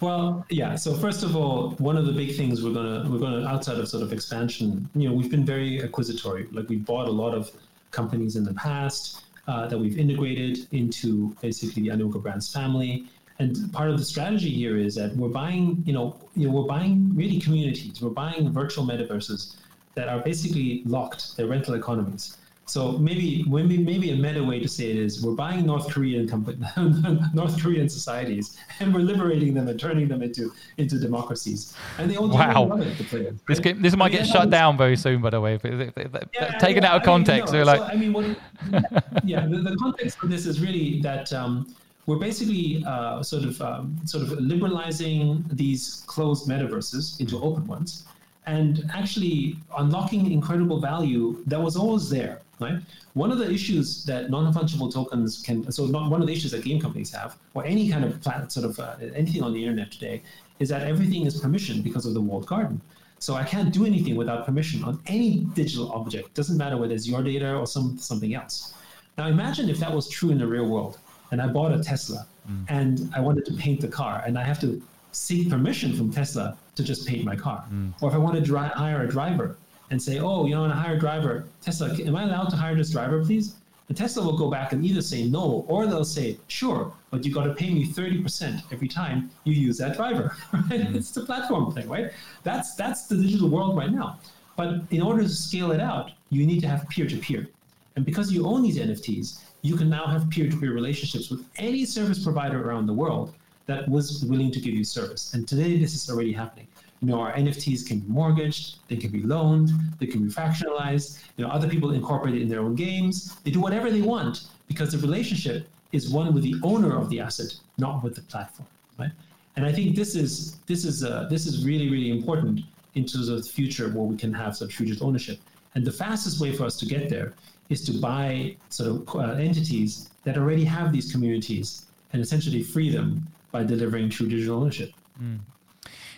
Well, 0.00 0.44
yeah. 0.50 0.74
So 0.76 0.92
first 0.94 1.22
of 1.22 1.36
all, 1.36 1.70
one 1.78 1.96
of 1.96 2.04
the 2.06 2.12
big 2.12 2.36
things 2.36 2.62
we're 2.62 2.74
gonna 2.74 3.08
we're 3.08 3.18
gonna 3.18 3.46
outside 3.46 3.78
of 3.78 3.88
sort 3.88 4.02
of 4.02 4.12
expansion, 4.12 4.88
you 4.94 5.08
know, 5.08 5.14
we've 5.14 5.30
been 5.30 5.44
very 5.44 5.80
acquisitory. 5.80 6.52
Like 6.54 6.68
we 6.68 6.76
bought 6.76 7.08
a 7.08 7.12
lot 7.12 7.34
of 7.34 7.50
companies 7.90 8.36
in 8.36 8.44
the 8.44 8.54
past 8.54 9.24
uh, 9.46 9.66
that 9.68 9.78
we've 9.78 9.98
integrated 9.98 10.66
into 10.72 11.34
basically 11.40 11.84
the 11.84 11.88
Animoca 11.90 12.20
Brands 12.22 12.52
family, 12.52 13.06
And 13.38 13.72
part 13.72 13.90
of 13.90 13.98
the 13.98 14.04
strategy 14.04 14.50
here 14.50 14.76
is 14.76 14.94
that 14.94 15.16
we're 15.16 15.28
buying, 15.28 15.82
you 15.86 15.92
know, 15.92 16.16
you 16.36 16.46
know, 16.46 16.54
we're 16.54 16.68
buying 16.68 17.14
really 17.14 17.40
communities. 17.40 18.00
We're 18.00 18.10
buying 18.10 18.52
virtual 18.52 18.86
metaverses 18.86 19.56
that 19.94 20.08
are 20.08 20.20
basically 20.20 20.82
locked. 20.86 21.36
They're 21.36 21.46
rental 21.46 21.74
economies. 21.74 22.36
So 22.66 22.92
maybe 22.92 23.44
maybe 23.46 23.76
maybe 23.78 24.10
a 24.10 24.16
meta 24.16 24.42
way 24.42 24.58
to 24.58 24.68
say 24.68 24.90
it 24.90 24.96
is 24.96 25.22
we're 25.22 25.34
buying 25.34 25.66
North 25.66 25.90
Korean 25.90 26.26
company, 26.26 26.58
North 27.34 27.60
Korean 27.62 27.88
societies 27.88 28.56
and 28.80 28.94
we're 28.94 29.00
liberating 29.00 29.52
them 29.52 29.68
and 29.68 29.78
turning 29.78 30.08
them 30.08 30.22
into 30.22 30.52
into 30.78 30.98
democracies. 30.98 31.74
And 31.98 32.10
they 32.10 32.16
all 32.16 32.28
wow. 32.28 32.64
love 32.64 32.80
it, 32.80 32.96
players. 33.06 33.38
This 33.46 33.60
game, 33.60 33.82
this 33.82 33.94
might 33.96 34.12
get 34.12 34.26
shut 34.26 34.48
down 34.50 34.78
very 34.78 34.96
soon, 34.96 35.20
by 35.20 35.30
the 35.30 35.40
way. 35.40 35.60
Yeah, 35.62 36.58
taken 36.58 36.82
yeah, 36.82 36.92
out 36.92 36.96
of 36.96 37.02
context, 37.02 37.52
I 37.52 37.58
mean, 37.58 37.66
like. 37.66 37.78
So, 37.80 37.84
I 37.84 37.96
mean, 37.96 38.12
what, 38.12 38.24
yeah, 39.24 39.46
the, 39.46 39.58
the, 39.58 39.76
context 39.76 40.22
of 40.22 40.30
this 40.30 40.46
is 40.46 40.60
really 40.60 41.00
that. 41.02 41.32
Um, 41.32 41.74
we're 42.06 42.18
basically 42.18 42.84
uh, 42.86 43.22
sort 43.22 43.44
of 43.44 43.60
um, 43.62 43.98
sort 44.04 44.24
of 44.24 44.32
liberalizing 44.32 45.42
these 45.50 46.04
closed 46.06 46.46
metaverses 46.46 47.18
into 47.18 47.42
open 47.42 47.66
ones, 47.66 48.04
and 48.46 48.84
actually 48.92 49.56
unlocking 49.78 50.30
incredible 50.30 50.80
value 50.80 51.42
that 51.46 51.58
was 51.58 51.76
always 51.76 52.10
there. 52.10 52.42
Right. 52.60 52.78
One 53.14 53.32
of 53.32 53.38
the 53.38 53.50
issues 53.50 54.04
that 54.04 54.30
non-fungible 54.30 54.92
tokens 54.92 55.42
can 55.42 55.70
so 55.72 55.86
not, 55.86 56.10
one 56.10 56.20
of 56.20 56.28
the 56.28 56.32
issues 56.32 56.52
that 56.52 56.64
game 56.64 56.80
companies 56.80 57.10
have, 57.12 57.36
or 57.54 57.64
any 57.64 57.88
kind 57.88 58.04
of 58.04 58.20
plat, 58.20 58.52
sort 58.52 58.66
of 58.66 58.78
uh, 58.78 58.94
anything 59.14 59.42
on 59.42 59.52
the 59.52 59.60
internet 59.64 59.90
today, 59.90 60.22
is 60.60 60.68
that 60.68 60.82
everything 60.82 61.26
is 61.26 61.40
permission 61.40 61.82
because 61.82 62.06
of 62.06 62.14
the 62.14 62.20
walled 62.20 62.46
garden. 62.46 62.80
So 63.18 63.34
I 63.34 63.42
can't 63.42 63.72
do 63.72 63.86
anything 63.86 64.16
without 64.16 64.44
permission 64.44 64.84
on 64.84 65.00
any 65.06 65.38
digital 65.54 65.90
object. 65.92 66.34
Doesn't 66.34 66.58
matter 66.58 66.76
whether 66.76 66.94
it's 66.94 67.08
your 67.08 67.22
data 67.22 67.56
or 67.56 67.66
some 67.66 67.98
something 67.98 68.34
else. 68.34 68.74
Now 69.16 69.28
imagine 69.28 69.68
if 69.68 69.78
that 69.78 69.92
was 69.92 70.08
true 70.08 70.30
in 70.30 70.38
the 70.38 70.46
real 70.46 70.68
world 70.68 70.98
and 71.30 71.40
I 71.40 71.46
bought 71.46 71.72
a 71.72 71.82
Tesla 71.82 72.26
mm. 72.48 72.64
and 72.68 73.10
I 73.16 73.20
wanted 73.20 73.46
to 73.46 73.54
paint 73.54 73.80
the 73.80 73.88
car 73.88 74.22
and 74.26 74.38
I 74.38 74.44
have 74.44 74.60
to 74.60 74.82
seek 75.12 75.48
permission 75.48 75.96
from 75.96 76.12
Tesla 76.12 76.56
to 76.74 76.82
just 76.82 77.06
paint 77.06 77.24
my 77.24 77.36
car. 77.36 77.64
Mm. 77.72 77.94
Or 78.00 78.08
if 78.08 78.14
I 78.14 78.18
want 78.18 78.44
to 78.44 78.56
hire 78.56 79.02
a 79.02 79.08
driver 79.08 79.56
and 79.90 80.02
say, 80.02 80.18
oh, 80.18 80.46
you 80.46 80.54
know, 80.54 80.64
I 80.64 80.68
want 80.68 80.72
to 80.72 80.78
hire 80.78 80.96
a 80.96 80.98
driver, 80.98 81.44
Tesla, 81.60 81.94
am 81.94 82.16
I 82.16 82.24
allowed 82.24 82.50
to 82.50 82.56
hire 82.56 82.74
this 82.74 82.90
driver, 82.90 83.24
please? 83.24 83.56
The 83.88 83.94
Tesla 83.94 84.24
will 84.24 84.38
go 84.38 84.50
back 84.50 84.72
and 84.72 84.84
either 84.84 85.02
say 85.02 85.24
no 85.24 85.64
or 85.68 85.86
they'll 85.86 86.04
say, 86.04 86.38
sure, 86.48 86.92
but 87.10 87.24
you 87.24 87.34
got 87.34 87.44
to 87.44 87.54
pay 87.54 87.70
me 87.72 87.86
30% 87.86 88.62
every 88.72 88.88
time 88.88 89.30
you 89.44 89.52
use 89.52 89.76
that 89.78 89.96
driver. 89.96 90.34
Right? 90.52 90.80
Mm. 90.80 90.94
It's 90.94 91.10
the 91.10 91.26
platform 91.26 91.72
thing, 91.72 91.88
right? 91.88 92.10
That's 92.42 92.74
that's 92.74 93.06
the 93.06 93.16
digital 93.16 93.50
world 93.50 93.76
right 93.76 93.90
now. 93.90 94.18
But 94.56 94.80
in 94.90 95.02
order 95.02 95.22
to 95.22 95.28
scale 95.28 95.72
it 95.72 95.80
out, 95.80 96.12
you 96.30 96.46
need 96.46 96.60
to 96.60 96.68
have 96.68 96.88
peer 96.88 97.06
to 97.06 97.18
peer. 97.18 97.48
And 97.96 98.04
because 98.04 98.32
you 98.32 98.46
own 98.46 98.62
these 98.62 98.78
NFTs, 98.78 99.40
you 99.62 99.76
can 99.76 99.88
now 99.88 100.06
have 100.06 100.28
peer-to-peer 100.28 100.72
relationships 100.72 101.30
with 101.30 101.44
any 101.56 101.84
service 101.86 102.22
provider 102.22 102.68
around 102.68 102.86
the 102.86 102.92
world 102.92 103.34
that 103.66 103.88
was 103.88 104.24
willing 104.26 104.50
to 104.50 104.60
give 104.60 104.74
you 104.74 104.84
service. 104.84 105.32
And 105.32 105.48
today, 105.48 105.78
this 105.78 105.94
is 105.94 106.10
already 106.10 106.32
happening. 106.32 106.66
You 107.00 107.08
know, 107.08 107.20
our 107.20 107.32
NFTs 107.34 107.86
can 107.86 108.00
be 108.00 108.08
mortgaged, 108.08 108.78
they 108.88 108.96
can 108.96 109.10
be 109.10 109.22
loaned, 109.22 109.70
they 109.98 110.06
can 110.06 110.24
be 110.24 110.30
fractionalized. 110.32 111.22
You 111.36 111.44
know, 111.44 111.50
other 111.50 111.68
people 111.68 111.92
incorporate 111.92 112.34
it 112.34 112.42
in 112.42 112.48
their 112.48 112.60
own 112.60 112.74
games. 112.74 113.36
They 113.44 113.50
do 113.50 113.60
whatever 113.60 113.90
they 113.90 114.00
want 114.00 114.44
because 114.68 114.92
the 114.92 114.98
relationship 114.98 115.68
is 115.92 116.08
one 116.08 116.32
with 116.34 116.42
the 116.42 116.56
owner 116.62 116.96
of 116.96 117.10
the 117.10 117.20
asset, 117.20 117.54
not 117.78 118.02
with 118.02 118.14
the 118.14 118.22
platform, 118.22 118.68
right? 118.98 119.12
And 119.56 119.64
I 119.64 119.72
think 119.72 119.94
this 119.94 120.16
is 120.16 120.56
this 120.66 120.84
is 120.84 121.04
uh, 121.04 121.26
this 121.30 121.46
is 121.46 121.64
really 121.64 121.88
really 121.90 122.10
important 122.10 122.60
into 122.94 123.18
the 123.18 123.42
future 123.42 123.88
where 123.88 124.04
we 124.04 124.16
can 124.16 124.32
have 124.32 124.56
future 124.70 125.04
ownership. 125.04 125.38
And 125.74 125.84
the 125.84 125.92
fastest 125.92 126.40
way 126.40 126.52
for 126.52 126.64
us 126.64 126.76
to 126.78 126.86
get 126.86 127.08
there 127.08 127.34
is 127.68 127.84
to 127.86 127.92
buy 127.92 128.56
sort 128.68 128.88
of 128.90 129.16
uh, 129.16 129.32
entities 129.34 130.10
that 130.24 130.36
already 130.36 130.64
have 130.64 130.92
these 130.92 131.10
communities 131.10 131.86
and 132.12 132.22
essentially 132.22 132.62
free 132.62 132.90
them 132.90 133.26
by 133.50 133.64
delivering 133.64 134.08
true 134.08 134.28
digital 134.28 134.60
ownership. 134.60 134.92
Mm. 135.20 135.38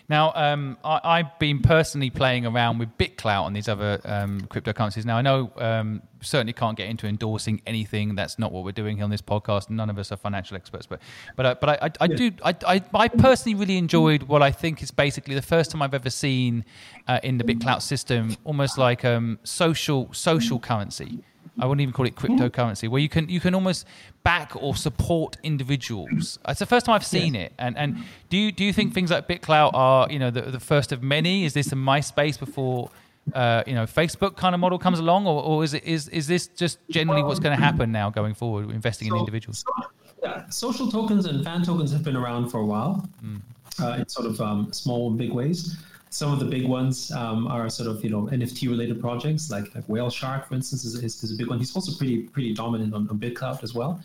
Now, 0.09 0.32
um, 0.34 0.78
I, 0.84 1.18
have 1.18 1.38
been 1.40 1.61
personally 1.61 2.11
playing 2.11 2.46
around 2.46 2.78
with 2.78 2.96
BitClout 2.96 3.46
and 3.48 3.57
these 3.57 3.68
other 3.68 4.00
um, 4.04 4.42
cryptocurrencies. 4.42 5.04
Now, 5.04 5.16
I 5.16 5.22
know 5.22 5.50
um, 5.57 6.02
certainly 6.20 6.52
can't 6.52 6.76
get 6.76 6.88
into 6.88 7.07
endorsing 7.09 7.61
anything. 7.66 8.14
That's 8.14 8.38
not 8.38 8.52
what 8.52 8.64
we're 8.64 8.72
doing 8.72 8.96
here 8.96 9.04
on 9.04 9.11
this 9.11 9.22
podcast. 9.22 9.68
None 9.68 9.90
of 9.90 9.98
us 9.98 10.12
are 10.12 10.16
financial 10.16 10.57
experts, 10.57 10.86
but 10.86 11.00
but 11.34 11.46
uh, 11.46 11.54
but 11.61 11.70
I, 11.70 11.72
I, 11.82 11.90
I 12.00 12.04
yeah. 12.04 12.16
do. 12.16 12.32
I, 12.44 12.57
I, 12.66 12.82
I 12.94 13.09
personally 13.09 13.59
really 13.59 13.78
enjoyed 13.78 14.24
what 14.24 14.42
I 14.42 14.52
think 14.52 14.80
is 14.82 14.92
basically 14.92 15.34
the 15.34 15.42
first 15.42 15.72
time 15.72 15.82
I've 15.82 15.94
ever 15.94 16.11
seen 16.11 16.64
uh, 17.09 17.18
in 17.24 17.38
the 17.38 17.44
BitClout 17.44 17.82
system, 17.82 18.36
almost 18.44 18.78
like 18.78 19.04
um, 19.04 19.40
social 19.42 20.12
social 20.12 20.61
currency. 20.61 21.20
I 21.59 21.66
wouldn't 21.66 21.82
even 21.82 21.92
call 21.92 22.07
it 22.07 22.14
cryptocurrency, 22.14 22.88
where 22.88 23.01
you 23.01 23.09
can 23.09 23.28
you 23.28 23.40
can 23.40 23.55
almost 23.55 23.86
back 24.22 24.53
or 24.57 24.74
support 24.74 25.36
individuals. 25.42 26.38
It's 26.49 26.59
the 26.59 26.66
first 26.66 26.86
time 26.86 26.94
I've 26.94 27.07
seen 27.07 27.34
yes. 27.34 27.47
it. 27.47 27.53
And 27.59 27.76
and 27.76 28.05
do 28.28 28.36
you 28.36 28.53
do 28.53 28.64
you 28.64 28.72
think 28.72 28.94
things 28.94 29.11
like 29.11 29.28
BitClout 29.28 29.70
are 29.74 30.11
you 30.11 30.18
know 30.18 30.30
the, 30.30 30.42
the 30.42 30.61
first 30.61 30.92
of 30.92 31.03
many? 31.03 31.44
Is 31.44 31.55
this 31.55 31.72
a 31.72 31.76
MySpace 31.76 32.38
before? 32.38 32.90
Uh, 33.34 33.64
you 33.66 33.74
know, 33.74 33.86
Facebook 33.86 34.36
kind 34.36 34.55
of 34.55 34.61
model 34.61 34.78
comes 34.78 35.01
along, 35.01 35.26
or, 35.26 35.42
or 35.42 35.64
is 35.64 35.74
it 35.74 35.82
is 35.82 36.09
is 36.11 36.28
this 36.28 36.47
just 36.47 36.78
generally 36.90 37.24
what's 37.24 37.40
going 37.40 37.57
to 37.57 37.61
happen 37.62 37.90
now 37.90 38.09
going 38.09 38.34
forward, 38.34 38.70
investing 38.70 39.09
so, 39.09 39.14
in 39.14 39.18
individuals? 39.18 39.64
So, 39.66 39.88
yeah, 40.22 40.49
social 40.49 40.88
tokens 40.88 41.26
and 41.26 41.42
fan 41.42 41.64
tokens 41.64 41.90
have 41.92 42.05
been 42.05 42.14
around 42.14 42.51
for 42.51 42.61
a 42.61 42.64
while, 42.64 43.09
mm. 43.24 43.40
uh, 43.80 43.97
in 43.99 44.09
sort 44.09 44.26
of 44.26 44.40
um, 44.40 44.72
small 44.72 45.09
and 45.09 45.18
big 45.18 45.32
ways. 45.32 45.76
Some 46.11 46.32
of 46.32 46.38
the 46.38 46.44
big 46.44 46.66
ones 46.66 47.11
um, 47.12 47.46
are 47.48 47.68
sort 47.68 47.88
of 47.88 48.02
you 48.04 48.11
know 48.11 48.22
NFT 48.32 48.68
related 48.68 49.00
projects 49.00 49.50
like 49.50 49.74
like 49.74 49.84
Whale 49.88 50.11
Shark, 50.11 50.48
for 50.48 50.54
instance, 50.54 50.84
is, 50.84 50.94
is, 51.02 51.22
is, 51.22 51.32
a 51.32 51.36
big 51.36 51.48
one. 51.48 51.59
He's 51.59 51.74
also 51.74 51.96
pretty 51.96 52.22
pretty 52.22 52.54
dominant 52.54 52.94
on, 52.94 53.09
on 53.09 53.18
BitClout 53.18 53.62
as 53.62 53.74
well. 53.74 54.00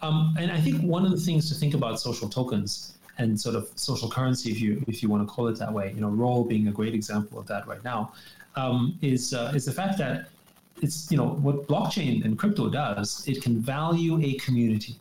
Um, 0.00 0.34
and 0.38 0.50
I 0.50 0.60
think 0.60 0.82
one 0.82 1.04
of 1.04 1.12
the 1.12 1.20
things 1.20 1.48
to 1.50 1.54
think 1.54 1.74
about 1.74 2.00
social 2.00 2.28
tokens 2.28 2.94
and 3.18 3.40
sort 3.40 3.54
of 3.54 3.70
social 3.76 4.10
currency, 4.10 4.50
if 4.50 4.60
you 4.60 4.84
if 4.88 5.02
you 5.02 5.08
want 5.08 5.26
to 5.26 5.32
call 5.32 5.46
it 5.48 5.58
that 5.58 5.72
way, 5.72 5.92
you 5.94 6.00
know, 6.00 6.08
Roll 6.08 6.44
being 6.44 6.68
a 6.68 6.72
great 6.72 6.94
example 6.94 7.38
of 7.38 7.46
that 7.46 7.66
right 7.66 7.82
now, 7.84 8.12
um, 8.56 8.98
is 9.02 9.34
uh, 9.34 9.52
is 9.54 9.64
the 9.64 9.72
fact 9.72 9.98
that 9.98 10.28
it's 10.80 11.10
you 11.10 11.16
know 11.16 11.28
what 11.28 11.68
blockchain 11.68 12.24
and 12.24 12.38
crypto 12.38 12.68
does. 12.68 13.26
It 13.28 13.42
can 13.42 13.60
value 13.60 14.20
a 14.22 14.34
community, 14.34 14.96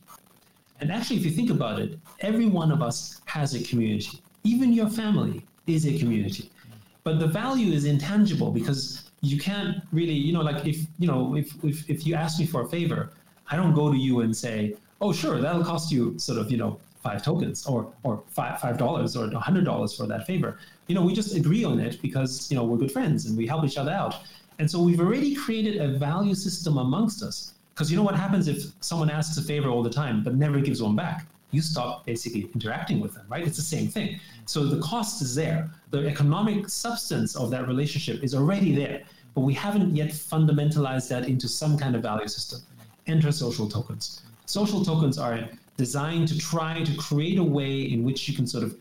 and 0.79 0.91
actually, 0.91 1.17
if 1.17 1.25
you 1.25 1.31
think 1.31 1.49
about 1.49 1.79
it, 1.79 1.97
every 2.19 2.45
one 2.45 2.71
of 2.71 2.81
us 2.81 3.21
has 3.25 3.55
a 3.55 3.63
community. 3.63 4.21
Even 4.43 4.73
your 4.73 4.89
family 4.89 5.43
is 5.67 5.85
a 5.85 5.97
community. 5.97 6.49
But 7.03 7.19
the 7.19 7.27
value 7.27 7.73
is 7.73 7.85
intangible 7.85 8.51
because 8.51 9.11
you 9.21 9.39
can't 9.39 9.77
really, 9.91 10.13
you 10.13 10.33
know, 10.33 10.41
like 10.41 10.65
if, 10.65 10.77
you 10.99 11.07
know, 11.07 11.35
if, 11.35 11.51
if, 11.63 11.89
if 11.89 12.05
you 12.05 12.15
ask 12.15 12.39
me 12.39 12.45
for 12.45 12.61
a 12.61 12.67
favor, 12.67 13.13
I 13.49 13.55
don't 13.55 13.73
go 13.73 13.91
to 13.91 13.97
you 13.97 14.21
and 14.21 14.35
say, 14.35 14.75
oh, 14.99 15.11
sure, 15.11 15.39
that'll 15.41 15.63
cost 15.63 15.91
you 15.91 16.17
sort 16.17 16.39
of, 16.39 16.51
you 16.51 16.57
know, 16.57 16.79
five 17.01 17.23
tokens 17.23 17.65
or, 17.65 17.91
or 18.03 18.23
five, 18.27 18.59
five 18.59 18.77
dollars 18.77 19.15
or 19.15 19.25
a 19.25 19.39
hundred 19.39 19.65
dollars 19.65 19.95
for 19.95 20.05
that 20.05 20.27
favor. 20.27 20.59
You 20.87 20.95
know, 20.95 21.01
we 21.01 21.13
just 21.13 21.35
agree 21.35 21.63
on 21.63 21.79
it 21.79 22.01
because, 22.01 22.51
you 22.51 22.57
know, 22.57 22.63
we're 22.63 22.77
good 22.77 22.91
friends 22.91 23.25
and 23.25 23.37
we 23.37 23.47
help 23.47 23.63
each 23.63 23.77
other 23.77 23.91
out. 23.91 24.15
And 24.59 24.69
so 24.69 24.81
we've 24.81 24.99
already 24.99 25.33
created 25.33 25.81
a 25.81 25.97
value 25.97 26.35
system 26.35 26.77
amongst 26.77 27.23
us. 27.23 27.53
Because 27.73 27.89
you 27.89 27.97
know 27.97 28.03
what 28.03 28.15
happens 28.15 28.47
if 28.47 28.65
someone 28.81 29.09
asks 29.09 29.37
a 29.37 29.41
favor 29.41 29.69
all 29.69 29.81
the 29.81 29.89
time 29.89 30.23
but 30.23 30.35
never 30.35 30.59
gives 30.59 30.83
one 30.83 30.95
back? 30.95 31.25
You 31.51 31.61
stop 31.61 32.05
basically 32.05 32.49
interacting 32.53 32.99
with 32.99 33.13
them, 33.13 33.25
right? 33.29 33.45
It's 33.45 33.57
the 33.57 33.61
same 33.61 33.87
thing. 33.87 34.19
So 34.45 34.65
the 34.65 34.81
cost 34.81 35.21
is 35.21 35.35
there. 35.35 35.69
The 35.91 36.07
economic 36.07 36.69
substance 36.69 37.35
of 37.35 37.51
that 37.51 37.67
relationship 37.67 38.23
is 38.23 38.33
already 38.33 38.73
there, 38.73 39.03
but 39.35 39.41
we 39.41 39.53
haven't 39.53 39.95
yet 39.95 40.09
fundamentalized 40.09 41.09
that 41.09 41.27
into 41.27 41.47
some 41.47 41.77
kind 41.77 41.95
of 41.95 42.01
value 42.01 42.27
system. 42.27 42.59
Enter 43.07 43.31
social 43.31 43.67
tokens. 43.67 44.21
Social 44.45 44.83
tokens 44.83 45.17
are 45.17 45.47
designed 45.77 46.27
to 46.29 46.37
try 46.37 46.83
to 46.83 46.95
create 46.97 47.37
a 47.37 47.43
way 47.43 47.81
in 47.81 48.03
which 48.03 48.27
you 48.27 48.35
can 48.35 48.47
sort 48.47 48.63
of 48.63 48.77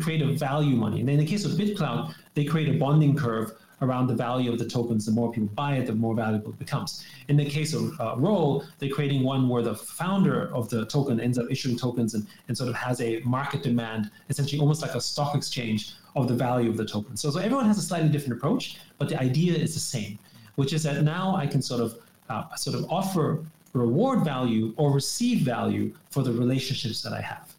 create 0.00 0.22
a 0.22 0.32
value 0.32 0.76
money. 0.76 1.00
And 1.00 1.08
in 1.08 1.18
the 1.18 1.26
case 1.26 1.44
of 1.44 1.52
BitClout, 1.52 2.14
they 2.34 2.44
create 2.44 2.68
a 2.68 2.78
bonding 2.78 3.16
curve 3.16 3.52
around 3.82 4.06
the 4.06 4.14
value 4.14 4.50
of 4.50 4.58
the 4.58 4.68
tokens. 4.68 5.04
The 5.04 5.12
more 5.12 5.30
people 5.30 5.50
buy 5.54 5.76
it, 5.76 5.86
the 5.86 5.94
more 5.94 6.14
valuable 6.14 6.50
it 6.50 6.58
becomes. 6.58 7.04
In 7.28 7.36
the 7.36 7.44
case 7.44 7.74
of 7.74 8.00
uh, 8.00 8.14
Roll, 8.16 8.64
they're 8.78 8.88
creating 8.88 9.22
one 9.22 9.48
where 9.48 9.62
the 9.62 9.74
founder 9.74 10.54
of 10.54 10.70
the 10.70 10.86
token 10.86 11.20
ends 11.20 11.38
up 11.38 11.46
issuing 11.50 11.76
tokens 11.76 12.14
and, 12.14 12.26
and 12.48 12.56
sort 12.56 12.70
of 12.70 12.76
has 12.76 13.00
a 13.00 13.20
market 13.20 13.62
demand, 13.62 14.10
essentially 14.30 14.60
almost 14.60 14.80
like 14.80 14.94
a 14.94 15.00
stock 15.00 15.34
exchange 15.34 15.94
of 16.16 16.28
the 16.28 16.34
value 16.34 16.70
of 16.70 16.76
the 16.76 16.86
token. 16.86 17.16
So, 17.16 17.30
so 17.30 17.38
everyone 17.40 17.66
has 17.66 17.78
a 17.78 17.82
slightly 17.82 18.08
different 18.08 18.38
approach, 18.38 18.78
but 18.98 19.08
the 19.08 19.20
idea 19.20 19.54
is 19.54 19.74
the 19.74 19.80
same, 19.80 20.18
which 20.54 20.72
is 20.72 20.82
that 20.84 21.02
now 21.02 21.34
I 21.36 21.46
can 21.46 21.60
sort 21.60 21.80
of 21.80 21.98
uh, 22.30 22.54
sort 22.54 22.76
of 22.76 22.90
offer 22.90 23.44
reward 23.72 24.24
value 24.24 24.74
or 24.76 24.92
receive 24.92 25.40
value 25.40 25.92
for 26.10 26.22
the 26.22 26.32
relationships 26.32 27.02
that 27.02 27.12
I 27.12 27.20
have? 27.20 27.51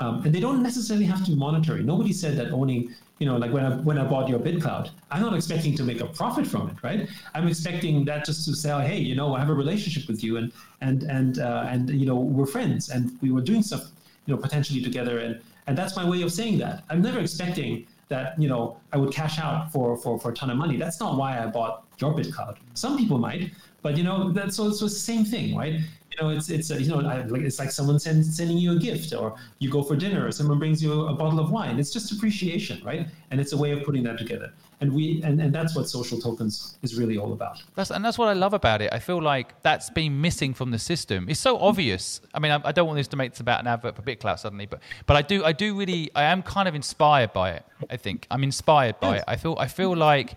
Um, 0.00 0.22
and 0.24 0.32
they 0.34 0.40
don't 0.40 0.62
necessarily 0.62 1.06
have 1.06 1.24
to 1.24 1.32
be 1.32 1.36
monetary. 1.36 1.82
Nobody 1.82 2.12
said 2.12 2.36
that 2.36 2.52
owning 2.52 2.94
you 3.18 3.26
know, 3.26 3.36
like 3.36 3.52
when 3.52 3.64
I 3.64 3.70
when 3.76 3.98
I 3.98 4.04
bought 4.04 4.28
your 4.28 4.38
BitClout, 4.38 4.90
I'm 5.10 5.22
not 5.22 5.34
expecting 5.34 5.74
to 5.76 5.82
make 5.82 6.00
a 6.00 6.06
profit 6.06 6.46
from 6.46 6.68
it, 6.70 6.76
right? 6.82 7.08
I'm 7.34 7.48
expecting 7.48 8.04
that 8.04 8.24
just 8.24 8.44
to 8.44 8.54
say, 8.54 8.70
hey, 8.86 8.98
you 8.98 9.16
know, 9.16 9.34
I 9.34 9.40
have 9.40 9.50
a 9.50 9.54
relationship 9.54 10.08
with 10.08 10.22
you, 10.22 10.36
and 10.36 10.52
and 10.80 11.02
and 11.02 11.40
uh, 11.40 11.66
and 11.68 11.90
you 11.90 12.06
know, 12.06 12.14
we're 12.14 12.46
friends, 12.46 12.90
and 12.90 13.18
we 13.20 13.32
were 13.32 13.40
doing 13.40 13.62
stuff, 13.62 13.90
you 14.26 14.34
know, 14.34 14.40
potentially 14.40 14.80
together, 14.80 15.18
and 15.18 15.40
and 15.66 15.76
that's 15.76 15.96
my 15.96 16.08
way 16.08 16.22
of 16.22 16.32
saying 16.32 16.58
that. 16.58 16.84
I'm 16.90 17.02
never 17.02 17.18
expecting 17.18 17.86
that 18.08 18.40
you 18.40 18.48
know 18.48 18.78
I 18.92 18.98
would 18.98 19.12
cash 19.12 19.40
out 19.40 19.72
for 19.72 19.96
for 19.96 20.18
for 20.20 20.30
a 20.30 20.34
ton 20.34 20.50
of 20.50 20.56
money. 20.56 20.76
That's 20.76 21.00
not 21.00 21.16
why 21.16 21.42
I 21.42 21.46
bought 21.46 21.86
your 21.98 22.14
BitClout. 22.14 22.58
Some 22.74 22.96
people 22.96 23.18
might, 23.18 23.50
but 23.82 23.96
you 23.96 24.04
know, 24.04 24.30
that's 24.30 24.56
so, 24.56 24.70
so 24.70 24.86
it's 24.86 24.94
the 24.94 25.00
same 25.00 25.24
thing, 25.24 25.56
right? 25.56 25.80
You 26.18 26.24
know, 26.24 26.30
it's 26.30 26.50
it's 26.50 26.70
you 26.70 26.88
know, 26.88 26.96
like 26.96 27.42
it's 27.42 27.58
like 27.58 27.70
someone 27.70 27.98
sends 27.98 28.36
sending 28.36 28.58
you 28.58 28.72
a 28.72 28.78
gift, 28.78 29.14
or 29.14 29.36
you 29.58 29.70
go 29.70 29.82
for 29.82 29.96
dinner, 29.96 30.26
or 30.26 30.32
someone 30.32 30.58
brings 30.58 30.82
you 30.82 31.06
a 31.06 31.14
bottle 31.14 31.40
of 31.40 31.50
wine. 31.50 31.78
It's 31.78 31.92
just 31.92 32.12
appreciation, 32.12 32.82
right? 32.84 33.06
And 33.30 33.40
it's 33.40 33.52
a 33.52 33.56
way 33.56 33.72
of 33.72 33.84
putting 33.84 34.02
that 34.04 34.18
together. 34.18 34.52
And 34.80 34.92
we 34.92 35.22
and, 35.24 35.40
and 35.40 35.52
that's 35.52 35.74
what 35.74 35.88
social 35.88 36.20
tokens 36.20 36.78
is 36.82 36.96
really 36.96 37.18
all 37.18 37.32
about. 37.32 37.62
That's 37.74 37.90
and 37.90 38.04
that's 38.04 38.18
what 38.18 38.28
I 38.28 38.32
love 38.32 38.54
about 38.54 38.80
it. 38.82 38.92
I 38.92 38.98
feel 38.98 39.20
like 39.20 39.60
that's 39.62 39.90
been 39.90 40.20
missing 40.20 40.54
from 40.54 40.70
the 40.70 40.78
system. 40.78 41.28
It's 41.28 41.40
so 41.40 41.58
obvious. 41.58 42.20
I 42.34 42.38
mean, 42.38 42.52
I, 42.52 42.60
I 42.64 42.72
don't 42.72 42.86
want 42.86 42.96
this 42.98 43.08
to 43.08 43.16
make 43.16 43.32
this 43.32 43.40
about 43.40 43.60
an 43.60 43.66
advert 43.66 43.96
for 43.96 44.02
BitClout 44.02 44.38
suddenly, 44.38 44.66
but 44.66 44.80
but 45.06 45.16
I 45.16 45.22
do 45.22 45.44
I 45.44 45.52
do 45.52 45.76
really 45.76 46.10
I 46.14 46.24
am 46.24 46.42
kind 46.42 46.68
of 46.68 46.74
inspired 46.74 47.32
by 47.32 47.52
it. 47.52 47.64
I 47.90 47.96
think 47.96 48.26
I'm 48.30 48.42
inspired 48.42 48.98
by 49.00 49.14
yes. 49.14 49.22
it. 49.22 49.24
I 49.28 49.36
feel 49.36 49.56
I 49.58 49.66
feel 49.66 49.96
like 49.96 50.34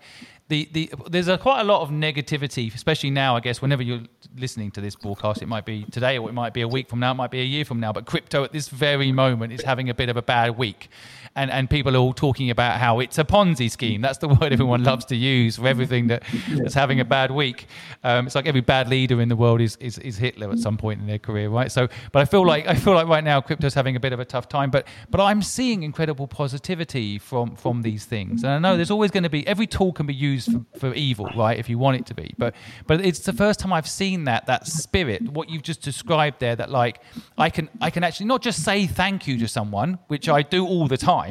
the, 0.52 0.68
the 0.72 0.90
there's 1.08 1.28
a, 1.28 1.38
quite 1.38 1.62
a 1.62 1.64
lot 1.64 1.80
of 1.80 1.88
negativity, 1.88 2.72
especially 2.74 3.10
now. 3.10 3.34
I 3.34 3.40
guess 3.40 3.62
whenever 3.62 3.82
you're 3.82 4.02
listening 4.36 4.70
to 4.72 4.82
this 4.82 4.94
broadcast, 4.94 5.40
it 5.40 5.48
might 5.48 5.64
be 5.64 5.84
today 5.84 6.18
or 6.18 6.28
it 6.28 6.34
might 6.34 6.52
be 6.52 6.60
a 6.60 6.68
week 6.68 6.90
from 6.90 7.00
now, 7.00 7.12
it 7.12 7.14
might 7.14 7.30
be 7.30 7.40
a 7.40 7.44
year 7.44 7.64
from 7.64 7.80
now. 7.80 7.90
But 7.90 8.04
crypto 8.04 8.44
at 8.44 8.52
this 8.52 8.68
very 8.68 9.12
moment 9.12 9.54
is 9.54 9.62
having 9.62 9.88
a 9.88 9.94
bit 9.94 10.10
of 10.10 10.18
a 10.18 10.22
bad 10.22 10.58
week, 10.58 10.90
and 11.36 11.50
and 11.50 11.68
people 11.70 11.96
are 11.96 11.98
all 12.00 12.12
talking 12.12 12.50
about 12.50 12.78
how 12.78 13.00
it's 13.00 13.18
a 13.18 13.24
Ponzi 13.24 13.70
scheme. 13.70 14.00
That's 14.00 14.18
the 14.18 14.28
word 14.40 14.52
everyone 14.52 14.84
loves 14.84 15.04
to 15.06 15.16
use 15.16 15.56
for 15.56 15.66
everything 15.66 16.08
that, 16.08 16.22
that's 16.50 16.74
having 16.74 17.00
a 17.00 17.04
bad 17.04 17.30
week. 17.30 17.66
Um, 18.04 18.26
it's 18.26 18.34
like 18.34 18.46
every 18.46 18.60
bad 18.60 18.88
leader 18.88 19.20
in 19.20 19.28
the 19.28 19.36
world 19.36 19.60
is, 19.60 19.76
is 19.76 19.98
is 19.98 20.16
Hitler 20.18 20.50
at 20.50 20.58
some 20.58 20.76
point 20.76 21.00
in 21.00 21.06
their 21.06 21.18
career, 21.18 21.48
right? 21.48 21.70
So, 21.70 21.88
but 22.12 22.20
I 22.20 22.24
feel 22.24 22.46
like 22.46 22.66
I 22.66 22.74
feel 22.74 22.94
like 22.94 23.06
right 23.06 23.24
now 23.24 23.40
crypto's 23.40 23.74
having 23.74 23.96
a 23.96 24.00
bit 24.00 24.12
of 24.12 24.20
a 24.20 24.24
tough 24.24 24.48
time. 24.48 24.70
But 24.70 24.86
but 25.10 25.20
I'm 25.20 25.42
seeing 25.42 25.82
incredible 25.82 26.26
positivity 26.26 27.18
from 27.18 27.56
from 27.56 27.82
these 27.82 28.04
things, 28.04 28.44
and 28.44 28.52
I 28.52 28.58
know 28.58 28.76
there's 28.76 28.90
always 28.90 29.10
going 29.10 29.24
to 29.24 29.30
be 29.30 29.46
every 29.46 29.66
tool 29.66 29.92
can 29.92 30.06
be 30.06 30.14
used 30.14 30.52
for, 30.52 30.78
for 30.78 30.94
evil, 30.94 31.30
right? 31.36 31.58
If 31.58 31.68
you 31.68 31.78
want 31.78 31.96
it 31.98 32.06
to 32.06 32.14
be, 32.14 32.34
but 32.38 32.54
but 32.86 33.04
it's 33.04 33.20
the 33.20 33.32
first 33.32 33.60
time 33.60 33.72
I've 33.72 33.88
seen 33.88 34.24
that 34.24 34.46
that 34.46 34.66
spirit, 34.66 35.22
what 35.22 35.48
you've 35.48 35.62
just 35.62 35.82
described 35.82 36.40
there. 36.40 36.56
That 36.56 36.70
like 36.70 37.00
I 37.38 37.50
can 37.50 37.68
I 37.80 37.90
can 37.90 38.04
actually 38.04 38.26
not 38.26 38.42
just 38.42 38.64
say 38.64 38.86
thank 38.86 39.26
you 39.26 39.38
to 39.38 39.48
someone, 39.48 39.98
which 40.08 40.28
I 40.28 40.42
do 40.42 40.66
all 40.66 40.88
the 40.88 40.96
time, 40.96 41.21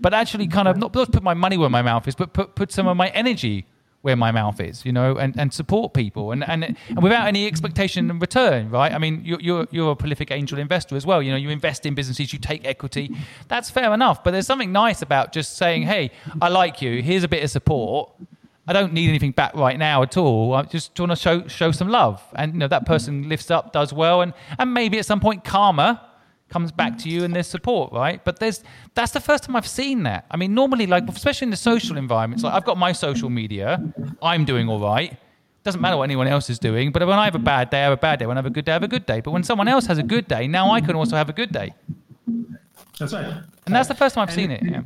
but 0.00 0.14
actually 0.14 0.46
kind 0.46 0.68
of 0.68 0.76
not, 0.76 0.94
not 0.94 1.12
put 1.12 1.22
my 1.22 1.34
money 1.34 1.56
where 1.56 1.70
my 1.70 1.82
mouth 1.82 2.06
is, 2.08 2.14
but 2.14 2.32
put 2.32 2.54
put 2.54 2.72
some 2.72 2.86
of 2.86 2.96
my 2.96 3.08
energy 3.08 3.66
where 4.02 4.16
my 4.16 4.30
mouth 4.32 4.60
is, 4.60 4.84
you 4.84 4.92
know, 4.92 5.16
and, 5.16 5.38
and 5.38 5.52
support 5.52 5.92
people 5.92 6.32
and, 6.32 6.42
and, 6.48 6.76
and 6.88 7.02
without 7.02 7.26
any 7.26 7.46
expectation 7.46 8.08
in 8.10 8.18
return, 8.18 8.70
right? 8.70 8.92
I 8.92 8.98
mean, 8.98 9.22
you're, 9.24 9.40
you're, 9.40 9.66
you're 9.70 9.92
a 9.92 9.96
prolific 9.96 10.30
angel 10.30 10.58
investor 10.58 10.96
as 10.96 11.04
well. 11.04 11.22
You 11.22 11.32
know, 11.32 11.36
you 11.36 11.50
invest 11.50 11.84
in 11.84 11.94
businesses, 11.94 12.32
you 12.32 12.38
take 12.38 12.66
equity. 12.66 13.14
That's 13.48 13.68
fair 13.68 13.92
enough. 13.92 14.24
But 14.24 14.30
there's 14.30 14.46
something 14.46 14.72
nice 14.72 15.02
about 15.02 15.32
just 15.32 15.58
saying, 15.58 15.82
hey, 15.82 16.12
I 16.40 16.48
like 16.48 16.80
you. 16.80 17.02
Here's 17.02 17.24
a 17.24 17.28
bit 17.28 17.44
of 17.44 17.50
support. 17.50 18.10
I 18.66 18.72
don't 18.72 18.92
need 18.92 19.08
anything 19.08 19.32
back 19.32 19.54
right 19.54 19.78
now 19.78 20.02
at 20.02 20.16
all. 20.16 20.54
I 20.54 20.62
just 20.62 20.98
want 20.98 21.10
to 21.10 21.16
show 21.16 21.48
show 21.48 21.72
some 21.72 21.88
love, 21.88 22.22
and 22.36 22.52
you 22.52 22.58
know 22.60 22.68
that 22.68 22.86
person 22.86 23.28
lifts 23.28 23.50
up, 23.50 23.72
does 23.72 23.92
well, 23.92 24.20
and 24.22 24.32
and 24.60 24.72
maybe 24.72 24.96
at 24.98 25.06
some 25.06 25.18
point 25.18 25.44
karma 25.44 26.08
comes 26.50 26.72
back 26.72 26.98
to 26.98 27.08
you 27.08 27.24
and 27.24 27.34
there's 27.34 27.46
support, 27.46 27.92
right? 27.92 28.22
But 28.24 28.38
there's 28.38 28.62
that's 28.94 29.12
the 29.12 29.20
first 29.20 29.44
time 29.44 29.56
I've 29.56 29.66
seen 29.66 30.02
that. 30.02 30.26
I 30.30 30.36
mean, 30.36 30.54
normally, 30.54 30.86
like 30.86 31.08
especially 31.08 31.46
in 31.46 31.50
the 31.50 31.56
social 31.56 31.96
environments, 31.96 32.44
like 32.44 32.52
I've 32.52 32.64
got 32.64 32.76
my 32.76 32.92
social 32.92 33.30
media, 33.30 33.82
I'm 34.22 34.44
doing 34.44 34.68
all 34.68 34.80
right. 34.80 35.16
Doesn't 35.62 35.80
matter 35.80 35.96
what 35.96 36.04
anyone 36.04 36.26
else 36.26 36.48
is 36.48 36.58
doing, 36.58 36.90
but 36.90 37.06
when 37.06 37.18
I 37.18 37.24
have 37.26 37.34
a 37.34 37.38
bad 37.38 37.68
day, 37.70 37.80
I 37.80 37.84
have 37.84 37.92
a 37.92 37.96
bad 37.96 38.18
day. 38.18 38.26
When 38.26 38.38
I 38.38 38.40
have 38.40 38.46
a 38.46 38.50
good 38.50 38.64
day, 38.64 38.72
I 38.72 38.74
have 38.74 38.82
a 38.82 38.88
good 38.88 39.04
day. 39.04 39.20
But 39.20 39.32
when 39.32 39.42
someone 39.42 39.68
else 39.68 39.86
has 39.86 39.98
a 39.98 40.02
good 40.02 40.26
day, 40.26 40.46
now 40.46 40.70
I 40.70 40.80
can 40.80 40.96
also 40.96 41.16
have 41.16 41.28
a 41.28 41.34
good 41.34 41.52
day. 41.52 41.74
That's 42.98 43.12
right. 43.12 43.26
And 43.66 43.74
that's 43.74 43.88
the 43.88 43.94
first 43.94 44.14
time 44.14 44.22
I've 44.22 44.28
and 44.30 44.36
seen 44.36 44.50
it. 44.50 44.62
Yeah. 44.62 44.82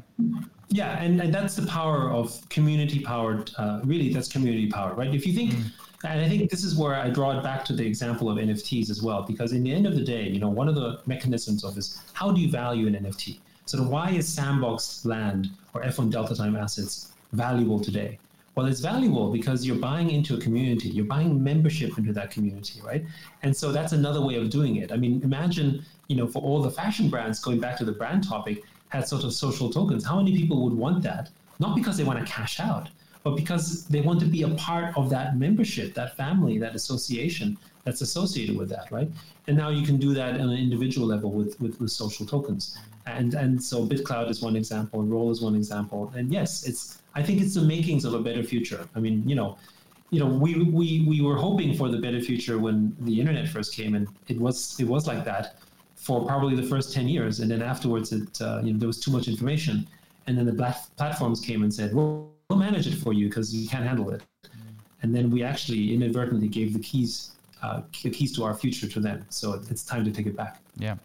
Yeah, 0.68 1.00
and, 1.00 1.20
and 1.20 1.32
that's 1.32 1.54
the 1.54 1.66
power 1.68 2.10
of 2.10 2.36
community 2.48 2.98
powered. 2.98 3.52
Uh, 3.56 3.80
really, 3.84 4.12
that's 4.12 4.26
community 4.26 4.68
powered, 4.68 4.98
right? 4.98 5.14
If 5.14 5.24
you 5.24 5.32
think, 5.32 5.52
mm. 5.52 5.70
And 6.04 6.20
I 6.20 6.28
think 6.28 6.50
this 6.50 6.64
is 6.64 6.76
where 6.76 6.94
I 6.94 7.08
draw 7.10 7.38
it 7.38 7.42
back 7.42 7.64
to 7.66 7.72
the 7.72 7.86
example 7.86 8.30
of 8.30 8.38
NFTs 8.38 8.90
as 8.90 9.02
well, 9.02 9.22
because 9.22 9.52
in 9.52 9.62
the 9.62 9.72
end 9.72 9.86
of 9.86 9.94
the 9.94 10.04
day, 10.04 10.28
you 10.28 10.38
know, 10.38 10.48
one 10.48 10.68
of 10.68 10.74
the 10.74 11.00
mechanisms 11.06 11.64
of 11.64 11.78
is 11.78 12.00
how 12.12 12.30
do 12.30 12.40
you 12.40 12.50
value 12.50 12.86
an 12.86 12.94
NFT? 12.94 13.38
So 13.66 13.82
why 13.82 14.10
is 14.10 14.28
Sandbox 14.28 15.04
land 15.04 15.50
or 15.72 15.82
F1 15.82 16.10
Delta 16.10 16.34
Time 16.34 16.56
assets 16.56 17.12
valuable 17.32 17.80
today? 17.80 18.18
Well, 18.54 18.66
it's 18.66 18.80
valuable 18.80 19.32
because 19.32 19.66
you're 19.66 19.78
buying 19.78 20.10
into 20.10 20.34
a 20.36 20.38
community, 20.38 20.88
you're 20.88 21.06
buying 21.06 21.42
membership 21.42 21.98
into 21.98 22.12
that 22.12 22.30
community, 22.30 22.80
right? 22.84 23.04
And 23.42 23.56
so 23.56 23.72
that's 23.72 23.92
another 23.92 24.20
way 24.20 24.36
of 24.36 24.48
doing 24.48 24.76
it. 24.76 24.92
I 24.92 24.96
mean, 24.96 25.20
imagine, 25.24 25.84
you 26.06 26.16
know, 26.16 26.28
for 26.28 26.40
all 26.40 26.62
the 26.62 26.70
fashion 26.70 27.08
brands, 27.08 27.40
going 27.40 27.58
back 27.58 27.76
to 27.78 27.84
the 27.84 27.92
brand 27.92 28.28
topic, 28.28 28.62
had 28.90 29.08
sort 29.08 29.24
of 29.24 29.32
social 29.32 29.70
tokens, 29.70 30.04
how 30.04 30.18
many 30.18 30.36
people 30.36 30.62
would 30.62 30.74
want 30.74 31.02
that? 31.02 31.30
Not 31.58 31.74
because 31.74 31.96
they 31.96 32.04
want 32.04 32.24
to 32.24 32.32
cash 32.32 32.60
out, 32.60 32.90
but 33.24 33.36
because 33.36 33.86
they 33.86 34.02
want 34.02 34.20
to 34.20 34.26
be 34.26 34.42
a 34.42 34.50
part 34.50 34.96
of 34.96 35.10
that 35.10 35.36
membership, 35.36 35.94
that 35.94 36.16
family, 36.16 36.58
that 36.58 36.74
association 36.74 37.56
that's 37.82 38.02
associated 38.02 38.56
with 38.56 38.68
that, 38.68 38.90
right? 38.92 39.10
And 39.46 39.56
now 39.56 39.70
you 39.70 39.84
can 39.84 39.96
do 39.96 40.14
that 40.14 40.34
on 40.34 40.50
an 40.50 40.58
individual 40.58 41.06
level 41.06 41.32
with, 41.32 41.58
with, 41.60 41.80
with 41.80 41.90
social 41.90 42.26
tokens. 42.26 42.78
And 43.06 43.34
and 43.34 43.62
so 43.62 43.86
BitClout 43.86 44.30
is 44.30 44.40
one 44.40 44.56
example, 44.56 45.02
Roll 45.02 45.30
is 45.30 45.42
one 45.42 45.54
example. 45.54 46.12
And 46.14 46.32
yes, 46.32 46.66
it's 46.66 47.02
I 47.14 47.22
think 47.22 47.40
it's 47.40 47.54
the 47.54 47.62
makings 47.62 48.04
of 48.04 48.14
a 48.14 48.20
better 48.20 48.42
future. 48.42 48.88
I 48.94 49.00
mean, 49.00 49.28
you 49.28 49.34
know, 49.34 49.58
you 50.10 50.20
know, 50.20 50.26
we, 50.26 50.62
we, 50.62 51.04
we 51.06 51.20
were 51.20 51.36
hoping 51.36 51.74
for 51.74 51.88
the 51.88 51.98
better 51.98 52.20
future 52.20 52.58
when 52.58 52.96
the 53.00 53.18
internet 53.20 53.48
first 53.48 53.74
came, 53.74 53.94
and 53.94 54.08
it 54.28 54.38
was 54.38 54.78
it 54.78 54.86
was 54.86 55.06
like 55.06 55.24
that 55.24 55.56
for 55.96 56.26
probably 56.26 56.54
the 56.54 56.62
first 56.62 56.92
10 56.92 57.08
years. 57.08 57.40
And 57.40 57.50
then 57.50 57.62
afterwards, 57.62 58.12
it, 58.12 58.40
uh, 58.40 58.60
you 58.62 58.72
know, 58.72 58.78
there 58.78 58.86
was 58.86 59.00
too 59.00 59.10
much 59.10 59.26
information. 59.28 59.86
And 60.26 60.36
then 60.36 60.44
the 60.44 60.52
black 60.52 60.76
platforms 60.96 61.40
came 61.40 61.62
and 61.62 61.72
said, 61.72 61.94
well, 61.94 62.33
we'll 62.48 62.58
manage 62.58 62.86
it 62.86 62.94
for 62.94 63.12
you 63.12 63.28
because 63.28 63.54
you 63.54 63.68
can't 63.68 63.84
handle 63.84 64.10
it. 64.10 64.22
And 65.02 65.14
then 65.14 65.30
we 65.30 65.42
actually 65.42 65.92
inadvertently 65.94 66.48
gave 66.48 66.72
the 66.72 66.78
keys, 66.78 67.32
uh, 67.62 67.82
the 68.02 68.10
keys 68.10 68.34
to 68.36 68.44
our 68.44 68.54
future 68.54 68.88
to 68.88 69.00
them. 69.00 69.26
So 69.28 69.60
it's 69.70 69.84
time 69.84 70.04
to 70.04 70.10
take 70.10 70.26
it 70.26 70.36
back. 70.36 70.62
Yeah. 70.76 70.96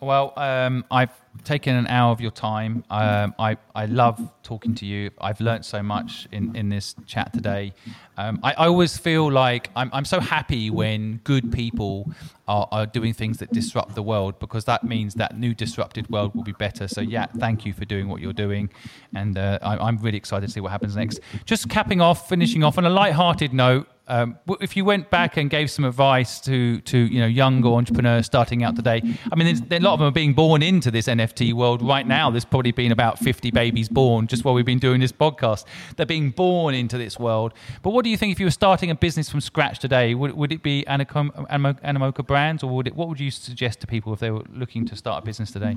Well, 0.00 0.32
um, 0.36 0.84
I've 0.90 1.10
taken 1.44 1.74
an 1.74 1.86
hour 1.88 2.12
of 2.12 2.20
your 2.20 2.30
time. 2.30 2.84
Um, 2.90 3.34
I, 3.38 3.56
I 3.74 3.86
love 3.86 4.20
talking 4.42 4.74
to 4.76 4.86
you. 4.86 5.10
I've 5.20 5.40
learned 5.40 5.64
so 5.64 5.82
much 5.82 6.28
in, 6.30 6.54
in 6.54 6.68
this 6.68 6.94
chat 7.06 7.32
today. 7.32 7.72
Um, 8.16 8.38
I, 8.42 8.52
I, 8.52 8.66
always 8.66 8.96
feel 8.96 9.30
like 9.30 9.70
I'm, 9.76 9.90
I'm 9.92 10.04
so 10.04 10.20
happy 10.20 10.70
when 10.70 11.20
good 11.24 11.52
people 11.52 12.10
are, 12.46 12.68
are 12.72 12.86
doing 12.86 13.12
things 13.12 13.38
that 13.38 13.52
disrupt 13.52 13.94
the 13.94 14.02
world 14.02 14.38
because 14.40 14.64
that 14.64 14.84
means 14.84 15.14
that 15.14 15.38
new 15.38 15.54
disrupted 15.54 16.08
world 16.10 16.34
will 16.34 16.44
be 16.44 16.52
better. 16.52 16.88
So, 16.88 17.00
yeah, 17.00 17.26
thank 17.26 17.64
you 17.64 17.72
for 17.72 17.84
doing 17.84 18.08
what 18.08 18.20
you're 18.20 18.32
doing. 18.32 18.70
And 19.14 19.36
uh, 19.38 19.58
I, 19.62 19.88
am 19.88 19.98
really 19.98 20.18
excited 20.18 20.46
to 20.46 20.52
see 20.52 20.60
what 20.60 20.70
happens 20.72 20.96
next. 20.96 21.20
Just 21.44 21.68
capping 21.68 22.00
off, 22.00 22.28
finishing 22.28 22.62
off 22.64 22.78
on 22.78 22.84
a 22.84 22.90
light-hearted 22.90 23.52
note. 23.52 23.88
Um, 24.08 24.38
if 24.62 24.74
you 24.74 24.86
went 24.86 25.10
back 25.10 25.36
and 25.36 25.50
gave 25.50 25.70
some 25.70 25.84
advice 25.84 26.40
to 26.40 26.80
to 26.80 26.98
you 26.98 27.20
know 27.20 27.26
younger 27.26 27.68
entrepreneurs 27.68 28.24
starting 28.24 28.64
out 28.64 28.74
today, 28.74 29.02
I 29.30 29.36
mean, 29.36 29.62
a 29.70 29.80
lot 29.80 29.92
of 29.92 29.98
them 29.98 30.08
are 30.08 30.12
being 30.12 30.32
born 30.32 30.62
into 30.62 30.90
this 30.90 31.08
NFT 31.08 31.52
world 31.52 31.82
right 31.82 32.06
now. 32.06 32.30
There's 32.30 32.46
probably 32.46 32.72
been 32.72 32.90
about 32.90 33.18
50 33.18 33.50
babies 33.50 33.90
born 33.90 34.26
just 34.26 34.44
while 34.44 34.54
we've 34.54 34.64
been 34.64 34.78
doing 34.78 35.00
this 35.00 35.12
podcast. 35.12 35.66
They're 35.96 36.06
being 36.06 36.30
born 36.30 36.74
into 36.74 36.96
this 36.96 37.18
world. 37.18 37.52
But 37.82 37.90
what 37.90 38.02
do 38.02 38.10
you 38.10 38.16
think 38.16 38.32
if 38.32 38.40
you 38.40 38.46
were 38.46 38.50
starting 38.50 38.90
a 38.90 38.94
business 38.94 39.28
from 39.28 39.42
scratch 39.42 39.78
today? 39.78 40.14
Would, 40.14 40.32
would 40.32 40.52
it 40.52 40.62
be 40.62 40.84
Animoca 40.88 42.26
Brands, 42.26 42.62
or 42.62 42.70
would 42.70 42.86
it? 42.86 42.96
What 42.96 43.08
would 43.08 43.20
you 43.20 43.30
suggest 43.30 43.80
to 43.80 43.86
people 43.86 44.14
if 44.14 44.20
they 44.20 44.30
were 44.30 44.44
looking 44.54 44.86
to 44.86 44.96
start 44.96 45.22
a 45.22 45.26
business 45.26 45.50
today? 45.50 45.76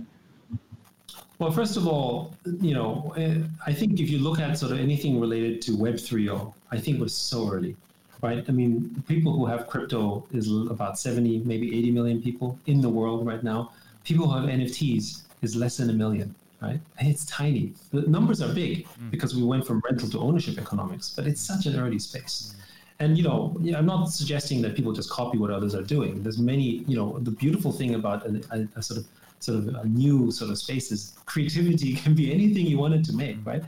Well, 1.38 1.52
first 1.52 1.76
of 1.76 1.86
all, 1.88 2.34
you 2.62 2.74
know, 2.74 3.14
eh, 3.18 3.40
I 3.66 3.74
think 3.74 4.00
if 4.00 4.10
you 4.10 4.20
look 4.20 4.40
at 4.40 4.58
sort 4.58 4.72
of 4.72 4.80
anything 4.80 5.20
related 5.20 5.62
to 5.64 5.76
Web 5.76 5.96
3.0, 5.96 6.54
I 6.72 6.78
think 6.78 7.02
we're 7.02 7.08
so 7.08 7.52
early 7.52 7.76
right? 8.22 8.44
I 8.48 8.52
mean, 8.52 9.04
people 9.08 9.34
who 9.34 9.46
have 9.46 9.68
crypto 9.68 10.26
is 10.32 10.52
about 10.70 11.00
70, 11.00 11.40
maybe 11.40 11.78
80 11.78 11.92
million 11.92 12.22
people 12.22 12.58
in 12.68 12.82
the 12.82 12.90
world 12.90 13.26
right 13.26 13.44
now. 13.44 13.72
People 14.04 14.28
who 14.28 14.38
have 14.38 14.50
NFTs 14.50 15.22
is 15.42 15.56
less 15.56 15.78
than 15.78 15.90
a 15.90 15.94
million, 15.94 16.34
right? 16.62 16.80
It's 17.00 17.26
tiny. 17.26 17.74
The 17.92 18.02
numbers 18.02 18.42
are 18.42 18.54
big 18.54 18.88
mm. 18.88 19.12
because 19.12 19.36
we 19.36 19.44
went 19.44 19.66
from 19.66 19.82
rental 19.86 20.10
to 20.10 20.20
ownership 20.20 20.58
economics, 20.58 21.10
but 21.16 21.26
it's 21.28 21.42
such 21.42 21.66
an 21.66 21.80
early 21.80 22.00
space. 22.00 22.56
And 23.00 23.18
you 23.18 23.24
know, 23.24 23.58
I'm 23.76 23.88
not 23.88 24.06
suggesting 24.06 24.62
that 24.62 24.76
people 24.76 24.94
just 24.94 25.10
copy 25.10 25.40
what 25.40 25.50
others 25.50 25.74
are 25.74 25.82
doing. 25.82 26.22
There's 26.22 26.38
many, 26.38 26.84
you 26.88 26.96
know, 26.96 27.18
the 27.20 27.32
beautiful 27.32 27.72
thing 27.72 27.96
about 27.96 28.26
a, 28.28 28.42
a, 28.52 28.68
a 28.80 28.84
sort 28.84 29.00
of 29.00 29.08
sort 29.40 29.58
of 29.58 29.68
a 29.70 29.86
new 29.88 30.30
sort 30.30 30.52
of 30.52 30.58
space 30.60 30.92
is 30.92 31.14
creativity 31.26 31.96
can 32.04 32.14
be 32.14 32.32
anything 32.32 32.68
you 32.68 32.78
want 32.78 32.94
it 32.94 33.04
to 33.06 33.14
make, 33.14 33.38
right? 33.44 33.64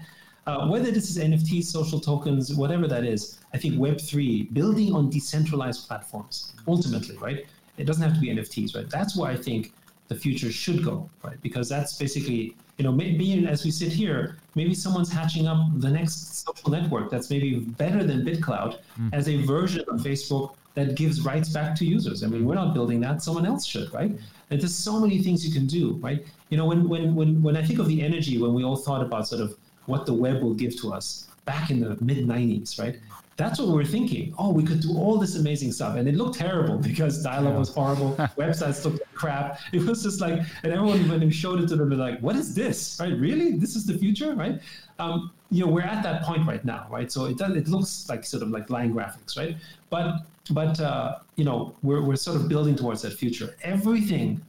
Uh, 0.45 0.67
whether 0.67 0.91
this 0.91 1.09
is 1.09 1.17
NFTs, 1.17 1.65
social 1.65 1.99
tokens, 1.99 2.53
whatever 2.53 2.87
that 2.87 3.05
is, 3.05 3.39
I 3.53 3.57
think 3.57 3.75
Web3, 3.75 4.53
building 4.53 4.93
on 4.93 5.09
decentralized 5.09 5.87
platforms, 5.87 6.53
ultimately, 6.67 7.17
right? 7.17 7.45
It 7.77 7.85
doesn't 7.85 8.03
have 8.03 8.13
to 8.13 8.19
be 8.19 8.27
NFTs, 8.27 8.75
right? 8.75 8.89
That's 8.89 9.15
where 9.15 9.31
I 9.31 9.37
think 9.37 9.73
the 10.09 10.15
future 10.15 10.51
should 10.51 10.83
go, 10.83 11.09
right? 11.23 11.41
Because 11.41 11.69
that's 11.69 11.97
basically, 11.97 12.55
you 12.77 12.83
know, 12.83 12.91
maybe 12.91 13.47
as 13.47 13.63
we 13.63 13.71
sit 13.71 13.93
here, 13.93 14.37
maybe 14.55 14.73
someone's 14.73 15.11
hatching 15.11 15.47
up 15.47 15.59
the 15.75 15.89
next 15.89 16.45
social 16.45 16.69
network 16.69 17.09
that's 17.09 17.29
maybe 17.29 17.59
better 17.59 18.03
than 18.03 18.25
BitClout 18.25 18.79
mm. 18.99 19.09
as 19.13 19.29
a 19.29 19.37
version 19.43 19.85
of 19.87 20.01
Facebook 20.01 20.55
that 20.75 20.95
gives 20.95 21.21
rights 21.21 21.49
back 21.49 21.75
to 21.75 21.85
users. 21.85 22.23
I 22.23 22.27
mean, 22.27 22.45
we're 22.45 22.55
not 22.55 22.73
building 22.73 22.99
that; 23.01 23.21
someone 23.21 23.45
else 23.45 23.65
should, 23.65 23.93
right? 23.93 24.11
And 24.49 24.61
there's 24.61 24.75
so 24.75 24.99
many 24.99 25.21
things 25.21 25.45
you 25.45 25.53
can 25.53 25.67
do, 25.67 25.93
right? 26.01 26.25
You 26.49 26.57
know, 26.57 26.65
when 26.65 26.89
when 26.89 27.15
when 27.15 27.41
when 27.41 27.55
I 27.55 27.63
think 27.63 27.79
of 27.79 27.87
the 27.87 28.01
energy, 28.01 28.37
when 28.39 28.53
we 28.53 28.63
all 28.63 28.75
thought 28.75 29.01
about 29.01 29.27
sort 29.27 29.41
of 29.41 29.55
what 29.85 30.05
the 30.05 30.13
web 30.13 30.41
will 30.41 30.53
give 30.53 30.79
to 30.81 30.93
us 30.93 31.27
back 31.45 31.69
in 31.69 31.79
the 31.79 31.97
mid 32.01 32.25
90s, 32.25 32.79
right? 32.79 32.97
that's 33.35 33.59
what 33.59 33.67
we 33.67 33.73
were 33.73 33.85
thinking. 33.85 34.33
Oh, 34.37 34.51
we 34.51 34.63
could 34.63 34.81
do 34.81 34.95
all 34.95 35.17
this 35.17 35.35
amazing 35.35 35.71
stuff. 35.71 35.95
And 35.95 36.07
it 36.07 36.15
looked 36.15 36.37
terrible 36.37 36.77
because 36.89 37.23
dial-up 37.23 37.53
yeah. 37.53 37.59
was 37.59 37.73
horrible. 37.73 38.15
Websites 38.37 38.83
looked 38.85 38.99
like 38.99 39.13
crap. 39.13 39.59
It 39.71 39.81
was 39.81 40.03
just 40.03 40.21
like, 40.21 40.41
and 40.63 40.73
everyone, 40.73 41.07
when 41.09 41.19
we 41.21 41.31
showed 41.31 41.59
it 41.61 41.67
to 41.69 41.75
them, 41.75 41.89
they're 41.89 41.97
like, 41.97 42.19
what 42.19 42.35
is 42.35 42.53
this? 42.53 42.97
Right? 42.99 43.17
Really? 43.17 43.53
This 43.53 43.75
is 43.75 43.85
the 43.85 43.97
future? 43.97 44.35
Right? 44.35 44.59
Um, 44.99 45.31
you 45.49 45.65
know, 45.65 45.71
we're 45.71 45.81
at 45.81 46.03
that 46.03 46.23
point 46.23 46.47
right 46.47 46.63
now, 46.63 46.87
right? 46.89 47.11
So 47.11 47.25
it 47.25 47.37
does, 47.37 47.55
it 47.55 47.67
looks 47.67 48.07
like 48.09 48.23
sort 48.23 48.43
of 48.43 48.49
like 48.49 48.69
line 48.69 48.93
graphics, 48.93 49.37
right? 49.37 49.57
But, 49.89 50.21
but, 50.51 50.79
uh, 50.79 51.19
you 51.35 51.45
know, 51.45 51.75
we're, 51.83 52.01
we're 52.01 52.15
sort 52.15 52.37
of 52.37 52.47
building 52.47 52.75
towards 52.75 53.01
that 53.03 53.13
future. 53.13 53.55
Everything 53.63 54.41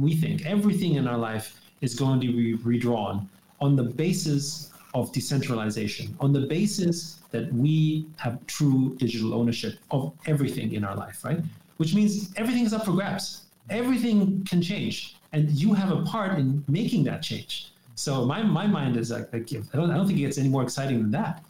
we 0.00 0.16
think, 0.16 0.46
everything 0.46 0.94
in 0.94 1.06
our 1.06 1.18
life 1.18 1.60
is 1.80 1.94
going 1.94 2.20
to 2.20 2.26
be 2.32 2.54
redrawn 2.54 3.28
on 3.60 3.76
the 3.76 3.82
basis 3.82 4.71
of 4.94 5.12
decentralization, 5.12 6.16
on 6.20 6.32
the 6.32 6.40
basis 6.40 7.18
that 7.30 7.52
we 7.52 8.06
have 8.16 8.44
true 8.46 8.94
digital 8.98 9.34
ownership 9.34 9.78
of 9.90 10.12
everything 10.26 10.72
in 10.72 10.84
our 10.84 10.96
life, 10.96 11.24
right? 11.24 11.40
Which 11.78 11.94
means 11.94 12.32
everything 12.36 12.64
is 12.64 12.72
up 12.72 12.84
for 12.84 12.92
grabs. 12.92 13.44
Everything 13.70 14.44
can 14.44 14.60
change, 14.60 15.16
and 15.32 15.50
you 15.50 15.72
have 15.72 15.90
a 15.90 16.02
part 16.02 16.38
in 16.38 16.64
making 16.68 17.04
that 17.04 17.22
change. 17.22 17.72
So 17.94 18.24
my, 18.24 18.42
my 18.42 18.66
mind 18.66 18.96
is 18.96 19.10
like, 19.10 19.32
like 19.32 19.48
I 19.52 19.76
don't 19.76 19.90
I 19.90 19.96
don't 19.96 20.06
think 20.06 20.18
it 20.18 20.22
gets 20.22 20.38
any 20.38 20.48
more 20.48 20.62
exciting 20.62 21.00
than 21.00 21.10
that. 21.12 21.44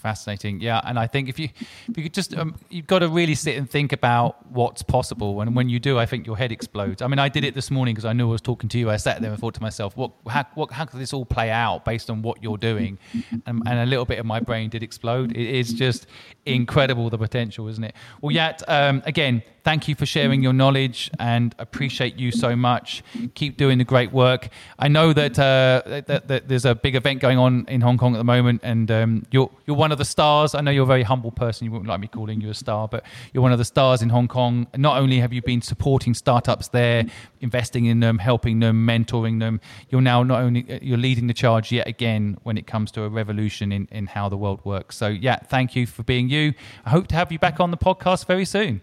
Fascinating, 0.00 0.60
yeah. 0.60 0.80
And 0.84 0.98
I 0.98 1.06
think 1.06 1.28
if 1.28 1.38
you 1.38 1.50
if 1.88 1.96
you 1.96 2.02
could 2.04 2.14
just 2.14 2.34
um, 2.34 2.54
you've 2.70 2.86
got 2.86 3.00
to 3.00 3.08
really 3.08 3.34
sit 3.34 3.58
and 3.58 3.68
think 3.68 3.92
about 3.92 4.50
what's 4.50 4.82
possible. 4.82 5.42
And 5.42 5.54
when 5.54 5.68
you 5.68 5.78
do, 5.78 5.98
I 5.98 6.06
think 6.06 6.26
your 6.26 6.38
head 6.38 6.52
explodes. 6.52 7.02
I 7.02 7.06
mean, 7.06 7.18
I 7.18 7.28
did 7.28 7.44
it 7.44 7.54
this 7.54 7.70
morning 7.70 7.94
because 7.94 8.06
I 8.06 8.14
knew 8.14 8.28
I 8.28 8.32
was 8.32 8.40
talking 8.40 8.70
to 8.70 8.78
you. 8.78 8.88
I 8.88 8.96
sat 8.96 9.20
there 9.20 9.30
and 9.30 9.38
thought 9.38 9.54
to 9.54 9.62
myself, 9.62 9.94
what 9.98 10.12
how 10.26 10.46
what 10.54 10.72
how 10.72 10.86
could 10.86 11.00
this 11.00 11.12
all 11.12 11.26
play 11.26 11.50
out 11.50 11.84
based 11.84 12.08
on 12.08 12.22
what 12.22 12.42
you're 12.42 12.56
doing? 12.56 12.98
And, 13.44 13.62
and 13.66 13.78
a 13.80 13.84
little 13.84 14.06
bit 14.06 14.18
of 14.18 14.24
my 14.24 14.40
brain 14.40 14.70
did 14.70 14.82
explode. 14.82 15.32
It 15.36 15.46
is 15.46 15.74
just 15.74 16.06
incredible 16.46 17.10
the 17.10 17.18
potential, 17.18 17.68
isn't 17.68 17.84
it? 17.84 17.94
Well, 18.22 18.32
yet 18.32 18.62
um, 18.68 19.02
again, 19.04 19.42
thank 19.64 19.88
you 19.88 19.94
for 19.94 20.06
sharing 20.06 20.42
your 20.42 20.52
knowledge 20.52 21.10
and 21.18 21.54
appreciate 21.58 22.16
you 22.16 22.32
so 22.32 22.56
much. 22.56 23.02
Keep 23.34 23.56
doing 23.56 23.78
the 23.78 23.84
great 23.84 24.12
work. 24.12 24.48
I 24.78 24.88
know 24.88 25.12
that, 25.12 25.38
uh, 25.38 26.02
that, 26.06 26.28
that, 26.28 26.48
there's 26.48 26.64
a 26.64 26.74
big 26.74 26.94
event 26.94 27.20
going 27.20 27.38
on 27.38 27.66
in 27.68 27.80
Hong 27.80 27.98
Kong 27.98 28.14
at 28.14 28.18
the 28.18 28.24
moment, 28.24 28.60
and 28.64 28.90
um, 28.90 29.26
you're 29.30 29.50
you're 29.66 29.76
one 29.76 29.89
of 29.92 29.98
the 29.98 30.04
stars. 30.04 30.54
I 30.54 30.60
know 30.60 30.70
you're 30.70 30.84
a 30.84 30.86
very 30.86 31.02
humble 31.02 31.30
person. 31.30 31.64
You 31.64 31.72
wouldn't 31.72 31.88
like 31.88 32.00
me 32.00 32.08
calling 32.08 32.40
you 32.40 32.50
a 32.50 32.54
star, 32.54 32.88
but 32.88 33.04
you're 33.32 33.42
one 33.42 33.52
of 33.52 33.58
the 33.58 33.64
stars 33.64 34.02
in 34.02 34.08
Hong 34.08 34.28
Kong. 34.28 34.66
Not 34.76 34.98
only 34.98 35.18
have 35.20 35.32
you 35.32 35.42
been 35.42 35.62
supporting 35.62 36.14
startups 36.14 36.68
there, 36.68 37.04
investing 37.40 37.86
in 37.86 38.00
them, 38.00 38.18
helping 38.18 38.60
them, 38.60 38.86
mentoring 38.86 39.40
them, 39.40 39.60
you're 39.88 40.00
now 40.00 40.22
not 40.22 40.40
only 40.40 40.66
uh, 40.70 40.78
you're 40.82 40.98
leading 40.98 41.26
the 41.26 41.34
charge 41.34 41.72
yet 41.72 41.86
again 41.86 42.36
when 42.42 42.56
it 42.58 42.66
comes 42.66 42.90
to 42.92 43.02
a 43.02 43.08
revolution 43.08 43.72
in, 43.72 43.88
in 43.90 44.06
how 44.06 44.28
the 44.28 44.36
world 44.36 44.60
works. 44.64 44.96
So 44.96 45.08
yeah, 45.08 45.36
thank 45.36 45.76
you 45.76 45.86
for 45.86 46.02
being 46.02 46.28
you. 46.28 46.54
I 46.84 46.90
hope 46.90 47.06
to 47.08 47.14
have 47.14 47.32
you 47.32 47.38
back 47.38 47.60
on 47.60 47.70
the 47.70 47.76
podcast 47.76 48.26
very 48.26 48.44
soon. 48.44 48.80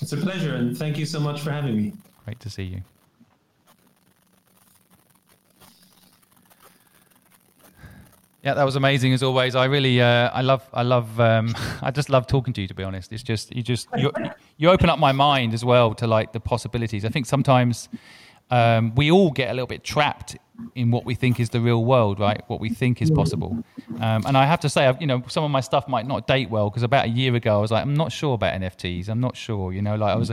It's 0.00 0.12
a 0.12 0.16
pleasure, 0.16 0.54
and 0.54 0.76
thank 0.76 0.98
you 0.98 1.04
so 1.04 1.20
much 1.20 1.40
for 1.42 1.50
having 1.50 1.76
me. 1.76 1.92
Great 2.24 2.40
to 2.40 2.50
see 2.50 2.62
you. 2.62 2.82
Yeah, 8.42 8.54
that 8.54 8.64
was 8.64 8.74
amazing 8.76 9.12
as 9.12 9.22
always. 9.22 9.54
I 9.54 9.66
really, 9.66 10.00
uh, 10.00 10.30
I 10.30 10.40
love, 10.40 10.66
I 10.72 10.82
love, 10.82 11.20
um, 11.20 11.54
I 11.82 11.90
just 11.90 12.08
love 12.08 12.26
talking 12.26 12.54
to 12.54 12.62
you. 12.62 12.68
To 12.68 12.74
be 12.74 12.82
honest, 12.82 13.12
it's 13.12 13.22
just 13.22 13.54
you 13.54 13.62
just 13.62 13.88
you, 13.96 14.10
you 14.56 14.70
open 14.70 14.88
up 14.88 14.98
my 14.98 15.12
mind 15.12 15.52
as 15.52 15.64
well 15.64 15.94
to 15.94 16.06
like 16.06 16.32
the 16.32 16.40
possibilities. 16.40 17.04
I 17.04 17.10
think 17.10 17.26
sometimes 17.26 17.90
um, 18.50 18.94
we 18.94 19.10
all 19.10 19.30
get 19.30 19.50
a 19.50 19.52
little 19.52 19.66
bit 19.66 19.84
trapped 19.84 20.38
in 20.74 20.90
what 20.90 21.04
we 21.04 21.14
think 21.14 21.40
is 21.40 21.50
the 21.50 21.60
real 21.60 21.84
world, 21.84 22.20
right? 22.20 22.42
What 22.48 22.60
we 22.60 22.70
think 22.70 23.02
is 23.02 23.10
possible. 23.10 23.62
Um, 24.00 24.24
and 24.26 24.36
I 24.36 24.46
have 24.46 24.60
to 24.60 24.68
say, 24.68 24.92
you 25.00 25.06
know, 25.06 25.22
some 25.28 25.44
of 25.44 25.50
my 25.50 25.60
stuff 25.60 25.88
might 25.88 26.06
not 26.06 26.26
date 26.26 26.50
well 26.50 26.70
because 26.70 26.82
about 26.82 27.06
a 27.06 27.08
year 27.08 27.34
ago 27.34 27.58
I 27.58 27.60
was 27.60 27.70
like, 27.70 27.82
I'm 27.82 27.94
not 27.94 28.12
sure 28.12 28.34
about 28.34 28.54
NFTs. 28.60 29.08
I'm 29.08 29.20
not 29.20 29.36
sure, 29.36 29.72
you 29.72 29.82
know, 29.82 29.96
like 29.96 30.12
I 30.12 30.16
was, 30.16 30.32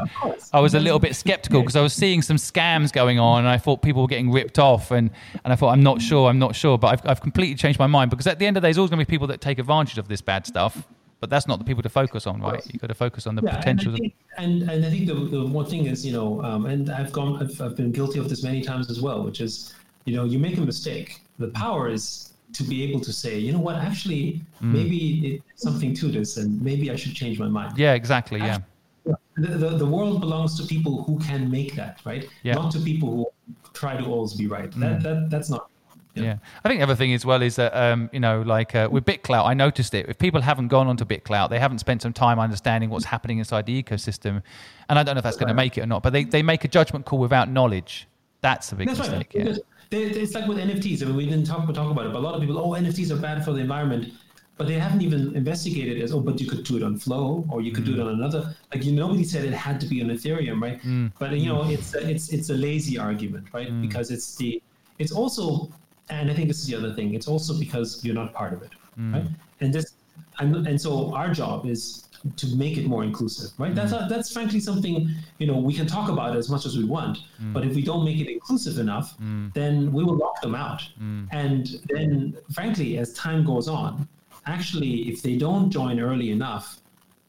I 0.54 0.60
was 0.60 0.74
a 0.74 0.80
little 0.80 1.00
bit 1.00 1.16
skeptical 1.24 1.62
because 1.62 1.76
I 1.76 1.82
was 1.82 1.94
seeing 1.94 2.22
some 2.22 2.38
scams 2.38 2.92
going 2.92 3.20
on 3.20 3.40
and 3.40 3.48
I 3.48 3.58
thought 3.58 3.82
people 3.82 4.02
were 4.02 4.08
getting 4.08 4.32
ripped 4.32 4.60
off 4.60 4.92
and, 4.92 5.10
and 5.44 5.54
I 5.54 5.56
thought, 5.56 5.70
I'm 5.70 5.84
not 5.84 6.02
sure, 6.02 6.30
I'm 6.30 6.40
not 6.40 6.56
sure. 6.56 6.78
But 6.78 6.88
I've, 6.88 7.10
I've 7.10 7.22
completely 7.22 7.56
changed 7.56 7.80
my 7.80 7.88
mind 7.88 8.10
because 8.10 8.28
at 8.28 8.40
the 8.40 8.46
end 8.46 8.58
of 8.58 8.62
the 8.62 8.68
day, 8.68 8.70
there's 8.70 8.78
always 8.78 8.92
going 8.92 9.00
to 9.00 9.06
be 9.06 9.10
people 9.10 9.28
that 9.28 9.42
take 9.42 9.60
advantage 9.60 9.98
of 9.98 10.08
this 10.08 10.22
bad 10.22 10.46
stuff. 10.46 10.88
But 11.20 11.32
that's 11.32 11.48
not 11.48 11.58
the 11.58 11.66
people 11.66 11.82
to 11.82 11.90
focus 11.90 12.28
on, 12.28 12.42
right? 12.42 12.64
You've 12.72 12.82
got 12.82 12.88
to 12.88 12.94
focus 12.94 13.26
on 13.26 13.34
the 13.34 13.42
yeah, 13.42 13.58
potential. 13.58 13.96
And 13.96 13.96
I, 13.96 14.00
think, 14.00 14.16
and, 14.38 14.70
and 14.70 14.86
I 14.86 14.90
think 14.90 15.08
the, 15.08 15.16
the 15.16 15.46
one 15.48 15.66
thing 15.66 15.88
is, 15.88 16.06
you 16.06 16.14
know, 16.14 16.44
um, 16.44 16.68
and 16.68 16.92
I've 16.92 17.12
gone, 17.12 17.42
I've, 17.42 17.60
I've 17.60 17.76
been 17.76 17.92
guilty 17.92 18.20
of 18.20 18.30
this 18.30 18.44
many 18.44 18.62
times 18.62 18.92
as 18.92 19.02
well, 19.02 19.24
which 19.24 19.42
is, 19.42 19.74
you 20.08 20.16
know, 20.16 20.24
you 20.24 20.40
make 20.40 20.58
a 20.58 20.62
mistake. 20.62 21.22
The 21.38 21.50
power 21.50 21.90
is 21.90 22.34
to 22.54 22.64
be 22.64 22.82
able 22.84 23.02
to 23.02 23.12
say, 23.12 23.38
you 23.38 23.52
know 23.52 23.60
what, 23.60 23.76
actually, 23.76 24.42
mm. 24.62 24.72
maybe 24.72 25.44
it's 25.52 25.62
something 25.62 25.94
to 25.96 26.08
this, 26.08 26.38
and 26.38 26.62
maybe 26.62 26.90
I 26.90 26.96
should 26.96 27.14
change 27.14 27.38
my 27.38 27.50
mind. 27.50 27.78
Yeah, 27.78 27.94
exactly. 27.94 28.40
Actually, 28.40 28.64
yeah. 29.06 29.14
The, 29.36 29.48
the, 29.58 29.70
the, 29.78 29.86
world 29.86 30.20
belongs 30.22 30.58
to 30.60 30.66
people 30.66 31.04
who 31.04 31.20
can 31.20 31.52
make 31.52 31.76
that, 31.76 32.00
right? 32.06 32.28
Yeah. 32.44 32.56
Not 32.56 32.72
to 32.72 32.80
people 32.80 33.10
who 33.10 33.56
try 33.74 33.98
to 33.98 34.06
always 34.06 34.34
be 34.34 34.48
right. 34.48 34.72
Mm. 34.72 34.80
That, 34.80 35.04
that 35.04 35.30
that's 35.30 35.50
not. 35.50 35.70
Yeah. 36.16 36.38
I 36.64 36.68
think 36.68 36.80
the 36.80 36.84
other 36.84 36.96
thing 36.96 37.14
as 37.14 37.24
well 37.26 37.44
is 37.44 37.58
that 37.58 37.76
um, 37.76 38.10
you 38.12 38.20
know, 38.20 38.42
like 38.42 38.74
uh, 38.74 38.90
with 38.92 39.06
BitClout, 39.06 39.46
I 39.46 39.54
noticed 39.54 39.94
it. 39.94 40.10
If 40.10 40.18
people 40.18 40.42
haven't 40.42 40.70
gone 40.70 40.88
onto 40.88 41.06
BitClout, 41.06 41.52
they 41.52 41.60
haven't 41.60 41.78
spent 41.78 42.02
some 42.02 42.14
time 42.14 42.40
understanding 42.40 42.90
what's 42.90 43.06
happening 43.06 43.38
inside 43.38 43.68
the 43.68 43.84
ecosystem, 43.84 44.42
and 44.90 44.98
I 44.98 45.04
don't 45.04 45.14
know 45.14 45.20
if 45.20 45.24
that's 45.24 45.38
going 45.38 45.50
to 45.50 45.54
make 45.54 45.78
it 45.78 45.82
or 45.82 45.86
not. 45.86 46.02
But 46.02 46.14
they, 46.14 46.24
they 46.24 46.42
make 46.42 46.64
a 46.64 46.68
judgment 46.68 47.06
call 47.06 47.20
without 47.20 47.50
knowledge. 47.50 48.08
That's 48.42 48.72
a 48.72 48.76
big 48.76 48.88
that's 48.88 49.00
mistake. 49.00 49.32
Right. 49.36 49.46
Yeah 49.46 49.58
it's 49.92 50.34
like 50.34 50.48
with 50.48 50.58
NFTs. 50.58 51.02
I 51.02 51.06
mean, 51.06 51.16
we 51.16 51.26
didn't 51.26 51.46
talk, 51.46 51.66
talk 51.74 51.92
about 51.92 52.06
it, 52.06 52.14
but 52.14 52.20
a 52.20 52.26
lot 52.28 52.36
of 52.36 52.42
people, 52.42 52.58
oh, 52.58 52.72
NFTs 52.72 53.12
are 53.12 53.22
bad 53.22 53.44
for 53.46 53.54
the 53.54 53.60
environment, 53.60 54.14
but 54.58 54.68
they 54.68 54.74
haven't 54.74 55.02
even 55.02 55.36
investigated 55.36 56.02
as, 56.02 56.12
oh, 56.14 56.20
but 56.20 56.42
you 56.42 56.48
could 56.48 56.64
do 56.64 56.78
it 56.78 56.84
on 56.84 56.98
Flow 56.98 57.46
or 57.50 57.62
you 57.62 57.72
could 57.72 57.84
mm. 57.84 57.88
do 57.88 57.94
it 57.94 57.98
mm. 58.04 58.08
on 58.08 58.14
another. 58.16 58.56
Like, 58.74 58.84
you 58.84 58.92
nobody 58.92 59.24
said 59.24 59.46
it 59.46 59.54
had 59.54 59.80
to 59.82 59.88
be 59.88 60.02
on 60.02 60.08
Ethereum, 60.08 60.62
right? 60.62 60.82
Mm. 60.82 61.12
But 61.20 61.38
you 61.38 61.48
know, 61.48 61.62
mm. 61.62 61.74
it's 61.74 61.94
a, 61.94 62.10
it's 62.10 62.30
it's 62.30 62.50
a 62.50 62.56
lazy 62.56 62.98
argument, 62.98 63.48
right? 63.54 63.70
Mm. 63.70 63.82
Because 63.82 64.12
it's 64.12 64.36
the 64.36 64.62
it's 65.00 65.12
also, 65.12 65.70
and 66.10 66.32
I 66.32 66.34
think 66.34 66.48
this 66.48 66.60
is 66.60 66.68
the 66.68 66.76
other 66.76 66.94
thing. 66.94 67.14
It's 67.14 67.28
also 67.28 67.58
because 67.58 68.04
you're 68.04 68.16
not 68.16 68.34
part 68.34 68.54
of 68.54 68.64
it, 68.64 68.72
mm. 69.00 69.14
right? 69.14 69.28
And 69.62 69.74
this, 69.74 69.94
and, 70.40 70.68
and 70.68 70.82
so 70.82 71.14
our 71.14 71.32
job 71.34 71.66
is 71.66 72.07
to 72.36 72.56
make 72.56 72.78
it 72.78 72.86
more 72.86 73.04
inclusive, 73.04 73.52
right? 73.58 73.72
Mm. 73.72 73.76
That's 73.76 73.92
a, 73.94 74.08
that's 74.10 74.32
frankly 74.32 74.60
something 74.60 75.10
you 75.38 75.48
know 75.48 75.58
we 75.58 75.74
can 75.74 75.88
talk 75.88 76.10
about 76.10 76.36
as 76.36 76.50
much 76.50 76.66
as 76.66 76.78
we 76.78 76.84
want, 76.84 77.20
mm. 77.42 77.54
but 77.54 77.66
if 77.66 77.76
we 77.76 77.82
don't 77.82 78.04
make 78.04 78.20
it 78.20 78.32
inclusive 78.32 78.80
enough, 78.80 79.18
mm. 79.20 79.54
then 79.54 79.92
we 79.92 80.04
will 80.04 80.18
lock 80.18 80.42
them 80.42 80.56
out. 80.56 80.82
Mm. 81.02 81.28
And 81.32 81.68
then, 81.90 82.38
frankly, 82.54 82.98
as 82.98 83.14
time 83.14 83.46
goes 83.46 83.68
on, 83.68 84.08
actually, 84.46 85.10
if 85.10 85.22
they 85.22 85.36
don't 85.36 85.70
join 85.70 86.00
early 86.00 86.32
enough, 86.32 86.82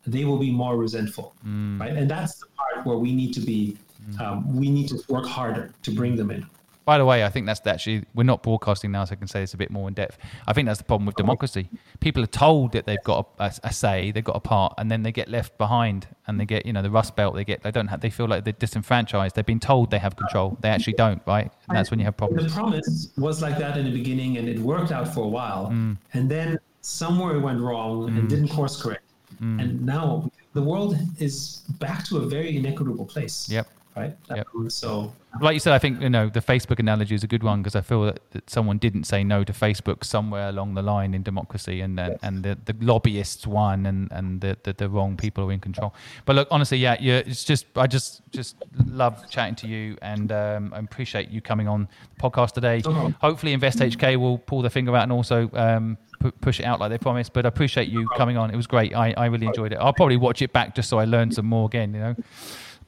they 0.07 0.25
will 0.25 0.39
be 0.39 0.51
more 0.51 0.77
resentful, 0.77 1.35
mm. 1.47 1.79
right? 1.81 1.93
And 1.93 2.11
that's 2.11 2.37
the 2.37 2.47
part 2.57 2.87
where 2.87 2.99
we 2.99 3.15
need 3.15 3.33
to 3.35 3.41
be, 3.41 3.77
mm. 4.11 4.21
um, 4.21 4.57
we 4.57 4.71
need 4.71 4.89
to 4.89 5.03
work 5.09 5.27
harder 5.27 5.73
to 5.83 5.91
bring 5.91 6.17
them 6.17 6.31
in. 6.31 6.47
By 6.89 6.97
the 6.97 7.05
way, 7.05 7.23
I 7.23 7.29
think 7.29 7.45
that's 7.45 7.67
actually 7.67 8.07
we're 8.15 8.23
not 8.23 8.43
broadcasting 8.43 8.91
now, 8.91 9.05
so 9.05 9.13
I 9.13 9.17
can 9.17 9.29
say 9.29 9.41
this 9.41 9.53
a 9.53 9.59
bit 9.59 9.71
more 9.71 9.89
in 9.89 9.93
depth. 9.93 10.17
I 10.47 10.55
think 10.55 10.65
that's 10.65 10.79
the 10.79 10.85
problem 10.85 11.05
with 11.05 11.17
democracy. 11.17 11.69
People 12.01 12.23
are 12.23 12.35
told 12.47 12.73
that 12.73 12.87
they've 12.87 13.05
got 13.05 13.29
a, 13.39 13.53
a, 13.63 13.71
say, 13.71 14.11
they've 14.11 14.25
got 14.25 14.37
a 14.37 14.41
part, 14.41 14.73
and 14.79 14.91
then 14.91 15.03
they 15.03 15.13
get 15.13 15.29
left 15.29 15.59
behind, 15.59 16.07
and 16.27 16.41
they 16.41 16.47
get 16.47 16.65
you 16.65 16.73
know 16.73 16.81
the 16.81 16.91
rust 16.91 17.15
belt. 17.15 17.35
They 17.35 17.45
get 17.45 17.63
they 17.63 17.71
don't 17.71 17.89
have, 17.89 18.01
they 18.01 18.09
feel 18.09 18.27
like 18.27 18.45
they're 18.45 18.55
disenfranchised. 18.55 19.37
They've 19.37 19.45
been 19.45 19.61
told 19.61 19.91
they 19.91 19.99
have 19.99 20.17
control, 20.17 20.57
they 20.63 20.71
actually 20.71 20.95
don't, 20.95 21.21
right? 21.27 21.53
And 21.69 21.77
that's 21.77 21.91
when 21.91 21.99
you 21.99 22.07
have 22.07 22.17
problems. 22.17 22.45
The 22.45 22.59
promise 22.59 23.13
was 23.19 23.43
like 23.43 23.59
that 23.59 23.77
in 23.77 23.85
the 23.85 23.93
beginning, 23.93 24.39
and 24.39 24.49
it 24.49 24.59
worked 24.59 24.91
out 24.91 25.13
for 25.13 25.25
a 25.25 25.29
while, 25.29 25.67
mm. 25.67 25.95
and 26.15 26.31
then 26.31 26.59
somewhere 26.81 27.37
it 27.37 27.41
went 27.41 27.61
wrong 27.61 28.09
mm. 28.09 28.19
and 28.19 28.31
didn't 28.31 28.49
course 28.49 28.81
correct, 28.81 29.05
mm. 29.43 29.61
and 29.61 29.85
now 29.85 30.33
the 30.55 30.63
world 30.63 30.97
is 31.19 31.65
back 31.81 32.05
to 32.05 32.17
a 32.17 32.27
very 32.27 32.57
inequitable 32.57 33.05
place. 33.05 33.47
Yep 33.51 33.69
right? 33.97 34.17
Yep. 34.35 34.47
Um, 34.55 34.71
so, 34.71 35.13
like 35.41 35.55
you 35.55 35.61
said, 35.61 35.73
I 35.73 35.79
think 35.79 36.01
you 36.01 36.09
know 36.09 36.29
the 36.29 36.41
Facebook 36.41 36.79
analogy 36.79 37.15
is 37.15 37.25
a 37.25 37.27
good 37.27 37.43
one 37.43 37.63
because 37.63 37.77
I 37.77 37.81
feel 37.81 38.05
that, 38.05 38.21
that, 38.31 38.51
someone 38.51 38.79
didn't 38.79 39.05
say 39.05 39.25
no 39.25 39.45
to 39.45 39.53
Facebook 39.53 40.05
somewhere 40.05 40.49
along 40.49 40.75
the 40.75 40.83
line 40.83 41.15
in 41.15 41.23
democracy, 41.23 41.81
and 41.81 41.99
yes. 41.99 42.19
and 42.23 42.43
the, 42.43 42.59
the 42.65 42.75
lobbyists 42.81 43.47
won, 43.47 43.87
and 43.87 44.11
and 44.13 44.41
the, 44.41 44.57
the, 44.63 44.73
the 44.73 44.89
wrong 44.89 45.17
people 45.17 45.45
are 45.45 45.53
in 45.53 45.61
control. 45.61 45.95
But 46.25 46.37
look, 46.37 46.49
honestly, 46.51 46.79
yeah, 46.79 46.97
yeah, 47.01 47.23
it's 47.27 47.45
just 47.45 47.67
I 47.77 47.87
just 47.87 48.23
just 48.31 48.57
love 48.87 49.29
chatting 49.31 49.57
to 49.57 49.67
you, 49.67 49.97
and 50.03 50.33
um, 50.33 50.73
I 50.75 50.79
appreciate 50.79 51.31
you 51.31 51.41
coming 51.41 51.69
on 51.69 51.89
the 52.15 52.21
podcast 52.21 52.53
today. 52.53 52.83
Okay. 52.85 53.15
Hopefully, 53.21 53.53
Invest 53.53 53.79
HK 53.79 54.17
will 54.17 54.39
pull 54.39 54.63
their 54.63 54.71
finger 54.71 54.95
out 54.97 55.05
and 55.05 55.13
also. 55.13 55.51
Um, 55.55 55.99
push 56.41 56.59
it 56.59 56.65
out 56.65 56.81
like 56.81 56.91
they 56.91 56.99
promised. 56.99 57.33
But 57.33 57.47
I 57.47 57.49
appreciate 57.49 57.89
you 57.89 58.09
coming 58.17 58.37
on. 58.37 58.51
It 58.51 58.57
was 58.57 58.67
great. 58.67 58.93
I, 58.93 59.15
I 59.17 59.27
really 59.27 59.47
enjoyed 59.47 59.73
it. 59.73 59.77
I'll 59.77 59.93
probably 59.93 60.17
watch 60.17 60.43
it 60.43 60.53
back 60.53 60.75
just 60.75 60.89
so 60.89 60.99
I 60.99 61.05
learn 61.05 61.31
some 61.31 61.47
more 61.47 61.67
again. 61.67 61.95
You 61.95 62.01
know. 62.01 62.17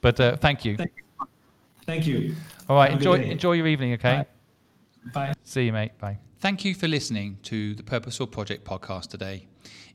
But 0.00 0.18
uh, 0.20 0.36
thank 0.36 0.64
you. 0.64 0.76
Thank 0.76 0.92
you. 0.96 1.26
Thank 1.86 2.06
you. 2.06 2.34
All 2.68 2.76
right. 2.76 2.92
enjoy 2.92 3.14
enjoy 3.14 3.52
your 3.52 3.66
evening. 3.66 3.94
Okay. 3.94 4.24
Bye. 5.12 5.12
Bye. 5.12 5.34
See 5.44 5.66
you, 5.66 5.72
mate. 5.72 5.98
Bye. 5.98 6.18
Thank 6.38 6.64
you 6.64 6.74
for 6.74 6.88
listening 6.88 7.38
to 7.44 7.74
the 7.74 7.82
Purposeful 7.82 8.26
Project 8.26 8.64
podcast 8.64 9.08
today. 9.08 9.46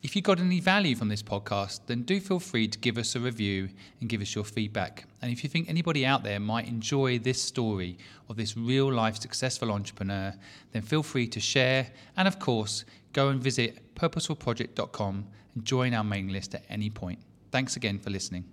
If 0.04 0.16
you 0.16 0.22
got 0.22 0.40
any 0.40 0.60
value 0.60 0.96
from 0.96 1.10
this 1.10 1.24
podcast, 1.24 1.80
then 1.88 2.04
do 2.04 2.20
feel 2.20 2.40
free 2.40 2.68
to 2.68 2.78
give 2.78 3.00
us 3.00 3.16
a 3.16 3.20
review 3.20 3.70
and 4.00 4.08
give 4.08 4.22
us 4.22 4.36
your 4.36 4.44
feedback. 4.44 5.06
And 5.24 5.32
if 5.32 5.44
you 5.44 5.50
think 5.50 5.68
anybody 5.68 6.06
out 6.06 6.24
there 6.24 6.40
might 6.40 6.68
enjoy 6.68 7.18
this 7.18 7.42
story 7.42 7.98
of 8.30 8.36
this 8.36 8.56
real 8.56 8.94
life 8.94 9.20
successful 9.20 9.72
entrepreneur, 9.72 10.36
then 10.72 10.84
feel 10.84 11.02
free 11.02 11.28
to 11.30 11.40
share 11.40 11.88
and, 12.16 12.28
of 12.28 12.38
course, 12.38 12.86
go 13.14 13.30
and 13.30 13.42
visit 13.42 13.96
purposefulproject.com 13.96 15.26
and 15.56 15.66
join 15.66 15.96
our 15.96 16.04
mailing 16.04 16.30
list 16.30 16.54
at 16.54 16.64
any 16.70 16.92
point. 16.92 17.18
Thanks 17.52 17.76
again 17.76 17.98
for 17.98 18.12
listening. 18.12 18.46